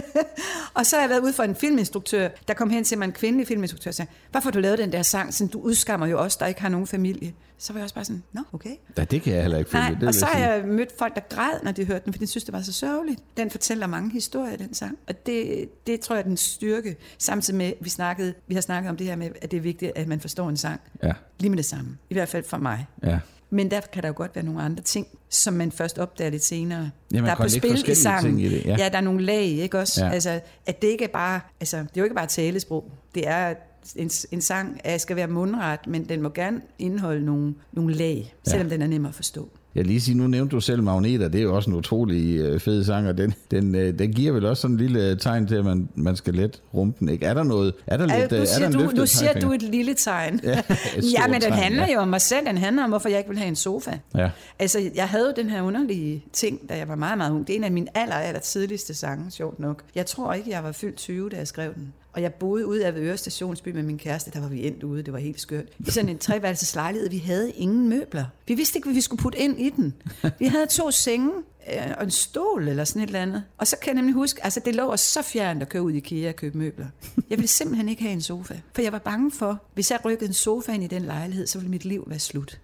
og 0.74 0.86
så 0.86 0.96
har 0.96 1.02
jeg 1.02 1.10
været 1.10 1.20
ude 1.20 1.32
for 1.32 1.42
en 1.42 1.54
filminstruktør, 1.54 1.99
der 2.48 2.54
kom 2.56 2.70
hen 2.70 2.84
til 2.84 2.98
mig, 2.98 3.04
en 3.04 3.12
kvindelig 3.12 3.46
filminstruktør, 3.46 3.90
og 3.90 3.94
sagde, 3.94 4.10
hvorfor 4.30 4.50
du 4.50 4.58
lavet 4.58 4.78
den 4.78 4.92
der 4.92 5.02
sang, 5.02 5.34
sådan, 5.34 5.48
du 5.50 5.60
udskammer 5.60 6.06
jo 6.06 6.22
også, 6.22 6.36
der 6.40 6.46
ikke 6.46 6.60
har 6.60 6.68
nogen 6.68 6.86
familie. 6.86 7.32
Så 7.58 7.72
var 7.72 7.80
jeg 7.80 7.84
også 7.84 7.94
bare 7.94 8.04
sådan, 8.04 8.22
nå, 8.32 8.40
okay. 8.52 8.70
Ja, 8.98 9.04
det 9.04 9.22
kan 9.22 9.32
jeg 9.32 9.42
heller 9.42 9.58
ikke 9.58 9.70
følge. 9.70 9.84
Nej, 9.84 9.94
det 10.00 10.08
og 10.08 10.14
så 10.14 10.26
har 10.26 10.38
jeg 10.38 10.64
mødt 10.64 10.88
folk, 10.98 11.14
der 11.14 11.20
græd, 11.30 11.62
når 11.62 11.72
de 11.72 11.84
hørte 11.84 12.04
den, 12.04 12.12
for 12.12 12.18
de 12.18 12.26
synes, 12.26 12.44
det 12.44 12.52
var 12.52 12.62
så 12.62 12.72
sørgeligt. 12.72 13.20
Den 13.36 13.50
fortæller 13.50 13.86
mange 13.86 14.10
historier, 14.10 14.56
den 14.56 14.74
sang. 14.74 14.98
Og 15.08 15.26
det, 15.26 15.68
det 15.86 16.00
tror 16.00 16.14
jeg 16.14 16.20
er 16.20 16.28
den 16.28 16.36
styrke, 16.36 16.96
samtidig 17.18 17.58
med, 17.58 17.72
vi, 17.80 17.90
snakkede, 17.90 18.34
vi 18.46 18.54
har 18.54 18.62
snakket 18.62 18.90
om 18.90 18.96
det 18.96 19.06
her 19.06 19.16
med, 19.16 19.30
at 19.42 19.50
det 19.50 19.56
er 19.56 19.60
vigtigt, 19.60 19.92
at 19.96 20.08
man 20.08 20.20
forstår 20.20 20.48
en 20.48 20.56
sang. 20.56 20.80
Ja, 21.02 21.12
Lige 21.38 21.50
med 21.50 21.56
det 21.56 21.64
samme. 21.64 21.98
I 22.10 22.14
hvert 22.14 22.28
fald 22.28 22.44
for 22.44 22.56
mig. 22.56 22.86
ja. 23.02 23.18
Men 23.50 23.70
der 23.70 23.80
kan 23.92 24.02
der 24.02 24.08
jo 24.08 24.14
godt 24.16 24.34
være 24.34 24.44
nogle 24.44 24.62
andre 24.62 24.82
ting, 24.82 25.06
som 25.28 25.54
man 25.54 25.72
først 25.72 25.98
opdager 25.98 26.30
lidt 26.30 26.44
senere. 26.44 26.90
Ja, 27.12 27.18
der 27.18 27.30
er 27.30 27.34
på 27.34 27.48
spil 27.48 27.90
i 27.90 27.94
sangen. 27.94 28.38
i 28.38 28.48
det, 28.48 28.64
ja. 28.64 28.76
ja, 28.78 28.88
der 28.88 28.96
er 28.96 29.00
nogle 29.00 29.22
lag, 29.22 29.44
ikke 29.44 29.78
også? 29.78 30.04
Ja. 30.04 30.10
Altså, 30.10 30.40
at 30.66 30.82
det 30.82 30.88
ikke 30.88 31.04
er 31.04 31.08
bare, 31.08 31.40
altså, 31.60 31.76
det 31.76 31.84
er 31.84 31.90
jo 31.96 32.04
ikke 32.04 32.16
bare 32.16 32.26
talesprog. 32.26 32.92
Det 33.14 33.28
er 33.28 33.54
en, 33.96 34.10
en 34.30 34.40
sang, 34.40 34.80
at 34.84 35.00
skal 35.00 35.16
være 35.16 35.26
mundret, 35.26 35.86
men 35.86 36.08
den 36.08 36.22
må 36.22 36.28
gerne 36.28 36.60
indeholde 36.78 37.24
nogle, 37.24 37.54
nogle 37.72 37.94
lag, 37.94 38.34
selvom 38.48 38.68
den 38.68 38.82
er 38.82 38.86
nem 38.86 39.06
at 39.06 39.14
forstå. 39.14 39.48
Jeg 39.74 39.86
lige 39.86 40.00
sige, 40.00 40.16
nu 40.16 40.26
nævnte 40.26 40.56
du 40.56 40.60
selv 40.60 40.82
Magneter, 40.82 41.28
det 41.28 41.38
er 41.38 41.42
jo 41.42 41.56
også 41.56 41.70
en 41.70 41.76
utrolig 41.76 42.38
øh, 42.38 42.60
fed 42.60 42.84
sang, 42.84 43.08
og 43.08 43.18
den, 43.18 43.34
den, 43.50 43.74
øh, 43.74 43.98
den 43.98 44.12
giver 44.12 44.32
vel 44.32 44.44
også 44.46 44.60
sådan 44.60 44.74
en 44.74 44.80
lille 44.80 45.16
tegn 45.16 45.46
til, 45.46 45.54
at 45.54 45.64
man, 45.64 45.88
man 45.94 46.16
skal 46.16 46.34
let 46.34 46.62
rumpen, 46.74 47.08
ikke? 47.08 47.26
Er 47.26 47.34
der 47.34 47.42
noget? 47.42 47.74
Er 47.86 47.96
der 47.96 48.06
lidt, 48.06 48.16
øh, 48.16 48.30
nu, 48.30 48.36
er 48.36 48.38
der 48.38 48.44
siger 48.44 48.66
en 48.66 48.72
du, 48.72 48.90
nu 48.96 49.06
siger 49.06 49.32
du 49.32 49.52
et 49.52 49.62
lille 49.62 49.94
tegn. 49.94 50.40
Ja, 50.42 50.58
et 50.96 51.12
ja, 51.18 51.26
men 51.26 51.34
den 51.34 51.40
tegn, 51.40 51.52
handler 51.52 51.86
ja. 51.86 51.92
jo 51.92 52.00
om 52.00 52.08
mig 52.08 52.20
selv. 52.20 52.46
Den 52.46 52.58
handler 52.58 52.84
om, 52.84 52.90
hvorfor 52.90 53.08
jeg 53.08 53.18
ikke 53.18 53.30
vil 53.30 53.38
have 53.38 53.48
en 53.48 53.56
sofa. 53.56 53.98
Ja. 54.16 54.30
Altså, 54.58 54.90
jeg 54.94 55.08
havde 55.08 55.32
den 55.36 55.50
her 55.50 55.62
underlige 55.62 56.24
ting, 56.32 56.68
da 56.68 56.76
jeg 56.76 56.88
var 56.88 56.94
meget, 56.94 57.18
meget 57.18 57.30
ung. 57.30 57.46
Det 57.46 57.52
er 57.52 57.56
en 57.56 57.64
af 57.64 57.72
mine 57.72 57.96
aller, 57.98 58.14
aller 58.14 58.40
tidligste 58.40 58.94
sange, 58.94 59.30
sjovt 59.30 59.60
nok. 59.60 59.82
Jeg 59.94 60.06
tror 60.06 60.32
ikke, 60.32 60.50
jeg 60.50 60.64
var 60.64 60.72
fyldt 60.72 60.96
20, 60.96 61.28
da 61.28 61.36
jeg 61.36 61.48
skrev 61.48 61.74
den. 61.74 61.92
Og 62.12 62.22
jeg 62.22 62.34
boede 62.34 62.66
ude 62.66 62.86
af 62.86 62.92
Øre 62.96 63.16
Stationsby 63.16 63.68
med 63.68 63.82
min 63.82 63.98
kæreste. 63.98 64.30
Der 64.30 64.40
var 64.40 64.48
vi 64.48 64.66
endt 64.66 64.82
ude. 64.82 65.02
Det 65.02 65.12
var 65.12 65.18
helt 65.18 65.40
skørt. 65.40 65.64
I 65.78 65.90
sådan 65.90 66.08
en 66.08 66.18
treværelses 66.18 66.74
lejlighed. 66.74 67.10
Vi 67.10 67.18
havde 67.18 67.50
ingen 67.50 67.88
møbler. 67.88 68.24
Vi 68.46 68.54
vidste 68.54 68.78
ikke, 68.78 68.86
hvad 68.86 68.94
vi 68.94 69.00
skulle 69.00 69.22
putte 69.22 69.38
ind 69.38 69.60
i 69.60 69.70
den. 69.70 69.94
Vi 70.38 70.46
havde 70.46 70.66
to 70.66 70.90
senge 70.90 71.30
øh, 71.72 71.94
og 71.98 72.04
en 72.04 72.10
stol 72.10 72.68
eller 72.68 72.84
sådan 72.84 73.02
et 73.02 73.06
eller 73.06 73.20
andet. 73.20 73.44
Og 73.58 73.66
så 73.66 73.76
kan 73.76 73.86
jeg 73.86 73.94
nemlig 73.94 74.14
huske, 74.14 74.44
altså 74.44 74.60
det 74.64 74.74
lå 74.74 74.92
os 74.92 75.00
så 75.00 75.22
fjernt 75.22 75.62
at 75.62 75.68
køre 75.68 75.82
ud 75.82 75.92
i 75.92 75.96
IKEA 75.96 76.28
og 76.28 76.36
købe 76.36 76.58
møbler. 76.58 76.86
Jeg 77.30 77.38
ville 77.38 77.48
simpelthen 77.48 77.88
ikke 77.88 78.02
have 78.02 78.12
en 78.12 78.22
sofa. 78.22 78.54
For 78.74 78.82
jeg 78.82 78.92
var 78.92 78.98
bange 78.98 79.32
for, 79.32 79.62
hvis 79.74 79.90
jeg 79.90 80.04
rykkede 80.04 80.28
en 80.28 80.34
sofa 80.34 80.72
ind 80.72 80.84
i 80.84 80.86
den 80.86 81.02
lejlighed, 81.02 81.46
så 81.46 81.58
ville 81.58 81.70
mit 81.70 81.84
liv 81.84 82.04
være 82.06 82.18
slut. 82.18 82.60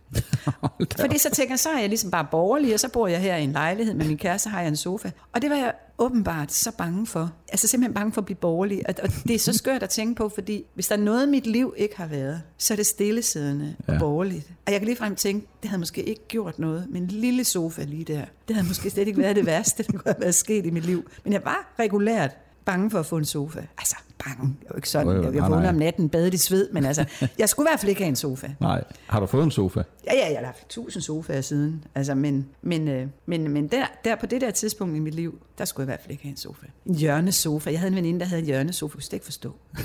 Fordi 1.01 1.19
så 1.19 1.31
tænker 1.31 1.53
jeg, 1.53 1.59
så 1.59 1.69
er 1.69 1.79
jeg 1.79 1.89
ligesom 1.89 2.11
bare 2.11 2.27
borgerlig, 2.31 2.75
og 2.75 2.81
så 2.81 2.89
bor 2.89 3.07
jeg 3.07 3.21
her 3.21 3.37
i 3.37 3.43
en 3.45 3.53
lejlighed 3.53 3.95
med 3.95 4.07
min 4.07 4.19
kæreste, 4.19 4.49
har 4.51 4.61
jeg 4.61 4.69
en 4.69 4.77
sofa. 4.77 5.11
Og 5.35 5.43
det 5.43 5.51
var 5.51 5.57
jeg 5.57 5.73
åbenbart 5.99 6.53
så 6.53 6.73
bange 6.79 7.07
for. 7.07 7.33
Altså 7.49 7.69
simpelthen 7.69 7.95
bange 7.95 8.13
for 8.13 8.21
at 8.21 8.25
blive 8.25 8.37
borgerlig. 8.37 8.83
Og, 8.89 8.95
og 9.03 9.09
det 9.25 9.35
er 9.35 9.39
så 9.39 9.53
skørt 9.53 9.83
at 9.83 9.89
tænke 9.89 10.15
på, 10.15 10.29
fordi 10.29 10.65
hvis 10.75 10.89
der 10.89 10.97
er 10.97 11.01
noget, 11.01 11.29
mit 11.29 11.47
liv 11.47 11.75
ikke 11.77 11.97
har 11.97 12.07
været, 12.07 12.43
så 12.59 12.75
er 12.75 12.77
det 12.77 12.87
stillesiddende 12.87 13.77
og 13.87 13.93
Ja. 13.95 13.99
borgerligt. 13.99 14.51
Og 14.67 14.73
jeg 14.73 14.81
kan 14.81 14.87
ligefrem 14.87 15.17
tænke, 15.17 15.47
det 15.63 15.71
havde 15.71 15.79
måske 15.81 16.03
ikke 16.03 16.29
gjort 16.29 16.59
noget, 16.59 16.87
men 16.91 17.03
en 17.03 17.09
lille 17.09 17.45
sofa 17.45 17.83
lige 17.85 18.05
der, 18.05 18.23
det 18.49 18.57
havde 18.57 18.69
måske 18.69 18.91
slet 18.91 19.09
ikke 19.09 19.21
været 19.21 19.37
det 19.37 19.47
værste, 19.47 19.83
der 19.87 19.93
kunne 19.93 20.03
have 20.07 20.17
været 20.21 20.35
sket 20.35 20.67
i 20.67 20.71
mit 20.71 20.85
liv. 20.87 21.11
Men 21.25 21.33
jeg 21.33 21.41
var 21.45 21.75
regulært 21.79 22.37
bange 22.67 22.91
for 22.91 22.99
at 22.99 23.07
få 23.07 23.17
en 23.17 23.25
sofa. 23.25 23.61
Altså, 23.79 23.97
bange. 24.25 24.57
Jeg 24.63 24.71
jo 24.71 24.77
ikke 24.77 24.89
sådan. 24.89 25.07
Jo, 25.07 25.13
jo, 25.13 25.23
Jeg, 25.23 25.35
jeg 25.35 25.49
nej, 25.49 25.69
om 25.69 25.75
natten, 25.75 26.09
badet 26.09 26.35
i 26.35 26.37
sved, 26.37 26.71
men 26.73 26.85
altså, 26.85 27.05
jeg 27.39 27.49
skulle 27.49 27.69
i 27.69 27.71
hvert 27.71 27.81
fald 27.81 27.91
ikke 27.91 28.01
have 28.01 28.09
en 28.09 28.17
sofa. 28.17 28.49
Nej. 28.61 28.85
Har 29.07 29.21
du 29.21 29.27
fået 29.27 29.45
en 29.45 29.51
sofa? 29.51 29.83
Ja, 30.07 30.15
ja, 30.15 30.29
jeg 30.31 30.39
har 30.39 30.47
haft 30.47 30.69
tusind 30.69 31.03
sofaer 31.03 31.41
siden. 31.41 31.85
Altså, 31.95 32.15
men 32.15 32.49
men, 32.63 32.89
øh, 32.89 33.09
men, 33.27 33.51
men 33.51 33.69
der, 33.69 33.87
der 34.05 34.17
på 34.17 34.27
det 34.27 34.41
der 34.41 34.51
tidspunkt 34.51 34.97
i 34.97 34.99
mit 34.99 35.15
liv, 35.15 35.39
der 35.59 35.65
skulle 35.65 35.85
jeg 35.85 35.87
i 35.87 35.91
hvert 35.91 36.01
fald 36.01 36.11
ikke 36.11 36.23
have 36.23 36.31
en 36.31 36.37
sofa. 36.37 36.67
En 36.87 36.95
hjørnesofa. 36.95 37.71
Jeg 37.71 37.81
havde 37.81 37.91
en 37.91 37.97
veninde, 37.97 38.21
der 38.21 38.27
havde 38.27 38.41
en 38.41 38.47
hjørnesofa. 38.47 38.97
Jeg 38.99 39.03
kunne 39.03 39.17
ikke 39.17 39.25
forstå. 39.25 39.55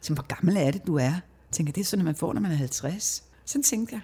Så, 0.00 0.14
hvor 0.14 0.26
gammel 0.36 0.56
er 0.56 0.70
det, 0.70 0.86
du 0.86 0.96
er? 0.96 1.02
Jeg 1.02 1.20
tænker, 1.52 1.72
det 1.72 1.80
er 1.80 1.84
sådan, 1.84 2.04
man 2.04 2.14
får, 2.14 2.32
når 2.32 2.40
man 2.40 2.50
er 2.52 2.56
50. 2.56 3.24
Sådan 3.44 3.62
tænkte 3.62 3.94
jeg. 3.94 4.00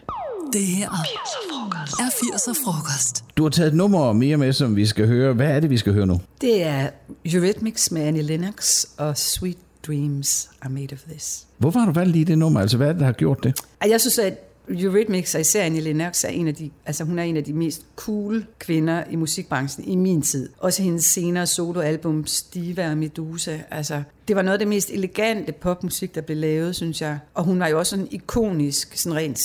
Det 0.52 0.60
her 0.60 0.90
er 0.90 2.10
80'er 2.10 2.64
frokost. 2.64 3.24
Du 3.36 3.42
har 3.42 3.50
taget 3.50 3.68
et 3.68 3.74
nummer 3.74 4.12
mere 4.12 4.36
med, 4.36 4.52
som 4.52 4.76
vi 4.76 4.86
skal 4.86 5.06
høre. 5.06 5.32
Hvad 5.32 5.46
er 5.46 5.60
det, 5.60 5.70
vi 5.70 5.76
skal 5.78 5.92
høre 5.92 6.06
nu? 6.06 6.20
Det 6.40 6.62
er 6.62 6.90
Eurythmics 7.24 7.90
med 7.90 8.02
Annie 8.02 8.22
Lennox 8.22 8.84
og 8.96 9.18
Sweet 9.18 9.58
Dreams 9.86 10.50
Are 10.62 10.70
Made 10.70 10.88
of 10.92 10.98
This. 11.08 11.46
Hvorfor 11.58 11.78
har 11.78 11.86
du 11.86 11.92
valgt 11.92 12.12
lige 12.12 12.24
det 12.24 12.38
nummer? 12.38 12.60
Altså, 12.60 12.76
hvad 12.76 12.88
er 12.88 12.92
det, 12.92 13.00
der 13.00 13.06
har 13.06 13.12
gjort 13.12 13.44
det? 13.44 13.60
Jeg 13.88 14.00
synes, 14.00 14.18
at 14.18 14.47
Eurythmics, 14.70 15.34
og 15.34 15.40
især 15.40 15.64
Annie 15.64 15.80
Lennox, 15.80 16.24
er 16.24 16.28
en 16.28 16.48
af 16.48 16.54
de, 16.54 16.70
altså 16.86 17.04
hun 17.04 17.18
er 17.18 17.22
en 17.22 17.36
af 17.36 17.44
de 17.44 17.52
mest 17.52 17.86
cool 17.96 18.46
kvinder 18.58 19.04
i 19.10 19.16
musikbranchen 19.16 19.88
i 19.88 19.96
min 19.96 20.22
tid. 20.22 20.48
Også 20.58 20.82
hendes 20.82 21.04
senere 21.04 21.46
soloalbum, 21.46 22.26
Stiva 22.26 22.90
og 22.90 22.98
Medusa. 22.98 23.58
Altså, 23.70 24.02
det 24.28 24.36
var 24.36 24.42
noget 24.42 24.52
af 24.52 24.58
det 24.58 24.68
mest 24.68 24.90
elegante 24.90 25.52
popmusik, 25.52 26.14
der 26.14 26.20
blev 26.20 26.36
lavet, 26.36 26.76
synes 26.76 27.00
jeg. 27.00 27.18
Og 27.34 27.44
hun 27.44 27.60
var 27.60 27.68
jo 27.68 27.78
også 27.78 27.90
sådan 27.90 28.08
ikonisk, 28.10 28.96
sådan 28.96 29.16
rent 29.16 29.38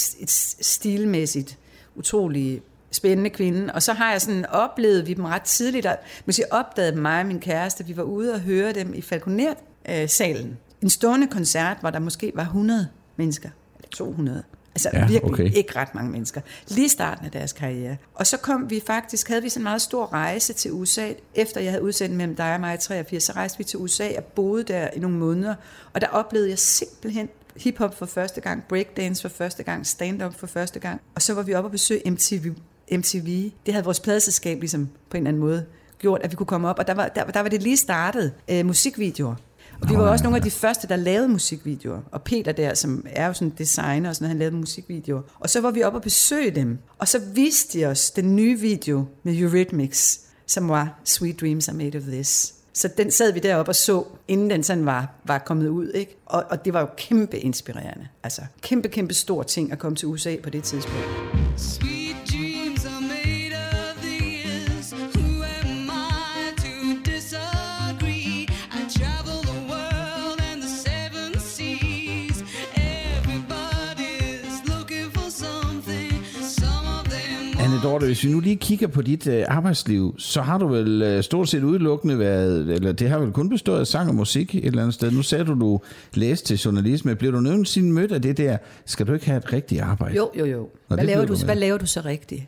stilmæssigt, 0.62 1.58
utrolig 1.96 2.62
spændende 2.92 3.30
kvinde. 3.30 3.74
Og 3.74 3.84
så 3.84 3.94
har 3.94 4.12
jeg 4.12 4.22
sådan 4.22 4.46
oplevet 4.46 5.08
vi 5.08 5.14
dem 5.14 5.26
ret 5.26 5.42
tidligt, 5.42 5.86
at 5.86 6.00
hvis 6.26 6.40
jeg 6.40 6.48
opdagede 6.52 6.96
mig 6.96 7.20
og 7.20 7.26
min 7.26 7.40
kæreste, 7.40 7.86
vi 7.86 7.98
var 7.98 8.04
ude 8.04 8.34
og 8.34 8.40
høre 8.40 8.74
dem 8.74 8.94
i 8.94 9.02
Falconer-salen. 9.02 10.48
Øh, 10.48 10.56
en 10.82 10.90
stående 10.90 11.28
koncert, 11.28 11.78
hvor 11.80 11.90
der 11.90 12.00
måske 12.00 12.32
var 12.36 12.44
100 12.44 12.88
mennesker, 13.18 13.50
eller 13.76 13.90
200. 13.90 14.44
Altså 14.76 14.90
Ja, 14.94 15.08
virkelig 15.08 15.34
okay. 15.34 15.54
ikke 15.54 15.76
ret 15.76 15.96
mange 15.96 16.12
mennesker. 16.12 16.42
Lige 16.68 16.90
starten 16.90 17.26
af 17.26 17.32
deres 17.32 17.54
karriere. 17.54 17.98
Og 18.14 18.28
så 18.28 18.38
kom 18.38 18.70
vi 18.70 18.82
faktisk, 18.88 19.28
havde 19.28 19.42
vi 19.42 19.50
sådan 19.50 19.62
en 19.62 19.64
meget 19.64 19.82
stor 19.82 20.14
rejse 20.14 20.54
til 20.54 20.72
USA. 20.72 21.08
Efter 21.36 21.62
jeg 21.62 21.72
havde 21.72 21.84
udsendt 21.84 22.16
mellem 22.16 22.36
dig 22.36 22.54
og 22.54 22.60
mig 22.60 22.74
i 22.74 22.78
83, 22.78 23.24
så 23.24 23.32
rejste 23.32 23.58
vi 23.58 23.64
til 23.64 23.80
USA 23.80 24.10
og 24.18 24.24
boede 24.24 24.64
der 24.64 24.90
i 24.96 25.00
nogle 25.00 25.18
måneder. 25.18 25.56
Og 25.94 26.02
der 26.02 26.08
oplevede 26.08 26.50
jeg 26.50 26.60
simpelthen 26.60 27.30
hiphop 27.56 27.98
for 27.98 28.06
første 28.06 28.42
gang, 28.42 28.64
breakdance 28.70 29.22
for 29.22 29.30
første 29.30 29.64
gang, 29.64 29.88
stand-up 29.88 30.34
for 30.40 30.48
første 30.48 30.80
gang. 30.80 31.02
Og 31.16 31.22
så 31.22 31.34
var 31.34 31.42
vi 31.42 31.54
oppe 31.54 31.68
og 31.68 31.72
besøge 31.72 32.12
MTV. 32.12 32.54
MTV. 32.92 33.52
Det 33.66 33.74
havde 33.74 33.86
vores 33.86 34.00
pladeselskab 34.00 34.60
ligesom 34.60 34.90
på 35.10 35.18
en 35.18 35.24
eller 35.24 35.30
anden 35.30 35.42
måde 35.42 35.66
gjort, 36.00 36.22
at 36.24 36.32
vi 36.32 36.36
kunne 36.36 36.48
komme 36.48 36.70
op. 36.70 36.80
Og 36.80 36.88
der 36.88 36.94
var, 36.94 37.08
der, 37.08 37.24
der 37.24 37.40
var 37.40 37.50
det 37.50 37.64
lige 37.64 37.78
startet 37.78 38.34
øh, 38.48 38.66
musikvideoer. 38.66 39.36
Og 39.84 39.90
vi 39.90 39.96
var 39.96 40.10
også 40.10 40.24
nogle 40.24 40.38
af 40.38 40.44
de 40.44 40.52
første, 40.52 40.88
der 40.88 40.96
lavede 40.96 41.28
musikvideoer. 41.28 42.02
Og 42.12 42.22
Peter 42.22 42.52
der, 42.52 42.74
som 42.74 43.06
er 43.10 43.28
jo 43.28 43.34
sådan 43.34 43.54
designer 43.58 44.10
og 44.10 44.16
sådan, 44.16 44.28
han 44.28 44.40
lavede 44.40 44.56
musikvideoer. 44.56 45.22
Og 45.40 45.50
så 45.50 45.62
var 45.62 45.72
vi 45.72 45.84
oppe 45.84 45.98
og 45.98 46.04
besøge 46.04 46.52
dem. 46.52 46.78
Og 46.98 47.08
så 47.08 47.20
viste 47.34 47.80
de 47.80 47.86
os 47.86 48.12
den 48.12 48.36
nye 48.36 48.60
video 48.60 49.06
med 49.24 49.38
Eurythmics, 49.38 50.20
som 50.48 50.70
var 50.70 51.00
Sweet 51.04 51.42
Dreams 51.42 51.68
Are 51.68 51.78
Made 51.78 51.98
of 51.98 52.04
This. 52.04 52.54
Så 52.74 52.90
den 52.98 53.12
sad 53.12 53.34
vi 53.34 53.40
deroppe 53.40 53.72
og 53.72 53.76
så, 53.76 54.04
inden 54.28 54.50
den 54.50 54.64
sådan 54.64 54.86
var, 54.86 55.16
var 55.26 55.38
kommet 55.38 55.68
ud. 55.68 55.92
Ikke? 55.92 56.18
Og, 56.26 56.44
og 56.50 56.66
det 56.66 56.74
var 56.74 56.80
jo 56.80 56.88
kæmpe 56.98 57.40
inspirerende. 57.40 58.08
Altså 58.24 58.42
kæmpe, 58.62 58.88
kæmpe 58.88 59.14
stor 59.14 59.44
ting 59.44 59.72
at 59.72 59.80
komme 59.80 59.96
til 59.96 60.08
USA 60.08 60.36
på 60.44 60.50
det 60.50 60.64
tidspunkt. 60.64 61.08
Sweet 61.58 61.93
Dorte, 77.84 78.06
hvis 78.06 78.24
vi 78.24 78.32
nu 78.32 78.40
lige 78.40 78.56
kigger 78.56 78.88
på 78.88 79.02
dit 79.02 79.28
øh, 79.28 79.44
arbejdsliv, 79.48 80.16
så 80.18 80.42
har 80.42 80.58
du 80.58 80.68
vel 80.68 81.02
øh, 81.02 81.24
stort 81.24 81.50
set 81.50 81.64
udelukkende 81.64 82.20
været, 82.20 82.70
eller 82.70 82.92
det 82.92 83.10
har 83.10 83.20
vel 83.20 83.32
kun 83.32 83.50
bestået 83.50 83.80
af 83.80 83.88
sang 83.88 84.10
og 84.10 84.16
musik 84.16 84.56
et 84.56 84.66
eller 84.66 84.82
andet 84.82 84.94
sted. 84.94 85.12
Nu 85.12 85.22
sagde 85.22 85.46
du, 85.46 85.54
du 85.60 85.80
læste 86.14 86.48
til 86.48 86.58
journalisme. 86.58 87.16
Bliver 87.16 87.32
du 87.32 87.40
nogensinde 87.40 87.92
mødt 87.92 88.12
af 88.12 88.22
det 88.22 88.38
der, 88.38 88.58
skal 88.86 89.08
du 89.08 89.14
ikke 89.14 89.26
have 89.26 89.38
et 89.38 89.54
rigtigt 89.54 89.82
arbejde? 89.82 90.16
Jo, 90.16 90.32
jo, 90.40 90.46
jo. 90.46 90.70
Nå, 90.90 90.96
Hvad, 90.96 91.06
laver 91.06 91.26
du, 91.26 91.36
hvad 91.46 91.56
laver 91.56 91.78
du 91.78 91.86
så 91.86 92.02
rigtigt? 92.06 92.44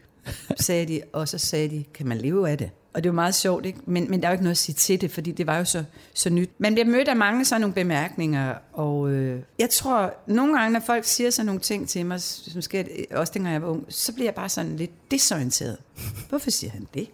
Sagde 0.57 0.85
de, 0.85 1.01
og 1.13 1.27
så 1.27 1.37
sagde 1.37 1.69
de, 1.69 1.83
kan 1.93 2.07
man 2.07 2.17
leve 2.17 2.49
af 2.49 2.57
det? 2.57 2.69
Og 2.93 3.03
det 3.03 3.09
var 3.09 3.15
meget 3.15 3.35
sjovt, 3.35 3.65
ikke? 3.65 3.79
Men, 3.85 4.09
men 4.09 4.21
der 4.21 4.27
er 4.27 4.31
jo 4.31 4.33
ikke 4.33 4.43
noget 4.43 4.51
at 4.53 4.57
sige 4.57 4.75
til 4.75 5.01
det, 5.01 5.11
fordi 5.11 5.31
det 5.31 5.47
var 5.47 5.57
jo 5.57 5.65
så, 5.65 5.83
så 6.13 6.29
nyt. 6.29 6.49
Man 6.57 6.73
bliver 6.73 6.85
mødt 6.85 7.07
af 7.07 7.15
mange 7.15 7.45
sådan 7.45 7.61
nogle 7.61 7.73
bemærkninger, 7.73 8.55
og 8.73 9.11
øh, 9.11 9.39
jeg 9.59 9.69
tror, 9.69 10.13
nogle 10.27 10.59
gange, 10.59 10.73
når 10.73 10.79
folk 10.79 11.05
siger 11.05 11.29
sådan 11.29 11.45
nogle 11.45 11.61
ting 11.61 11.89
til 11.89 12.05
mig, 12.05 12.21
som 12.21 12.61
sker 12.61 12.83
også 13.11 13.33
dengang 13.33 13.53
jeg 13.53 13.61
var 13.61 13.67
ung, 13.67 13.85
så 13.89 14.13
bliver 14.13 14.27
jeg 14.27 14.35
bare 14.35 14.49
sådan 14.49 14.75
lidt 14.75 15.11
desorienteret. 15.11 15.77
Hvorfor 16.29 16.49
siger 16.49 16.71
han 16.71 16.87
det? 16.93 17.07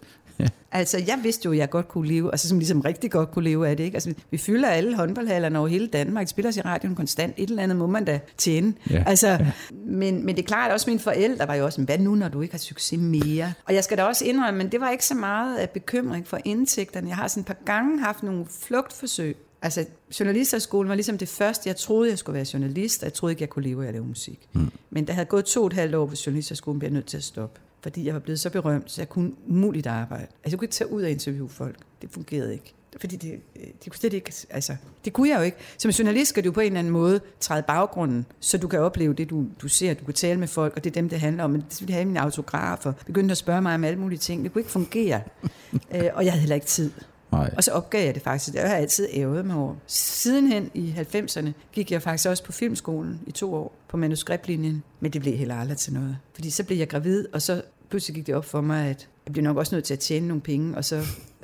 Altså, 0.74 0.98
jeg 1.08 1.20
vidste 1.24 1.46
jo, 1.46 1.52
at 1.52 1.58
jeg 1.58 1.70
godt 1.70 1.88
kunne 1.88 2.08
leve, 2.08 2.32
altså 2.32 2.48
som 2.48 2.60
ligesom 2.60 2.82
rigtig 2.82 3.12
godt 3.12 3.32
kunne 3.32 3.44
leve 3.44 3.68
af 3.68 3.78
det, 3.78 3.84
ikke? 3.84 3.96
Altså, 3.96 4.14
vi 4.32 4.38
fylder 4.38 4.70
alle 4.70 4.96
håndboldhallerne 4.96 5.60
over 5.60 5.68
hele 5.68 5.88
Danmark, 5.88 6.28
spiller 6.28 6.50
os 6.50 6.58
i 6.58 6.62
radioen 6.62 6.96
konstant, 6.96 7.34
et 7.38 7.50
eller 7.50 7.64
andet 7.64 7.78
må 7.78 7.88
man 7.88 8.06
da 8.06 8.20
tjene. 8.38 8.74
Ja. 8.90 9.04
Altså, 9.08 9.46
men, 9.86 10.26
men 10.26 10.36
det 10.36 10.42
er 10.42 10.48
klart, 10.48 10.70
at 10.70 10.74
også 10.74 10.90
mine 10.90 11.00
forældre 11.00 11.48
var 11.48 11.56
jo 11.56 11.66
også, 11.66 11.82
hvad 11.82 11.98
nu, 11.98 12.16
når 12.16 12.28
du 12.28 12.42
ikke 12.42 12.54
har 12.54 12.60
succes 12.60 13.00
mere? 13.00 13.54
Og 13.66 13.74
jeg 13.74 13.84
skal 13.84 13.98
da 13.98 14.04
også 14.04 14.26
indrømme, 14.26 14.58
men 14.58 14.72
det 14.72 14.80
var 14.80 14.90
ikke 14.90 15.06
så 15.06 15.16
meget 15.16 15.58
af 15.58 15.70
bekymring 15.70 16.28
for 16.28 16.40
indtægterne. 16.46 17.08
Jeg 17.08 17.16
har 17.16 17.28
sådan 17.28 17.42
et 17.42 17.48
par 17.48 17.58
gange 17.66 18.00
haft 18.00 18.24
nogle 18.24 18.46
flugtforsøg. 18.62 19.38
Altså, 19.62 19.86
journalisterskolen 20.20 20.90
var 20.90 20.96
ligesom 20.96 21.18
det 21.18 21.28
første, 21.28 21.70
jeg 21.70 21.76
troede, 21.76 22.10
jeg 22.10 22.18
skulle 22.18 22.34
være 22.34 22.46
journalist, 22.54 23.04
og 23.04 23.06
jeg 23.06 23.14
troede 23.14 23.32
ikke, 23.32 23.42
jeg 23.42 23.50
kunne 23.50 23.64
leve 23.64 23.84
af 23.84 23.88
at 23.88 23.94
lave 23.94 24.06
musik. 24.06 24.48
Mm. 24.54 24.72
Men 24.90 25.08
der 25.08 25.14
havde 25.14 25.26
gået 25.26 25.46
to 25.46 25.62
og 25.62 25.68
et 25.68 25.74
halvt 25.74 25.96
år 25.96 26.06
på 26.06 26.16
journalisterskolen, 26.26 26.80
blev 26.80 26.90
jeg 26.90 26.94
nødt 26.94 27.06
til 27.06 27.18
at 27.18 27.24
stoppe 27.24 27.60
fordi 27.84 28.06
jeg 28.06 28.14
var 28.14 28.20
blevet 28.20 28.40
så 28.40 28.50
berømt, 28.50 28.92
så 28.92 29.02
jeg 29.02 29.10
kunne 29.10 29.32
umuligt 29.48 29.88
arbejde. 29.88 30.24
Altså, 30.24 30.38
jeg 30.46 30.60
kunne 30.60 30.66
ikke 30.66 30.74
tage 30.74 30.92
ud 30.92 31.04
og 31.04 31.10
interviewe 31.10 31.50
folk. 31.50 31.76
Det 32.02 32.10
fungerede 32.12 32.54
ikke. 32.54 32.74
Fordi 33.00 33.16
det, 33.16 33.32
øh, 33.56 33.68
de 33.84 33.90
kunne 33.90 33.98
slet 33.98 34.14
ikke, 34.14 34.34
altså, 34.50 34.76
det 35.06 35.14
kunne 35.14 35.30
jeg 35.30 35.38
jo 35.38 35.42
ikke. 35.42 35.58
Som 35.78 35.92
journalist 35.92 36.30
skal 36.30 36.44
du 36.44 36.52
på 36.52 36.60
en 36.60 36.66
eller 36.66 36.80
anden 36.80 36.94
måde 36.94 37.22
træde 37.40 37.64
baggrunden, 37.64 38.26
så 38.40 38.58
du 38.58 38.68
kan 38.68 38.80
opleve 38.80 39.14
det, 39.14 39.30
du, 39.30 39.46
du 39.62 39.68
ser, 39.68 39.94
du 39.94 40.06
kan 40.06 40.14
tale 40.14 40.40
med 40.40 40.48
folk, 40.48 40.74
og 40.76 40.84
det 40.84 40.90
er 40.90 40.94
dem, 40.94 41.10
det 41.10 41.20
handler 41.20 41.44
om. 41.44 41.50
Men 41.50 41.62
det 41.70 41.82
ville 41.82 41.94
have 41.94 42.06
mine 42.06 42.22
autografer, 42.22 42.94
begyndte 43.06 43.32
at 43.32 43.38
spørge 43.38 43.62
mig 43.62 43.76
om 43.76 43.84
alle 43.84 44.00
mulige 44.00 44.20
ting. 44.20 44.44
Det 44.44 44.54
kunne 44.54 44.60
ikke 44.60 44.72
fungere. 44.72 45.22
øh, 45.96 46.10
og 46.14 46.26
jeg 46.26 46.32
havde 46.32 46.40
heller 46.40 46.56
ikke 46.56 46.68
tid. 46.68 46.92
Nej. 47.32 47.54
Og 47.58 47.64
så 47.64 47.72
opgav 47.72 48.06
jeg 48.06 48.16
det 48.16 48.24
faktisk. 48.24 48.54
Det 48.54 48.62
har 48.62 48.68
jeg 48.68 48.78
altid 48.78 49.08
ævet 49.14 49.46
mig 49.46 49.56
over. 49.56 49.76
Sidenhen 49.88 50.72
i 50.74 50.96
90'erne 50.98 51.50
gik 51.72 51.92
jeg 51.92 52.02
faktisk 52.02 52.30
også 52.30 52.44
på 52.44 52.52
filmskolen 52.52 53.20
i 53.28 53.32
to 53.32 53.54
år 53.54 53.76
på 53.88 53.98
manuskriptlinjen. 53.98 54.84
Men 55.00 55.14
det 55.14 55.22
blev 55.22 55.38
heller 55.38 55.56
aldrig 55.56 55.78
til 55.78 55.94
noget. 55.94 56.18
Fordi 56.34 56.50
så 56.50 56.64
blev 56.64 56.78
jeg 56.78 56.90
gravid, 56.90 57.26
og 57.34 57.42
så 57.42 57.62
pludselig 57.90 58.16
gik 58.16 58.28
det 58.28 58.36
op 58.36 58.46
for 58.46 58.62
mig, 58.62 58.88
at 58.88 59.08
jeg 59.26 59.34
blev 59.34 59.44
nok 59.44 59.58
også 59.58 59.76
nødt 59.76 59.86
til 59.86 59.94
at 59.94 60.00
tjene 60.00 60.28
nogle 60.28 60.42
penge, 60.42 60.78
og 60.78 60.86
så 60.86 61.04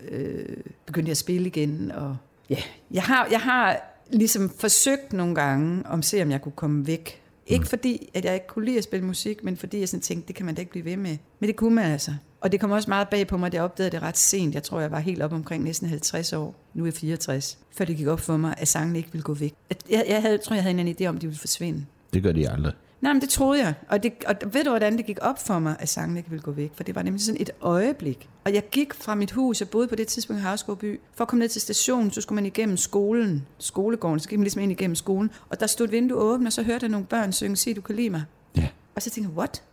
øh, 0.10 0.58
begyndte 0.86 1.10
jeg 1.10 1.14
at 1.14 1.18
spille 1.18 1.48
igen. 1.48 1.92
Og 1.92 2.18
ja, 2.50 2.58
jeg 2.92 3.04
har, 3.04 3.28
jeg 3.32 3.40
har 3.42 3.94
ligesom 4.12 4.50
forsøgt 4.50 5.14
nogle 5.14 5.36
gange, 5.36 5.84
om 5.86 6.02
se 6.02 6.22
om 6.22 6.32
jeg 6.32 6.42
kunne 6.42 6.52
komme 6.52 6.88
væk. 6.88 7.22
Ikke 7.48 7.68
fordi, 7.68 8.10
at 8.14 8.26
jeg 8.26 8.34
ikke 8.34 8.48
kunne 8.48 8.66
lide 8.66 8.78
at 8.78 8.84
spille 8.84 9.06
musik, 9.06 9.44
men 9.44 9.58
fordi 9.58 9.80
jeg 9.80 9.90
sådan 9.90 10.02
tænkte, 10.02 10.28
det 10.28 10.36
kan 10.36 10.46
man 10.46 10.56
da 10.56 10.60
ikke 10.60 10.72
blive 10.72 10.86
ved 10.86 10.98
med. 10.98 11.18
Men 11.40 11.48
det 11.48 11.56
kunne 11.56 11.76
man 11.76 11.92
altså. 11.92 12.12
Og 12.42 12.52
det 12.52 12.60
kom 12.60 12.72
også 12.72 12.90
meget 12.90 13.10
bag 13.10 13.28
på 13.28 13.38
mig, 13.38 13.54
jeg 13.54 13.62
opdagede 13.62 13.92
det 13.92 14.02
ret 14.02 14.18
sent. 14.18 14.54
Jeg 14.56 14.64
tror, 14.64 14.80
jeg 14.80 14.92
var 14.92 15.00
helt 15.00 15.22
op 15.22 15.34
omkring 15.34 15.64
næsten 15.64 15.90
50 15.90 16.34
år. 16.34 16.56
Nu 16.74 16.84
er 16.84 16.88
jeg 16.88 16.94
64. 16.94 17.58
Før 17.78 17.86
det 17.86 17.98
gik 17.98 18.08
op 18.08 18.20
for 18.20 18.38
mig, 18.38 18.56
at 18.58 18.68
sangen 18.68 18.96
ikke 18.96 19.12
ville 19.12 19.24
gå 19.24 19.34
væk. 19.34 19.54
Jeg, 19.90 20.06
jeg 20.08 20.22
havde, 20.22 20.38
tror, 20.38 20.54
jeg 20.54 20.64
havde 20.64 20.80
en 20.82 20.96
idé 21.02 21.06
om, 21.06 21.16
at 21.16 21.22
de 21.22 21.28
ville 21.28 21.40
forsvinde. 21.40 21.86
Det 22.14 22.24
gør 22.24 22.32
de 22.32 22.50
aldrig. 22.50 22.74
Nej, 23.02 23.14
men 23.14 23.22
det 23.22 23.30
troede 23.30 23.60
jeg. 23.60 23.74
Og, 23.90 24.04
det, 24.04 24.14
og 24.28 24.36
ved 24.54 24.64
du, 24.64 24.70
hvordan 24.70 24.98
det 24.98 25.06
gik 25.06 25.18
op 25.22 25.40
for 25.40 25.60
mig, 25.60 25.76
at 25.80 25.90
sangen 25.90 26.18
ikke 26.18 26.30
ville 26.30 26.42
gå 26.42 26.52
væk? 26.52 26.72
For 26.76 26.84
det 26.84 26.96
var 26.96 27.02
nemlig 27.02 27.24
sådan 27.24 27.42
et 27.42 27.50
øjeblik. 27.62 28.30
Og 28.46 28.54
jeg 28.54 28.64
gik 28.70 28.94
fra 28.94 29.16
mit 29.16 29.32
hus, 29.32 29.60
jeg 29.60 29.70
boede 29.70 29.88
på 29.88 29.96
det 29.96 30.08
tidspunkt 30.08 30.40
i 30.40 30.44
Havsgårdby. 30.44 31.00
For 31.16 31.24
at 31.24 31.28
komme 31.28 31.40
ned 31.40 31.50
til 31.50 31.62
stationen, 31.62 32.12
så 32.12 32.22
skulle 32.22 32.36
man 32.36 32.46
igennem 32.46 32.78
skolen, 32.78 33.48
skolegården, 33.58 34.20
så 34.20 34.30
gik 34.30 34.40
man 34.40 34.44
ligesom 34.44 34.62
ind 34.62 34.72
igennem 34.72 34.96
skolen. 34.96 35.32
Og 35.50 35.60
der 35.60 35.68
stod 35.68 35.86
et 35.86 35.92
vindue 35.92 36.18
åbent, 36.18 36.48
og 36.48 36.54
så 36.54 36.64
hørte 36.64 36.84
jeg 36.84 36.90
nogle 36.90 37.06
børn 37.06 37.34
synge, 37.34 37.56
sig 37.56 37.76
du 37.76 37.82
kan 37.82 37.96
lide 37.96 38.10
mig. 38.10 38.24
Ja. 38.58 38.68
Og 38.96 39.02
så 39.02 39.10
tænkte 39.10 39.30
jeg, 39.32 39.38
what? 39.38 39.64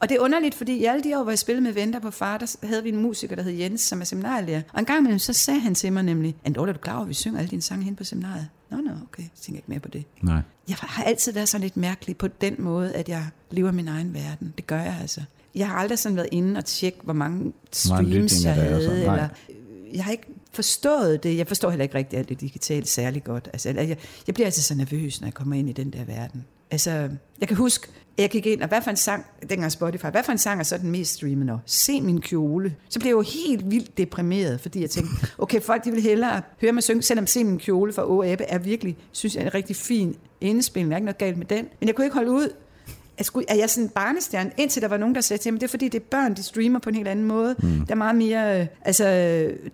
Og 0.00 0.08
det 0.08 0.16
er 0.16 0.20
underligt, 0.20 0.54
fordi 0.54 0.72
i 0.76 0.84
alle 0.84 1.04
de 1.04 1.18
år, 1.18 1.22
hvor 1.22 1.30
jeg 1.30 1.38
spillede 1.38 1.62
med 1.64 1.72
Venter 1.72 2.00
på 2.00 2.10
far, 2.10 2.38
der 2.38 2.56
havde 2.66 2.82
vi 2.82 2.88
en 2.88 2.96
musiker, 2.96 3.36
der 3.36 3.42
hed 3.42 3.52
Jens, 3.52 3.80
som 3.80 4.00
er 4.00 4.04
seminarlærer. 4.04 4.62
Og 4.72 4.78
en 4.78 4.84
gang 4.84 4.98
imellem, 4.98 5.18
så 5.18 5.32
sagde 5.32 5.60
han 5.60 5.74
til 5.74 5.92
mig 5.92 6.02
nemlig, 6.02 6.36
Andorla, 6.44 6.70
er 6.70 6.72
du 6.72 6.80
klar 6.80 6.94
over, 6.94 7.02
at 7.02 7.08
vi 7.08 7.14
synger 7.14 7.38
alle 7.38 7.50
dine 7.50 7.62
sange 7.62 7.84
hen 7.84 7.96
på 7.96 8.04
seminariet? 8.04 8.48
Nå, 8.70 8.76
nå, 8.76 8.90
okay. 8.90 9.22
Så 9.34 9.42
tænker 9.42 9.56
jeg 9.56 9.56
ikke 9.56 9.70
mere 9.70 9.80
på 9.80 9.88
det. 9.88 10.04
Nej. 10.22 10.40
Jeg 10.68 10.76
har 10.80 11.04
altid 11.04 11.32
været 11.32 11.48
sådan 11.48 11.62
lidt 11.62 11.76
mærkelig 11.76 12.16
på 12.16 12.28
den 12.28 12.54
måde, 12.58 12.92
at 12.92 13.08
jeg 13.08 13.26
lever 13.50 13.72
min 13.72 13.88
egen 13.88 14.14
verden. 14.14 14.54
Det 14.56 14.66
gør 14.66 14.80
jeg 14.80 14.98
altså. 15.00 15.20
Jeg 15.54 15.68
har 15.68 15.76
aldrig 15.76 15.98
sådan 15.98 16.16
været 16.16 16.28
inde 16.32 16.58
og 16.58 16.64
tjekke, 16.64 16.98
hvor 17.04 17.12
mange 17.12 17.52
streams 17.72 18.44
jeg 18.44 18.54
havde. 18.54 18.84
sådan. 18.84 18.98
Eller, 18.98 19.28
jeg 19.94 20.04
har 20.04 20.12
ikke 20.12 20.26
forstået 20.52 21.22
det. 21.22 21.36
Jeg 21.36 21.46
forstår 21.46 21.70
heller 21.70 21.82
ikke 21.82 21.94
rigtig 21.94 22.18
alt 22.18 22.28
det 22.28 22.40
digitale 22.40 22.86
særlig 22.86 23.24
godt. 23.24 23.48
Altså, 23.52 23.68
jeg, 23.68 23.96
jeg 24.26 24.34
bliver 24.34 24.46
altid 24.46 24.62
så 24.62 24.74
nervøs, 24.74 25.20
når 25.20 25.26
jeg 25.26 25.34
kommer 25.34 25.56
ind 25.56 25.68
i 25.70 25.72
den 25.72 25.90
der 25.90 26.04
verden. 26.04 26.44
Altså, 26.70 26.90
jeg 27.40 27.48
kan 27.48 27.56
huske, 27.56 27.88
jeg 28.18 28.30
gik 28.30 28.46
ind, 28.46 28.62
og 28.62 28.68
hvad 28.68 28.82
for 28.82 28.90
en 28.90 28.96
sang, 28.96 29.26
dengang 29.50 29.72
Spotify, 29.72 30.06
hvad 30.06 30.22
for 30.22 30.32
en 30.32 30.38
sang 30.38 30.60
er 30.60 30.64
så 30.64 30.78
den 30.78 30.90
mest 30.90 31.14
streamende? 31.14 31.52
Nå, 31.52 31.58
Se 31.66 32.00
min 32.00 32.20
kjole. 32.20 32.76
Så 32.88 32.98
blev 32.98 33.08
jeg 33.08 33.16
jo 33.16 33.20
helt 33.20 33.70
vildt 33.70 33.98
deprimeret, 33.98 34.60
fordi 34.60 34.80
jeg 34.80 34.90
tænkte, 34.90 35.12
okay, 35.38 35.60
folk 35.60 35.84
de 35.84 35.90
vil 35.90 36.02
hellere 36.02 36.42
høre 36.60 36.72
mig 36.72 36.82
synge, 36.82 37.02
selvom 37.02 37.26
Se 37.26 37.44
min 37.44 37.58
kjole 37.58 37.92
fra 37.92 38.10
Å 38.10 38.22
Ebbe 38.22 38.44
er 38.44 38.58
virkelig, 38.58 38.96
synes 39.12 39.34
jeg, 39.34 39.42
er 39.42 39.46
en 39.46 39.54
rigtig 39.54 39.76
fin 39.76 40.16
indspilning. 40.40 40.90
Der 40.90 40.94
er 40.94 40.98
ikke 40.98 41.04
noget 41.04 41.18
galt 41.18 41.36
med 41.36 41.46
den. 41.46 41.68
Men 41.80 41.86
jeg 41.86 41.94
kunne 41.94 42.04
ikke 42.04 42.16
holde 42.16 42.30
ud. 42.30 42.48
Jeg 43.18 43.26
skulle, 43.26 43.50
er 43.50 43.54
jeg 43.54 43.70
sådan 43.70 43.84
en 43.84 43.90
barnestjerne? 43.90 44.50
Indtil 44.56 44.82
der 44.82 44.88
var 44.88 44.96
nogen, 44.96 45.14
der 45.14 45.20
sagde 45.20 45.42
til 45.42 45.52
mig, 45.52 45.60
det 45.60 45.66
er 45.66 45.70
fordi, 45.70 45.88
det 45.88 46.00
er 46.02 46.04
børn, 46.10 46.34
de 46.34 46.42
streamer 46.42 46.78
på 46.78 46.88
en 46.88 46.94
helt 46.94 47.08
anden 47.08 47.24
måde. 47.24 47.56
Mm. 47.58 47.86
Der 47.86 47.92
er 47.92 47.94
meget 47.94 48.16
mere, 48.16 48.60
øh, 48.60 48.66
altså, 48.82 49.04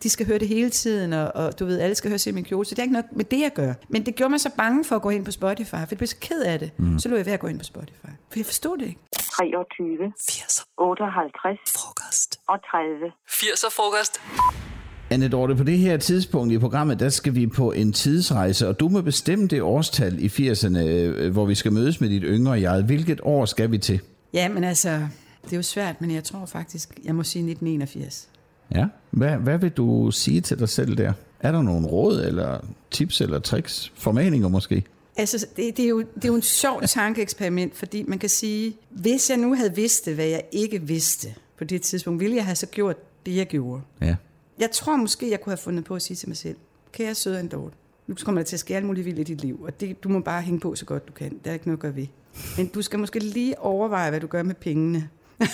de 0.02 0.10
skal 0.10 0.26
høre 0.26 0.38
det 0.38 0.48
hele 0.48 0.70
tiden, 0.70 1.12
og, 1.12 1.32
og 1.34 1.58
du 1.58 1.64
ved, 1.64 1.80
alle 1.80 1.94
skal 1.94 2.10
høre 2.10 2.18
Se 2.18 2.32
min 2.32 2.44
kjole. 2.44 2.66
Så 2.66 2.70
det 2.74 2.78
er 2.78 2.82
ikke 2.82 2.92
noget 2.92 3.06
med 3.12 3.24
det, 3.24 3.40
jeg 3.40 3.52
gør. 3.54 3.72
Men 3.88 4.06
det 4.06 4.14
gjorde 4.14 4.30
mig 4.30 4.40
så 4.40 4.50
bange 4.56 4.84
for 4.84 4.96
at 4.96 5.02
gå 5.02 5.10
ind 5.10 5.24
på 5.24 5.30
Spotify, 5.30 5.70
for 5.70 5.76
jeg 5.90 5.98
blev 5.98 6.06
så 6.06 6.16
ked 6.20 6.42
af 6.42 6.58
det. 6.58 6.70
Mm. 6.78 6.98
Så 6.98 7.08
lå 7.08 7.16
jeg 7.16 7.26
ved 7.26 7.32
at 7.32 7.40
gå 7.40 7.46
ind 7.46 7.58
på 7.58 7.64
Spotify. 7.64 8.06
For 8.30 8.38
jeg 8.38 8.46
forstod 8.46 8.78
det 8.78 8.86
ikke. 8.86 9.00
23, 9.12 10.12
80'er 10.20 10.64
58 10.78 11.58
frokost. 11.76 12.40
og 12.48 12.58
30. 12.70 13.12
80'er 13.28 13.70
frokost. 13.76 14.20
Anne 15.14 15.28
Dorte, 15.28 15.56
på 15.56 15.64
det 15.64 15.78
her 15.78 15.96
tidspunkt 15.96 16.52
i 16.52 16.58
programmet, 16.58 17.00
der 17.00 17.08
skal 17.08 17.34
vi 17.34 17.46
på 17.46 17.72
en 17.72 17.92
tidsrejse, 17.92 18.68
og 18.68 18.80
du 18.80 18.88
må 18.88 19.00
bestemme 19.00 19.46
det 19.46 19.62
årstal 19.62 20.24
i 20.24 20.26
80'erne, 20.26 20.78
øh, 20.78 21.32
hvor 21.32 21.46
vi 21.46 21.54
skal 21.54 21.72
mødes 21.72 22.00
med 22.00 22.08
dit 22.08 22.22
yngre 22.26 22.52
jeg. 22.52 22.82
Hvilket 22.82 23.20
år 23.22 23.44
skal 23.44 23.70
vi 23.70 23.78
til? 23.78 24.00
Ja, 24.32 24.48
men 24.48 24.64
altså, 24.64 24.88
det 25.44 25.52
er 25.52 25.56
jo 25.56 25.62
svært, 25.62 26.00
men 26.00 26.10
jeg 26.10 26.24
tror 26.24 26.46
faktisk, 26.46 27.00
jeg 27.04 27.14
må 27.14 27.22
sige 27.22 27.40
1981. 27.40 28.28
Ja. 28.74 28.86
Hvad, 29.10 29.36
hvad 29.36 29.58
vil 29.58 29.70
du 29.70 30.10
sige 30.10 30.40
til 30.40 30.58
dig 30.58 30.68
selv 30.68 30.96
der? 30.96 31.12
Er 31.40 31.52
der 31.52 31.62
nogle 31.62 31.86
råd, 31.86 32.20
eller 32.20 32.58
tips, 32.90 33.20
eller 33.20 33.38
tricks? 33.38 33.92
Formaninger 33.94 34.48
måske? 34.48 34.84
Altså, 35.16 35.46
det, 35.56 35.76
det, 35.76 35.84
er 35.84 35.88
jo, 35.88 36.00
det 36.00 36.24
er 36.24 36.28
jo 36.28 36.34
en 36.34 36.42
sjov 36.42 36.82
tankeeksperiment, 36.88 37.76
fordi 37.76 38.02
man 38.02 38.18
kan 38.18 38.28
sige, 38.28 38.76
hvis 38.90 39.30
jeg 39.30 39.38
nu 39.38 39.54
havde 39.54 39.74
vidst 39.74 40.06
det, 40.06 40.14
hvad 40.14 40.26
jeg 40.26 40.42
ikke 40.52 40.82
vidste 40.82 41.34
på 41.58 41.64
det 41.64 41.82
tidspunkt, 41.82 42.20
ville 42.20 42.36
jeg 42.36 42.44
have 42.44 42.56
så 42.56 42.66
gjort 42.66 42.96
det, 43.26 43.36
jeg 43.36 43.46
gjorde. 43.46 43.82
Ja. 44.00 44.16
Jeg 44.58 44.70
tror 44.70 44.96
måske, 44.96 45.30
jeg 45.30 45.40
kunne 45.40 45.50
have 45.50 45.58
fundet 45.58 45.84
på 45.84 45.94
at 45.94 46.02
sige 46.02 46.16
til 46.16 46.28
mig 46.28 46.36
selv, 46.36 46.56
kære 46.92 47.14
søde 47.14 47.38
Andorte, 47.38 47.76
nu 48.06 48.14
kommer 48.24 48.40
der 48.40 48.44
til 48.46 48.56
at 48.56 48.60
ske 48.60 48.76
alt 48.76 48.86
muligt 48.86 49.04
vildt 49.06 49.18
i 49.18 49.22
dit 49.22 49.40
liv, 49.42 49.62
og 49.62 49.80
det, 49.80 50.04
du 50.04 50.08
må 50.08 50.20
bare 50.20 50.42
hænge 50.42 50.60
på 50.60 50.74
så 50.74 50.84
godt 50.84 51.08
du 51.08 51.12
kan. 51.12 51.40
Der 51.44 51.50
er 51.50 51.54
ikke 51.54 51.66
noget 51.66 51.78
at 51.78 51.82
gøre 51.82 51.96
ved. 51.96 52.06
Men 52.56 52.66
du 52.66 52.82
skal 52.82 52.98
måske 52.98 53.18
lige 53.18 53.60
overveje, 53.60 54.10
hvad 54.10 54.20
du 54.20 54.26
gør 54.26 54.42
med 54.42 54.54
pengene. 54.54 55.08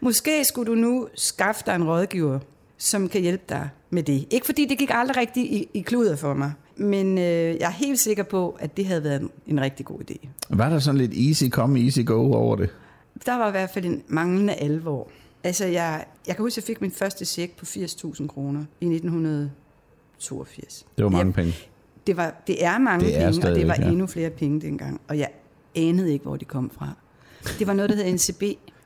måske 0.00 0.44
skulle 0.44 0.70
du 0.70 0.74
nu 0.74 1.08
skaffe 1.14 1.62
dig 1.66 1.74
en 1.74 1.84
rådgiver, 1.84 2.38
som 2.78 3.08
kan 3.08 3.20
hjælpe 3.20 3.44
dig 3.48 3.68
med 3.90 4.02
det. 4.02 4.26
Ikke 4.30 4.46
fordi 4.46 4.66
det 4.66 4.78
gik 4.78 4.90
aldrig 4.92 5.16
rigtigt 5.16 5.46
i, 5.46 5.68
i 5.74 5.80
kluder 5.80 6.16
for 6.16 6.34
mig, 6.34 6.52
men 6.76 7.18
øh, 7.18 7.24
jeg 7.24 7.66
er 7.66 7.70
helt 7.70 8.00
sikker 8.00 8.22
på, 8.22 8.56
at 8.60 8.76
det 8.76 8.86
havde 8.86 9.04
været 9.04 9.20
en, 9.20 9.30
en 9.46 9.60
rigtig 9.60 9.86
god 9.86 9.98
idé. 10.10 10.28
Var 10.50 10.68
der 10.68 10.78
sådan 10.78 10.98
lidt 10.98 11.28
easy 11.28 11.44
come, 11.48 11.80
easy 11.80 12.00
go 12.04 12.32
over 12.32 12.56
det? 12.56 12.70
Der 13.26 13.38
var 13.38 13.48
i 13.48 13.50
hvert 13.50 13.70
fald 13.70 13.84
en 13.84 14.02
manglende 14.08 14.54
alvor. 14.54 15.08
Altså, 15.44 15.64
jeg, 15.66 16.04
jeg 16.26 16.36
kan 16.36 16.42
huske, 16.42 16.52
at 16.58 16.62
jeg 16.62 16.66
fik 16.66 16.80
min 16.80 16.90
første 16.90 17.24
check 17.24 17.56
på 17.56 17.64
80.000 17.64 18.26
kroner 18.26 18.64
i 18.80 18.86
1982. 20.18 20.86
Det 20.96 21.04
var 21.04 21.10
mange 21.10 21.26
Jeg- 21.26 21.34
penge. 21.34 21.54
Det, 22.06 22.16
var, 22.16 22.42
det 22.46 22.64
er 22.64 22.78
mange 22.78 23.06
Det 23.06 23.16
er 23.22 23.30
penge, 23.30 23.48
og 23.48 23.54
det 23.56 23.68
var 23.68 23.76
ja. 23.80 23.88
endnu 23.88 24.06
flere 24.06 24.30
penge 24.30 24.60
dengang. 24.60 25.00
Og 25.08 25.18
jeg 25.18 25.28
anede 25.74 26.12
ikke, 26.12 26.22
hvor 26.22 26.36
de 26.36 26.44
kom 26.44 26.70
fra. 26.70 26.88
Det 27.58 27.66
var 27.66 27.72
noget, 27.72 27.90
der 27.90 27.96
hed 27.96 28.14
NCB, 28.14 28.42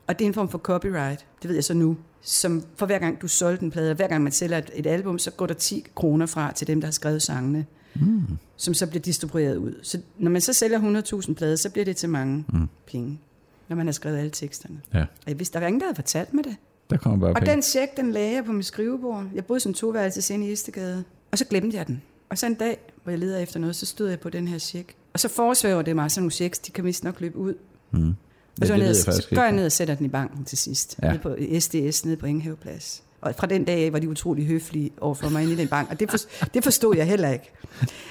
og 0.07 0.19
det 0.19 0.25
er 0.25 0.29
en 0.29 0.35
form 0.35 0.49
for 0.49 0.59
copyright. 0.59 1.27
Det 1.43 1.49
ved 1.49 1.55
jeg 1.57 1.65
så 1.65 1.75
nu. 1.75 1.97
Som 2.21 2.63
for 2.77 2.87
hver 2.87 2.99
gang 2.99 3.23
du 3.23 3.29
solgte 3.29 3.65
en 3.65 3.71
plade, 3.71 3.91
og 3.91 3.97
hver 3.97 4.09
gang 4.09 4.23
man 4.23 4.33
sælger 4.33 4.59
et, 4.59 4.71
et 4.75 4.87
album, 4.87 5.19
så 5.19 5.31
går 5.31 5.47
der 5.47 5.55
10 5.55 5.85
kroner 5.95 6.27
fra 6.27 6.53
til 6.53 6.67
dem, 6.67 6.81
der 6.81 6.87
har 6.87 6.93
skrevet 6.93 7.23
sangene. 7.23 7.67
Mm. 7.95 8.23
Som 8.57 8.75
så 8.75 8.87
bliver 8.87 9.03
distribueret 9.03 9.57
ud. 9.57 9.75
Så 9.83 10.01
når 10.19 10.31
man 10.31 10.41
så 10.41 10.53
sælger 10.53 11.03
100.000 11.29 11.35
plader, 11.35 11.57
så 11.57 11.71
bliver 11.71 11.85
det 11.85 11.97
til 11.97 12.09
mange 12.09 12.45
mm. 12.53 12.69
penge. 12.87 13.21
Når 13.69 13.77
man 13.77 13.87
har 13.87 13.93
skrevet 13.93 14.19
alle 14.19 14.31
teksterne. 14.31 14.81
Ja, 14.95 15.01
Og 15.01 15.07
jeg 15.27 15.39
vidste, 15.39 15.53
der 15.55 15.61
var 15.61 15.67
ingen, 15.67 15.81
der 15.81 15.87
havde 15.87 15.95
fortalt 15.97 16.35
mig 16.35 16.45
det. 16.45 16.57
der 16.91 16.97
kommer 16.97 17.19
bare 17.19 17.31
Og 17.31 17.35
penge. 17.37 17.53
den 17.53 17.63
check, 17.63 17.97
den 17.97 18.13
lagde 18.13 18.35
jeg 18.35 18.45
på 18.45 18.53
mit 18.53 18.67
skrivebord. 18.67 19.25
Jeg 19.35 19.45
boede 19.45 19.61
som 19.61 19.75
toværelses 19.75 20.31
inde 20.31 20.49
i 20.49 20.53
Istegade. 20.53 21.05
Og 21.33 21.39
så 21.39 21.45
glemte 21.45 21.77
jeg 21.77 21.87
den. 21.87 22.03
Og 22.29 22.39
så 22.39 22.47
en 22.47 22.55
dag, 22.55 22.79
hvor 23.03 23.11
jeg 23.13 23.19
leder 23.19 23.39
efter 23.39 23.61
noget, 23.61 23.77
så 23.77 23.87
stod 23.87 24.09
jeg 24.09 24.21
på 24.21 24.31
den 24.31 24.49
her 24.49 24.59
check. 24.59 24.95
Og 25.13 25.21
så 25.21 25.29
forsvæver 25.29 25.83
det 25.83 25.97
mig, 25.97 26.11
sådan 26.11 26.23
nogle 26.23 26.31
checks, 26.31 26.59
de 26.59 26.71
kan 26.73 26.85
vist 26.85 27.05
nok 27.05 27.21
løbe 27.21 27.39
ud. 27.39 27.55
Mm. 27.91 28.09
Og 28.09 28.15
Ja, 28.61 28.67
så, 28.67 28.73
det 28.73 28.83
ned, 28.83 28.95
så, 28.95 29.13
så 29.13 29.29
går 29.35 29.43
jeg 29.43 29.53
ned 29.53 29.67
og 29.67 29.73
sætter 29.73 29.95
den 29.95 30.07
i 30.07 30.09
banken 30.09 30.45
til 30.45 30.59
sidst. 30.59 30.97
Ja. 31.03 31.09
Nede 31.09 31.19
på 31.19 31.37
SDS, 31.61 32.05
nede 32.05 32.17
på 32.17 32.27
Ingehaveplads. 32.27 33.03
Og 33.25 33.35
fra 33.35 33.47
den 33.47 33.65
dag 33.65 33.87
af 33.87 33.93
var 33.93 33.99
de 33.99 34.09
utrolig 34.09 34.47
høflige 34.47 34.91
overfor 35.01 35.29
mig 35.29 35.43
inde 35.43 35.53
i 35.55 35.57
den 35.57 35.69
bank, 35.69 35.91
og 35.91 36.01
det, 36.01 36.11
for, 36.11 36.19
det 36.55 36.65
forstod 36.65 36.97
jeg 36.97 37.07
heller 37.07 37.31
ikke. 37.31 37.51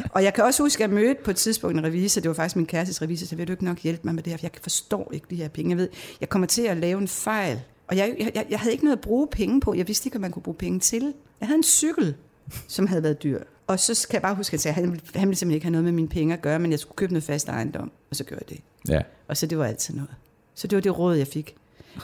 Og 0.10 0.24
jeg 0.24 0.34
kan 0.34 0.44
også 0.44 0.64
huske, 0.64 0.84
at 0.84 0.90
jeg 0.90 0.96
mødte 0.96 1.22
på 1.24 1.32
et 1.32 1.38
tidspunkt 1.38 1.78
en 1.78 1.84
revisor, 1.84 2.22
det 2.22 2.30
var 2.30 2.36
faktisk 2.36 2.56
min 2.56 2.66
kærestes 2.66 3.02
revisor, 3.02 3.26
så 3.28 3.36
vil 3.36 3.48
du 3.48 3.52
ikke 3.54 3.66
nok 3.66 3.80
hjælpe 3.80 4.02
mig 4.04 4.16
med 4.16 4.24
det 4.24 4.32
her, 4.34 4.38
for 4.38 4.46
jeg 4.46 4.52
forstår 4.62 5.10
ikke 5.14 5.28
de 5.30 5.36
her 5.36 5.48
penge. 5.48 5.70
Jeg 5.70 5.78
ved, 5.78 5.90
jeg 6.22 6.30
kommer 6.30 6.46
til 6.48 6.62
at 6.62 6.78
lave 6.78 7.02
en 7.02 7.08
fejl. 7.08 7.60
Og 7.88 7.98
jeg, 7.98 8.16
jeg, 8.36 8.46
jeg- 8.50 8.60
havde 8.60 8.72
ikke 8.74 8.84
noget 8.86 8.98
at 8.98 9.02
bruge 9.02 9.28
penge 9.28 9.62
på. 9.62 9.74
Jeg 9.74 9.88
vidste 9.88 10.08
ikke, 10.08 10.14
hvad 10.14 10.22
man 10.22 10.32
kunne 10.32 10.44
bruge 10.44 10.56
penge 10.58 10.80
til. 10.80 11.14
Jeg 11.40 11.48
havde 11.48 11.58
en 11.58 11.64
cykel, 11.64 12.16
som 12.68 12.88
havde 12.88 13.04
været 13.04 13.24
dyr. 13.24 13.40
Og 13.68 13.80
så 13.80 14.08
kan 14.10 14.14
jeg 14.14 14.22
bare 14.22 14.36
huske, 14.36 14.56
at 14.56 14.74
han, 14.74 14.84
han 14.84 14.90
ville 14.90 15.00
simpelthen 15.16 15.52
ikke 15.52 15.66
have 15.66 15.72
noget 15.72 15.84
med 15.84 15.92
mine 15.92 16.08
penge 16.08 16.34
at 16.34 16.42
gøre, 16.42 16.60
men 16.60 16.72
jeg 16.72 16.80
skulle 16.80 16.96
købe 16.96 17.14
noget 17.14 17.24
fast 17.24 17.50
ejendom. 17.50 17.92
Og 18.10 18.16
så 18.16 18.24
gjorde 18.24 18.44
jeg 18.50 18.58
det. 18.58 18.94
Ja. 18.94 19.02
Og 19.28 19.38
så 19.38 19.46
det 19.48 19.58
var 19.58 19.66
altid 19.66 19.94
noget. 19.94 20.10
Så 20.56 20.68
det 20.68 20.76
var 20.76 20.82
det 20.82 21.00
råd, 21.00 21.16
jeg 21.16 21.28
fik. 21.28 21.56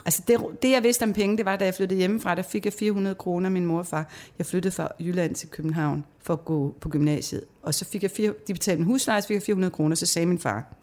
Altså 0.06 0.24
det, 0.28 0.38
det, 0.62 0.72
jeg 0.72 0.84
vidste 0.84 1.04
om 1.04 1.14
penge, 1.14 1.38
det 1.38 1.46
var, 1.46 1.56
da 1.56 1.66
jeg 1.66 1.74
flyttede 1.74 2.00
hjemmefra, 2.00 2.36
der 2.36 2.42
fik 2.42 2.66
jeg 2.66 2.74
400 2.74 3.16
kroner 3.16 3.48
af 3.48 3.52
min 3.52 3.66
mor 3.66 3.80
og 3.80 3.88
far. 3.88 4.10
Jeg 4.38 4.46
flyttede 4.46 4.72
fra 4.72 4.88
Jylland 5.00 5.36
til 5.36 5.50
København 5.50 6.06
for 6.24 6.34
at 6.34 6.46
gå 6.46 6.76
på 6.82 6.90
gymnasiet. 6.90 7.42
Og 7.64 7.74
så 7.74 7.86
fik 7.86 8.04
jeg, 8.04 8.12
fire, 8.12 8.34
de 8.48 8.54
betalte 8.54 8.80
en 8.80 8.86
husleje, 8.86 9.22
så 9.22 9.28
fik 9.28 9.36
jeg 9.36 9.44
400 9.44 9.72
kroner, 9.72 9.96
så 9.96 10.06
sagde 10.06 10.26
min 10.26 10.40
far, 10.40 10.74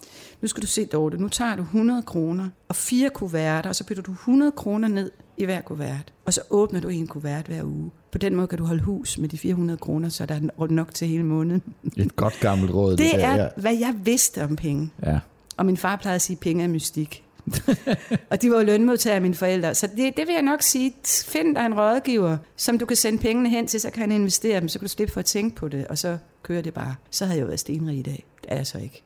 nu 0.43 0.49
skal 0.49 0.63
du 0.63 0.67
se, 0.67 0.85
Dorte, 0.85 1.19
nu 1.19 1.29
tager 1.29 1.57
du 1.57 1.63
100 1.63 2.03
kroner 2.03 2.49
og 2.69 2.77
fire 2.77 3.11
kuverter, 3.11 3.69
og 3.69 3.77
så 3.77 3.85
bytter 3.85 4.03
du 4.03 4.13
100 4.13 4.53
kroner 4.53 4.89
ned 4.89 5.11
i 5.37 5.45
hver 5.45 5.61
kuvert. 5.61 6.13
Og 6.25 6.35
så 6.35 6.41
åbner 6.51 6.81
du 6.81 6.89
en 6.89 7.07
kuvert 7.07 7.47
hver 7.47 7.63
uge. 7.65 7.91
På 8.13 8.19
den 8.19 8.35
måde 8.37 8.47
kan 8.47 8.59
du 8.59 8.65
holde 8.65 8.83
hus 8.83 9.19
med 9.19 9.29
de 9.29 9.39
400 9.39 9.79
kroner, 9.79 10.09
så 10.09 10.27
der 10.27 10.35
er 10.35 10.67
nok 10.67 10.95
til 10.95 11.09
hele 11.09 11.25
måneden. 11.25 11.63
Et 11.97 12.17
godt 12.17 12.41
gammelt 12.41 12.73
råd. 12.73 12.97
Det 12.97 13.13
der, 13.13 13.27
er, 13.27 13.43
ja. 13.43 13.49
hvad 13.57 13.75
jeg 13.75 13.95
vidste 14.05 14.45
om 14.45 14.57
penge. 14.57 14.91
Ja. 15.03 15.19
Og 15.57 15.67
min 15.67 15.77
far 15.77 15.97
plejede 15.97 16.15
at 16.15 16.23
sige, 16.23 16.35
at 16.35 16.41
penge 16.41 16.65
er 16.65 16.69
mystik. 16.69 17.26
og 18.31 18.43
de 18.43 18.51
var 18.51 18.57
jo 18.57 18.65
lønmodtagere 18.65 19.21
mine 19.21 19.35
forældre. 19.35 19.75
Så 19.75 19.87
det, 19.87 20.17
det 20.17 20.27
vil 20.27 20.33
jeg 20.33 20.43
nok 20.43 20.63
sige, 20.63 20.95
find 21.27 21.57
dig 21.57 21.67
en 21.67 21.75
rådgiver, 21.75 22.37
som 22.57 22.79
du 22.79 22.87
kan 22.87 22.97
sende 22.97 23.19
pengene 23.19 23.49
hen 23.49 23.67
til, 23.67 23.81
så 23.81 23.91
kan 23.91 24.01
han 24.01 24.13
investere 24.13 24.61
dem, 24.61 24.69
så 24.69 24.79
kan 24.79 24.87
du 24.87 24.93
slippe 24.93 25.13
for 25.13 25.21
at 25.21 25.25
tænke 25.25 25.57
på 25.57 25.69
det, 25.69 25.87
og 25.87 25.99
så 25.99 26.19
kører 26.43 26.63
det 26.63 26.75
bare. 26.75 26.95
Så 27.11 27.25
havde 27.25 27.37
jeg 27.37 27.43
jo 27.43 27.47
været 27.47 27.61
stenrig 27.61 27.99
i 27.99 28.03
dag. 28.03 28.25
Det 28.43 28.53
er 28.53 28.57
jeg 28.57 28.67
så 28.67 28.79
ikke. 28.79 29.03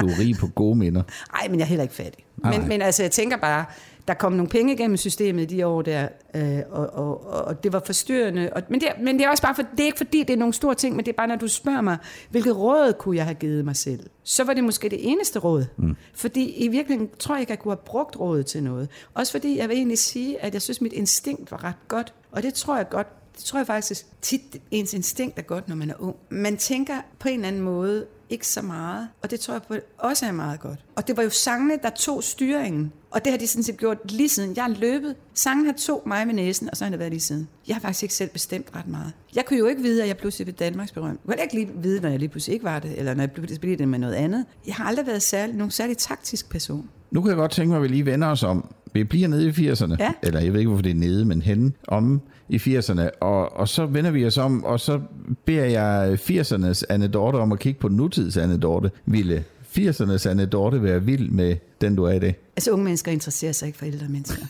Du 0.00 0.06
er 0.06 0.18
rig 0.18 0.36
på 0.36 0.46
gode 0.46 0.78
minder. 0.78 1.02
Nej, 1.34 1.48
men 1.48 1.58
jeg 1.58 1.64
er 1.64 1.68
heller 1.68 1.82
ikke 1.82 1.94
fattig. 1.94 2.24
Men, 2.36 2.68
men 2.68 2.82
altså, 2.82 3.02
jeg 3.02 3.10
tænker 3.10 3.36
bare, 3.36 3.64
der 4.08 4.14
kom 4.14 4.32
nogle 4.32 4.48
penge 4.48 4.72
igennem 4.72 4.96
systemet 4.96 5.42
i 5.42 5.56
de 5.56 5.66
år 5.66 5.82
der, 5.82 6.08
øh, 6.34 6.58
og, 6.70 6.86
og, 6.86 7.26
og, 7.26 7.44
og 7.44 7.64
det 7.64 7.72
var 7.72 7.82
forstyrrende. 7.86 8.50
Og, 8.52 8.62
men, 8.68 8.80
det, 8.80 8.88
men 9.02 9.18
det 9.18 9.24
er 9.24 9.30
også 9.30 9.42
bare, 9.42 9.54
for, 9.54 9.62
det 9.62 9.80
er 9.80 9.84
ikke 9.84 9.98
fordi, 9.98 10.22
det 10.22 10.30
er 10.30 10.36
nogle 10.36 10.54
store 10.54 10.74
ting, 10.74 10.96
men 10.96 11.04
det 11.04 11.12
er 11.12 11.16
bare, 11.16 11.26
når 11.26 11.36
du 11.36 11.48
spørger 11.48 11.80
mig, 11.80 11.98
hvilket 12.30 12.56
råd 12.56 12.92
kunne 12.92 13.16
jeg 13.16 13.24
have 13.24 13.34
givet 13.34 13.64
mig 13.64 13.76
selv? 13.76 14.00
Så 14.22 14.44
var 14.44 14.54
det 14.54 14.64
måske 14.64 14.88
det 14.88 15.10
eneste 15.10 15.38
råd. 15.38 15.64
Mm. 15.76 15.96
Fordi 16.14 16.50
i 16.50 16.68
virkeligheden 16.68 17.10
tror 17.18 17.34
jeg 17.34 17.40
ikke, 17.40 17.50
jeg 17.50 17.58
kunne 17.58 17.72
have 17.72 17.84
brugt 17.84 18.20
rådet 18.20 18.46
til 18.46 18.62
noget. 18.62 18.88
Også 19.14 19.32
fordi 19.32 19.58
jeg 19.58 19.68
vil 19.68 19.76
egentlig 19.76 19.98
sige, 19.98 20.42
at 20.42 20.54
jeg 20.54 20.62
synes, 20.62 20.80
mit 20.80 20.92
instinkt 20.92 21.50
var 21.50 21.64
ret 21.64 21.88
godt. 21.88 22.14
Og 22.32 22.42
det 22.42 22.54
tror 22.54 22.76
jeg 22.76 22.88
godt, 22.88 23.06
det 23.36 23.44
tror 23.44 23.58
jeg 23.58 23.66
faktisk 23.66 24.06
tit, 24.22 24.40
ens 24.70 24.94
instinkt 24.94 25.38
er 25.38 25.42
godt, 25.42 25.68
når 25.68 25.76
man 25.76 25.90
er 25.90 25.94
ung. 25.98 26.16
Man 26.30 26.56
tænker 26.56 26.94
på 27.18 27.28
en 27.28 27.34
eller 27.34 27.48
anden 27.48 27.62
måde 27.62 28.06
ikke 28.30 28.46
så 28.46 28.62
meget, 28.62 29.08
og 29.22 29.30
det 29.30 29.40
tror 29.40 29.54
jeg 29.54 29.62
på 29.62 29.74
også 29.98 30.26
er 30.26 30.32
meget 30.32 30.60
godt. 30.60 30.78
Og 30.96 31.08
det 31.08 31.16
var 31.16 31.22
jo 31.22 31.30
sangene, 31.30 31.78
der 31.82 31.90
tog 31.90 32.24
styringen. 32.24 32.92
Og 33.10 33.24
det 33.24 33.32
har 33.32 33.38
de 33.38 33.46
sådan 33.46 33.62
set 33.62 33.76
gjort 33.76 34.12
lige 34.12 34.28
siden. 34.28 34.56
Jeg 34.56 34.64
har 34.64 34.70
løbet. 34.70 35.16
Sangen 35.34 35.66
har 35.66 35.72
tog 35.72 36.02
mig 36.06 36.26
med 36.26 36.34
næsen, 36.34 36.70
og 36.70 36.76
så 36.76 36.84
har 36.84 36.90
det 36.90 36.98
været 36.98 37.12
lige 37.12 37.20
siden. 37.20 37.48
Jeg 37.68 37.76
har 37.76 37.80
faktisk 37.80 38.02
ikke 38.02 38.14
selv 38.14 38.30
bestemt 38.30 38.66
ret 38.74 38.88
meget. 38.88 39.12
Jeg 39.34 39.44
kunne 39.44 39.58
jo 39.58 39.66
ikke 39.66 39.82
vide, 39.82 40.02
at 40.02 40.08
jeg 40.08 40.16
pludselig 40.16 40.46
blev 40.46 40.54
Danmarks 40.54 40.92
berømt. 40.92 41.20
Jeg 41.26 41.34
kunne 41.34 41.42
ikke 41.42 41.54
lige 41.54 41.82
vide, 41.82 42.00
når 42.00 42.08
jeg 42.08 42.18
lige 42.18 42.28
pludselig 42.28 42.52
ikke 42.54 42.64
var 42.64 42.78
det, 42.78 42.98
eller 42.98 43.14
når 43.14 43.22
jeg 43.22 43.32
pludselig 43.32 43.60
blev 43.60 43.78
det 43.78 43.88
med 43.88 43.98
noget 43.98 44.14
andet. 44.14 44.44
Jeg 44.66 44.74
har 44.74 44.84
aldrig 44.84 45.06
været 45.06 45.22
særlig, 45.22 45.56
nogen 45.56 45.70
særlig 45.70 45.98
taktisk 45.98 46.50
person. 46.50 46.90
Nu 47.10 47.20
kan 47.20 47.28
jeg 47.28 47.36
godt 47.36 47.50
tænke 47.50 47.68
mig, 47.68 47.76
at 47.76 47.82
vi 47.82 47.88
lige 47.88 48.06
vender 48.06 48.28
os 48.28 48.42
om. 48.42 48.74
Vi 48.92 49.04
bliver 49.04 49.28
nede 49.28 49.46
i 49.48 49.50
80'erne, 49.70 49.96
Ja. 49.98 50.12
eller 50.22 50.40
jeg 50.40 50.52
ved 50.52 50.60
ikke, 50.60 50.68
hvorfor 50.68 50.82
det 50.82 50.90
er 50.90 50.94
nede, 50.94 51.24
men 51.24 51.42
henne 51.42 51.72
om 51.88 52.20
i 52.48 52.56
80'erne, 52.56 53.08
og, 53.20 53.56
og 53.56 53.68
så 53.68 53.86
vender 53.86 54.10
vi 54.10 54.26
os 54.26 54.38
om, 54.38 54.64
og 54.64 54.80
så 54.80 55.00
beder 55.44 55.64
jeg 55.64 56.12
80'ernes 56.14 56.82
Anne 56.88 57.08
Dorte 57.08 57.36
om 57.36 57.52
at 57.52 57.58
kigge 57.58 57.80
på 57.80 57.88
nutids 57.88 58.36
Anne 58.36 58.58
Dorte. 58.58 58.90
Ville 59.06 59.44
80'ernes 59.78 60.28
Anne 60.28 60.46
Dorte 60.46 60.82
være 60.82 61.02
vild 61.04 61.30
med 61.30 61.56
den, 61.80 61.96
du 61.96 62.04
er 62.04 62.12
i 62.12 62.18
dag? 62.18 62.36
Altså 62.56 62.70
unge 62.70 62.84
mennesker 62.84 63.12
interesserer 63.12 63.52
sig 63.52 63.66
ikke 63.66 63.78
for 63.78 63.86
ældre 63.86 64.06
mennesker. 64.08 64.42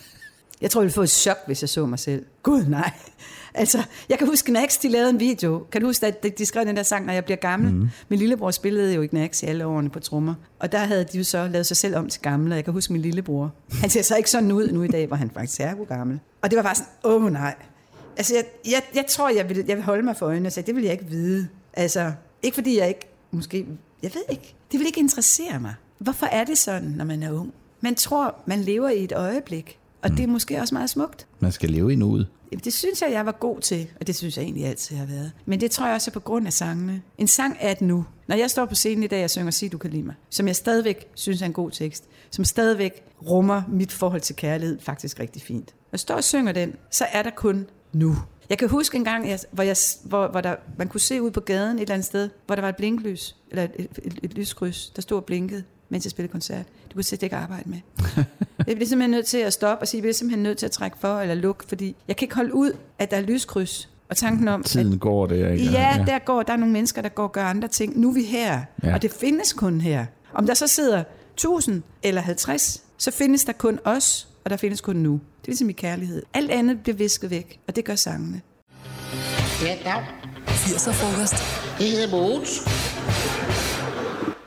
Jeg 0.60 0.70
tror, 0.70 0.80
jeg 0.80 0.84
ville 0.84 0.92
få 0.94 1.02
et 1.02 1.10
chok, 1.10 1.36
hvis 1.46 1.62
jeg 1.62 1.68
så 1.68 1.86
mig 1.86 1.98
selv. 1.98 2.24
Gud 2.42 2.64
nej. 2.68 2.90
Altså, 3.54 3.82
jeg 4.08 4.18
kan 4.18 4.26
huske, 4.26 4.52
Nax, 4.52 4.80
de 4.82 4.88
lavede 4.88 5.10
en 5.10 5.20
video. 5.20 5.66
Kan 5.72 5.80
du 5.80 5.86
huske, 5.86 6.06
at 6.06 6.38
de- 6.38 6.46
skrev 6.46 6.64
den 6.66 6.76
der 6.76 6.82
sang, 6.82 7.06
når 7.06 7.12
jeg 7.12 7.24
bliver 7.24 7.36
gammel? 7.38 7.72
Mm. 7.74 7.88
Min 8.08 8.18
lillebror 8.18 8.50
spillede 8.50 8.94
jo 8.94 9.02
i 9.02 9.08
Nax 9.12 9.42
i 9.42 9.46
alle 9.46 9.66
årene 9.66 9.90
på 9.90 10.00
trommer. 10.00 10.34
Og 10.58 10.72
der 10.72 10.78
havde 10.78 11.04
de 11.12 11.18
jo 11.18 11.24
så 11.24 11.48
lavet 11.48 11.66
sig 11.66 11.76
selv 11.76 11.96
om 11.96 12.08
til 12.08 12.20
gammel, 12.22 12.52
og 12.52 12.56
jeg 12.56 12.64
kan 12.64 12.72
huske 12.74 12.92
min 12.92 13.02
lillebror. 13.02 13.52
Han 13.72 13.90
ser 13.90 14.02
så 14.02 14.16
ikke 14.16 14.30
sådan 14.30 14.52
ud 14.52 14.68
nu 14.72 14.82
i 14.82 14.88
dag, 14.88 15.06
hvor 15.06 15.16
han 15.16 15.30
faktisk 15.30 15.60
er 15.60 15.84
gammel. 15.84 16.20
Og 16.42 16.50
det 16.50 16.56
var 16.56 16.62
bare 16.62 16.74
sådan, 16.74 16.90
åh 17.04 17.24
oh, 17.24 17.32
nej. 17.32 17.54
Altså, 18.16 18.34
jeg, 18.34 18.44
jeg, 18.72 18.82
jeg 18.94 19.04
tror, 19.08 19.28
jeg 19.30 19.48
vil, 19.48 19.64
jeg 19.68 19.76
vil 19.76 19.84
holde 19.84 20.02
mig 20.02 20.16
for 20.16 20.26
øjnene 20.26 20.48
og 20.48 20.52
sige, 20.52 20.64
det 20.66 20.74
vil 20.76 20.84
jeg 20.84 20.92
ikke 20.92 21.06
vide. 21.06 21.48
Altså, 21.74 22.12
ikke 22.42 22.54
fordi 22.54 22.78
jeg 22.78 22.88
ikke, 22.88 23.08
måske, 23.30 23.66
jeg 24.02 24.10
ved 24.14 24.22
ikke, 24.30 24.54
det 24.72 24.78
vil 24.80 24.86
ikke 24.86 25.00
interessere 25.00 25.60
mig. 25.60 25.74
Hvorfor 25.98 26.26
er 26.26 26.44
det 26.44 26.58
sådan, 26.58 26.88
når 26.96 27.04
man 27.04 27.22
er 27.22 27.32
ung? 27.32 27.52
Man 27.80 27.94
tror, 27.94 28.34
man 28.46 28.60
lever 28.60 28.88
i 28.88 29.04
et 29.04 29.12
øjeblik, 29.12 29.78
og 30.02 30.10
det 30.10 30.20
er 30.20 30.26
måske 30.26 30.60
også 30.60 30.74
meget 30.74 30.90
smukt. 30.90 31.26
Man 31.40 31.52
skal 31.52 31.70
leve 31.70 31.92
i 31.92 31.96
nuet. 31.96 32.26
Jamen, 32.52 32.60
det 32.64 32.72
synes 32.72 33.02
jeg, 33.02 33.12
jeg 33.12 33.26
var 33.26 33.32
god 33.32 33.60
til, 33.60 33.90
og 34.00 34.06
det 34.06 34.16
synes 34.16 34.36
jeg 34.36 34.42
egentlig 34.42 34.64
altid 34.66 34.96
har 34.96 35.06
været. 35.06 35.32
Men 35.46 35.60
det 35.60 35.70
tror 35.70 35.86
jeg 35.86 35.94
også 35.94 36.10
er 36.10 36.12
på 36.12 36.20
grund 36.20 36.46
af 36.46 36.52
sangene. 36.52 37.02
En 37.18 37.26
sang 37.28 37.56
er 37.60 37.70
et 37.72 37.80
nu. 37.80 38.04
Når 38.28 38.36
jeg 38.36 38.50
står 38.50 38.64
på 38.66 38.74
scenen 38.74 39.02
i 39.02 39.06
dag 39.06 39.24
og 39.24 39.30
synger 39.30 39.50
Sig, 39.50 39.72
du 39.72 39.78
kan 39.78 39.90
lide 39.90 40.02
mig, 40.02 40.14
som 40.30 40.46
jeg 40.46 40.56
stadigvæk 40.56 41.08
synes 41.14 41.42
er 41.42 41.46
en 41.46 41.52
god 41.52 41.70
tekst, 41.70 42.04
som 42.30 42.44
stadigvæk 42.44 43.02
rummer 43.30 43.62
mit 43.68 43.92
forhold 43.92 44.20
til 44.20 44.36
kærlighed 44.36 44.78
faktisk 44.80 45.20
rigtig 45.20 45.42
fint. 45.42 45.66
Når 45.66 45.88
jeg 45.92 46.00
står 46.00 46.14
og 46.14 46.24
synger 46.24 46.52
den, 46.52 46.74
så 46.90 47.04
er 47.12 47.22
der 47.22 47.30
kun 47.30 47.66
nu. 47.92 48.16
Jeg 48.48 48.58
kan 48.58 48.68
huske 48.68 48.96
en 48.96 49.04
gang, 49.04 49.28
jeg- 49.28 49.38
hvor, 49.50 49.62
jeg, 49.62 49.76
hvor, 50.04 50.28
hvor 50.28 50.40
der, 50.40 50.56
man 50.78 50.88
kunne 50.88 51.00
se 51.00 51.22
ud 51.22 51.30
på 51.30 51.40
gaden 51.40 51.76
et 51.76 51.82
eller 51.82 51.94
andet 51.94 52.06
sted, 52.06 52.28
hvor 52.46 52.54
der 52.54 52.62
var 52.62 52.68
et 52.68 52.76
blinklys, 52.76 53.36
eller 53.50 53.62
et, 53.64 53.70
et, 54.02 54.18
et 54.22 54.34
lyskryds, 54.34 54.90
der 54.90 55.02
stod 55.02 55.16
og 55.18 55.24
blinkede, 55.24 55.64
mens 55.90 56.04
jeg 56.04 56.10
spillede 56.10 56.32
koncert. 56.32 56.66
Det 56.84 56.92
kunne 56.92 56.98
jeg 56.98 57.04
slet 57.04 57.22
ikke 57.22 57.36
arbejde 57.36 57.70
med. 57.70 57.78
Jeg 58.66 58.76
bliver 58.76 58.88
simpelthen 58.88 59.10
nødt 59.10 59.26
til 59.26 59.38
at 59.38 59.52
stoppe 59.52 59.82
og 59.82 59.88
sige, 59.88 59.98
at 59.98 60.00
jeg 60.00 60.02
bliver 60.02 60.14
simpelthen 60.14 60.42
nødt 60.42 60.58
til 60.58 60.66
at 60.66 60.72
trække 60.72 60.96
for 61.00 61.20
eller 61.20 61.34
lukke, 61.34 61.64
fordi 61.68 61.96
jeg 62.08 62.16
kan 62.16 62.24
ikke 62.26 62.34
holde 62.34 62.54
ud, 62.54 62.72
at 62.98 63.10
der 63.10 63.16
er 63.16 63.20
lyskryds. 63.20 63.88
Og 64.08 64.16
tanken 64.16 64.48
om, 64.48 64.62
Tiden 64.62 64.98
går 64.98 65.26
der, 65.26 65.34
ikke? 65.52 65.68
at 65.68 65.72
ja, 65.72 66.04
der 66.06 66.18
går, 66.18 66.42
der 66.42 66.52
er 66.52 66.56
nogle 66.56 66.72
mennesker, 66.72 67.02
der 67.02 67.08
går 67.08 67.22
og 67.22 67.32
gør 67.32 67.44
andre 67.44 67.68
ting. 67.68 67.98
Nu 68.00 68.08
er 68.08 68.12
vi 68.14 68.22
her, 68.22 68.60
Ja. 68.82 68.88
ja. 68.88 68.94
og 68.94 69.02
det 69.02 69.12
findes 69.12 69.52
kun 69.52 69.80
her. 69.80 70.06
Om 70.34 70.46
der 70.46 70.54
så 70.54 70.66
sidder 70.66 71.04
1000 71.34 71.82
eller 72.02 72.20
50, 72.20 72.82
så 72.98 73.10
findes 73.10 73.44
der 73.44 73.52
kun 73.52 73.78
os, 73.84 74.28
og 74.44 74.50
der 74.50 74.56
findes 74.56 74.80
kun 74.80 74.96
nu. 74.96 75.12
Det 75.12 75.20
er 75.46 75.46
ligesom 75.46 75.68
i 75.70 75.72
kærlighed. 75.72 76.22
Alt 76.34 76.50
andet 76.50 76.80
bliver 76.82 76.96
visket 76.96 77.30
væk, 77.30 77.58
og 77.68 77.76
det 77.76 77.84
gør 77.84 77.94
sangene. 77.94 78.40
Ja, 79.62 79.76
dag. 79.84 80.04
80'er 80.46 80.92
frokost. 80.92 81.34
Det 81.78 81.86
hedder 81.86 82.10
Mogens. 82.10 82.60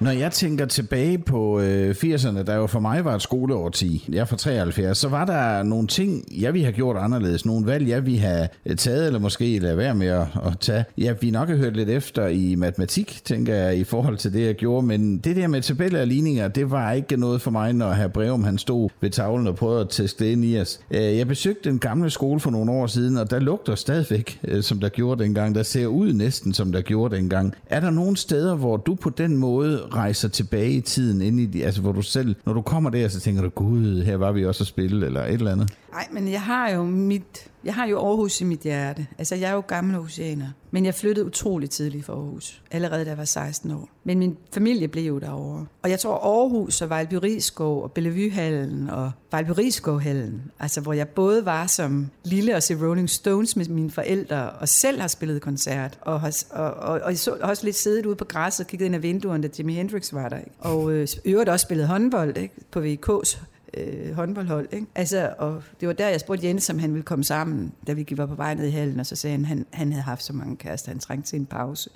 Når 0.03 0.11
jeg 0.11 0.31
tænker 0.31 0.65
tilbage 0.65 1.17
på 1.17 1.59
øh, 1.59 1.89
80'erne, 1.89 2.43
der 2.43 2.55
jo 2.55 2.67
for 2.67 2.79
mig 2.79 3.05
var 3.05 3.15
et 3.15 3.21
skoleårti, 3.21 4.05
jeg 4.11 4.19
er 4.19 4.25
fra 4.25 4.37
73, 4.37 4.97
så 4.97 5.09
var 5.09 5.25
der 5.25 5.63
nogle 5.63 5.87
ting, 5.87 6.23
jeg 6.41 6.53
ville 6.53 6.65
have 6.65 6.73
gjort 6.73 6.97
anderledes. 6.97 7.45
Nogle 7.45 7.65
valg, 7.65 7.87
jeg 7.87 8.05
ville 8.05 8.19
have 8.19 8.47
øh, 8.65 8.75
taget, 8.75 9.05
eller 9.05 9.19
måske 9.19 9.59
lade 9.59 9.77
være 9.77 9.95
med 9.95 10.07
at, 10.07 10.27
at 10.45 10.59
tage. 10.59 10.85
Jeg 10.97 11.15
vi 11.21 11.31
nok 11.31 11.49
har 11.49 11.55
hørt 11.55 11.75
lidt 11.75 11.89
efter 11.89 12.27
i 12.27 12.55
matematik, 12.55 13.21
tænker 13.25 13.55
jeg, 13.55 13.77
i 13.77 13.83
forhold 13.83 14.17
til 14.17 14.33
det, 14.33 14.45
jeg 14.45 14.55
gjorde. 14.55 14.87
Men 14.87 15.17
det 15.17 15.35
der 15.35 15.47
med 15.47 15.61
tabeller 15.61 16.01
og 16.01 16.07
ligninger, 16.07 16.47
det 16.47 16.71
var 16.71 16.91
ikke 16.91 17.17
noget 17.17 17.41
for 17.41 17.51
mig, 17.51 17.73
når 17.73 17.93
herr 17.93 18.07
Breum 18.07 18.43
han 18.43 18.57
stod 18.57 18.89
ved 19.01 19.09
tavlen 19.09 19.47
og 19.47 19.55
prøvede 19.55 19.81
at 19.81 19.89
teste 19.89 20.25
det 20.25 20.31
ind 20.31 20.45
i 20.45 20.59
os. 20.59 20.79
Øh, 20.91 21.17
jeg 21.17 21.27
besøgte 21.27 21.69
den 21.69 21.79
gamle 21.79 22.09
skole 22.09 22.39
for 22.39 22.51
nogle 22.51 22.71
år 22.71 22.87
siden, 22.87 23.17
og 23.17 23.31
der 23.31 23.39
lugter 23.39 23.75
stadigvæk, 23.75 24.39
øh, 24.43 24.63
som 24.63 24.79
der 24.79 24.89
gjorde 24.89 25.23
dengang. 25.23 25.55
Der 25.55 25.63
ser 25.63 25.87
ud 25.87 26.13
næsten, 26.13 26.53
som 26.53 26.71
der 26.71 26.81
gjorde 26.81 27.15
dengang. 27.15 27.53
Er 27.69 27.79
der 27.79 27.89
nogle 27.89 28.17
steder, 28.17 28.55
hvor 28.55 28.77
du 28.77 28.95
på 28.95 29.09
den 29.09 29.37
måde 29.37 29.81
rejser 29.95 30.27
tilbage 30.29 30.71
i 30.71 30.81
tiden, 30.81 31.21
ind 31.21 31.39
i 31.39 31.45
de, 31.45 31.65
altså 31.65 31.81
hvor 31.81 31.91
du 31.91 32.01
selv, 32.01 32.35
når 32.45 32.53
du 32.53 32.61
kommer 32.61 32.89
der, 32.89 33.07
så 33.07 33.19
tænker 33.19 33.41
du, 33.41 33.49
gud, 33.49 34.03
her 34.03 34.17
var 34.17 34.31
vi 34.31 34.45
også 34.45 34.63
at 34.63 34.67
spille, 34.67 35.05
eller 35.05 35.25
et 35.25 35.33
eller 35.33 35.51
andet? 35.51 35.71
Nej, 35.93 36.07
men 36.11 36.31
jeg 36.31 36.41
har 36.41 36.69
jo 36.69 36.83
mit, 36.83 37.51
jeg 37.63 37.75
har 37.75 37.87
jo 37.87 38.07
Aarhus 38.07 38.41
i 38.41 38.43
mit 38.43 38.59
hjerte. 38.59 39.07
Altså, 39.17 39.35
jeg 39.35 39.49
er 39.49 39.53
jo 39.53 39.63
gammel 39.67 39.95
Aarhusianer. 39.95 40.47
Men 40.71 40.85
jeg 40.85 40.95
flyttede 40.95 41.25
utrolig 41.25 41.69
tidligt 41.69 42.05
fra 42.05 42.13
Aarhus. 42.13 42.61
Allerede 42.71 43.05
da 43.05 43.09
jeg 43.09 43.17
var 43.17 43.25
16 43.25 43.71
år. 43.71 43.89
Men 44.03 44.19
min 44.19 44.37
familie 44.53 44.87
blev 44.87 45.03
jo 45.03 45.19
derovre. 45.19 45.65
Og 45.83 45.89
jeg 45.89 45.99
tror 45.99 46.15
Aarhus 46.15 46.81
og 46.81 46.89
Vejlby 46.89 47.13
Rigskov 47.13 47.83
og 47.83 47.91
Bellevuehallen 47.91 48.89
og 48.89 49.11
Vejlby 49.31 49.49
Rigskovhallen, 49.49 50.41
altså 50.59 50.81
hvor 50.81 50.93
jeg 50.93 51.07
både 51.07 51.45
var 51.45 51.67
som 51.67 52.09
lille 52.23 52.55
og 52.55 52.63
se 52.63 52.87
Rolling 52.87 53.09
Stones 53.09 53.55
med 53.55 53.65
mine 53.65 53.91
forældre, 53.91 54.49
og 54.49 54.69
selv 54.69 55.01
har 55.01 55.07
spillet 55.07 55.41
koncert, 55.41 55.99
og 56.01 56.21
har, 56.21 56.43
og, 56.49 56.73
og, 56.73 57.01
og, 57.03 57.17
så, 57.17 57.37
også 57.41 57.65
lidt 57.65 57.75
siddet 57.75 58.05
ude 58.05 58.15
på 58.15 58.25
græsset 58.25 58.65
og 58.65 58.69
kigget 58.69 58.85
ind 58.85 58.95
ad 58.95 58.99
vinduerne, 58.99 59.47
da 59.47 59.53
Jimi 59.59 59.73
Hendrix 59.73 60.13
var 60.13 60.29
der. 60.29 60.37
Ikke? 60.37 60.51
Og 60.59 60.91
øh, 60.91 61.07
øvrigt 61.25 61.49
også 61.49 61.63
spillet 61.63 61.87
håndbold 61.87 62.37
ikke? 62.37 62.55
på 62.71 62.79
VK's 62.79 63.37
øh, 63.77 64.15
håndboldhold. 64.15 64.67
Ikke? 64.71 64.87
Altså, 64.95 65.33
og 65.37 65.63
det 65.79 65.87
var 65.87 65.93
der, 65.93 66.09
jeg 66.09 66.19
spurgte 66.19 66.47
Jens, 66.47 66.69
om 66.69 66.79
han 66.79 66.93
ville 66.93 67.03
komme 67.03 67.23
sammen, 67.23 67.73
da 67.87 67.93
vi 67.93 68.07
var 68.11 68.25
på 68.25 68.35
vej 68.35 68.53
ned 68.53 68.67
i 68.67 68.71
hallen, 68.71 68.99
og 68.99 69.05
så 69.05 69.15
sagde 69.15 69.35
han, 69.35 69.45
han, 69.45 69.65
han 69.71 69.91
havde 69.91 70.03
haft 70.03 70.23
så 70.23 70.33
mange 70.33 70.57
kærester, 70.57 70.91
han 70.91 70.99
trængte 70.99 71.29
til 71.29 71.39
en 71.39 71.45
pause. 71.45 71.89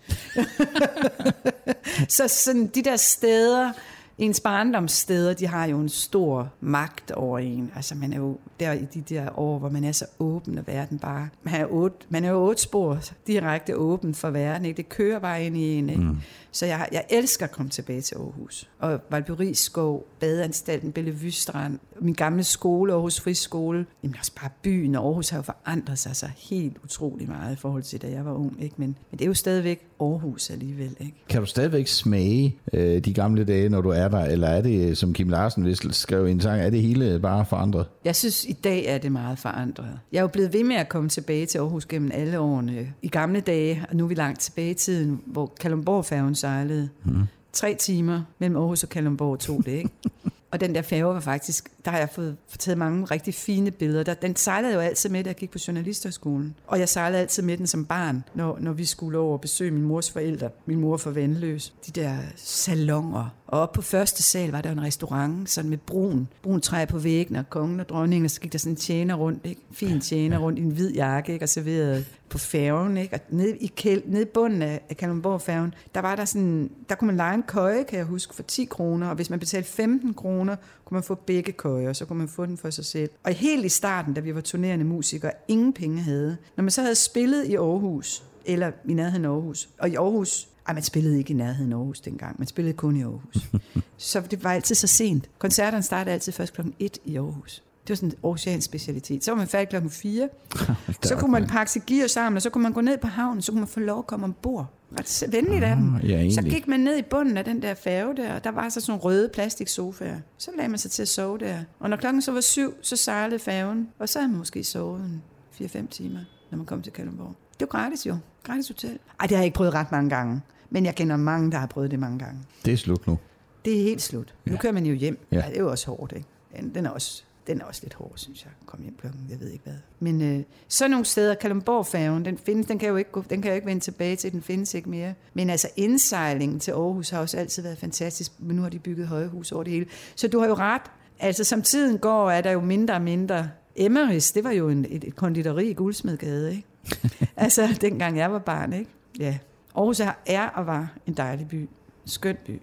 så 2.17 2.27
sådan 2.27 2.67
de 2.67 2.81
der 2.81 2.95
steder, 2.95 3.71
ens 4.17 4.39
barndomssteder, 4.39 5.33
de 5.33 5.47
har 5.47 5.65
jo 5.65 5.79
en 5.79 5.89
stor 5.89 6.53
magt 6.61 7.11
over 7.11 7.39
en. 7.39 7.71
Altså 7.75 7.95
man 7.95 8.13
er 8.13 8.17
jo 8.17 8.37
der 8.59 8.71
i 8.71 8.85
de 8.93 9.01
der 9.01 9.39
år, 9.39 9.59
hvor 9.59 9.69
man 9.69 9.83
er 9.83 9.91
så 9.91 10.05
åben, 10.19 10.57
og 10.57 10.67
verden 10.67 10.99
bare... 10.99 11.29
Man 11.43 11.55
er, 11.55 11.65
otte, 11.65 11.97
man 12.09 12.25
er 12.25 12.29
jo 12.29 12.37
otte 12.37 12.61
spor 12.61 12.99
direkte 13.27 13.75
åben 13.75 14.13
for 14.13 14.29
verden, 14.29 14.65
ikke? 14.65 14.77
Det 14.77 14.89
kører 14.89 15.19
bare 15.19 15.45
ind 15.45 15.57
i 15.57 15.75
en, 15.75 15.89
ikke? 15.89 16.01
Mm. 16.01 16.17
Så 16.51 16.65
jeg, 16.65 16.87
jeg 16.91 17.05
elsker 17.09 17.45
at 17.45 17.51
komme 17.51 17.69
tilbage 17.69 18.01
til 18.01 18.15
Aarhus. 18.15 18.69
Og 18.79 18.99
Valbyri 19.09 19.53
Skov, 19.53 20.05
Badeanstalten, 20.19 20.91
Bellevue 20.91 21.31
Strand, 21.31 21.79
min 21.99 22.13
gamle 22.13 22.43
skole, 22.43 22.93
Aarhus 22.93 23.21
Friskole. 23.21 23.85
Jamen 24.03 24.15
også 24.19 24.31
bare 24.41 24.49
byen, 24.61 24.95
og 24.95 25.05
Aarhus 25.05 25.29
har 25.29 25.37
jo 25.37 25.41
forandret 25.41 25.99
sig 25.99 26.15
så 26.15 26.27
helt 26.49 26.77
utrolig 26.83 27.27
meget 27.27 27.53
i 27.53 27.59
forhold 27.59 27.83
til, 27.83 28.01
da 28.01 28.07
jeg 28.09 28.25
var 28.25 28.33
ung. 28.33 28.63
Ikke? 28.63 28.75
Men, 28.77 28.97
men 29.11 29.19
det 29.19 29.21
er 29.21 29.27
jo 29.27 29.33
stadigvæk 29.33 29.87
Aarhus 29.99 30.49
alligevel. 30.49 30.95
Ikke? 30.99 31.13
Kan 31.29 31.41
du 31.41 31.45
stadigvæk 31.45 31.87
smage 31.87 32.55
øh, 32.73 32.99
de 32.99 33.13
gamle 33.13 33.43
dage, 33.43 33.69
når 33.69 33.81
du 33.81 33.89
er 33.89 34.07
der? 34.07 34.23
Eller 34.23 34.47
er 34.47 34.61
det, 34.61 34.97
som 34.97 35.13
Kim 35.13 35.29
Larsen 35.29 35.65
vist 35.65 35.95
skrev 35.95 36.27
i 36.27 36.31
en 36.31 36.41
sang, 36.41 36.61
er 36.61 36.69
det 36.69 36.81
hele 36.81 37.19
bare 37.19 37.45
forandret? 37.45 37.85
Jeg 38.05 38.15
synes, 38.15 38.45
i 38.45 38.53
dag 38.53 38.85
er 38.85 38.97
det 38.97 39.11
meget 39.11 39.39
forandret. 39.39 39.99
Jeg 40.11 40.17
er 40.17 40.21
jo 40.21 40.27
blevet 40.27 40.53
ved 40.53 40.63
med 40.63 40.75
at 40.75 40.89
komme 40.89 41.09
tilbage 41.09 41.45
til 41.45 41.57
Aarhus 41.57 41.85
gennem 41.85 42.11
alle 42.13 42.39
årene. 42.39 42.93
I 43.01 43.07
gamle 43.07 43.39
dage, 43.39 43.85
og 43.89 43.95
nu 43.95 44.03
er 44.03 44.07
vi 44.07 44.13
langt 44.13 44.39
tilbage 44.39 44.71
i 44.71 44.73
tiden, 44.73 45.21
hvor 45.25 45.53
Kalundborg-færgen 45.59 46.35
sejlede. 46.37 46.89
Mm. 47.03 47.23
Tre 47.53 47.75
timer 47.75 48.21
mellem 48.39 48.57
Aarhus 48.57 48.83
og 48.83 48.89
Kalundborg 48.89 49.39
tog 49.39 49.65
det, 49.65 49.71
ikke? 49.71 49.89
Og 50.51 50.59
den 50.59 50.75
der 50.75 50.81
færge 50.81 51.05
var 51.13 51.19
faktisk, 51.19 51.69
der 51.87 51.91
har 51.91 51.99
jeg 51.99 52.09
fået 52.09 52.37
taget 52.59 52.77
mange 52.77 53.05
rigtig 53.05 53.33
fine 53.33 53.71
billeder. 53.71 54.03
Der, 54.03 54.13
den 54.13 54.35
sejlede 54.35 54.73
jo 54.73 54.79
altid 54.79 55.09
med, 55.09 55.23
da 55.23 55.27
jeg 55.27 55.35
gik 55.35 55.51
på 55.51 55.57
journalisterskolen. 55.67 56.55
Og 56.67 56.79
jeg 56.79 56.89
sejlede 56.89 57.21
altid 57.21 57.43
med 57.43 57.57
den 57.57 57.67
som 57.67 57.85
barn, 57.85 58.23
når, 58.33 58.57
når 58.59 58.73
vi 58.73 58.85
skulle 58.85 59.17
over 59.17 59.33
og 59.33 59.41
besøge 59.41 59.71
min 59.71 59.83
mors 59.83 60.11
forældre. 60.11 60.49
Min 60.65 60.79
mor 60.79 60.97
for 60.97 61.11
Vandløs. 61.11 61.73
De 61.85 61.91
der 62.01 62.17
salonger. 62.35 63.29
Og 63.47 63.59
oppe 63.59 63.75
på 63.75 63.81
første 63.81 64.23
sal 64.23 64.51
var 64.51 64.61
der 64.61 64.71
en 64.71 64.81
restaurant, 64.81 65.49
sådan 65.49 65.69
med 65.69 65.77
brun, 65.77 66.27
brun 66.41 66.61
træ 66.61 66.85
på 66.85 66.97
væggen, 66.97 67.35
og 67.35 67.49
kongen 67.49 67.79
og 67.79 67.89
dronningen, 67.89 68.25
og 68.25 68.31
så 68.31 68.41
gik 68.41 68.51
der 68.53 68.59
sådan 68.59 68.73
en 68.73 68.77
tjener 68.77 69.15
rundt, 69.15 69.45
ikke? 69.45 69.61
fin 69.71 70.01
tjener 70.01 70.37
rundt 70.37 70.59
i 70.59 70.61
en 70.61 70.71
hvid 70.71 70.91
jakke, 70.91 71.33
ikke? 71.33 71.45
og 71.45 71.49
serverede 71.49 72.05
på 72.29 72.37
færgen, 72.37 72.97
ikke? 72.97 73.15
Og 73.15 73.19
nede 73.29 73.57
i, 73.57 73.67
kæld, 73.67 74.01
nede 74.05 74.21
i 74.21 74.25
bunden 74.33 74.61
af, 74.61 74.81
af 74.89 74.97
Kalundborg-færgen, 74.97 75.73
der 75.95 76.01
var 76.01 76.15
der 76.15 76.25
sådan, 76.25 76.71
der 76.89 76.95
kunne 76.95 77.05
man 77.05 77.17
lege 77.17 77.35
en 77.35 77.43
køje, 77.43 77.83
kan 77.83 77.97
jeg 77.97 78.05
huske, 78.05 78.35
for 78.35 78.43
10 78.43 78.65
kroner, 78.65 79.09
og 79.09 79.15
hvis 79.15 79.29
man 79.29 79.39
betalte 79.39 79.69
15 79.69 80.13
kroner, 80.13 80.55
kunne 80.85 80.95
man 80.95 81.03
få 81.03 81.15
begge 81.15 81.51
køjer, 81.51 81.76
så 81.93 82.05
kunne 82.05 82.19
man 82.19 82.27
få 82.27 82.45
den 82.45 82.57
for 82.57 82.69
sig 82.69 82.85
selv. 82.85 83.09
Og 83.23 83.33
helt 83.33 83.65
i 83.65 83.69
starten, 83.69 84.13
da 84.13 84.21
vi 84.21 84.35
var 84.35 84.41
turnerende 84.41 84.85
musikere, 84.85 85.31
ingen 85.47 85.73
penge 85.73 86.01
havde. 86.01 86.37
Når 86.55 86.61
man 86.61 86.71
så 86.71 86.81
havde 86.81 86.95
spillet 86.95 87.45
i 87.45 87.55
Aarhus, 87.55 88.23
eller 88.45 88.71
i 88.85 88.93
nærheden 88.93 89.25
af 89.25 89.29
Aarhus, 89.29 89.69
og 89.79 89.89
i 89.89 89.95
Aarhus, 89.95 90.47
ej, 90.67 90.73
man 90.73 90.83
spillede 90.83 91.17
ikke 91.17 91.33
i 91.33 91.35
nærheden 91.35 91.73
af 91.73 91.77
Aarhus 91.77 91.99
dengang, 91.99 92.35
man 92.37 92.47
spillede 92.47 92.77
kun 92.77 92.95
i 92.95 93.03
Aarhus. 93.03 93.37
så 93.97 94.21
det 94.31 94.43
var 94.43 94.53
altid 94.53 94.75
så 94.75 94.87
sent. 94.87 95.29
Koncerterne 95.39 95.83
startede 95.83 96.13
altid 96.13 96.31
først 96.31 96.53
klokken 96.53 96.73
1 96.79 96.97
i 97.05 97.15
Aarhus. 97.17 97.63
Det 97.81 97.89
var 97.89 97.95
sådan 97.95 98.09
en 98.09 98.15
Aarhusiansk 98.23 98.65
specialitet. 98.65 99.23
Så 99.23 99.31
var 99.31 99.37
man 99.37 99.47
færdig 99.47 99.69
klokken 99.69 99.91
4. 99.91 100.29
så 101.03 101.15
kunne 101.15 101.31
man 101.31 101.47
pakke 101.47 101.71
sig 101.71 101.81
gear 101.87 102.07
sammen, 102.07 102.37
og 102.37 102.41
så 102.41 102.49
kunne 102.49 102.63
man 102.63 102.73
gå 102.73 102.81
ned 102.81 102.97
på 102.97 103.07
havnen, 103.07 103.41
så 103.41 103.51
kunne 103.51 103.61
man 103.61 103.67
få 103.67 103.79
lov 103.79 103.99
at 103.99 104.07
komme 104.07 104.23
ombord. 104.23 104.73
Ret 104.99 105.23
venligt 105.31 105.63
af 105.63 105.75
dem. 105.75 105.95
ja, 105.95 106.07
egentlig. 106.15 106.33
så 106.33 106.41
gik 106.41 106.67
man 106.67 106.79
ned 106.79 106.97
i 106.97 107.01
bunden 107.01 107.37
af 107.37 107.45
den 107.45 107.61
der 107.61 107.73
færge 107.73 108.15
der, 108.17 108.33
og 108.35 108.43
der 108.43 108.51
var 108.51 108.69
så 108.69 108.81
sådan 108.81 108.91
nogle 108.91 109.03
røde 109.03 109.29
plastiksofaer. 109.33 110.19
Så 110.37 110.51
lagde 110.57 110.69
man 110.69 110.79
sig 110.79 110.91
til 110.91 111.01
at 111.01 111.07
sove 111.07 111.37
der. 111.37 111.59
Og 111.79 111.89
når 111.89 111.97
klokken 111.97 112.21
så 112.21 112.31
var 112.31 112.41
syv, 112.41 112.73
så 112.81 112.95
sejlede 112.95 113.39
færgen, 113.39 113.89
og 113.99 114.09
så 114.09 114.19
havde 114.19 114.31
man 114.31 114.37
måske 114.37 114.63
sovet 114.63 115.01
en 115.01 115.23
4-5 115.65 115.87
timer, 115.87 116.19
når 116.51 116.57
man 116.57 116.65
kom 116.65 116.81
til 116.81 116.93
Kalundborg. 116.93 117.35
Det 117.59 117.61
var 117.73 117.79
gratis 117.79 118.05
jo. 118.05 118.17
Gratis 118.43 118.67
hotel. 118.67 118.99
Ej, 119.19 119.27
det 119.27 119.31
har 119.37 119.37
jeg 119.37 119.45
ikke 119.45 119.55
prøvet 119.55 119.73
ret 119.73 119.91
mange 119.91 120.09
gange. 120.09 120.41
Men 120.69 120.85
jeg 120.85 120.95
kender 120.95 121.17
mange, 121.17 121.51
der 121.51 121.57
har 121.57 121.67
prøvet 121.67 121.91
det 121.91 121.99
mange 121.99 122.19
gange. 122.19 122.39
Det 122.65 122.73
er 122.73 122.77
slut 122.77 123.07
nu. 123.07 123.17
Det 123.65 123.79
er 123.79 123.83
helt 123.83 124.01
slut. 124.01 124.33
Nu 124.45 124.51
Ja. 124.53 124.57
kører 124.59 124.73
man 124.73 124.85
jo 124.85 124.93
hjem. 124.93 125.19
Ja. 125.31 125.37
Ja, 125.37 125.43
det 125.49 125.55
er 125.57 125.61
jo 125.61 125.69
også 125.71 125.87
hårdt, 125.91 126.11
ikke? 126.15 126.27
Den, 126.57 126.75
den 126.75 126.85
er 126.85 126.89
også 126.89 127.23
den 127.47 127.61
er 127.61 127.65
også 127.65 127.81
lidt 127.83 127.93
hård, 127.93 128.13
synes 128.15 128.43
jeg. 128.43 128.51
Kom 128.65 128.81
hjem 128.81 128.95
klokken, 129.01 129.21
jeg 129.29 129.39
ved 129.39 129.49
ikke 129.49 129.63
hvad. 129.63 129.73
Men 129.99 130.21
øh, 130.21 130.43
så 130.67 130.87
nogle 130.87 131.05
steder, 131.05 131.35
Kalundborg-færgen, 131.35 132.25
den, 132.25 132.37
findes, 132.37 132.65
den, 132.65 132.79
kan 132.79 132.89
jo 132.89 132.95
ikke 132.95 133.11
gå, 133.11 133.23
den 133.29 133.41
kan 133.41 133.49
jeg 133.49 133.51
jo 133.51 133.55
ikke 133.55 133.67
vende 133.67 133.83
tilbage 133.83 134.15
til, 134.15 134.31
den 134.31 134.41
findes 134.41 134.73
ikke 134.73 134.89
mere. 134.89 135.13
Men 135.33 135.49
altså 135.49 135.69
indsejlingen 135.75 136.59
til 136.59 136.71
Aarhus 136.71 137.09
har 137.09 137.19
også 137.19 137.37
altid 137.37 137.63
været 137.63 137.77
fantastisk, 137.77 138.31
men 138.39 138.55
nu 138.55 138.61
har 138.61 138.69
de 138.69 138.79
bygget 138.79 139.07
højhus 139.07 139.51
over 139.51 139.63
det 139.63 139.73
hele. 139.73 139.85
Så 140.15 140.27
du 140.27 140.39
har 140.39 140.47
jo 140.47 140.53
ret. 140.53 140.81
Altså 141.19 141.43
som 141.43 141.61
tiden 141.61 141.97
går, 141.97 142.31
er 142.31 142.41
der 142.41 142.51
jo 142.51 142.61
mindre 142.61 142.93
og 142.93 143.01
mindre. 143.01 143.49
Emmeris, 143.75 144.31
det 144.31 144.43
var 144.43 144.51
jo 144.51 144.69
en, 144.69 144.85
et, 144.89 145.03
et 145.03 145.15
konditori 145.15 145.69
i 145.69 145.73
Guldsmedgade, 145.73 146.51
ikke? 146.51 146.67
altså 147.35 147.77
dengang 147.81 148.17
jeg 148.17 148.31
var 148.31 148.39
barn, 148.39 148.73
ikke? 148.73 148.91
Ja. 149.19 149.37
Aarhus 149.75 149.99
er, 149.99 150.11
er 150.25 150.47
og 150.47 150.67
var 150.67 150.93
en 151.07 151.13
dejlig 151.13 151.47
by. 151.47 151.69
Skøn 152.05 152.37
by. 152.45 152.61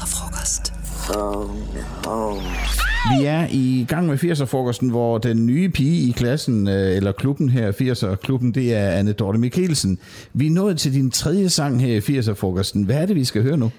80'er 0.00 0.06
frokost. 0.06 0.72
Vi 3.18 3.24
er 3.24 3.46
i 3.50 3.86
gang 3.88 4.06
med 4.06 4.18
80'er-frokosten, 4.24 4.90
hvor 4.90 5.18
den 5.18 5.46
nye 5.46 5.68
pige 5.68 6.08
i 6.08 6.12
klassen, 6.12 6.68
øh, 6.68 6.96
eller 6.96 7.12
klubben 7.12 7.48
her, 7.48 7.72
80'er-klubben, 7.72 8.54
det 8.54 8.74
er 8.74 8.90
Anne 8.90 9.12
Dorte 9.12 9.38
Mikkelsen. 9.38 9.98
Vi 10.32 10.46
er 10.46 10.50
nået 10.50 10.78
til 10.78 10.92
din 10.92 11.10
tredje 11.10 11.48
sang 11.48 11.80
her 11.80 11.94
i 11.96 12.18
80'er-frokosten. 12.18 12.84
Hvad 12.84 12.96
er 12.96 13.06
det, 13.06 13.16
vi 13.16 13.24
skal 13.24 13.42
høre 13.42 13.56
nu? 13.56 13.70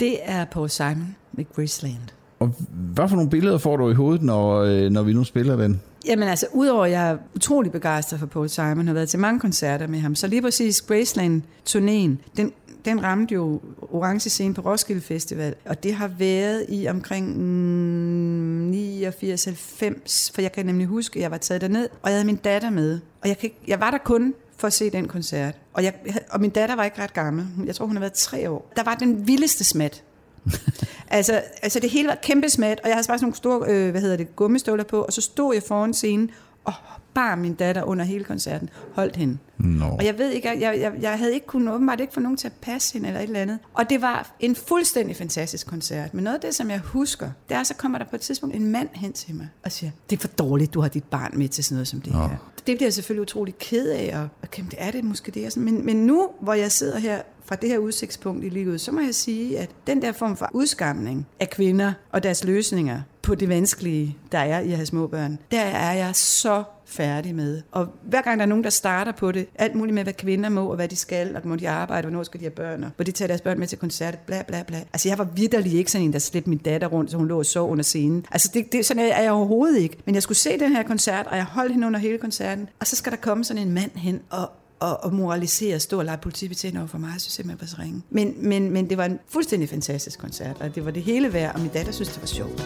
Det 0.00 0.16
er 0.24 0.44
Paul 0.44 0.70
Simon 0.70 1.16
med 1.32 1.44
Graceland. 1.56 1.96
Og 2.40 2.54
hvad 2.70 3.08
for 3.08 3.16
nogle 3.16 3.30
billeder 3.30 3.58
får 3.58 3.76
du 3.76 3.90
i 3.90 3.94
hovedet, 3.94 4.22
når, 4.22 4.58
øh, 4.58 4.90
når 4.90 5.02
vi 5.02 5.12
nu 5.12 5.24
spiller 5.24 5.56
den? 5.56 5.80
Jamen 6.06 6.28
altså, 6.28 6.46
udover 6.52 6.84
at 6.84 6.90
jeg 6.90 7.10
er 7.10 7.16
utrolig 7.34 7.72
begejstret 7.72 8.20
for 8.20 8.26
Paul 8.26 8.48
Simon, 8.48 8.86
har 8.86 8.94
været 8.94 9.08
til 9.08 9.18
mange 9.18 9.40
koncerter 9.40 9.86
med 9.86 9.98
ham, 9.98 10.14
så 10.14 10.26
lige 10.26 10.42
præcis 10.42 10.84
Graceland-turnéen, 10.90 12.10
den, 12.36 12.52
den 12.84 13.02
ramte 13.02 13.34
jo 13.34 13.60
Orange 13.90 14.30
Scene 14.30 14.54
på 14.54 14.60
Roskilde 14.60 15.00
Festival, 15.00 15.54
og 15.64 15.82
det 15.82 15.94
har 15.94 16.08
været 16.08 16.66
i 16.68 16.86
omkring 16.88 17.38
mm, 17.38 18.70
89-90, 18.70 20.30
for 20.34 20.40
jeg 20.42 20.52
kan 20.52 20.66
nemlig 20.66 20.86
huske, 20.86 21.16
at 21.18 21.22
jeg 21.22 21.30
var 21.30 21.36
taget 21.36 21.60
derned, 21.60 21.88
og 22.02 22.10
jeg 22.10 22.12
havde 22.16 22.24
min 22.26 22.36
datter 22.36 22.70
med, 22.70 23.00
og 23.22 23.28
jeg, 23.28 23.38
kan, 23.38 23.46
ikke- 23.46 23.60
jeg 23.66 23.80
var 23.80 23.90
der 23.90 23.98
kun 23.98 24.34
for 24.58 24.66
at 24.66 24.72
se 24.72 24.90
den 24.90 25.08
koncert. 25.08 25.54
Og, 25.72 25.84
jeg, 25.84 25.94
og 26.30 26.40
min 26.40 26.50
datter 26.50 26.76
var 26.76 26.84
ikke 26.84 27.02
ret 27.02 27.12
gammel. 27.14 27.46
Jeg 27.66 27.74
tror, 27.74 27.86
hun 27.86 27.96
har 27.96 28.00
været 28.00 28.12
tre 28.12 28.50
år. 28.50 28.72
Der 28.76 28.82
var 28.82 28.94
den 28.94 29.26
vildeste 29.26 29.64
smat. 29.64 30.02
altså, 31.08 31.42
altså 31.62 31.80
det 31.80 31.90
hele 31.90 32.08
var 32.08 32.18
kæmpe 32.22 32.48
smat, 32.48 32.80
og 32.82 32.88
jeg 32.88 32.96
havde 32.96 33.06
bare 33.08 33.18
sådan 33.18 33.24
nogle 33.24 33.36
store, 33.36 33.60
øh, 33.68 33.90
hvad 33.90 34.00
hedder 34.00 34.16
det, 34.16 34.36
gummistøvler 34.36 34.84
på, 34.84 35.02
og 35.02 35.12
så 35.12 35.20
stod 35.20 35.54
jeg 35.54 35.62
foran 35.62 35.94
scenen 35.94 36.30
og 36.64 36.72
bar 37.14 37.34
min 37.34 37.54
datter 37.54 37.82
under 37.82 38.04
hele 38.04 38.24
koncerten, 38.24 38.70
holdt 38.92 39.16
hende. 39.16 39.38
Nå. 39.58 39.84
Og 39.84 40.04
jeg 40.04 40.18
ved 40.18 40.30
ikke, 40.30 40.48
jeg, 40.48 40.80
jeg, 40.80 40.92
jeg 41.00 41.18
havde 41.18 41.34
ikke 41.34 41.46
kunnet 41.46 41.74
åbenbart 41.74 42.00
ikke 42.00 42.12
få 42.12 42.20
nogen 42.20 42.36
til 42.36 42.46
at 42.46 42.52
passe 42.60 42.92
hende 42.92 43.08
eller 43.08 43.20
et 43.20 43.26
eller 43.26 43.40
andet. 43.40 43.58
Og 43.74 43.90
det 43.90 44.02
var 44.02 44.34
en 44.40 44.56
fuldstændig 44.56 45.16
fantastisk 45.16 45.66
koncert. 45.66 46.14
Men 46.14 46.24
noget 46.24 46.34
af 46.34 46.40
det, 46.40 46.54
som 46.54 46.70
jeg 46.70 46.78
husker, 46.78 47.30
det 47.48 47.56
er, 47.56 47.62
så 47.62 47.74
kommer 47.74 47.98
der 47.98 48.04
på 48.04 48.16
et 48.16 48.20
tidspunkt 48.20 48.56
en 48.56 48.72
mand 48.72 48.88
hen 48.92 49.12
til 49.12 49.34
mig 49.34 49.48
og 49.64 49.72
siger, 49.72 49.90
det 50.10 50.16
er 50.16 50.20
for 50.20 50.28
dårligt, 50.28 50.74
du 50.74 50.80
har 50.80 50.88
dit 50.88 51.04
barn 51.04 51.32
med 51.34 51.48
til 51.48 51.64
sådan 51.64 51.74
noget 51.74 51.88
som 51.88 52.00
det 52.00 52.12
her. 52.12 52.28
Det 52.66 52.76
bliver 52.76 52.86
jeg 52.86 52.92
selvfølgelig 52.92 53.22
utrolig 53.22 53.58
ked 53.58 53.88
af, 53.90 54.18
og, 54.20 54.28
og 54.42 54.50
kæmpe, 54.50 54.70
det 54.70 54.78
er 54.82 54.90
det 54.90 55.04
måske 55.04 55.30
det. 55.32 55.52
Sådan. 55.52 55.64
Men, 55.64 55.86
men 55.86 55.96
nu, 56.06 56.28
hvor 56.40 56.54
jeg 56.54 56.72
sidder 56.72 56.98
her 56.98 57.22
fra 57.44 57.56
det 57.56 57.68
her 57.68 57.78
udsigtspunkt 57.78 58.44
i 58.44 58.48
livet, 58.48 58.80
så 58.80 58.92
må 58.92 59.00
jeg 59.00 59.14
sige, 59.14 59.58
at 59.58 59.70
den 59.86 60.02
der 60.02 60.12
form 60.12 60.36
for 60.36 60.50
udskamning 60.52 61.26
af 61.40 61.50
kvinder 61.50 61.92
og 62.12 62.22
deres 62.22 62.44
løsninger 62.44 63.00
på 63.22 63.34
det 63.34 63.48
vanskelige, 63.48 64.16
der 64.32 64.38
er 64.38 64.60
i 64.60 64.70
at 64.70 64.76
have 64.76 64.86
små 64.86 65.06
børn, 65.06 65.38
der 65.50 65.60
er 65.60 65.92
jeg 65.92 66.16
så 66.16 66.64
færdig 66.90 67.34
med. 67.34 67.62
Og 67.70 67.88
hver 68.02 68.22
gang 68.22 68.38
der 68.38 68.44
er 68.44 68.48
nogen, 68.48 68.64
der 68.64 68.70
starter 68.70 69.12
på 69.12 69.32
det, 69.32 69.46
alt 69.54 69.74
muligt 69.74 69.94
med, 69.94 70.02
hvad 70.02 70.12
kvinder 70.12 70.48
må, 70.48 70.66
og 70.66 70.76
hvad 70.76 70.88
de 70.88 70.96
skal, 70.96 71.36
og 71.36 71.42
må 71.44 71.56
de 71.56 71.68
arbejde, 71.68 72.08
hvornår 72.08 72.22
skal 72.22 72.40
de 72.40 72.44
have 72.44 72.50
børn, 72.50 72.84
og 72.84 72.90
hvor 72.96 73.04
de 73.04 73.10
tager 73.10 73.26
deres 73.26 73.40
børn 73.40 73.58
med 73.58 73.66
til 73.66 73.78
koncert, 73.78 74.18
bla 74.18 74.42
bla 74.42 74.62
bla. 74.62 74.76
Altså 74.76 75.08
jeg 75.08 75.18
var 75.18 75.24
vidderlig 75.24 75.72
ikke 75.72 75.90
sådan 75.90 76.04
en, 76.04 76.12
der 76.12 76.18
slæbte 76.18 76.50
min 76.50 76.58
datter 76.58 76.86
rundt, 76.86 77.10
så 77.10 77.16
hun 77.16 77.28
lå 77.28 77.38
og 77.38 77.46
sov 77.46 77.70
under 77.70 77.84
scenen. 77.84 78.26
Altså 78.30 78.50
det, 78.54 78.72
det, 78.72 78.86
sådan 78.86 79.02
er 79.02 79.22
jeg 79.22 79.32
overhovedet 79.32 79.78
ikke. 79.78 79.96
Men 80.04 80.14
jeg 80.14 80.22
skulle 80.22 80.38
se 80.38 80.58
den 80.58 80.72
her 80.72 80.82
koncert, 80.82 81.26
og 81.26 81.36
jeg 81.36 81.44
holdt 81.44 81.72
hende 81.72 81.86
under 81.86 82.00
hele 82.00 82.18
koncerten, 82.18 82.68
og 82.80 82.86
så 82.86 82.96
skal 82.96 83.12
der 83.12 83.18
komme 83.18 83.44
sådan 83.44 83.62
en 83.62 83.72
mand 83.72 83.90
hen 83.96 84.20
og 84.30 84.50
og, 84.80 85.04
og 85.04 85.14
moralisere, 85.14 85.80
stå 85.80 85.98
og 85.98 86.04
lege 86.04 86.18
politibetjent 86.18 86.78
over 86.78 86.86
for 86.86 86.98
mig. 86.98 87.10
Jeg 87.12 87.20
synes 87.20 87.32
simpelthen, 87.32 87.66
det 87.66 87.72
var 87.72 87.76
så 87.76 87.82
ringe. 87.82 88.02
Men, 88.10 88.34
men, 88.36 88.70
men 88.70 88.90
det 88.90 88.98
var 88.98 89.04
en 89.04 89.18
fuldstændig 89.28 89.68
fantastisk 89.68 90.18
koncert, 90.18 90.56
og 90.60 90.74
det 90.74 90.84
var 90.84 90.90
det 90.90 91.02
hele 91.02 91.32
værd, 91.32 91.54
og 91.54 91.60
min 91.60 91.70
datter 91.70 91.92
synes, 91.92 92.08
det 92.08 92.20
var 92.20 92.26
sjovt. 92.26 92.60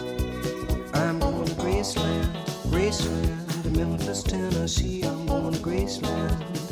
I'm 0.93 1.19
going 1.19 1.47
to 1.47 1.55
Graceland, 1.61 2.25
Graceland, 2.71 3.54
to 3.65 3.79
Memphis, 3.79 4.21
Tennessee. 4.21 5.03
I'm 5.03 5.25
going 5.25 5.53
to 5.53 5.59
Graceland. 5.59 6.64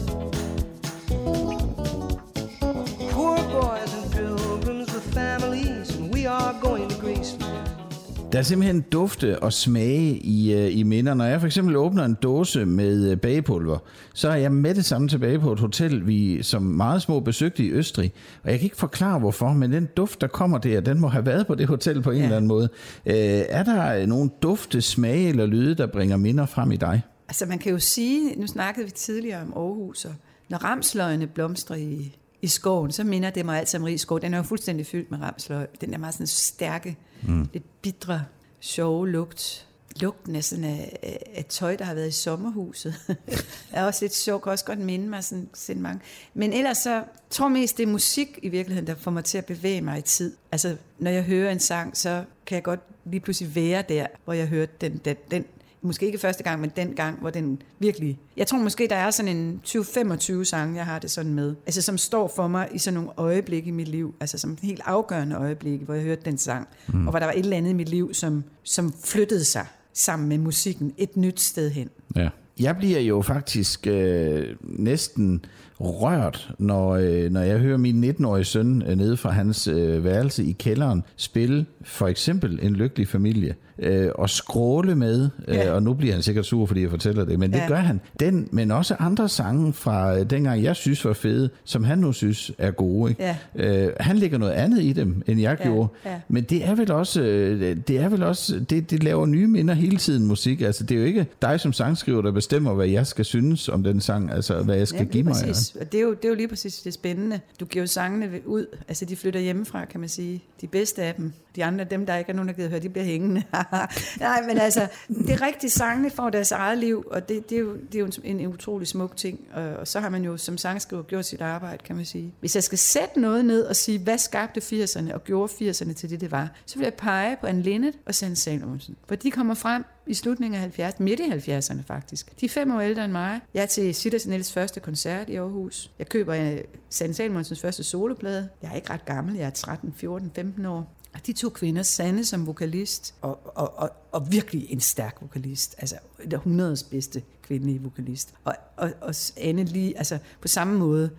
Der 8.34 8.40
er 8.40 8.44
simpelthen 8.44 8.82
dufte 8.82 9.40
og 9.44 9.54
smage 9.54 10.18
i, 10.18 10.54
øh, 10.54 10.78
i 10.78 10.84
minder. 10.84 11.14
Når 11.14 11.26
jeg 11.26 11.40
for 11.40 11.48
eksempel 11.48 11.76
åbner 11.76 12.06
en 12.06 12.14
dåse 12.14 12.66
med 12.66 13.12
øh, 13.12 13.18
bagepulver, 13.18 13.78
så 14.14 14.30
er 14.30 14.36
jeg 14.36 14.52
med 14.52 14.76
det 14.76 14.86
samme 14.86 15.08
tilbage 15.08 15.40
på 15.40 15.54
et 15.54 15.60
hotel, 15.60 16.08
vi 16.08 16.44
som 16.44 16.62
meget 16.62 17.02
små 17.02 17.20
besøgte 17.20 17.64
i 17.64 17.72
Østrig. 17.72 18.14
Og 18.44 18.52
jeg 18.52 18.60
kan 18.60 18.64
ikke 18.64 18.78
forklare 18.78 19.20
hvorfor, 19.20 19.54
men 19.54 19.74
den 19.74 19.90
duft, 19.98 20.22
der 20.22 20.28
kommer 20.28 20.58
der, 20.58 20.82
den 20.82 21.00
må 21.00 21.08
have 21.08 21.26
været 21.26 21.48
på 21.48 21.56
det 21.56 21.68
hotel 21.68 22.02
på 22.02 22.12
en 22.12 22.18
Ja. 22.18 22.24
eller 22.24 22.38
anden 22.38 22.48
måde. 22.48 22.70
Øh, 23.06 23.16
er 23.50 23.64
der 23.64 24.06
nogle 24.06 24.30
dufte, 24.42 24.82
smage 24.82 25.30
eller 25.30 25.46
lyde, 25.46 25.76
der 25.76 25.88
bringer 25.88 26.18
minder 26.18 26.46
frem 26.46 26.72
i 26.72 26.78
dig? 26.78 27.02
Altså 27.28 27.46
man 27.46 27.60
kan 27.60 27.72
jo 27.72 27.80
sige, 27.80 28.36
nu 28.40 28.48
snakkede 28.48 28.86
vi 28.86 28.92
tidligere 28.92 29.42
om 29.42 29.54
Aarhus, 29.56 30.06
og 30.06 30.14
når 30.50 30.58
ramsløgene 30.58 31.28
blomstrer 31.28 31.76
i 31.76 32.16
i 32.42 32.48
skoven, 32.48 32.92
så 32.92 33.04
minder 33.04 33.30
det 33.30 33.46
mig 33.46 33.60
altid 33.60 33.80
om 33.80 33.84
Rig 33.84 34.00
Skov. 34.00 34.22
Den 34.22 34.34
er 34.34 34.38
jo 34.38 34.44
fuldstændig 34.44 34.86
fyldt 34.86 35.12
med 35.12 35.20
ramsløg. 35.22 35.68
Den 35.82 35.94
er 35.94 35.98
meget 35.98 36.14
sådan 36.14 36.28
stærke, 36.28 36.98
mm. 37.28 37.50
lidt 37.54 37.82
bitre, 37.82 38.26
sjove 38.60 39.10
lugt. 39.10 39.68
Lugten 39.96 40.36
af, 40.36 40.44
sådan 40.44 40.64
af, 40.64 40.98
af, 41.36 41.46
tøj, 41.46 41.76
der 41.76 41.86
har 41.86 41.94
været 41.94 42.08
i 42.08 42.12
sommerhuset, 42.12 42.96
er 43.72 43.86
også 43.86 44.06
lidt 44.06 44.16
sjov. 44.16 44.42
Kan 44.42 44.52
også 44.52 44.66
godt 44.66 44.80
minde 44.80 45.10
mig 45.10 45.24
sådan, 45.24 45.50
sådan 45.54 45.82
mange. 45.82 46.02
Men 46.34 46.54
ellers 46.54 46.78
så 46.78 47.04
tror 47.30 47.46
jeg 47.46 47.52
mest, 47.52 47.78
det 47.78 47.84
er 47.84 47.88
musik 47.88 48.40
i 48.42 48.50
virkeligheden, 48.50 48.88
der 48.88 48.96
får 48.96 49.12
mig 49.12 49.24
til 49.24 49.38
at 49.38 49.46
bevæge 49.46 49.82
mig 49.82 50.00
i 50.00 50.02
tid. 50.02 50.36
Altså, 50.52 50.76
når 51.00 51.12
jeg 51.12 51.24
hører 51.24 51.52
en 51.52 51.60
sang, 51.60 51.98
så 51.98 52.24
kan 52.46 52.56
jeg 52.56 52.64
godt 52.64 52.80
lige 53.06 53.20
pludselig 53.20 53.56
være 53.56 53.84
der, 53.90 54.08
hvor 54.24 54.34
jeg 54.34 54.48
hørte 54.48 54.74
den, 54.82 54.98
den, 54.98 55.16
den 55.32 55.46
måske 55.84 56.06
ikke 56.06 56.18
første 56.18 56.44
gang, 56.44 56.62
men 56.62 56.72
den 56.76 56.94
gang, 56.94 57.20
hvor 57.20 57.30
den 57.30 57.62
virkelig... 57.80 58.20
Jeg 58.38 58.48
tror 58.48 58.58
måske, 58.58 58.88
der 58.90 58.96
er 58.96 59.12
sådan 59.12 59.38
en 59.38 59.62
20-25 59.68 60.44
sange, 60.44 60.76
jeg 60.76 60.86
har 60.86 61.00
det 61.00 61.12
sådan 61.12 61.34
med. 61.34 61.56
Altså, 61.66 61.82
som 61.82 61.98
står 61.98 62.32
for 62.36 62.48
mig 62.48 62.70
i 62.74 62.78
sådan 62.78 62.94
nogle 62.94 63.10
øjeblikke 63.18 63.68
i 63.68 63.72
mit 63.72 63.88
liv. 63.88 64.16
Altså, 64.20 64.38
som 64.38 64.58
helt 64.62 64.82
afgørende 64.86 65.36
øjeblikke, 65.36 65.86
hvor 65.86 65.94
jeg 65.94 66.04
hørte 66.04 66.22
den 66.26 66.38
sang. 66.38 66.68
Mm. 66.88 67.08
Og 67.08 67.12
hvor 67.12 67.20
der 67.20 67.26
var 67.26 67.34
et 67.34 67.40
eller 67.40 67.58
andet 67.58 67.70
i 67.70 67.74
mit 67.74 67.90
liv, 67.90 68.14
som, 68.14 68.44
som 68.64 68.94
flyttede 69.04 69.44
sig 69.44 69.66
sammen 69.94 70.30
med 70.30 70.38
musikken 70.38 70.94
et 70.98 71.18
nyt 71.18 71.40
sted 71.40 71.70
hen. 71.70 71.90
Ja. 72.16 72.30
Jeg 72.60 72.78
bliver 72.78 73.00
jo 73.00 73.22
faktisk 73.22 73.88
øh, 73.88 74.56
næsten 74.62 75.46
rørt, 75.80 76.52
når, 76.60 76.92
øh, 76.92 77.32
når 77.32 77.42
jeg 77.42 77.60
hører 77.60 77.78
min 77.78 78.04
19-årige 78.04 78.46
søn 78.46 78.82
øh, 78.82 78.96
nede 78.96 79.18
fra 79.18 79.30
hans 79.30 79.68
øh, 79.68 80.04
værelse 80.04 80.44
i 80.44 80.52
kælderen 80.52 81.04
spille 81.16 81.66
for 81.84 82.08
eksempel 82.08 82.60
En 82.62 82.76
Lykkelig 82.76 83.08
Familie 83.08 83.56
øh, 83.80 84.10
og 84.16 84.30
skråle 84.30 84.96
med, 84.96 85.30
øh, 85.48 85.56
Ja. 85.56 85.72
og 85.72 85.84
nu 85.84 85.94
bliver 85.94 86.14
han 86.14 86.24
sikkert 86.24 86.46
sur, 86.46 86.66
fordi 86.66 86.82
jeg 86.82 86.90
fortæller 86.90 87.26
det, 87.26 87.40
men 87.40 87.54
det 87.54 87.58
Ja. 87.60 87.68
gør 87.68 87.76
han. 87.76 88.02
Den, 88.20 88.48
men 88.52 88.72
også 88.72 88.96
andre 89.00 89.30
sange 89.30 89.74
fra 89.74 90.18
øh, 90.20 90.30
dengang, 90.30 90.64
jeg 90.64 90.76
synes 90.76 91.06
var 91.06 91.14
fede, 91.14 91.50
som 91.64 91.84
han 91.84 91.98
nu 91.98 92.12
synes 92.12 92.52
er 92.58 92.72
gode. 92.72 93.10
Ikke? 93.12 93.24
Ja. 93.24 93.86
Øh, 93.88 93.94
han 94.00 94.18
lægger 94.18 94.38
noget 94.38 94.52
andet 94.54 94.82
i 94.84 94.94
dem, 94.94 95.24
end 95.28 95.40
jeg 95.42 95.58
Ja, 95.60 95.64
gjorde. 95.70 95.88
ja. 96.06 96.20
Men 96.28 96.44
det 96.44 96.66
er 96.66 96.76
vel 96.76 96.92
også, 96.92 97.22
øh, 97.22 97.78
det 97.88 97.98
er 98.00 98.10
vel 98.10 98.24
også, 98.24 98.60
det, 98.70 98.92
det 98.92 99.04
laver 99.04 99.26
nye 99.26 99.48
minder 99.48 99.74
hele 99.74 99.98
tiden 99.98 100.26
musik. 100.28 100.62
Altså 100.62 100.84
det 100.84 100.96
er 100.96 101.00
jo 101.00 101.06
ikke 101.06 101.26
dig 101.42 101.60
som 101.60 101.74
sangskriver, 101.74 102.22
der 102.22 102.32
bestemmer, 102.32 102.74
hvad 102.74 102.88
jeg 102.88 103.08
skal 103.08 103.26
synes 103.26 103.70
om 103.70 103.84
den 103.84 104.02
sang, 104.02 104.32
altså 104.32 104.64
hvad 104.64 104.76
jeg 104.78 104.88
skal 104.88 104.98
Jamen, 104.98 105.12
give 105.12 105.24
mig. 105.24 105.34
præcis. 105.34 105.76
Og 105.82 105.92
det 105.92 105.98
er, 105.98 106.02
jo, 106.04 106.14
det 106.14 106.26
er 106.26 106.30
jo 106.30 106.36
lige 106.36 106.48
præcis 106.48 106.76
det 106.82 106.94
spændende. 106.94 107.40
Du 107.60 107.66
giver 107.66 107.84
jo 107.84 107.88
sangene 107.88 108.28
ud, 108.46 108.66
altså 108.88 109.06
de 109.06 109.16
flytter 109.16 109.40
hjemmefra, 109.40 109.86
kan 109.86 110.00
man 110.00 110.10
sige. 110.10 110.44
De 110.62 110.68
bedste 110.68 111.04
af 111.04 111.14
dem. 111.16 111.34
De 111.56 111.64
andre, 111.66 111.86
dem 111.92 112.06
der 112.06 112.16
ikke 112.18 112.30
er 112.32 112.36
nogen, 112.36 112.48
der 112.48 112.54
gider 112.56 112.70
høre, 112.70 112.80
de 112.80 112.90
bliver 112.90 113.06
hængende. 113.06 113.44
Nej, 114.20 114.42
men 114.48 114.58
altså, 114.58 114.88
det 115.08 115.30
er 115.30 115.42
rigtigt, 115.42 115.74
sangene 115.74 116.10
får 116.10 116.30
deres 116.30 116.52
eget 116.52 116.78
liv, 116.78 117.06
og 117.12 117.30
det, 117.30 117.50
det, 117.50 117.56
er, 117.56 117.60
jo, 117.60 117.76
det 117.76 117.96
er 117.96 118.00
jo 118.00 118.10
en, 118.24 118.40
en 118.40 118.48
utrolig 118.48 118.88
smuk 118.88 119.18
ting. 119.18 119.40
Og, 119.54 119.88
så 119.88 120.00
har 120.00 120.10
man 120.10 120.24
jo 120.24 120.38
som 120.38 120.58
sangskriver 120.58 121.04
gjort 121.04 121.26
sit 121.26 121.42
arbejde, 121.42 121.84
kan 121.84 121.96
man 121.96 122.06
sige. 122.06 122.34
Hvis 122.40 122.56
jeg 122.56 122.64
skal 122.64 122.78
sætte 122.78 123.20
noget 123.20 123.46
ned 123.46 123.64
og 123.64 123.76
sige, 123.76 124.00
hvad 124.00 124.18
skabte 124.18 124.62
80'erne 124.62 125.14
og 125.14 125.24
gjorde 125.24 125.54
80'erne 125.54 125.94
til 125.94 126.10
det, 126.10 126.22
det 126.22 126.32
var, 126.32 126.50
så 126.66 126.78
vil 126.78 126.84
jeg 126.84 126.94
pege 126.94 127.38
på 127.42 127.48
Anne 127.48 127.62
Linnet 127.62 127.94
og 128.06 128.16
Sand 128.16 128.36
Salomonsen. 128.36 128.96
For 129.08 129.16
de 129.16 129.32
kommer 129.32 129.54
frem 129.54 129.86
i 130.08 130.14
slutningen 130.14 130.62
af 130.62 130.80
70'erne, 130.80 131.04
midt 131.04 131.20
i 131.20 131.24
70'erne 131.24 131.82
faktisk. 131.88 132.42
De 132.42 132.46
er 132.46 132.50
fem 132.50 132.76
år 132.76 132.80
ældre 132.80 133.06
end 133.06 133.12
mig. 133.12 133.40
Jeg 133.54 133.62
er 133.62 133.66
til 133.66 133.96
Sitters 133.96 134.28
Niels 134.28 134.54
første 134.54 134.80
koncert 134.80 135.30
i 135.30 135.36
Aarhus. 135.36 135.92
Jeg 136.00 136.10
køber 136.10 136.36
øh, 136.36 136.42
Sand 136.42 136.64
Sanne 136.90 137.14
Salmonsens 137.14 137.62
første 137.62 137.84
soloplade. 137.84 138.50
Jeg 138.62 138.72
er 138.72 138.76
ikke 138.76 138.90
ret 138.90 139.06
gammel, 139.06 139.36
jeg 139.36 139.46
er 139.46 139.50
13, 139.50 139.94
14, 139.98 140.32
15 140.36 140.66
år. 140.66 140.94
De 141.28 141.34
to 141.34 141.50
kvinder, 141.50 141.84
Sanne 141.84 142.26
som 142.26 142.48
vokalist, 142.48 143.14
og, 143.22 143.58
og, 143.58 143.78
og, 143.78 143.90
og 144.12 144.32
virkelig 144.32 144.68
en 144.70 144.80
stærk 144.80 145.18
vokalist. 145.22 145.76
Altså, 145.78 145.96
det 146.24 146.34
er 146.34 146.38
århundredets 146.38 146.84
bedste 146.84 147.22
kvindelige 147.48 147.82
vokalist. 147.82 148.34
Og, 148.44 148.56
og, 148.78 148.92
og 149.02 149.16
Anne 149.38 149.64
lige, 149.64 149.98
altså 149.98 150.18
på 150.42 150.48
samme 150.48 150.80
måde, 150.80 151.10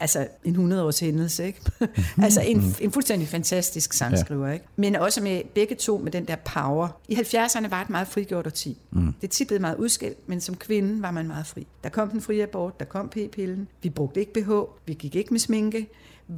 altså 0.00 0.28
en 0.44 0.50
100 0.50 0.84
års 0.84 1.00
hændelse, 1.00 1.46
ikke? 1.46 1.60
altså 2.22 2.40
en, 2.40 2.74
en 2.80 2.92
fuldstændig 2.92 3.28
fantastisk 3.28 3.92
sangskriver, 3.92 4.48
ikke? 4.52 4.64
Men 4.76 4.96
også 4.96 5.20
med 5.20 5.42
begge 5.54 5.74
to 5.74 5.98
med 5.98 6.12
den 6.12 6.24
der 6.24 6.36
power. 6.36 6.88
I 7.08 7.14
70'erne 7.14 7.68
var 7.68 7.82
et 7.82 7.90
meget 7.90 8.08
frigjort 8.08 8.46
årti. 8.46 8.78
Mm. 8.90 9.14
Det 9.20 9.40
er 9.40 9.44
blevet 9.46 9.60
meget 9.60 9.76
udskilt, 9.76 10.28
men 10.28 10.40
som 10.40 10.56
kvinde 10.56 11.02
var 11.02 11.10
man 11.10 11.26
meget 11.26 11.46
fri. 11.46 11.66
Der 11.84 11.88
kom 11.88 12.10
den 12.10 12.20
frie 12.20 12.42
abort, 12.42 12.80
der 12.80 12.86
kom 12.86 13.08
p-pillen, 13.08 13.68
vi 13.82 13.90
brugte 13.90 14.20
ikke 14.20 14.32
BH, 14.32 14.50
vi 14.86 14.94
gik 14.94 15.16
ikke 15.16 15.30
med 15.30 15.40
sminke, 15.40 15.88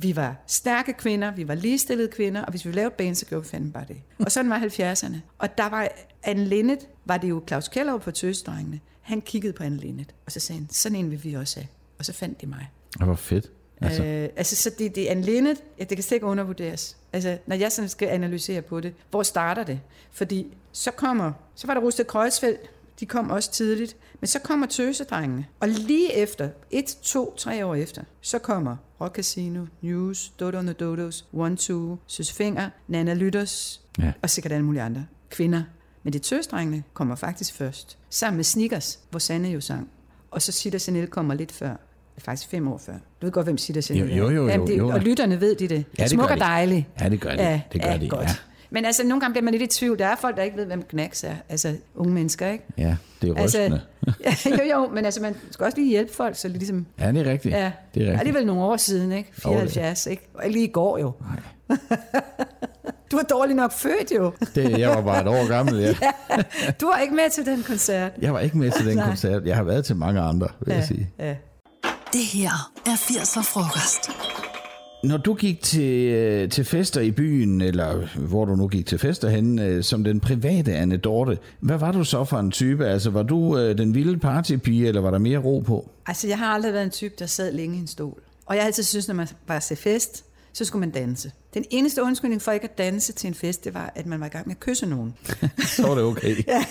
vi 0.01 0.16
var 0.16 0.36
stærke 0.47 0.92
kvinder, 0.92 1.34
vi 1.34 1.49
var 1.49 1.55
ligestillede 1.55 2.09
kvinder, 2.09 2.42
og 2.42 2.51
hvis 2.51 2.64
vi 2.66 2.72
lavede 2.72 2.95
band, 2.99 3.14
så 3.14 3.26
gjorde 3.26 3.45
vi 3.45 3.49
fandme 3.49 3.72
bare 3.72 3.84
det. 3.88 3.97
Og 4.18 4.32
sådan 4.32 4.51
var 4.51 4.59
70'erne. 4.59 5.16
Og 5.38 5.59
der 5.59 5.68
var 5.68 5.88
Anne 6.22 6.45
Linnet, 6.45 6.88
var 7.05 7.16
det 7.16 7.28
jo 7.28 7.42
Claus 7.49 7.68
Keller 7.68 7.99
på 7.99 8.11
Tøsdrengene. 8.11 8.80
Han 9.01 9.20
kiggede 9.20 9.53
på 9.53 9.62
Anne 9.62 9.76
Linnet, 9.76 10.14
og 10.26 10.32
så 10.32 10.40
sagde 10.40 10.61
han, 10.61 10.68
sådan 10.70 10.99
en 10.99 11.11
vil 11.11 11.24
vi 11.24 11.34
også 11.34 11.61
have. 11.61 11.68
Og 11.99 12.05
så 12.05 12.12
fandt 12.12 12.40
de 12.40 12.47
mig. 12.47 12.70
Det 12.99 13.07
var 13.07 13.14
fedt. 13.14 13.51
Altså, 13.80 14.05
øh, 14.05 14.28
altså 14.36 14.57
så 14.57 14.70
det, 14.78 14.95
det 14.95 15.07
er 15.07 15.11
Anne 15.11 15.22
Linnet, 15.22 15.62
ja, 15.78 15.84
det 15.84 15.97
kan 15.97 16.03
slet 16.03 16.16
ikke 16.16 16.26
undervurderes. 16.26 16.97
Altså, 17.12 17.38
når 17.47 17.57
jeg 17.57 17.72
sådan 17.72 17.88
skal 17.88 18.09
analysere 18.09 18.62
på 18.62 18.80
det, 18.80 18.95
hvor 19.11 19.22
starter 19.22 19.64
det? 19.64 19.80
Fordi 20.12 20.57
så 20.72 20.90
kommer, 20.90 21.32
så 21.55 21.66
var 21.66 21.74
der 21.74 21.80
Rusted 21.80 22.05
Kreuzfeldt, 22.05 22.61
de 23.01 23.07
kom 23.07 23.30
også 23.30 23.53
tidligt, 23.53 23.97
men 24.20 24.28
så 24.28 24.38
kommer 24.38 24.66
tøsedrengene. 24.66 25.47
Og 25.61 25.68
lige 25.68 26.14
efter, 26.14 26.49
et, 26.70 26.86
to, 27.03 27.34
tre 27.36 27.66
år 27.66 27.74
efter, 27.74 28.03
så 28.20 28.38
kommer 28.38 28.76
Rock 29.01 29.14
Casino, 29.14 29.66
News, 29.82 30.32
Dodo 30.40 30.59
and 30.59 30.66
the 30.66 30.74
Dodos, 30.74 31.24
One 31.32 31.57
Two, 31.57 31.99
Søs 32.07 32.32
Finger, 32.32 32.68
Nana 32.88 33.14
Lytters, 33.14 33.80
Ja. 33.99 34.12
og 34.22 34.30
sikkert 34.30 34.53
alle 34.53 34.64
mulige 34.66 34.82
andre 34.82 35.07
kvinder. 35.30 35.62
Men 36.03 36.12
det 36.12 36.22
tøsdrengene 36.22 36.82
kommer 36.95 37.14
faktisk 37.14 37.55
først, 37.55 37.99
sammen 38.11 38.36
med 38.36 38.45
Snickers, 38.45 38.99
hvor 39.11 39.18
Sanne 39.18 39.49
jo 39.49 39.61
sang. 39.61 39.88
Og 40.30 40.42
så 40.42 40.53
Sitter 40.53 40.78
Chanel 40.78 41.07
kommer 41.07 41.34
lidt 41.34 41.53
før. 41.53 41.76
Faktisk 42.18 42.49
fem 42.51 42.68
år 42.68 42.78
før. 42.78 42.92
Du 42.92 43.26
ved 43.26 43.32
godt, 43.32 43.47
hvem 43.47 43.59
Sitter 43.59 43.82
Chanel 43.82 44.09
Jo, 44.16 44.24
jo, 44.24 44.30
jo, 44.30 44.47
er. 44.47 44.51
Jamen, 44.53 44.66
det, 44.66 44.78
jo, 44.78 44.88
jo. 44.88 44.95
Og 44.95 45.01
lytterne 45.01 45.40
ved 45.40 45.55
de 45.55 45.68
det. 45.68 45.84
Ja, 45.99 46.03
det 46.03 46.11
Smuk 46.11 46.30
og 46.30 46.36
de. 46.36 46.40
dejlig. 46.40 46.88
Ja, 47.01 47.09
det 47.09 47.20
gør 47.20 47.30
de. 47.36 47.42
Ja, 47.42 47.61
Det 47.72 47.82
gør 47.82 47.90
ja, 47.90 47.99
de, 47.99 48.09
godt. 48.09 48.22
ja. 48.28 48.34
Men 48.74 48.84
altså, 48.84 49.02
nogle 49.06 49.20
gange 49.20 49.32
bliver 49.32 49.44
man 49.44 49.54
lidt 49.54 49.62
i 49.62 49.78
tvivl. 49.78 49.98
Der 49.98 50.06
er 50.06 50.16
folk, 50.16 50.36
der 50.36 50.42
ikke 50.42 50.56
ved, 50.56 50.66
hvem 50.66 50.82
Knacks 50.82 51.24
er. 51.24 51.34
Altså, 51.48 51.76
unge 51.94 52.12
mennesker, 52.14 52.48
ikke? 52.50 52.64
Ja, 52.78 52.96
det 53.22 53.30
er 53.30 53.34
Altså, 53.40 53.58
rystende. 53.58 54.62
jo, 54.64 54.78
jo, 54.78 54.88
men 54.94 55.04
altså, 55.04 55.20
man 55.22 55.36
skal 55.50 55.64
også 55.64 55.78
lige 55.78 55.88
hjælpe 55.88 56.14
folk, 56.14 56.36
så 56.36 56.48
det 56.48 56.56
ligesom... 56.56 56.86
Ja, 57.00 57.12
det 57.12 57.26
er 57.26 57.30
rigtigt. 57.30 57.54
Ja, 57.54 57.58
Det 57.58 57.64
er 57.66 57.72
det 57.94 58.02
er 58.02 58.06
rigtigt. 58.06 58.20
alligevel 58.20 58.46
nogle 58.46 58.62
år 58.62 58.76
siden, 58.76 59.12
ikke? 59.12 59.32
Jo, 59.44 59.50
det 59.50 59.56
er 59.56 59.60
74, 59.60 60.06
ikke? 60.06 60.28
Og 60.34 60.44
ikke 60.44 60.56
lige 60.58 60.68
i 60.68 60.70
går, 60.72 60.98
jo. 60.98 61.12
du 63.10 63.16
var 63.16 63.22
dårlig 63.22 63.56
nok 63.56 63.72
født, 63.72 64.12
jo. 64.16 64.32
Det, 64.54 64.78
jeg 64.78 64.90
var 64.90 65.00
bare 65.02 65.20
et 65.20 65.28
år 65.28 65.48
gammel, 65.48 65.78
ja. 65.84 65.94
Du 66.80 66.86
var 66.86 66.98
ikke 66.98 67.14
med 67.14 67.30
til 67.30 67.46
den 67.46 67.62
koncert. 67.62 68.12
Jeg 68.22 68.32
var 68.34 68.40
ikke 68.40 68.58
med 68.58 68.70
til 68.70 68.86
den 68.86 68.96
Nej. 68.96 69.06
koncert. 69.06 69.46
Jeg 69.46 69.56
har 69.56 69.62
været 69.62 69.84
til 69.84 69.96
mange 69.96 70.20
andre, 70.20 70.48
vil 70.66 70.74
jeg 70.74 70.84
sige. 70.84 71.10
ja. 71.18 71.34
Det 72.12 72.22
her 72.24 72.70
er 72.86 72.90
80'er 72.96 73.42
frokost. 73.42 74.10
Når 75.05 75.16
du 75.16 75.34
gik 75.34 75.62
til, 75.62 76.12
øh, 76.12 76.50
til 76.50 76.64
fester 76.64 77.00
i 77.00 77.11
byen, 77.11 77.61
eller 77.61 78.18
hvor 78.18 78.44
du 78.44 78.57
nu 78.57 78.68
gik 78.68 78.86
til 78.86 78.98
fester 78.98 79.28
hen, 79.28 79.59
øh, 79.59 79.84
som 79.84 80.05
den 80.05 80.20
private 80.20 80.74
Anne 80.74 80.96
Dorte, 80.96 81.38
hvad 81.61 81.78
var 81.78 81.92
du 81.92 82.05
så 82.05 82.24
for 82.24 82.38
en 82.38 82.50
type? 82.50 82.86
Altså, 82.86 83.11
var 83.11 83.22
du 83.22 83.59
øh, 83.59 83.78
den 83.78 83.94
vilde 83.94 84.18
partypige, 84.18 84.88
eller 84.88 85.00
var 85.00 85.11
der 85.11 85.18
mere 85.18 85.38
ro 85.38 85.61
på? 85.66 85.90
Altså, 86.07 86.28
jeg 86.28 86.38
har 86.38 86.46
aldrig 86.46 86.72
været 86.72 86.84
en 86.84 86.90
type, 86.90 87.14
der 87.18 87.26
sad 87.26 87.52
længe 87.52 87.76
i 87.76 87.80
en 87.80 87.86
stol. 87.86 88.20
Og 88.46 88.55
jeg 88.55 88.62
har 88.62 88.66
altid 88.66 88.82
synes, 88.82 89.09
når 89.09 89.14
man 89.14 89.28
var 89.48 89.59
til 89.59 89.76
fest, 89.76 90.24
så 90.52 90.64
skulle 90.64 90.80
man 90.80 90.90
danse. 90.90 91.32
Den 91.55 91.64
eneste 91.70 92.02
undskyldning 92.02 92.42
for 92.42 92.52
ikke 92.52 92.64
at 92.64 92.78
danse 92.78 93.12
til 93.12 93.28
en 93.28 93.34
fest, 93.34 93.64
det 93.64 93.74
var, 93.74 93.92
at 93.94 94.07
man 94.07 94.20
var 94.20 94.26
i 94.26 94.28
gang 94.28 94.46
med 94.46 94.55
at 94.55 94.61
kysse 94.61 94.86
nogen. 94.86 95.14
Så 95.76 95.86
var 95.86 95.94
det 95.94 96.05
okay. 96.05 96.36
Ja, 96.48 96.64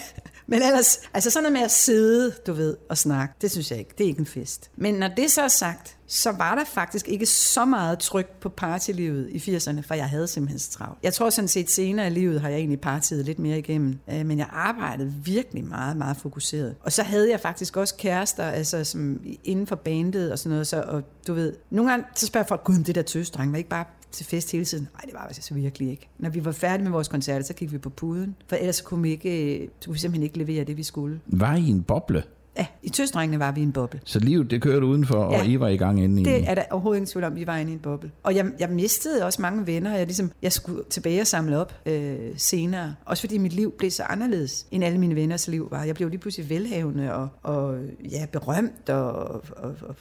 men 0.47 0.61
ellers, 0.61 0.99
altså 1.13 1.29
sådan 1.29 1.43
noget 1.43 1.53
med 1.53 1.61
at 1.61 1.71
sidde, 1.71 2.31
du 2.47 2.53
ved, 2.53 2.77
og 2.89 2.97
snakke, 2.97 3.35
det 3.41 3.51
synes 3.51 3.71
jeg 3.71 3.79
ikke. 3.79 3.91
Det 3.97 4.03
er 4.03 4.07
ikke 4.07 4.19
en 4.19 4.25
fest. 4.25 4.71
Men 4.75 4.93
når 4.93 5.07
det 5.07 5.31
så 5.31 5.41
er 5.41 5.47
sagt, 5.47 5.97
så 6.07 6.31
var 6.31 6.55
der 6.55 6.63
faktisk 6.65 7.07
ikke 7.07 7.25
så 7.25 7.65
meget 7.65 7.99
tryk 7.99 8.41
på 8.41 8.49
partylivet 8.49 9.29
i 9.29 9.55
80'erne, 9.55 9.81
for 9.81 9.93
jeg 9.93 10.09
havde 10.09 10.27
simpelthen 10.27 10.59
så 10.59 10.71
travlt. 10.71 10.99
Jeg 11.03 11.13
tror 11.13 11.29
sådan 11.29 11.47
set 11.47 11.71
senere 11.71 12.07
i 12.07 12.09
livet 12.09 12.41
har 12.41 12.49
jeg 12.49 12.57
egentlig 12.57 12.81
partiet 12.81 13.25
lidt 13.25 13.39
mere 13.39 13.57
igennem, 13.57 13.99
øh, 14.09 14.25
men 14.25 14.37
jeg 14.37 14.47
arbejdede 14.51 15.13
virkelig 15.23 15.65
meget, 15.65 15.97
meget 15.97 16.17
fokuseret. 16.17 16.75
Og 16.81 16.91
så 16.91 17.03
havde 17.03 17.31
jeg 17.31 17.39
faktisk 17.39 17.77
også 17.77 17.95
kærester, 17.95 18.43
altså 18.43 18.83
som 18.83 19.21
inden 19.43 19.67
for 19.67 19.75
bandet 19.75 20.31
og 20.31 20.39
sådan 20.39 20.51
noget, 20.51 20.67
så, 20.67 20.81
og 20.81 21.03
du 21.27 21.33
ved, 21.33 21.53
nogle 21.69 21.91
gange 21.91 22.05
så 22.15 22.25
spørger 22.25 22.47
folk, 22.47 22.63
gud, 22.63 22.83
det 22.83 22.95
der 22.95 23.01
tøsdreng 23.01 23.51
var 23.51 23.57
ikke 23.57 23.69
bare 23.69 23.85
til 24.13 24.25
fest 24.25 24.51
hele 24.51 24.65
tiden. 24.65 24.87
Nej, 24.93 25.01
det 25.05 25.13
var 25.13 25.19
altså 25.19 25.53
virkelig 25.53 25.89
ikke. 25.89 26.09
Når 26.19 26.29
vi 26.29 26.45
var 26.45 26.51
færdige 26.51 26.83
med 26.83 26.91
vores 26.91 27.07
koncerter, 27.07 27.45
så 27.45 27.53
gik 27.53 27.71
vi 27.71 27.77
på 27.77 27.89
puden, 27.89 28.35
for 28.47 28.55
ellers 28.55 28.81
kunne 28.81 29.01
vi, 29.01 29.11
ikke, 29.11 29.69
så 29.79 29.85
kunne 29.85 29.93
vi 29.93 29.99
simpelthen 29.99 30.23
ikke 30.23 30.37
levere 30.37 30.63
det, 30.63 30.77
vi 30.77 30.83
skulle. 30.83 31.19
Var 31.27 31.55
I 31.55 31.67
en 31.67 31.83
boble? 31.83 32.23
Ja, 32.57 32.65
i 32.83 32.89
tøsdrengene 32.89 33.39
var 33.39 33.51
vi 33.51 33.59
i 33.59 33.63
en 33.63 33.71
boble. 33.71 34.01
Så 34.05 34.19
livet, 34.19 34.51
det 34.51 34.61
kørte 34.61 34.85
udenfor, 34.85 35.15
og 35.15 35.33
Ja. 35.33 35.43
I 35.43 35.59
var 35.59 35.67
i 35.67 35.77
gang 35.77 36.03
inde 36.03 36.21
i 36.21 36.25
Det 36.25 36.49
er 36.49 36.55
der 36.55 36.63
overhovedet 36.71 36.97
ingen 36.97 37.11
tvivl 37.11 37.23
om, 37.23 37.35
vi 37.35 37.47
var 37.47 37.57
inde 37.57 37.71
i 37.71 37.73
en 37.73 37.79
boble. 37.79 38.11
Og 38.23 38.35
jeg, 38.35 38.45
jeg 38.59 38.69
mistede 38.69 39.25
også 39.25 39.41
mange 39.41 39.67
venner, 39.67 39.91
og 39.91 39.97
jeg, 39.97 40.05
ligesom, 40.05 40.31
jeg 40.41 40.51
skulle 40.51 40.83
tilbage 40.89 41.21
og 41.21 41.27
samle 41.27 41.57
op 41.57 41.73
øh, 41.85 42.15
senere. 42.37 42.95
Også 43.05 43.21
fordi 43.21 43.37
mit 43.37 43.53
liv 43.53 43.73
blev 43.77 43.91
så 43.91 44.03
anderledes, 44.03 44.67
end 44.71 44.83
alle 44.83 44.97
mine 44.97 45.15
venners 45.15 45.47
liv 45.47 45.67
var. 45.71 45.83
Jeg 45.83 45.95
blev 45.95 46.09
lige 46.09 46.19
pludselig 46.19 46.49
velhavende 46.49 47.13
og, 47.13 47.27
og 47.43 47.77
ja, 48.11 48.25
berømt 48.31 48.89
og, 48.89 49.13
og, 49.57 49.75
og 49.81 49.95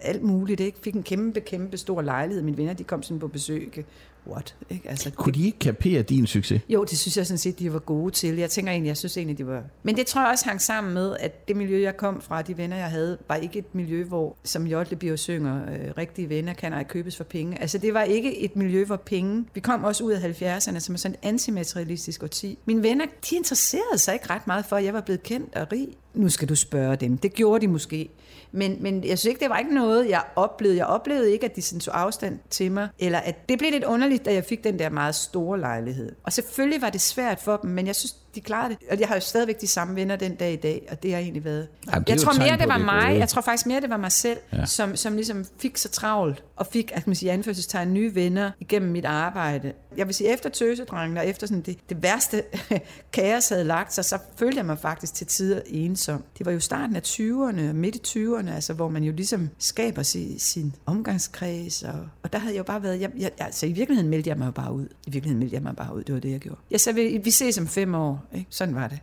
alt 0.00 0.22
muligt. 0.22 0.60
Ikke? 0.60 0.78
Fik 0.82 0.94
en 0.94 1.02
kæmpe, 1.02 1.40
kæmpe 1.40 1.76
stor 1.76 2.02
lejlighed. 2.02 2.42
Mine 2.42 2.56
venner, 2.56 2.72
de 2.72 2.84
kom 2.84 3.02
sådan 3.02 3.18
på 3.18 3.28
besøg. 3.28 3.62
Ikke? 3.62 3.84
What? 4.26 4.54
Ikke? 4.70 4.88
Altså, 4.88 5.10
Kunne 5.10 5.32
de 5.32 5.46
ikke 5.46 5.58
kapere 5.58 6.02
din 6.02 6.26
succes? 6.26 6.60
Jo, 6.68 6.84
det 6.84 6.98
synes 6.98 7.16
jeg 7.16 7.26
sådan 7.26 7.38
set, 7.38 7.58
de 7.58 7.72
var 7.72 7.78
gode 7.78 8.10
til. 8.10 8.36
Jeg 8.36 8.50
tænker 8.50 8.72
egentlig, 8.72 8.88
jeg 8.88 8.96
synes 8.96 9.16
egentlig, 9.16 9.38
de 9.38 9.46
var... 9.46 9.62
Men 9.82 9.96
det 9.96 10.06
tror 10.06 10.20
jeg 10.20 10.30
også 10.30 10.44
hang 10.44 10.60
sammen 10.60 10.94
med, 10.94 11.16
at 11.20 11.48
det 11.48 11.56
miljø, 11.56 11.82
jeg 11.82 11.96
kom 11.96 12.20
fra, 12.20 12.42
de 12.42 12.58
venner, 12.58 12.76
jeg 12.76 12.90
havde, 12.90 13.18
var 13.28 13.36
ikke 13.36 13.58
et 13.58 13.74
miljø, 13.74 14.04
hvor, 14.04 14.36
som 14.44 14.66
Jotleby 14.66 15.16
synger, 15.16 15.62
øh, 15.62 15.90
rigtige 15.98 16.28
venner 16.28 16.54
kan 16.54 16.72
ej 16.72 16.84
købes 16.84 17.16
for 17.16 17.24
penge. 17.24 17.60
Altså, 17.60 17.78
det 17.78 17.94
var 17.94 18.02
ikke 18.02 18.38
et 18.38 18.56
miljø, 18.56 18.84
hvor 18.84 18.96
penge... 18.96 19.44
Vi 19.54 19.60
kom 19.60 19.84
også 19.84 20.04
ud 20.04 20.12
af 20.12 20.42
70'erne, 20.42 20.78
som 20.78 20.94
er 20.94 20.98
sådan 20.98 21.16
et 21.22 21.28
antimaterialistisk 21.28 22.22
årti. 22.22 22.58
Mine 22.64 22.82
venner, 22.82 23.04
de 23.30 23.36
interesserede 23.36 23.98
sig 23.98 24.14
ikke 24.14 24.30
ret 24.30 24.46
meget 24.46 24.64
for, 24.64 24.76
at 24.76 24.84
jeg 24.84 24.94
var 24.94 25.00
blevet 25.00 25.22
kendt 25.22 25.56
og 25.56 25.72
rig. 25.72 25.88
Nu 26.14 26.28
skal 26.28 26.48
du 26.48 26.54
spørge 26.54 26.96
dem. 26.96 27.18
Det 27.18 27.34
gjorde 27.34 27.66
de 27.66 27.68
måske. 27.68 28.08
Men, 28.52 28.76
men 28.80 29.04
jeg 29.04 29.18
synes 29.18 29.24
ikke, 29.24 29.40
det 29.40 29.50
var 29.50 29.58
ikke 29.58 29.74
noget, 29.74 30.08
jeg 30.08 30.22
oplevede. 30.36 30.78
Jeg 30.78 30.86
oplevede 30.86 31.32
ikke, 31.32 31.44
at 31.44 31.56
de 31.56 31.62
sådan 31.62 31.80
tog 31.80 32.00
afstand 32.00 32.38
til 32.50 32.72
mig, 32.72 32.88
eller 32.98 33.18
at 33.18 33.48
det 33.48 33.58
blev 33.58 33.70
lidt 33.70 33.84
underligt, 33.84 34.24
da 34.24 34.34
jeg 34.34 34.44
fik 34.44 34.64
den 34.64 34.78
der 34.78 34.90
meget 34.90 35.14
store 35.14 35.60
lejlighed. 35.60 36.12
Og 36.22 36.32
selvfølgelig 36.32 36.82
var 36.82 36.90
det 36.90 37.00
svært 37.00 37.40
for 37.40 37.56
dem, 37.56 37.70
men 37.70 37.86
jeg 37.86 37.96
synes, 37.96 38.16
de 38.34 38.40
klarede 38.40 38.74
det. 38.74 38.88
Og 38.90 39.00
jeg 39.00 39.08
har 39.08 39.14
jo 39.14 39.20
stadigvæk 39.20 39.60
de 39.60 39.66
samme 39.66 39.96
venner 39.96 40.16
den 40.16 40.34
dag 40.34 40.52
i 40.52 40.56
dag, 40.56 40.86
og 40.90 41.02
det 41.02 41.12
har 41.12 41.18
egentlig 41.20 41.44
været. 41.44 41.68
Jamen, 41.86 42.04
det 42.04 42.08
jeg 42.12 42.20
tror 42.20 42.32
mere, 42.32 42.56
det 42.58 42.68
var 42.68 42.76
det 42.76 42.84
mig. 42.84 43.18
Jeg 43.18 43.28
tror 43.28 43.42
faktisk 43.42 43.66
mere, 43.66 43.80
det 43.80 43.90
var 43.90 43.96
mig 43.96 44.12
selv, 44.12 44.38
ja. 44.52 44.66
som, 44.66 44.96
som 44.96 45.14
ligesom 45.14 45.44
fik 45.58 45.76
så 45.76 45.88
travlt, 45.88 46.44
og 46.56 46.66
fik, 46.66 46.90
at 46.94 47.06
man 47.06 47.16
sige, 47.16 47.30
i 47.30 47.32
anførselstegn, 47.32 47.94
nye 47.94 48.14
venner 48.14 48.50
igennem 48.60 48.90
mit 48.90 49.04
arbejde. 49.04 49.72
Jeg 49.96 50.06
vil 50.06 50.14
sige, 50.14 50.32
efter 50.32 50.50
tøsedrengen, 50.50 51.16
og 51.16 51.26
efter 51.26 51.46
sådan 51.46 51.62
det, 51.62 51.78
det 51.88 52.02
værste 52.02 52.42
kaos 53.12 53.48
havde 53.48 53.64
lagt 53.64 53.94
sig, 53.94 54.04
så 54.04 54.18
følte 54.36 54.56
jeg 54.56 54.66
mig 54.66 54.78
faktisk 54.78 55.14
til 55.14 55.26
tider 55.26 55.60
ensom. 55.66 56.24
Det 56.38 56.46
var 56.46 56.52
jo 56.52 56.60
starten 56.60 56.96
af 56.96 57.00
20'erne, 57.00 57.68
og 57.68 57.74
midt 57.74 57.96
i 57.96 58.18
20'erne, 58.18 58.50
altså, 58.50 58.72
hvor 58.72 58.88
man 58.88 59.04
jo 59.04 59.12
ligesom 59.12 59.50
skaber 59.58 60.02
sin, 60.02 60.38
sin 60.38 60.74
omgangskreds, 60.86 61.82
og, 61.82 62.08
og 62.22 62.32
der 62.32 62.38
havde 62.38 62.54
jeg 62.54 62.58
jo 62.58 62.64
bare 62.64 62.82
været, 62.82 63.00
jeg, 63.00 63.10
jeg, 63.18 63.30
altså 63.38 63.66
i 63.66 63.72
virkeligheden 63.72 64.10
meldte 64.10 64.30
jeg 64.30 64.38
mig 64.38 64.46
jo 64.46 64.50
bare 64.50 64.72
ud. 64.72 64.86
I 65.06 65.10
virkeligheden 65.10 65.38
meldte 65.38 65.54
jeg 65.54 65.62
mig 65.62 65.76
bare 65.76 65.96
ud, 65.96 66.04
det 66.04 66.14
var 66.14 66.20
det, 66.20 66.30
jeg 66.30 66.40
gjorde. 66.40 66.60
Jeg 66.70 66.80
sagde, 66.80 66.96
vi, 66.96 67.20
vi 67.24 67.30
ses 67.30 67.58
om 67.58 67.66
fem 67.66 67.94
år, 67.94 68.23
ikke? 68.32 68.46
sådan 68.50 68.74
var 68.74 68.88
det. 68.88 69.00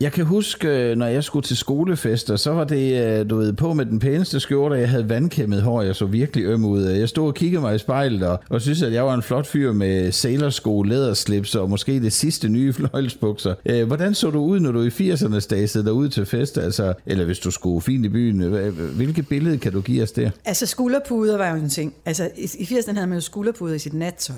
Jeg 0.00 0.12
kan 0.12 0.24
huske, 0.24 0.68
øh, 0.68 0.96
når 0.96 1.06
jeg 1.06 1.24
skulle 1.24 1.42
til 1.42 1.56
skolefester, 1.56 2.36
så 2.36 2.50
var 2.50 2.64
det, 2.64 3.20
øh, 3.20 3.30
du 3.30 3.36
ved, 3.36 3.52
på 3.52 3.72
med 3.72 3.86
den 3.86 3.98
pæneste 3.98 4.40
skjorte, 4.40 4.74
jeg 4.74 4.88
havde 4.88 5.08
vandkæmmet 5.08 5.62
hår, 5.62 5.82
jeg 5.82 5.96
så 5.96 6.06
virkelig 6.06 6.44
øm 6.44 6.64
ud. 6.64 6.82
Jeg 6.82 7.08
stod 7.08 7.26
og 7.26 7.34
kiggede 7.34 7.60
mig 7.60 7.74
i 7.74 7.78
spejlet 7.78 8.22
og, 8.22 8.40
og 8.50 8.60
synes, 8.60 8.82
at 8.82 8.92
jeg 8.92 9.06
var 9.06 9.14
en 9.14 9.22
flot 9.22 9.46
fyr 9.46 9.72
med 9.72 10.12
sailorsko, 10.12 10.82
læderslips 10.82 11.54
og 11.54 11.70
måske 11.70 12.00
det 12.00 12.12
sidste 12.12 12.48
nye 12.48 12.72
fløjlsbukser. 12.78 13.54
Øh, 13.66 13.86
hvordan 13.86 14.14
så 14.14 14.30
du 14.30 14.40
ud, 14.40 14.60
når 14.60 14.72
du 14.72 14.82
i 14.82 14.88
80'erne 14.88 15.38
stasede 15.38 15.84
derud 15.84 16.08
til 16.08 16.26
fest? 16.26 16.58
Altså, 16.58 16.92
eller 17.06 17.24
hvis 17.24 17.38
du 17.38 17.50
skulle 17.50 17.80
fint 17.80 18.04
i 18.04 18.08
byen, 18.08 18.38
Hvilke 18.38 18.70
hvilket 18.70 19.28
billede 19.28 19.58
kan 19.58 19.72
du 19.72 19.80
give 19.80 20.02
os 20.02 20.12
der? 20.12 20.30
Altså 20.44 20.66
skulderpuder 20.66 21.36
var 21.36 21.50
jo 21.50 21.56
en 21.56 21.68
ting. 21.70 21.94
Altså 22.04 22.30
i, 22.36 22.48
i 22.58 22.64
80'erne 22.64 22.94
havde 22.94 23.06
man 23.06 23.16
jo 23.16 23.20
skulderpuder 23.20 23.74
i 23.74 23.78
sit 23.78 23.94
nattøj. 23.94 24.36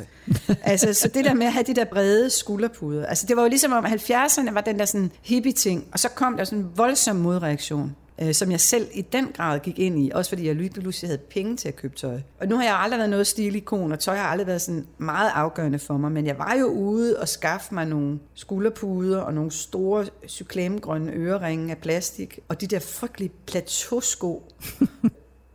altså 0.62 0.94
så 0.94 1.08
det 1.14 1.24
der 1.24 1.34
med 1.34 1.46
at 1.46 1.52
have 1.52 1.64
de 1.66 1.74
der 1.74 1.84
brede 1.84 2.30
skulderpuder. 2.30 2.99
Altså 3.09 3.26
det 3.26 3.36
var 3.36 3.42
jo 3.42 3.48
ligesom 3.48 3.72
om 3.72 3.84
70'erne 3.84 4.53
var 4.53 4.61
den 4.61 4.78
der 4.78 4.84
sådan 4.84 5.12
hippie-ting, 5.22 5.86
og 5.92 5.98
så 5.98 6.09
kom 6.09 6.36
der 6.36 6.44
sådan 6.44 6.59
en 6.59 6.70
voldsom 6.76 7.16
modreaktion 7.16 7.96
øh, 8.20 8.34
som 8.34 8.51
jeg 8.51 8.61
selv 8.61 8.88
i 8.94 9.03
den 9.03 9.28
grad 9.36 9.61
gik 9.61 9.78
ind 9.78 9.98
i, 9.98 10.11
også 10.14 10.28
fordi 10.28 10.46
jeg 10.46 10.55
lige 10.55 10.70
pludselig 10.70 11.09
havde 11.09 11.22
penge 11.30 11.57
til 11.57 11.68
at 11.68 11.76
købe 11.76 11.96
tøj. 11.96 12.20
Og 12.40 12.46
nu 12.46 12.57
har 12.57 12.64
jeg 12.64 12.76
aldrig 12.78 12.98
været 12.98 13.11
noget 13.11 13.26
stilikon, 13.26 13.92
og 13.92 13.98
tøj 13.98 14.16
har 14.16 14.28
aldrig 14.28 14.46
været 14.46 14.62
sådan 14.62 14.86
meget 14.98 15.30
afgørende 15.34 15.78
for 15.78 15.96
mig, 15.96 16.12
men 16.12 16.26
jeg 16.26 16.38
var 16.38 16.57
jo 16.61 16.66
ude 16.66 17.20
og 17.20 17.28
skaffe 17.28 17.74
mig 17.74 17.86
nogle 17.86 18.18
skulderpuder 18.34 19.20
og 19.20 19.34
nogle 19.34 19.51
store 19.51 20.07
cyklamegrønne 20.28 21.12
øreringe 21.12 21.70
af 21.70 21.78
plastik, 21.78 22.38
og 22.48 22.61
de 22.61 22.66
der 22.66 22.78
frygtelige 22.78 23.32
plateausko, 23.46 24.42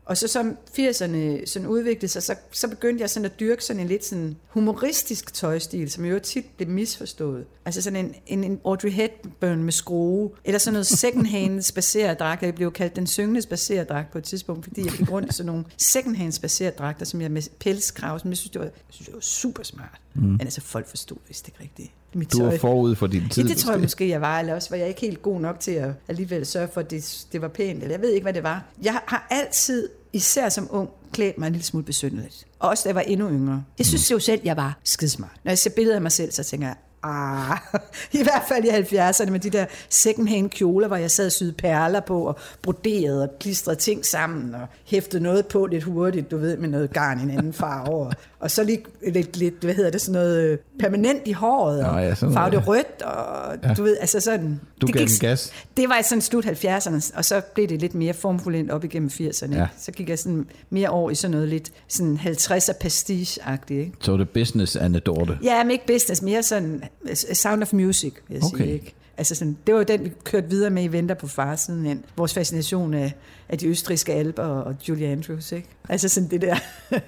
og 0.06 0.18
så 0.18 0.28
som 0.28 0.58
80'erne 0.80 1.46
sådan 1.46 1.68
udviklede 1.68 2.08
sig, 2.08 2.24
så, 2.24 2.36
så 2.52 2.68
begyndte 2.68 3.02
jeg 3.02 3.10
sådan 3.10 3.26
at 3.26 3.40
dyrke 3.40 3.64
sådan 3.64 3.82
en 3.82 3.88
lidt 3.88 4.06
sådan 4.06 4.36
humoristisk 4.48 5.34
tøjstil, 5.34 5.92
som 5.92 6.06
jo 6.06 6.20
tit 6.20 6.46
blev 6.58 6.70
misforstået. 6.70 7.46
Altså 7.66 7.82
sådan 7.82 8.06
en, 8.06 8.16
en, 8.28 8.44
en 8.44 8.60
Audrey 8.66 8.92
Hepburn 8.92 9.64
med 9.64 9.72
skrue, 9.72 10.30
eller 10.44 10.60
sådan 10.60 10.74
noget 10.74 10.88
second-hand 10.88 11.62
spacerdragt. 11.62 12.44
Jeg 12.44 12.56
blev 12.56 12.72
kaldt 12.72 12.96
den 12.96 13.08
syngende 13.08 13.42
spacerdragt 13.42 14.12
på 14.12 14.18
et 14.18 14.24
tidspunkt, 14.24 14.66
fordi 14.66 14.82
jeg 14.86 14.92
gik 14.92 15.12
rundt 15.12 15.30
i 15.30 15.34
sådan 15.34 15.46
nogle 15.46 15.66
second-hand 15.78 16.32
spacerdragter, 16.32 17.06
som 17.06 17.22
jeg 17.22 17.32
med 17.32 17.42
pelskrav, 17.60 18.20
som 18.20 18.30
jeg 18.30 18.38
synes, 18.38 18.52
det 18.52 18.60
var, 18.60 18.66
jeg 18.66 18.74
synes, 18.90 19.06
det 19.06 19.16
var 19.16 19.22
super 19.22 19.64
smart. 19.64 20.02
Mm. 20.14 20.22
Men 20.22 20.42
altså, 20.42 20.62
folk 20.62 20.88
forstod 20.88 21.18
vist 21.28 21.48
ikke 21.48 21.60
rigtigt. 21.62 21.92
Mit 22.18 22.34
Du 22.34 22.44
var 22.44 22.50
tøj. 22.50 22.58
forud 22.58 22.96
for 22.96 23.08
din 23.08 23.30
tid. 23.30 23.44
Ja, 23.44 23.50
det 23.50 23.58
tror 23.58 23.72
jeg 23.72 23.80
måske. 23.80 23.86
måske, 23.86 24.10
jeg 24.10 24.22
var, 24.22 24.40
eller 24.40 24.54
også 24.56 24.70
var 24.70 24.78
jeg 24.78 24.88
ikke 24.88 25.02
helt 25.02 25.22
god 25.22 25.40
nok 25.40 25.60
til 25.60 25.72
at 25.72 25.90
alligevel 26.08 26.46
sørge 26.46 26.68
for, 26.74 26.82
at 26.82 26.92
det, 26.92 27.26
det 27.32 27.42
var 27.42 27.48
pænt, 27.48 27.82
eller 27.84 27.94
jeg 27.94 28.02
ved 28.02 28.10
ikke, 28.10 28.24
hvad 28.24 28.34
det 28.34 28.44
var. 28.44 28.64
Jeg 28.84 29.00
har 29.06 29.28
altid, 29.30 29.90
især 30.14 30.50
som 30.50 30.68
ung, 30.72 30.90
klædt 31.14 31.38
mig 31.38 31.48
en 31.48 31.54
lille 31.54 31.66
smule 31.66 31.86
besynderligt. 31.86 32.46
Og 32.60 32.70
også 32.70 32.84
da 32.84 32.90
jeg 32.90 32.96
var 32.96 33.02
endnu 33.02 33.30
yngre. 33.30 33.64
Jeg 33.78 33.86
synes 33.86 34.12
jo 34.12 34.20
selv, 34.20 34.42
jeg 34.44 34.58
var 34.58 34.80
skidesmart. 34.84 35.36
Når 35.44 35.52
jeg 35.52 35.58
ser 35.58 35.70
billeder 35.70 35.96
af 35.96 36.02
mig 36.02 36.12
selv, 36.12 36.32
så 36.32 36.44
tænker 36.44 36.68
jeg, 36.68 36.76
Ah, 37.08 37.58
i 38.20 38.24
hvert 38.24 38.44
fald 38.48 38.66
i 38.66 38.68
70'erne 38.70 39.30
med 39.32 39.40
de 39.40 39.50
der 39.50 39.66
second-hand 39.90 40.50
kjoler, 40.50 40.88
hvor 40.88 40.96
jeg 40.96 41.12
sad 41.12 41.26
og 41.26 41.32
syede 41.32 41.52
perler 41.54 42.00
på 42.00 42.24
og 42.28 42.36
broderede 42.62 43.24
og 43.24 43.30
klistrede 43.40 43.78
ting 43.80 44.06
sammen 44.06 44.56
og 44.56 44.68
hæftede 44.86 45.24
noget 45.24 45.48
på 45.48 45.66
lidt 45.66 45.84
hurtigt, 45.84 46.32
du 46.32 46.38
ved, 46.38 46.58
med 46.58 46.70
noget 46.70 46.94
garn 46.94 47.20
i 47.20 47.24
en 47.24 47.30
anden 47.30 47.54
farve. 47.54 47.96
Og, 47.96 48.14
og 48.46 48.52
så 48.52 48.64
lige 48.64 48.84
lidt, 49.08 49.38
lidt, 49.38 49.54
hvad 49.62 49.74
hedder 49.74 49.90
det, 49.92 50.02
sådan 50.02 50.14
noget 50.22 50.44
øh, 50.44 50.58
permanent 50.80 51.22
i 51.26 51.32
håret 51.32 51.86
og 51.86 51.94
Nå 51.94 52.00
ja, 52.00 52.14
farve 52.14 52.52
det 52.52 52.68
rødt 52.68 53.02
og 53.02 53.56
ja. 53.64 53.74
du 53.74 53.84
ved, 53.84 53.98
altså 54.02 54.20
sådan. 54.20 54.60
Du 54.82 54.88
det 54.88 54.96
gav 54.96 55.06
den 55.06 55.18
gas. 55.20 55.52
Det 55.78 55.90
var 55.90 56.02
sådan 56.02 56.22
slut 56.22 56.46
70'erne, 56.46 57.18
og 57.18 57.26
så 57.26 57.42
blev 57.54 57.68
det 57.68 57.82
lidt 57.82 57.96
mere 57.96 58.14
formfuldendt 58.14 58.72
op 58.72 58.84
igennem 58.84 59.10
80'erne. 59.14 59.56
Ja. 59.56 59.68
Så 59.80 59.92
gik 59.92 60.10
jeg 60.10 60.20
sådan 60.20 60.48
mere 60.70 60.90
over 60.90 61.12
i 61.12 61.16
sådan 61.16 61.32
noget 61.32 61.48
lidt 61.50 61.72
sådan 61.88 62.20
50'er 62.24 62.74
pastiche-agtigt, 62.74 63.80
ikke? 63.80 63.92
Så 64.02 64.12
var 64.12 64.18
det 64.18 64.30
business 64.30 64.76
anekdote. 64.76 65.38
Ja, 65.44 65.64
men 65.64 65.72
ikke 65.72 65.88
business, 65.88 66.22
mere 66.22 66.44
sådan 66.44 66.84
Sound 67.14 67.62
of 67.62 67.74
Music, 67.74 68.14
vil 68.28 68.36
jeg 68.36 68.44
Okay. 68.44 68.58
sige. 68.58 68.74
Ikke? 68.74 68.96
Altså 69.18 69.36
sådan, 69.36 69.58
det 69.68 69.74
var 69.74 69.80
jo 69.80 69.86
den, 69.88 70.04
vi 70.04 70.12
kørte 70.24 70.50
videre 70.50 70.70
med 70.70 70.84
i 70.84 70.88
Venter 70.88 71.16
på 71.16 71.28
far 71.28 71.56
sidenhen. 71.56 72.04
Vores 72.18 72.34
fascination 72.34 72.94
af, 72.94 73.14
af 73.50 73.58
de 73.58 73.68
østrigske 73.68 74.14
alber 74.14 74.44
og 74.44 74.76
Julie 74.90 75.08
Andrews, 75.08 75.52
ikke? 75.52 75.68
Altså 75.90 76.10
sådan 76.10 76.30
det 76.30 76.42
der. 76.42 76.56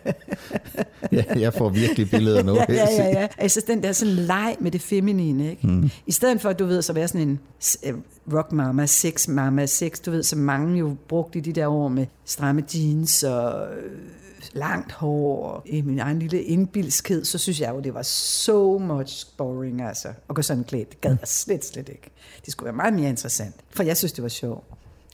Ja, 1.11 1.23
jeg 1.39 1.53
får 1.53 1.69
virkelig 1.69 2.09
billeder 2.09 2.43
nu. 2.43 2.55
ja, 2.55 2.65
ja, 2.69 2.85
ja, 2.91 3.21
ja. 3.21 3.27
Altså 3.37 3.63
den 3.67 3.83
der 3.83 3.91
sådan 3.91 4.13
leg 4.13 4.55
med 4.59 4.71
det 4.71 4.81
feminine, 4.81 5.49
ikke? 5.49 5.67
Mm. 5.67 5.89
I 6.07 6.11
stedet 6.11 6.41
for, 6.41 6.49
at 6.49 6.59
du 6.59 6.65
ved, 6.65 6.81
så 6.81 6.93
være 6.93 7.07
sådan 7.07 7.27
en 7.27 7.39
uh, 7.93 8.33
rock 8.33 8.51
mama, 8.51 8.85
sex 8.85 9.27
mama, 9.27 9.65
sex, 9.65 9.99
du 9.99 10.11
ved, 10.11 10.23
som 10.23 10.39
mange 10.39 10.79
jo 10.79 10.95
brugte 11.07 11.39
i 11.39 11.41
de 11.41 11.53
der 11.53 11.67
år 11.67 11.87
med 11.87 12.05
stramme 12.25 12.63
jeans 12.73 13.23
og 13.23 13.67
øh, 13.67 13.91
langt 14.57 14.91
hår 14.91 15.45
og 15.47 15.63
i 15.65 15.81
min 15.81 15.99
egen 15.99 16.19
lille 16.19 16.43
indbilskhed, 16.43 17.25
så 17.25 17.37
synes 17.37 17.61
jeg 17.61 17.69
jo, 17.75 17.79
det 17.79 17.93
var 17.93 18.01
so 18.01 18.77
much 18.77 19.27
boring, 19.37 19.81
altså, 19.81 20.07
at 20.29 20.35
gå 20.35 20.41
sådan 20.41 20.63
klædt. 20.63 20.89
Det 20.89 21.01
gad 21.01 21.17
jeg 21.19 21.27
slet, 21.27 21.65
slet 21.65 21.89
ikke. 21.89 22.11
Det 22.45 22.51
skulle 22.51 22.65
være 22.65 22.75
meget 22.75 22.93
mere 22.93 23.09
interessant, 23.09 23.55
for 23.69 23.83
jeg 23.83 23.97
synes, 23.97 24.13
det 24.13 24.23
var 24.23 24.29
sjovt. 24.29 24.63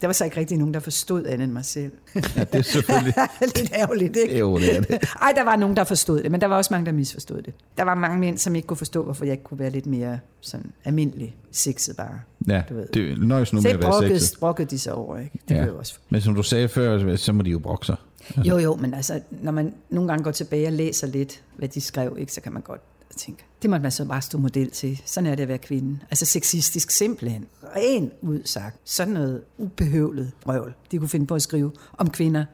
Der 0.03 0.07
var 0.07 0.13
så 0.13 0.25
ikke 0.25 0.37
rigtig 0.37 0.57
nogen, 0.57 0.73
der 0.73 0.79
forstod 0.79 1.25
andet 1.25 1.43
end 1.43 1.51
mig 1.51 1.65
selv. 1.65 1.91
Ja, 2.15 2.19
det 2.43 2.55
er 2.55 2.61
selvfølgelig... 2.61 3.13
Lidt 3.57 3.71
ærgerligt, 3.75 4.17
ikke? 4.17 4.37
Jo, 4.39 4.57
det 4.57 4.75
er 4.77 4.81
det. 4.81 4.97
Ej, 5.21 5.33
der 5.35 5.43
var 5.43 5.55
nogen, 5.55 5.75
der 5.75 5.83
forstod 5.83 6.23
det, 6.23 6.31
men 6.31 6.41
der 6.41 6.47
var 6.47 6.57
også 6.57 6.73
mange, 6.73 6.85
der 6.85 6.91
misforstod 6.91 7.41
det. 7.41 7.53
Der 7.77 7.83
var 7.83 7.95
mange 7.95 8.19
mænd, 8.19 8.37
som 8.37 8.55
ikke 8.55 8.67
kunne 8.67 8.77
forstå, 8.77 9.03
hvorfor 9.03 9.25
jeg 9.25 9.31
ikke 9.31 9.43
kunne 9.43 9.59
være 9.59 9.69
lidt 9.69 9.85
mere 9.85 10.19
sådan 10.41 10.71
almindelig 10.85 11.35
sexet 11.51 11.97
bare. 11.97 12.19
Ja, 12.47 12.63
Du 12.69 12.73
ved. 12.73 12.87
det 12.93 13.27
nøjes 13.27 13.53
nu 13.53 13.61
med 13.61 13.71
at 13.71 13.79
være 13.79 13.91
brokkede, 13.91 14.19
sexet. 14.19 14.39
brokkede 14.39 14.67
de 14.69 14.79
sig 14.79 14.93
over, 14.93 15.17
ikke? 15.19 15.39
Det 15.49 15.55
Ja. 15.55 15.71
også. 15.71 15.93
Men 16.09 16.21
som 16.21 16.35
du 16.35 16.43
sagde 16.43 16.67
før, 16.67 17.15
så 17.15 17.33
må 17.33 17.43
de 17.43 17.49
jo 17.49 17.59
brokke 17.59 17.85
sig. 17.85 17.95
Jo, 18.37 18.57
jo, 18.57 18.75
men 18.75 18.93
altså, 18.93 19.21
når 19.31 19.51
man 19.51 19.73
nogle 19.89 20.09
gange 20.09 20.23
går 20.23 20.31
tilbage 20.31 20.67
og 20.67 20.73
læser 20.73 21.07
lidt, 21.07 21.41
hvad 21.57 21.67
de 21.67 21.81
skrev, 21.81 22.15
ikke, 22.19 22.33
så 22.33 22.41
kan 22.41 22.53
man 22.53 22.61
godt 22.61 22.81
tænke, 23.17 23.43
det 23.61 23.69
måtte 23.69 23.81
man 23.81 23.91
så 23.91 24.05
bare 24.05 24.21
stå 24.21 24.37
model 24.37 24.71
til. 24.71 25.01
Sådan 25.05 25.29
er 25.29 25.35
det 25.35 25.43
at 25.43 25.49
være 25.49 25.57
kvinde. 25.57 25.99
Altså 26.11 26.25
sexistisk 26.25 26.91
simpelthen. 26.91 27.45
Ren 27.75 28.11
udsagt. 28.21 28.77
Sådan 28.83 29.13
noget 29.13 29.41
ubehøvlet 29.57 30.31
brøvl, 30.41 30.73
de 30.91 30.97
kunne 30.97 31.09
finde 31.09 31.25
på 31.25 31.35
at 31.35 31.41
skrive 31.41 31.71
om 31.97 32.09
kvinder, 32.09 32.45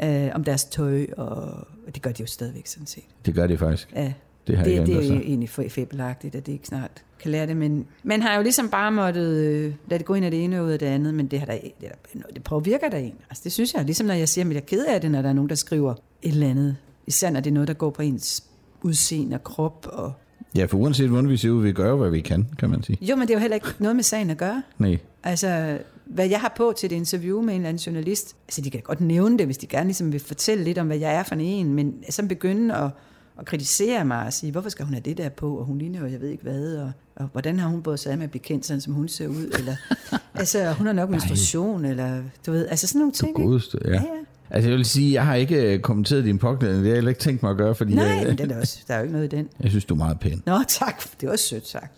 ja. 0.00 0.26
øh, 0.26 0.34
om 0.34 0.44
deres 0.44 0.64
tøj, 0.64 1.06
og 1.16 1.66
det 1.94 2.02
gør 2.02 2.12
de 2.12 2.20
jo 2.22 2.26
stadigvæk 2.26 2.66
sådan 2.66 2.86
set. 2.86 3.04
Det 3.26 3.34
gør 3.34 3.46
de 3.46 3.58
faktisk. 3.58 3.92
Ja, 3.94 4.12
Det 4.46 4.56
har 4.56 4.64
det, 4.64 4.86
det 4.86 4.96
er 4.96 5.14
jo 5.14 5.20
egentlig 5.20 5.50
for 5.50 5.64
fabelagtigt, 5.68 6.34
at 6.34 6.46
det 6.46 6.52
ikke 6.52 6.66
snart 6.66 6.90
kan 7.20 7.30
lære 7.30 7.46
det, 7.46 7.56
men 7.56 7.86
man 8.02 8.22
har 8.22 8.36
jo 8.36 8.42
ligesom 8.42 8.68
bare 8.70 8.92
måttet 8.92 9.36
øh, 9.36 9.74
lade 9.88 9.98
det 9.98 10.06
gå 10.06 10.14
ind 10.14 10.24
af 10.24 10.30
det 10.30 10.44
ene 10.44 10.60
og 10.60 10.66
ud 10.66 10.70
af 10.70 10.78
det 10.78 10.86
andet, 10.86 11.14
men 11.14 11.26
det, 11.26 11.38
har 11.38 11.46
der, 11.46 11.58
det, 11.80 11.90
der, 12.14 12.22
det 12.34 12.42
påvirker 12.42 12.88
der 12.88 12.98
en. 12.98 13.14
Altså 13.30 13.40
det 13.44 13.52
synes 13.52 13.74
jeg, 13.74 13.84
ligesom 13.84 14.06
når 14.06 14.14
jeg 14.14 14.28
siger, 14.28 14.44
at 14.44 14.50
jeg 14.50 14.56
er 14.56 14.60
ked 14.60 14.84
af 14.84 15.00
det, 15.00 15.10
når 15.10 15.22
der 15.22 15.28
er 15.28 15.32
nogen, 15.32 15.48
der 15.48 15.54
skriver 15.54 15.94
et 16.22 16.32
eller 16.32 16.48
andet, 16.48 16.76
især 17.06 17.30
når 17.30 17.40
det 17.40 17.50
er 17.50 17.54
noget, 17.54 17.68
der 17.68 17.74
går 17.74 17.90
på 17.90 18.02
ens 18.02 18.44
udseende 18.82 19.36
og 19.36 19.44
krop. 19.44 19.86
Og... 19.92 20.12
Ja, 20.56 20.64
for 20.64 20.78
uanset 20.78 21.08
hvordan 21.08 21.28
vi 21.28 21.36
ser 21.36 21.50
ud, 21.50 21.62
vi 21.62 21.72
gør 21.72 21.96
hvad 21.96 22.10
vi 22.10 22.20
kan, 22.20 22.48
kan 22.58 22.70
man 22.70 22.82
sige. 22.82 22.98
Jo, 23.00 23.16
men 23.16 23.28
det 23.28 23.34
er 23.34 23.38
jo 23.38 23.40
heller 23.40 23.54
ikke 23.54 23.68
noget 23.78 23.96
med 23.96 24.04
sagen 24.04 24.30
at 24.30 24.36
gøre. 24.38 24.62
Nej. 24.78 24.98
Altså, 25.24 25.78
hvad 26.04 26.28
jeg 26.28 26.40
har 26.40 26.52
på 26.56 26.74
til 26.76 26.92
et 26.92 26.96
interview 26.96 27.40
med 27.42 27.54
en 27.54 27.60
eller 27.60 27.68
anden 27.68 27.82
journalist, 27.82 28.36
altså 28.48 28.60
de 28.60 28.70
kan 28.70 28.80
godt 28.80 29.00
nævne 29.00 29.38
det, 29.38 29.46
hvis 29.46 29.58
de 29.58 29.66
gerne 29.66 29.84
ligesom 29.86 30.12
vil 30.12 30.20
fortælle 30.20 30.64
lidt 30.64 30.78
om, 30.78 30.86
hvad 30.86 30.96
jeg 30.98 31.14
er 31.14 31.22
for 31.22 31.34
en, 31.34 31.74
men 31.74 31.94
så 32.10 32.26
begynde 32.28 32.74
at, 32.74 32.90
at 33.38 33.46
kritisere 33.46 34.04
mig 34.04 34.26
og 34.26 34.32
sige, 34.32 34.52
hvorfor 34.52 34.68
skal 34.68 34.84
hun 34.84 34.94
have 34.94 35.02
det 35.04 35.16
der 35.18 35.28
på, 35.28 35.56
og 35.58 35.64
hun 35.64 35.78
ligner 35.78 36.00
jo, 36.00 36.06
jeg 36.06 36.20
ved 36.20 36.28
ikke 36.28 36.42
hvad, 36.42 36.76
og, 36.76 36.92
og 37.16 37.28
hvordan 37.32 37.58
har 37.58 37.68
hun 37.68 37.82
både 37.82 37.96
sig 37.98 38.16
med 38.18 38.24
at 38.24 38.30
blive 38.30 38.42
kendt, 38.42 38.66
sådan 38.66 38.80
som 38.80 38.92
hun 38.92 39.08
ser 39.08 39.28
ud, 39.28 39.50
eller 39.58 39.76
altså, 40.34 40.72
hun 40.72 40.86
har 40.86 40.92
nok 40.92 41.10
menstruation, 41.10 41.84
eller 41.84 42.22
du 42.46 42.52
ved, 42.52 42.66
altså 42.68 42.86
sådan 42.86 42.98
nogle 42.98 43.12
Du 43.12 43.16
ting. 43.16 43.28
ikke? 43.38 43.48
godeste, 43.48 43.78
ja. 43.84 43.90
Ja, 43.90 43.96
ja. 43.96 44.02
Altså 44.50 44.70
jeg 44.70 44.76
vil 44.76 44.84
sige, 44.84 45.12
jeg 45.12 45.26
har 45.26 45.34
ikke 45.34 45.72
øh, 45.74 45.80
kommenteret 45.80 46.24
din 46.24 46.38
påklædning, 46.38 46.78
det 46.78 46.86
har 46.86 46.90
jeg 46.90 46.96
heller 46.96 47.08
ikke 47.08 47.20
tænkt 47.20 47.42
mig 47.42 47.50
at 47.50 47.56
gøre, 47.56 47.74
fordi 47.74 47.94
Nej, 47.94 48.04
jeg, 48.04 48.26
men 48.26 48.38
den 48.38 48.50
er 48.50 48.60
også, 48.60 48.78
der 48.88 48.94
er 48.94 48.98
jo 48.98 49.02
ikke 49.02 49.12
noget 49.12 49.32
i 49.32 49.36
den. 49.36 49.48
jeg 49.62 49.70
synes, 49.70 49.84
du 49.84 49.94
er 49.94 49.98
meget 49.98 50.20
pæn. 50.20 50.42
Nå, 50.46 50.58
tak, 50.68 51.02
det 51.20 51.28
var 51.28 51.36
sødt 51.36 51.68
sagt. 51.68 51.92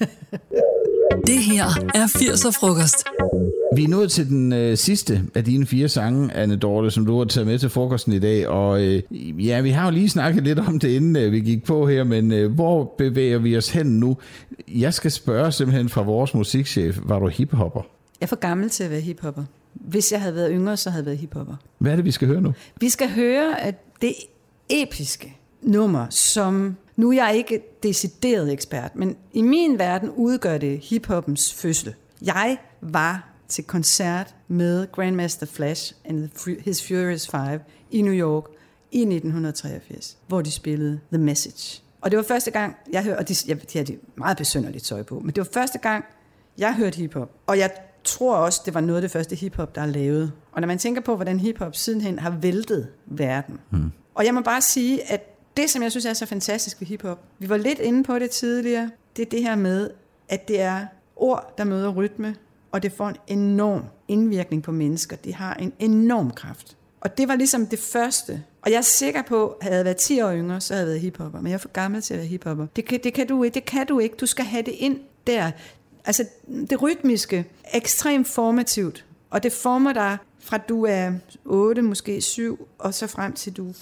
Det 1.26 1.38
her 1.38 1.64
er 1.94 2.06
80'er 2.06 2.50
frokost. 2.60 3.04
Vi 3.76 3.84
er 3.84 3.88
nået 3.88 4.10
til 4.10 4.28
den 4.28 4.52
øh, 4.52 4.76
sidste 4.76 5.22
af 5.34 5.44
dine 5.44 5.66
fire 5.66 5.88
sange, 5.88 6.34
Anne 6.34 6.56
Dorte, 6.56 6.90
som 6.90 7.06
du 7.06 7.18
har 7.18 7.24
taget 7.24 7.46
med 7.46 7.58
til 7.58 7.68
frokosten 7.70 8.12
i 8.12 8.18
dag. 8.18 8.48
Og 8.48 8.82
øh, 8.82 9.02
ja, 9.46 9.60
vi 9.60 9.70
har 9.70 9.84
jo 9.84 9.90
lige 9.90 10.08
snakket 10.08 10.44
lidt 10.44 10.58
om 10.58 10.78
det, 10.78 10.88
inden 10.88 11.16
øh, 11.16 11.32
vi 11.32 11.40
gik 11.40 11.64
på 11.64 11.88
her, 11.88 12.04
men 12.04 12.32
øh, 12.32 12.52
hvor 12.52 12.94
bevæger 12.98 13.38
vi 13.38 13.56
os 13.56 13.68
hen 13.68 13.86
nu? 13.86 14.16
Jeg 14.68 14.94
skal 14.94 15.10
spørge 15.10 15.52
simpelthen 15.52 15.88
fra 15.88 16.02
vores 16.02 16.34
musikchef, 16.34 16.98
var 17.02 17.18
du 17.18 17.28
hiphopper? 17.28 17.80
Jeg 18.20 18.26
er 18.26 18.28
for 18.28 18.36
gammel 18.36 18.70
til 18.70 18.84
at 18.84 18.90
være 18.90 19.00
hiphopper. 19.00 19.44
Hvis 19.80 20.12
jeg 20.12 20.20
havde 20.20 20.34
været 20.34 20.50
yngre, 20.52 20.76
så 20.76 20.90
havde 20.90 21.00
jeg 21.00 21.06
været 21.06 21.18
hiphopper. 21.18 21.56
Hvad 21.78 21.92
er 21.92 21.96
det, 21.96 22.04
vi 22.04 22.10
skal 22.10 22.28
høre 22.28 22.40
nu? 22.40 22.54
Vi 22.80 22.88
skal 22.88 23.10
høre, 23.10 23.60
at 23.60 23.74
det 24.02 24.14
episke 24.68 25.36
nummer, 25.62 26.06
som 26.10 26.76
nu 26.96 27.10
er 27.10 27.14
jeg 27.14 27.36
ikke 27.36 27.60
decideret 27.82 28.52
ekspert, 28.52 28.96
men 28.96 29.16
i 29.32 29.42
min 29.42 29.78
verden 29.78 30.10
udgør 30.10 30.58
det 30.58 30.78
hiphoppens 30.78 31.54
fødsel. 31.54 31.94
Jeg 32.22 32.58
var 32.80 33.28
til 33.48 33.64
koncert 33.64 34.34
med 34.48 34.92
Grandmaster 34.92 35.46
Flash 35.46 35.94
and 36.04 36.28
His 36.64 36.86
Furious 36.86 37.28
Five 37.30 37.60
i 37.90 38.02
New 38.02 38.14
York 38.14 38.44
i 38.92 39.00
1983, 39.00 40.18
hvor 40.26 40.42
de 40.42 40.50
spillede 40.50 41.00
The 41.12 41.22
Message. 41.22 41.82
Og 42.00 42.10
det 42.10 42.16
var 42.16 42.22
første 42.22 42.50
gang, 42.50 42.76
jeg 42.92 43.04
hørte, 43.04 43.18
og 43.18 43.28
de, 43.28 43.34
jeg, 43.46 43.72
de 43.72 43.78
havde 43.78 43.98
meget 44.14 44.36
besynderligt 44.36 44.84
tøj 44.84 45.02
på, 45.02 45.20
men 45.20 45.30
det 45.30 45.38
var 45.38 45.48
første 45.52 45.78
gang, 45.78 46.04
jeg 46.58 46.74
hørte 46.74 46.96
hiphop. 46.96 47.30
Og 47.46 47.58
jeg 47.58 47.70
tror 48.06 48.36
også, 48.36 48.62
det 48.64 48.74
var 48.74 48.80
noget 48.80 48.96
af 48.96 49.02
det 49.02 49.10
første 49.10 49.36
hiphop, 49.36 49.74
der 49.74 49.80
er 49.80 49.86
lavet. 49.86 50.32
Og 50.52 50.60
når 50.60 50.66
man 50.66 50.78
tænker 50.78 51.00
på, 51.00 51.16
hvordan 51.16 51.40
hiphop 51.40 51.76
sidenhen 51.76 52.18
har 52.18 52.30
væltet 52.30 52.88
verden. 53.06 53.60
Hmm. 53.70 53.92
Og 54.14 54.24
jeg 54.24 54.34
må 54.34 54.40
bare 54.40 54.60
sige, 54.60 55.12
at 55.12 55.36
det, 55.56 55.70
som 55.70 55.82
jeg 55.82 55.90
synes 55.90 56.06
er 56.06 56.12
så 56.12 56.26
fantastisk 56.26 56.80
ved 56.80 56.86
hiphop, 56.88 57.20
vi 57.38 57.48
var 57.48 57.56
lidt 57.56 57.78
inde 57.78 58.04
på 58.04 58.18
det 58.18 58.30
tidligere, 58.30 58.90
det 59.16 59.26
er 59.26 59.30
det 59.30 59.42
her 59.42 59.56
med, 59.56 59.90
at 60.28 60.48
det 60.48 60.60
er 60.60 60.86
ord, 61.16 61.54
der 61.58 61.64
møder 61.64 61.88
rytme, 61.88 62.36
og 62.72 62.82
det 62.82 62.92
får 62.92 63.08
en 63.08 63.16
enorm 63.26 63.82
indvirkning 64.08 64.62
på 64.62 64.72
mennesker. 64.72 65.16
Det 65.16 65.34
har 65.34 65.54
en 65.54 65.72
enorm 65.78 66.30
kraft. 66.30 66.76
Og 67.00 67.18
det 67.18 67.28
var 67.28 67.36
ligesom 67.36 67.66
det 67.66 67.78
første. 67.78 68.42
Og 68.62 68.70
jeg 68.70 68.78
er 68.78 68.82
sikker 68.82 69.22
på, 69.22 69.48
at 69.48 69.56
havde 69.62 69.76
jeg 69.76 69.84
været 69.84 69.96
10 69.96 70.20
år 70.20 70.32
yngre, 70.32 70.60
så 70.60 70.74
havde 70.74 70.84
jeg 70.84 70.88
været 70.88 71.00
hiphopper. 71.00 71.40
Men 71.40 71.46
jeg 71.46 71.54
er 71.54 71.58
for 71.58 71.68
gammel 71.68 72.02
til 72.02 72.14
at 72.14 72.18
være 72.18 72.26
hiphopper. 72.26 72.66
Det 72.76 72.84
kan, 72.84 73.00
det 73.04 73.14
kan 73.14 73.26
du 73.26 73.44
ikke. 73.44 73.54
Det 73.54 73.64
kan 73.64 73.86
du 73.86 73.98
ikke. 73.98 74.16
Du 74.16 74.26
skal 74.26 74.44
have 74.44 74.62
det 74.62 74.74
ind 74.78 75.00
der. 75.26 75.50
Altså, 76.06 76.24
det 76.70 76.82
rytmiske, 76.82 77.44
ekstremt 77.74 78.28
formativt. 78.28 79.04
Og 79.30 79.42
det 79.42 79.52
former 79.52 79.92
dig 79.92 80.16
fra 80.40 80.58
du 80.58 80.84
er 80.84 81.12
8, 81.44 81.82
måske 81.82 82.20
7, 82.20 82.68
og 82.78 82.94
så 82.94 83.06
frem 83.06 83.32
til 83.32 83.52
du 83.52 83.68
er 83.68 83.72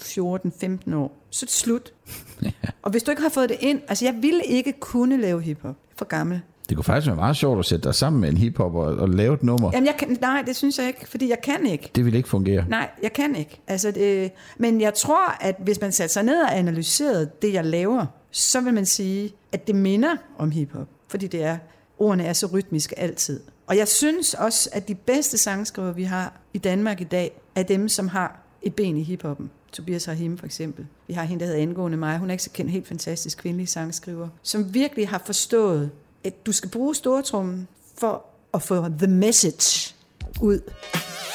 14-15 0.89 0.95
år. 0.95 1.17
Så 1.29 1.43
er 1.43 1.47
det 1.47 1.53
slut. 1.53 1.93
Og 2.81 2.91
hvis 2.91 3.03
du 3.03 3.11
ikke 3.11 3.21
har 3.21 3.29
fået 3.29 3.49
det 3.49 3.57
ind, 3.59 3.81
altså 3.87 4.05
jeg 4.05 4.15
ville 4.21 4.45
ikke 4.45 4.73
kunne 4.79 5.17
lave 5.17 5.41
hiphop. 5.41 5.75
For 5.97 6.05
gammel. 6.05 6.41
Det 6.69 6.77
kunne 6.77 6.83
faktisk 6.83 7.07
være 7.07 7.15
meget 7.15 7.35
sjovt 7.35 7.59
at 7.59 7.65
sætte 7.65 7.83
dig 7.83 7.95
sammen 7.95 8.21
med 8.21 8.29
en 8.29 8.37
hiphopper 8.37 8.81
og, 8.81 8.95
og 8.95 9.09
lave 9.09 9.33
et 9.33 9.43
nummer. 9.43 9.71
Jamen 9.73 9.87
jeg 9.87 9.95
kan, 9.99 10.17
nej, 10.21 10.43
det 10.45 10.55
synes 10.55 10.79
jeg 10.79 10.87
ikke, 10.87 11.09
fordi 11.09 11.29
jeg 11.29 11.41
kan 11.41 11.65
ikke. 11.65 11.91
Det 11.95 12.05
ville 12.05 12.17
ikke 12.17 12.29
fungere. 12.29 12.65
Nej, 12.69 12.89
jeg 13.03 13.13
kan 13.13 13.35
ikke. 13.35 13.61
Altså 13.67 13.91
det, 13.91 14.31
men 14.57 14.81
jeg 14.81 14.93
tror, 14.93 15.37
at 15.41 15.55
hvis 15.59 15.81
man 15.81 15.91
satte 15.91 16.13
sig 16.13 16.23
ned 16.23 16.41
og 16.41 16.57
analyserede 16.57 17.29
det, 17.41 17.53
jeg 17.53 17.65
laver, 17.65 18.05
så 18.31 18.61
vil 18.61 18.73
man 18.73 18.85
sige, 18.85 19.33
at 19.51 19.67
det 19.67 19.75
minder 19.75 20.15
om 20.37 20.51
hiphop. 20.51 20.87
Fordi 21.07 21.27
det 21.27 21.43
er, 21.43 21.57
ordene 21.99 22.23
er 22.23 22.33
så 22.33 22.47
rytmiske 22.47 22.99
altid. 22.99 23.39
Og 23.67 23.77
jeg 23.77 23.87
synes 23.87 24.33
også, 24.33 24.69
at 24.73 24.87
de 24.87 24.95
bedste 24.95 25.37
sangskriver, 25.37 25.91
vi 25.91 26.03
har 26.03 26.33
i 26.53 26.57
Danmark 26.57 27.01
i 27.01 27.03
dag, 27.03 27.41
er 27.55 27.63
dem, 27.63 27.89
som 27.89 28.07
har 28.07 28.39
et 28.61 28.75
ben 28.75 28.97
i 28.97 29.03
hiphoppen. 29.03 29.51
Tobias 29.71 30.07
Rahim 30.07 30.37
for 30.37 30.45
eksempel. 30.45 30.87
Vi 31.07 31.13
har 31.13 31.23
hende, 31.23 31.39
der 31.39 31.45
hedder 31.45 31.61
Angående 31.61 31.97
mig. 31.97 32.17
Hun 32.17 32.29
er 32.29 32.33
ikke 32.33 32.43
så 32.43 32.49
kendt, 32.49 32.71
helt 32.71 32.87
fantastisk 32.87 33.37
kvindelig 33.37 33.69
sangskriver, 33.69 34.27
som 34.41 34.73
virkelig 34.73 35.09
har 35.09 35.21
forstået, 35.25 35.91
at 36.23 36.45
du 36.45 36.51
skal 36.51 36.69
bruge 36.69 36.95
stortrummen 36.95 37.67
for 37.97 38.25
at 38.53 38.61
få 38.61 38.87
the 38.89 39.07
message 39.07 39.95
ud. 40.41 40.59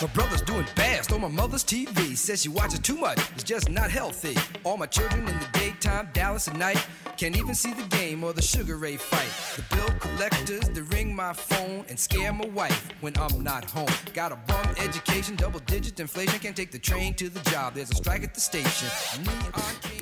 My 0.03 0.07
brother's 0.07 0.45
doing 0.53 0.67
fast 0.67 1.13
on 1.13 1.21
my 1.21 1.41
mother's 1.41 1.65
TV. 1.65 2.17
Says 2.17 2.41
she 2.41 2.51
watches 2.51 2.81
too 2.81 2.97
much, 2.97 3.19
it's 3.37 3.45
just 3.55 3.69
not 3.69 3.91
healthy. 3.91 4.35
All 4.67 4.79
my 4.79 4.87
children 4.87 5.21
in 5.29 5.37
the 5.45 5.60
daytime, 5.81 6.09
Dallas 6.13 6.49
at 6.49 6.57
night. 6.57 6.87
Can't 7.17 7.37
even 7.37 7.55
see 7.55 7.73
the 7.75 7.89
game 7.97 8.25
or 8.25 8.33
the 8.33 8.43
Sugar 8.43 8.77
Ray 8.77 8.97
fight. 8.97 9.33
The 9.57 9.77
bill 9.77 9.93
collectors, 10.01 10.69
they 10.75 10.83
ring 10.97 11.15
my 11.15 11.33
phone 11.33 11.85
and 11.89 11.99
scare 11.99 12.33
my 12.33 12.49
wife 12.55 12.89
when 13.01 13.15
I'm 13.17 13.43
not 13.43 13.65
home. 13.65 13.95
Got 14.15 14.33
a 14.33 14.39
bum 14.49 14.75
education, 14.87 15.37
double 15.37 15.61
digit 15.61 16.01
inflation. 16.01 16.39
Can't 16.41 16.57
take 16.57 16.73
the 16.73 16.79
train 16.79 17.15
to 17.15 17.29
the 17.29 17.43
job, 17.51 17.75
there's 17.75 17.91
a 17.91 17.95
strike 17.95 18.25
at 18.25 18.35
the 18.35 18.41
station. 18.41 18.89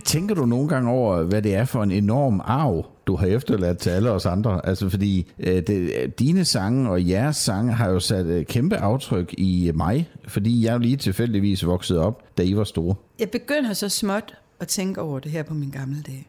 Tænker 0.05 0.35
du 0.35 0.47
nogle 0.47 0.69
gange 0.69 0.91
over, 0.91 1.23
hvad 1.23 1.43
det 1.43 1.55
er 1.55 1.65
for 1.65 1.83
en 1.83 1.91
enorm 1.91 2.41
arv, 2.45 2.87
du 3.07 3.17
har 3.17 3.27
efterladt 3.27 3.79
til 3.79 3.91
alle 3.91 4.11
os 4.11 4.27
andre? 4.27 4.67
Altså 4.67 4.89
fordi 4.89 5.31
øh, 5.39 5.63
det, 5.67 6.19
dine 6.19 6.45
sange 6.45 6.91
og 6.91 7.09
jeres 7.09 7.37
sange 7.37 7.73
har 7.73 7.91
jo 7.91 8.01
sat 8.01 8.27
øh, 8.27 8.47
kæmpe 8.47 8.77
aftryk 8.77 9.35
i 9.39 9.71
mig, 9.75 10.09
fordi 10.29 10.65
jeg 10.65 10.73
jo 10.73 10.79
lige 10.79 10.97
tilfældigvis 10.97 11.67
vokset 11.67 11.99
op, 11.99 12.23
da 12.39 12.43
I 12.43 12.57
var 12.57 12.65
store. 12.65 12.95
Jeg 13.19 13.31
begynder 13.31 13.73
så 13.73 13.89
småt 13.89 14.35
at 14.61 14.69
tænke 14.69 15.01
over 15.01 15.19
det 15.19 15.33
her 15.33 15.43
på 15.43 15.55
min 15.55 15.71
gamle 15.71 16.03
dag. 16.03 16.29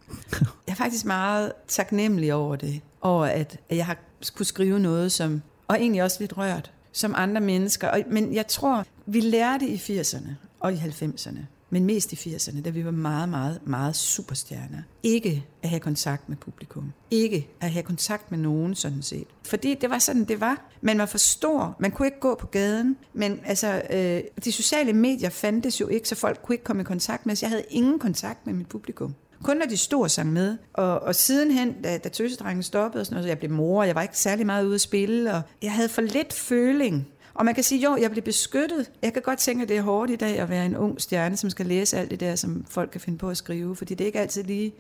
Jeg 0.68 0.72
er 0.72 0.76
faktisk 0.76 1.06
meget 1.06 1.52
taknemmelig 1.68 2.34
over 2.34 2.56
det. 2.56 2.82
Over 3.02 3.26
at, 3.26 3.58
at 3.70 3.78
jeg 3.78 3.86
har 3.86 3.98
kunne 4.36 4.46
skrive 4.46 4.80
noget, 4.80 5.12
som, 5.12 5.42
og 5.68 5.76
egentlig 5.76 6.04
også 6.04 6.18
lidt 6.20 6.38
rørt, 6.38 6.72
som 6.92 7.14
andre 7.18 7.42
mennesker. 7.42 7.88
Og, 7.88 8.04
men 8.08 8.34
jeg 8.34 8.48
tror, 8.48 8.86
vi 9.06 9.20
lærte 9.20 9.68
i 9.68 9.76
80'erne 9.76 10.30
og 10.60 10.74
i 10.74 10.76
90'erne, 10.76 11.40
men 11.70 11.86
mest 11.86 12.14
i 12.14 12.16
80'erne, 12.16 12.62
da 12.62 12.70
vi 12.70 12.86
var 12.86 12.92
meget, 12.92 13.30
meget, 13.30 13.60
meget 13.68 13.96
superstjerner. 13.96 14.82
Ikke 15.04 15.46
at 15.62 15.70
have 15.70 15.80
kontakt 15.80 16.30
med 16.30 16.38
publikum. 16.38 16.94
Ikke 17.12 17.50
at 17.62 17.72
have 17.72 17.84
kontakt 17.84 18.32
med 18.32 18.40
nogen, 18.40 18.76
sådan 18.76 19.02
set. 19.02 19.28
Fordi 19.46 19.76
det 19.82 19.90
var 19.90 20.00
sådan, 20.00 20.24
det 20.24 20.42
var. 20.42 20.70
Man 20.82 20.98
var 20.98 21.06
for 21.06 21.18
stor. 21.18 21.76
Man 21.80 21.92
kunne 21.92 22.08
ikke 22.08 22.20
gå 22.20 22.36
på 22.36 22.48
gaden. 22.48 22.98
Men 23.14 23.40
altså, 23.46 23.82
øh, 23.90 24.22
de 24.44 24.52
sociale 24.52 24.94
medier 24.94 25.30
fandtes 25.30 25.82
jo 25.82 25.88
ikke, 25.88 26.10
så 26.10 26.16
folk 26.16 26.42
kunne 26.44 26.54
ikke 26.54 26.64
komme 26.64 26.82
i 26.82 26.86
kontakt 26.86 27.26
med 27.26 27.34
os. 27.34 27.42
Jeg 27.42 27.50
havde 27.50 27.64
ingen 27.70 28.00
kontakt 28.00 28.46
med 28.46 28.54
mit 28.54 28.68
publikum. 28.68 29.16
Kun 29.44 29.58
når 29.58 29.66
de 29.66 29.78
store 29.78 30.10
sang 30.10 30.34
med. 30.34 30.58
Og, 30.74 31.00
og 31.00 31.16
sidenhen, 31.16 31.82
da, 31.82 31.98
da 31.98 32.10
tøsedrengen 32.10 32.64
stoppede, 32.64 33.02
og 33.02 33.06
sådan 33.06 33.16
noget, 33.16 33.24
så 33.24 33.28
jeg 33.28 33.40
blev 33.40 33.52
mor, 33.52 33.82
og 33.82 33.88
jeg 33.88 33.96
var 33.96 34.02
ikke 34.02 34.18
særlig 34.18 34.46
meget 34.46 34.66
ude 34.66 34.76
at 34.76 34.82
spille, 34.82 35.34
og 35.34 35.42
jeg 35.62 35.72
havde 35.72 35.90
for 35.90 36.02
lidt 36.02 36.34
føling. 36.34 37.08
Og 37.40 37.46
man 37.46 37.56
kan 37.56 37.64
sige, 37.64 37.82
jo, 37.84 37.98
jeg 38.02 38.12
blev 38.12 38.24
beskyttet. 38.24 38.92
Jeg 39.02 39.14
kan 39.14 39.22
godt 39.22 39.40
tænke, 39.40 39.64
at 39.64 39.70
det 39.70 39.78
er 39.78 39.82
hårdt 39.82 40.12
i 40.12 40.16
dag 40.16 40.40
at 40.40 40.50
være 40.50 40.66
en 40.66 40.78
ung 40.78 41.02
stjerne, 41.02 41.38
som 41.38 41.50
skal 41.50 41.66
læse 41.66 41.98
alt 41.98 42.12
det 42.12 42.20
der, 42.20 42.36
som 42.36 42.66
folk 42.70 42.92
kan 42.92 43.02
finde 43.02 43.18
på 43.18 43.30
at 43.30 43.38
skrive, 43.38 43.76
fordi 43.76 43.94
det 43.94 44.04
er 44.04 44.06
ikke 44.06 44.20
altid 44.20 44.44
lige... 44.44 44.74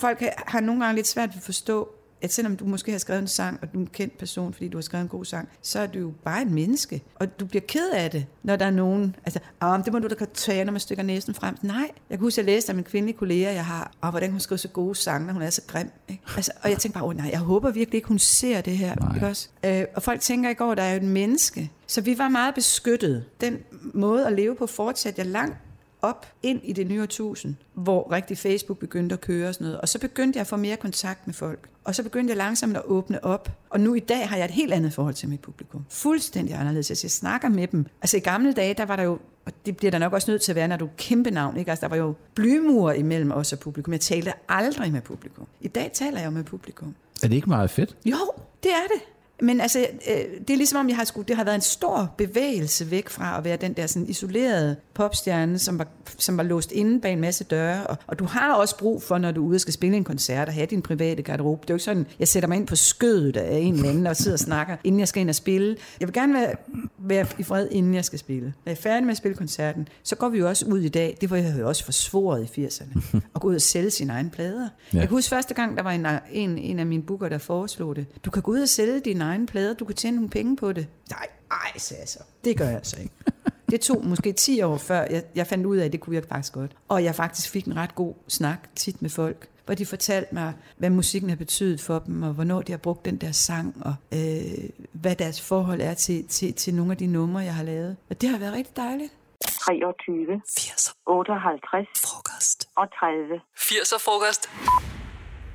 Folk 0.00 0.20
har- 0.20 0.44
har 0.46 0.60
nogle 0.60 0.84
gange 0.84 0.96
lidt 0.96 1.06
svært 1.06 1.28
ved 1.28 1.36
at 1.36 1.42
forstå, 1.42 1.88
at 2.22 2.32
selvom 2.32 2.56
du 2.56 2.64
måske 2.64 2.90
har 2.90 2.98
skrevet 2.98 3.20
en 3.20 3.28
sang, 3.28 3.58
og 3.62 3.72
du 3.72 3.78
er 3.78 3.82
en 3.82 3.86
kendt 3.92 4.18
person, 4.18 4.52
fordi 4.52 4.68
du 4.68 4.76
har 4.76 4.82
skrevet 4.82 5.02
en 5.02 5.08
god 5.08 5.24
sang, 5.24 5.48
så 5.62 5.78
er 5.80 5.86
du 5.86 5.98
jo 5.98 6.12
bare 6.24 6.42
et 6.42 6.50
menneske. 6.50 7.02
Og 7.14 7.40
du 7.40 7.46
bliver 7.46 7.62
ked 7.68 7.90
af 7.90 8.10
det, 8.10 8.26
når 8.42 8.56
der 8.56 8.66
er 8.66 8.70
nogen... 8.70 9.16
Altså, 9.24 9.40
ah, 9.60 9.84
det 9.84 9.92
må 9.92 9.98
du 9.98 10.08
da 10.08 10.14
godt 10.14 10.34
tage, 10.34 10.64
når 10.64 10.72
man 10.72 10.80
stykker 10.80 11.02
næsen 11.02 11.34
frem. 11.34 11.56
Nej, 11.62 11.90
jeg 12.10 12.18
kan 12.18 12.20
huske, 12.20 12.40
at 12.40 12.46
jeg 12.46 12.54
læste 12.54 12.70
om 12.70 12.78
en 12.78 12.84
kvindelig 12.84 13.16
kollega, 13.16 13.52
jeg 13.52 13.64
har, 13.64 13.92
og 14.00 14.10
hvordan 14.10 14.30
hun 14.30 14.40
skriver 14.40 14.56
så 14.56 14.68
gode 14.68 14.94
sange, 14.94 15.26
når 15.26 15.32
hun 15.32 15.42
er 15.42 15.50
så 15.50 15.62
grim. 15.66 15.90
Ikke? 16.08 16.22
Altså, 16.36 16.52
og 16.62 16.70
jeg 16.70 16.78
tænkte 16.78 16.98
bare, 16.98 17.08
oh, 17.08 17.16
nej, 17.16 17.28
jeg 17.32 17.38
håber 17.38 17.70
virkelig 17.70 17.96
ikke, 17.96 18.08
hun 18.08 18.18
ser 18.18 18.60
det 18.60 18.76
her. 18.76 19.14
Ikke 19.14 19.26
også? 19.26 19.48
Øh, 19.64 19.84
og 19.94 20.02
folk 20.02 20.20
tænker 20.20 20.54
over, 20.60 20.72
at 20.72 20.78
der 20.78 20.84
er 20.84 20.90
jo 20.90 20.96
et 20.96 21.02
menneske. 21.02 21.70
Så 21.86 22.00
vi 22.00 22.18
var 22.18 22.28
meget 22.28 22.54
beskyttet. 22.54 23.24
Den 23.40 23.58
måde 23.94 24.26
at 24.26 24.32
leve 24.32 24.54
på 24.54 24.66
fortsatte 24.66 25.20
jeg 25.20 25.26
langt 25.26 25.56
op 26.02 26.26
ind 26.42 26.60
i 26.64 26.72
det 26.72 26.86
nye 26.86 27.02
årtusind, 27.02 27.54
hvor 27.74 28.12
rigtig 28.12 28.38
Facebook 28.38 28.78
begyndte 28.78 29.12
at 29.12 29.20
køre 29.20 29.48
og 29.48 29.54
sådan 29.54 29.64
noget. 29.64 29.80
Og 29.80 29.88
så 29.88 29.98
begyndte 29.98 30.36
jeg 30.36 30.40
at 30.40 30.46
få 30.46 30.56
mere 30.56 30.76
kontakt 30.76 31.26
med 31.26 31.34
folk. 31.34 31.68
Og 31.84 31.94
så 31.94 32.02
begyndte 32.02 32.30
jeg 32.30 32.36
langsomt 32.36 32.76
at 32.76 32.82
åbne 32.84 33.24
op. 33.24 33.50
Og 33.70 33.80
nu 33.80 33.94
i 33.94 34.00
dag 34.00 34.28
har 34.28 34.36
jeg 34.36 34.44
et 34.44 34.50
helt 34.50 34.72
andet 34.72 34.92
forhold 34.92 35.14
til 35.14 35.28
mit 35.28 35.40
publikum. 35.40 35.84
Fuldstændig 35.90 36.54
anderledes. 36.54 36.90
Altså, 36.90 37.04
jeg 37.04 37.10
snakker 37.10 37.48
med 37.48 37.66
dem. 37.66 37.86
Altså 38.02 38.16
i 38.16 38.20
gamle 38.20 38.52
dage, 38.52 38.74
der 38.74 38.84
var 38.84 38.96
der 38.96 39.02
jo, 39.02 39.18
og 39.46 39.52
det 39.66 39.76
bliver 39.76 39.90
der 39.90 39.98
nok 39.98 40.12
også 40.12 40.30
nødt 40.30 40.42
til 40.42 40.52
at 40.52 40.56
være, 40.56 40.68
når 40.68 40.76
du 40.76 40.84
er 40.84 40.90
kæmpe 40.96 41.30
navn, 41.30 41.56
ikke? 41.56 41.70
Altså 41.70 41.80
der 41.80 41.88
var 41.88 41.96
jo 41.96 42.14
blymur 42.34 42.92
imellem 42.92 43.30
os 43.30 43.52
og 43.52 43.58
publikum. 43.58 43.92
Jeg 43.92 44.00
talte 44.00 44.32
aldrig 44.48 44.92
med 44.92 45.00
publikum. 45.00 45.46
I 45.60 45.68
dag 45.68 45.90
taler 45.94 46.18
jeg 46.18 46.26
jo 46.26 46.30
med 46.30 46.44
publikum. 46.44 46.94
Er 47.22 47.28
det 47.28 47.36
ikke 47.36 47.48
meget 47.48 47.70
fedt? 47.70 47.96
Jo, 48.04 48.16
det 48.62 48.70
er 48.70 48.86
det. 48.94 49.02
Men 49.42 49.60
altså, 49.60 49.86
øh, 50.10 50.16
det 50.48 50.50
er 50.50 50.56
ligesom 50.56 50.78
om, 50.80 50.88
jeg 50.88 50.96
har 50.96 51.04
skulle, 51.04 51.28
det 51.28 51.36
har 51.36 51.44
været 51.44 51.54
en 51.54 51.60
stor 51.60 52.14
bevægelse 52.18 52.90
væk 52.90 53.08
fra 53.08 53.38
at 53.38 53.44
være 53.44 53.56
den 53.56 53.72
der 53.72 53.86
sådan 53.86 54.08
isolerede 54.08 54.76
popstjerne, 54.94 55.58
som 55.58 55.78
var, 55.78 55.86
som 56.18 56.36
var 56.36 56.42
låst 56.42 56.72
inde 56.72 57.00
bag 57.00 57.12
en 57.12 57.20
masse 57.20 57.44
døre. 57.44 57.86
Og, 57.86 57.96
og 58.06 58.18
du 58.18 58.24
har 58.24 58.54
også 58.54 58.78
brug 58.78 59.02
for, 59.02 59.18
når 59.18 59.30
du 59.32 59.44
er 59.44 59.48
ude 59.48 59.56
og 59.56 59.60
skal 59.60 59.74
spille 59.74 59.96
en 59.96 60.04
koncert, 60.04 60.48
at 60.48 60.54
have 60.54 60.66
din 60.66 60.82
private 60.82 61.22
garderobe. 61.22 61.62
Det 61.62 61.70
er 61.70 61.74
jo 61.74 61.76
ikke 61.76 61.84
sådan, 61.84 62.06
jeg 62.18 62.28
sætter 62.28 62.48
mig 62.48 62.56
ind 62.56 62.66
på 62.66 62.76
skødet 62.76 63.36
af 63.36 63.58
en 63.58 63.74
eller 63.74 63.88
anden 63.88 64.06
og 64.06 64.16
sidder 64.16 64.36
og 64.36 64.38
snakker, 64.38 64.76
inden 64.84 65.00
jeg 65.00 65.08
skal 65.08 65.20
ind 65.20 65.28
og 65.28 65.34
spille. 65.34 65.76
Jeg 66.00 66.08
vil 66.08 66.14
gerne 66.14 66.34
være, 66.34 66.54
være 66.98 67.26
i 67.38 67.42
fred, 67.42 67.68
inden 67.70 67.94
jeg 67.94 68.04
skal 68.04 68.18
spille. 68.18 68.46
Når 68.46 68.70
jeg 68.70 68.72
er 68.72 68.82
færdig 68.82 69.04
med 69.04 69.10
at 69.10 69.16
spille 69.16 69.36
koncerten, 69.36 69.88
så 70.02 70.16
går 70.16 70.28
vi 70.28 70.38
jo 70.38 70.48
også 70.48 70.66
ud 70.66 70.78
i 70.80 70.88
dag. 70.88 71.16
Det 71.20 71.30
var 71.30 71.36
jeg 71.36 71.54
jo 71.58 71.68
også 71.68 71.84
forsvoret 71.84 72.56
i 72.56 72.66
80'erne. 72.66 73.20
at 73.34 73.40
gå 73.40 73.48
ud 73.48 73.54
og 73.54 73.60
sælge 73.60 73.90
sine 73.90 74.12
egne 74.12 74.30
plader. 74.30 74.68
Ja. 74.92 74.98
Jeg 74.98 75.08
kan 75.08 75.16
huske 75.16 75.28
første 75.28 75.54
gang, 75.54 75.76
der 75.76 75.82
var 75.82 75.90
en, 75.90 76.06
en, 76.32 76.58
en 76.58 76.78
af 76.78 76.86
mine 76.86 77.02
booker, 77.02 77.28
der 77.28 77.38
foreslog 77.38 77.96
det. 77.96 78.06
Du 78.24 78.30
kan 78.30 78.42
gå 78.42 78.50
ud 78.50 78.60
og 78.60 78.68
sælge 78.68 79.00
dine 79.00 79.24
egne 79.30 79.46
plader. 79.46 79.74
Du 79.74 79.84
kan 79.84 79.96
tjene 79.96 80.16
nogle 80.16 80.30
penge 80.30 80.56
på 80.56 80.72
det. 80.72 80.86
Nej, 81.10 81.26
ej, 81.50 81.78
sagde 81.78 82.00
jeg 82.00 82.08
så. 82.08 82.18
Det 82.44 82.58
gør 82.58 82.64
jeg 82.64 82.74
altså 82.76 83.00
ikke. 83.00 83.14
Det 83.70 83.80
tog 83.80 84.04
måske 84.06 84.32
10 84.32 84.62
år 84.62 84.76
før, 84.76 85.00
jeg, 85.10 85.22
jeg 85.34 85.46
fandt 85.46 85.66
ud 85.66 85.76
af, 85.76 85.84
at 85.84 85.92
det 85.92 86.00
kunne 86.00 86.16
jeg 86.16 86.24
faktisk 86.24 86.52
godt. 86.52 86.72
Og 86.88 87.04
jeg 87.04 87.14
faktisk 87.14 87.50
fik 87.50 87.64
en 87.64 87.76
ret 87.76 87.94
god 87.94 88.14
snak 88.28 88.58
tit 88.76 89.02
med 89.02 89.10
folk. 89.10 89.48
hvor 89.64 89.74
de 89.74 89.86
fortalte 89.86 90.34
mig, 90.34 90.52
hvad 90.76 90.90
musikken 90.90 91.30
har 91.30 91.36
betydet 91.36 91.80
for 91.80 91.98
dem, 91.98 92.22
og 92.22 92.32
hvornår 92.32 92.62
de 92.62 92.72
har 92.72 92.78
brugt 92.78 93.04
den 93.04 93.16
der 93.16 93.32
sang, 93.32 93.82
og 93.84 93.94
øh, 94.14 94.68
hvad 94.92 95.16
deres 95.16 95.40
forhold 95.48 95.80
er 95.80 95.94
til, 95.94 96.28
til, 96.28 96.54
til 96.54 96.74
nogle 96.74 96.92
af 96.92 96.98
de 96.98 97.06
numre, 97.06 97.40
jeg 97.40 97.54
har 97.54 97.64
lavet. 97.64 97.96
Og 98.10 98.20
det 98.20 98.28
har 98.28 98.38
været 98.38 98.52
rigtig 98.52 98.76
dejligt. 98.76 99.12
23, 99.44 100.42
80'er 100.58 100.92
58 101.06 101.88
frokost. 102.06 102.68
og 102.76 102.86
30. 103.00 103.40
80'er 103.58 103.98
frokost. 104.04 104.50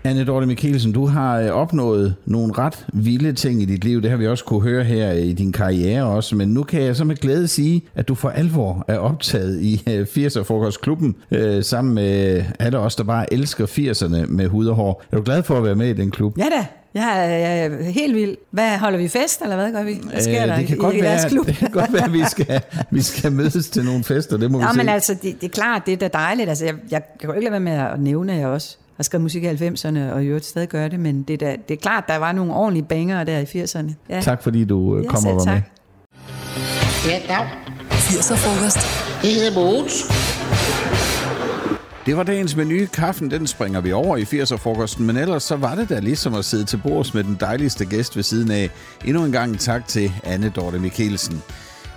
Anne 0.05 0.23
Dorte 0.23 0.45
Mikkelsen, 0.47 0.91
du 0.91 1.05
har 1.05 1.39
øh, 1.39 1.49
opnået 1.49 2.15
nogle 2.25 2.53
ret 2.57 2.85
vilde 2.93 3.33
ting 3.33 3.61
i 3.61 3.65
dit 3.65 3.83
liv. 3.83 4.01
Det 4.01 4.09
har 4.09 4.17
vi 4.17 4.27
også 4.27 4.45
kunne 4.45 4.61
høre 4.61 4.83
her 4.83 5.11
i 5.11 5.33
din 5.33 5.51
karriere 5.51 6.05
også. 6.05 6.35
Men 6.35 6.49
nu 6.49 6.63
kan 6.63 6.81
jeg 6.81 6.95
så 6.95 7.03
med 7.03 7.15
glæde 7.15 7.47
sige, 7.47 7.83
at 7.95 8.07
du 8.07 8.15
for 8.15 8.29
alvor 8.29 8.85
er 8.87 8.97
optaget 8.97 9.61
i 9.61 9.83
øh, 9.89 10.01
80'er 10.01 10.43
Frokostklubben 10.43 11.15
øh, 11.31 11.63
sammen 11.63 11.93
med 11.95 12.37
øh, 12.37 12.45
alle 12.59 12.79
os, 12.79 12.95
der 12.95 13.03
bare 13.03 13.33
elsker 13.33 13.65
80'erne 13.65 14.25
med 14.27 14.47
hud 14.47 14.67
og 14.67 14.75
hår. 14.75 15.03
Er 15.11 15.17
du 15.17 15.23
glad 15.23 15.43
for 15.43 15.57
at 15.57 15.63
være 15.63 15.75
med 15.75 15.89
i 15.89 15.93
den 15.93 16.11
klub? 16.11 16.37
Ja 16.37 16.43
da, 16.43 16.65
jeg 16.95 17.25
er, 17.25 17.37
jeg 17.37 17.65
er 17.65 17.91
helt 17.91 18.15
vild. 18.15 18.35
Hvad, 18.51 18.77
holder 18.77 18.97
vi 18.97 19.07
fest, 19.07 19.41
eller 19.41 19.55
hvad 19.55 19.71
gør 19.71 19.83
vi? 19.83 19.99
Hvad 20.03 20.21
sker 20.21 20.41
Øh, 20.43 20.47
der 20.49 20.55
det 20.57 20.67
kan 20.67 20.77
i, 20.77 20.79
godt 20.79 20.95
i 20.95 21.01
være, 21.01 21.29
klub? 21.29 21.45
det 21.47 21.55
kan 21.55 21.71
godt 21.71 21.93
være, 21.93 22.03
at 22.03 22.13
vi 22.13 22.23
skal, 22.29 22.61
vi 22.91 23.01
skal 23.01 23.31
mødes 23.31 23.69
til 23.69 23.85
nogle 23.85 24.03
fester. 24.03 24.37
Det 24.37 24.51
må 24.51 24.57
Nå, 24.59 24.65
vi 24.67 24.71
se. 24.71 24.77
men 24.77 24.89
altså, 24.89 25.13
det, 25.13 25.41
det 25.41 25.43
er 25.47 25.51
klart, 25.53 25.81
det 25.85 25.93
er 25.93 25.97
da 25.97 26.07
dejligt. 26.07 26.49
Altså, 26.49 26.65
jeg, 26.65 26.73
jeg 26.91 27.01
kan 27.19 27.29
jo 27.29 27.33
ikke 27.33 27.43
lade 27.43 27.51
være 27.51 27.59
med 27.59 27.71
at 27.93 27.99
nævne, 27.99 28.33
at 28.33 28.39
jeg 28.39 28.47
også 28.47 28.77
har 28.97 29.03
skrevet 29.03 29.21
musik 29.21 29.43
i 29.43 29.47
90'erne, 29.47 29.99
og 30.13 30.23
i 30.23 30.27
øvrigt 30.27 30.45
stadig 30.45 30.69
gør 30.69 30.87
det, 30.87 30.99
men 30.99 31.23
det 31.23 31.33
er, 31.41 31.47
da, 31.47 31.55
det 31.67 31.73
er 31.73 31.81
klart, 31.81 32.03
der 32.07 32.17
var 32.17 32.31
nogle 32.31 32.53
ordentlige 32.53 32.85
banger 32.85 33.23
der 33.23 33.39
i 33.39 33.43
80'erne. 33.63 33.91
Ja. 34.09 34.21
Tak 34.21 34.43
fordi 34.43 34.65
du 34.65 34.97
øh, 34.97 35.03
Ja, 35.03 35.09
kommer 35.09 35.29
og 35.31 35.35
var 35.35 35.45
med. 35.45 35.53
tak. 35.53 35.63
Ja, 37.07 37.19
dag. 37.27 37.47
80'er 37.91 38.35
frokost. 38.35 38.77
Jeg 39.23 39.33
hedder 39.33 39.53
Mogens. 39.55 40.03
Det 42.05 42.17
var 42.17 42.23
dagens 42.23 42.55
menu. 42.55 42.85
Kaffen, 42.93 43.31
den 43.31 43.47
springer 43.47 43.81
vi 43.81 43.91
over 43.91 44.17
i 44.17 44.23
80'er-frokosten, 44.23 45.05
men 45.05 45.17
ellers 45.17 45.43
så 45.43 45.55
var 45.55 45.75
det 45.75 45.89
da 45.89 45.99
ligesom 45.99 46.33
at 46.33 46.45
sidde 46.45 46.65
til 46.65 46.77
bords 46.77 47.13
med 47.13 47.23
den 47.23 47.37
dejligste 47.39 47.85
gæst 47.85 48.15
ved 48.15 48.23
siden 48.23 48.51
af. 48.51 48.69
Endnu 49.05 49.25
en 49.25 49.31
gang 49.31 49.59
tak 49.59 49.87
til 49.87 50.11
Anne 50.23 50.49
Dorte 50.49 50.79
Mikkelsen. 50.79 51.43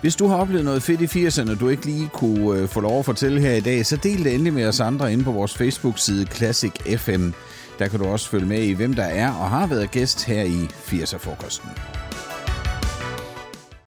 Hvis 0.01 0.17
du 0.17 0.27
har 0.27 0.37
oplevet 0.37 0.65
noget 0.65 0.83
fedt 0.83 1.17
i 1.17 1.27
80'erne, 1.27 1.59
du 1.59 1.69
ikke 1.69 1.87
lige 1.87 2.09
kunne 2.13 2.61
øh, 2.61 2.69
få 2.69 2.81
lov 2.81 2.99
at 2.99 3.05
fortælle 3.05 3.41
her 3.41 3.55
i 3.55 3.61
dag, 3.61 3.87
så 3.87 3.97
del 3.97 4.25
det 4.25 4.35
endelig 4.35 4.53
med 4.53 4.67
os 4.67 4.81
andre 4.81 5.13
inde 5.13 5.25
på 5.25 5.33
vores 5.33 5.55
Facebook-side 5.55 6.27
Classic 6.27 6.73
FM. 6.97 7.31
Der 7.79 7.89
kan 7.89 7.99
du 7.99 8.07
også 8.07 8.29
følge 8.29 8.47
med 8.47 8.63
i, 8.63 8.73
hvem 8.73 8.95
der 8.95 9.05
er 9.05 9.33
og 9.33 9.51
har 9.51 9.67
været 9.67 9.91
gæst 9.91 10.25
her 10.25 10.43
i 10.43 10.65
80'er-frokosten. 10.65 11.69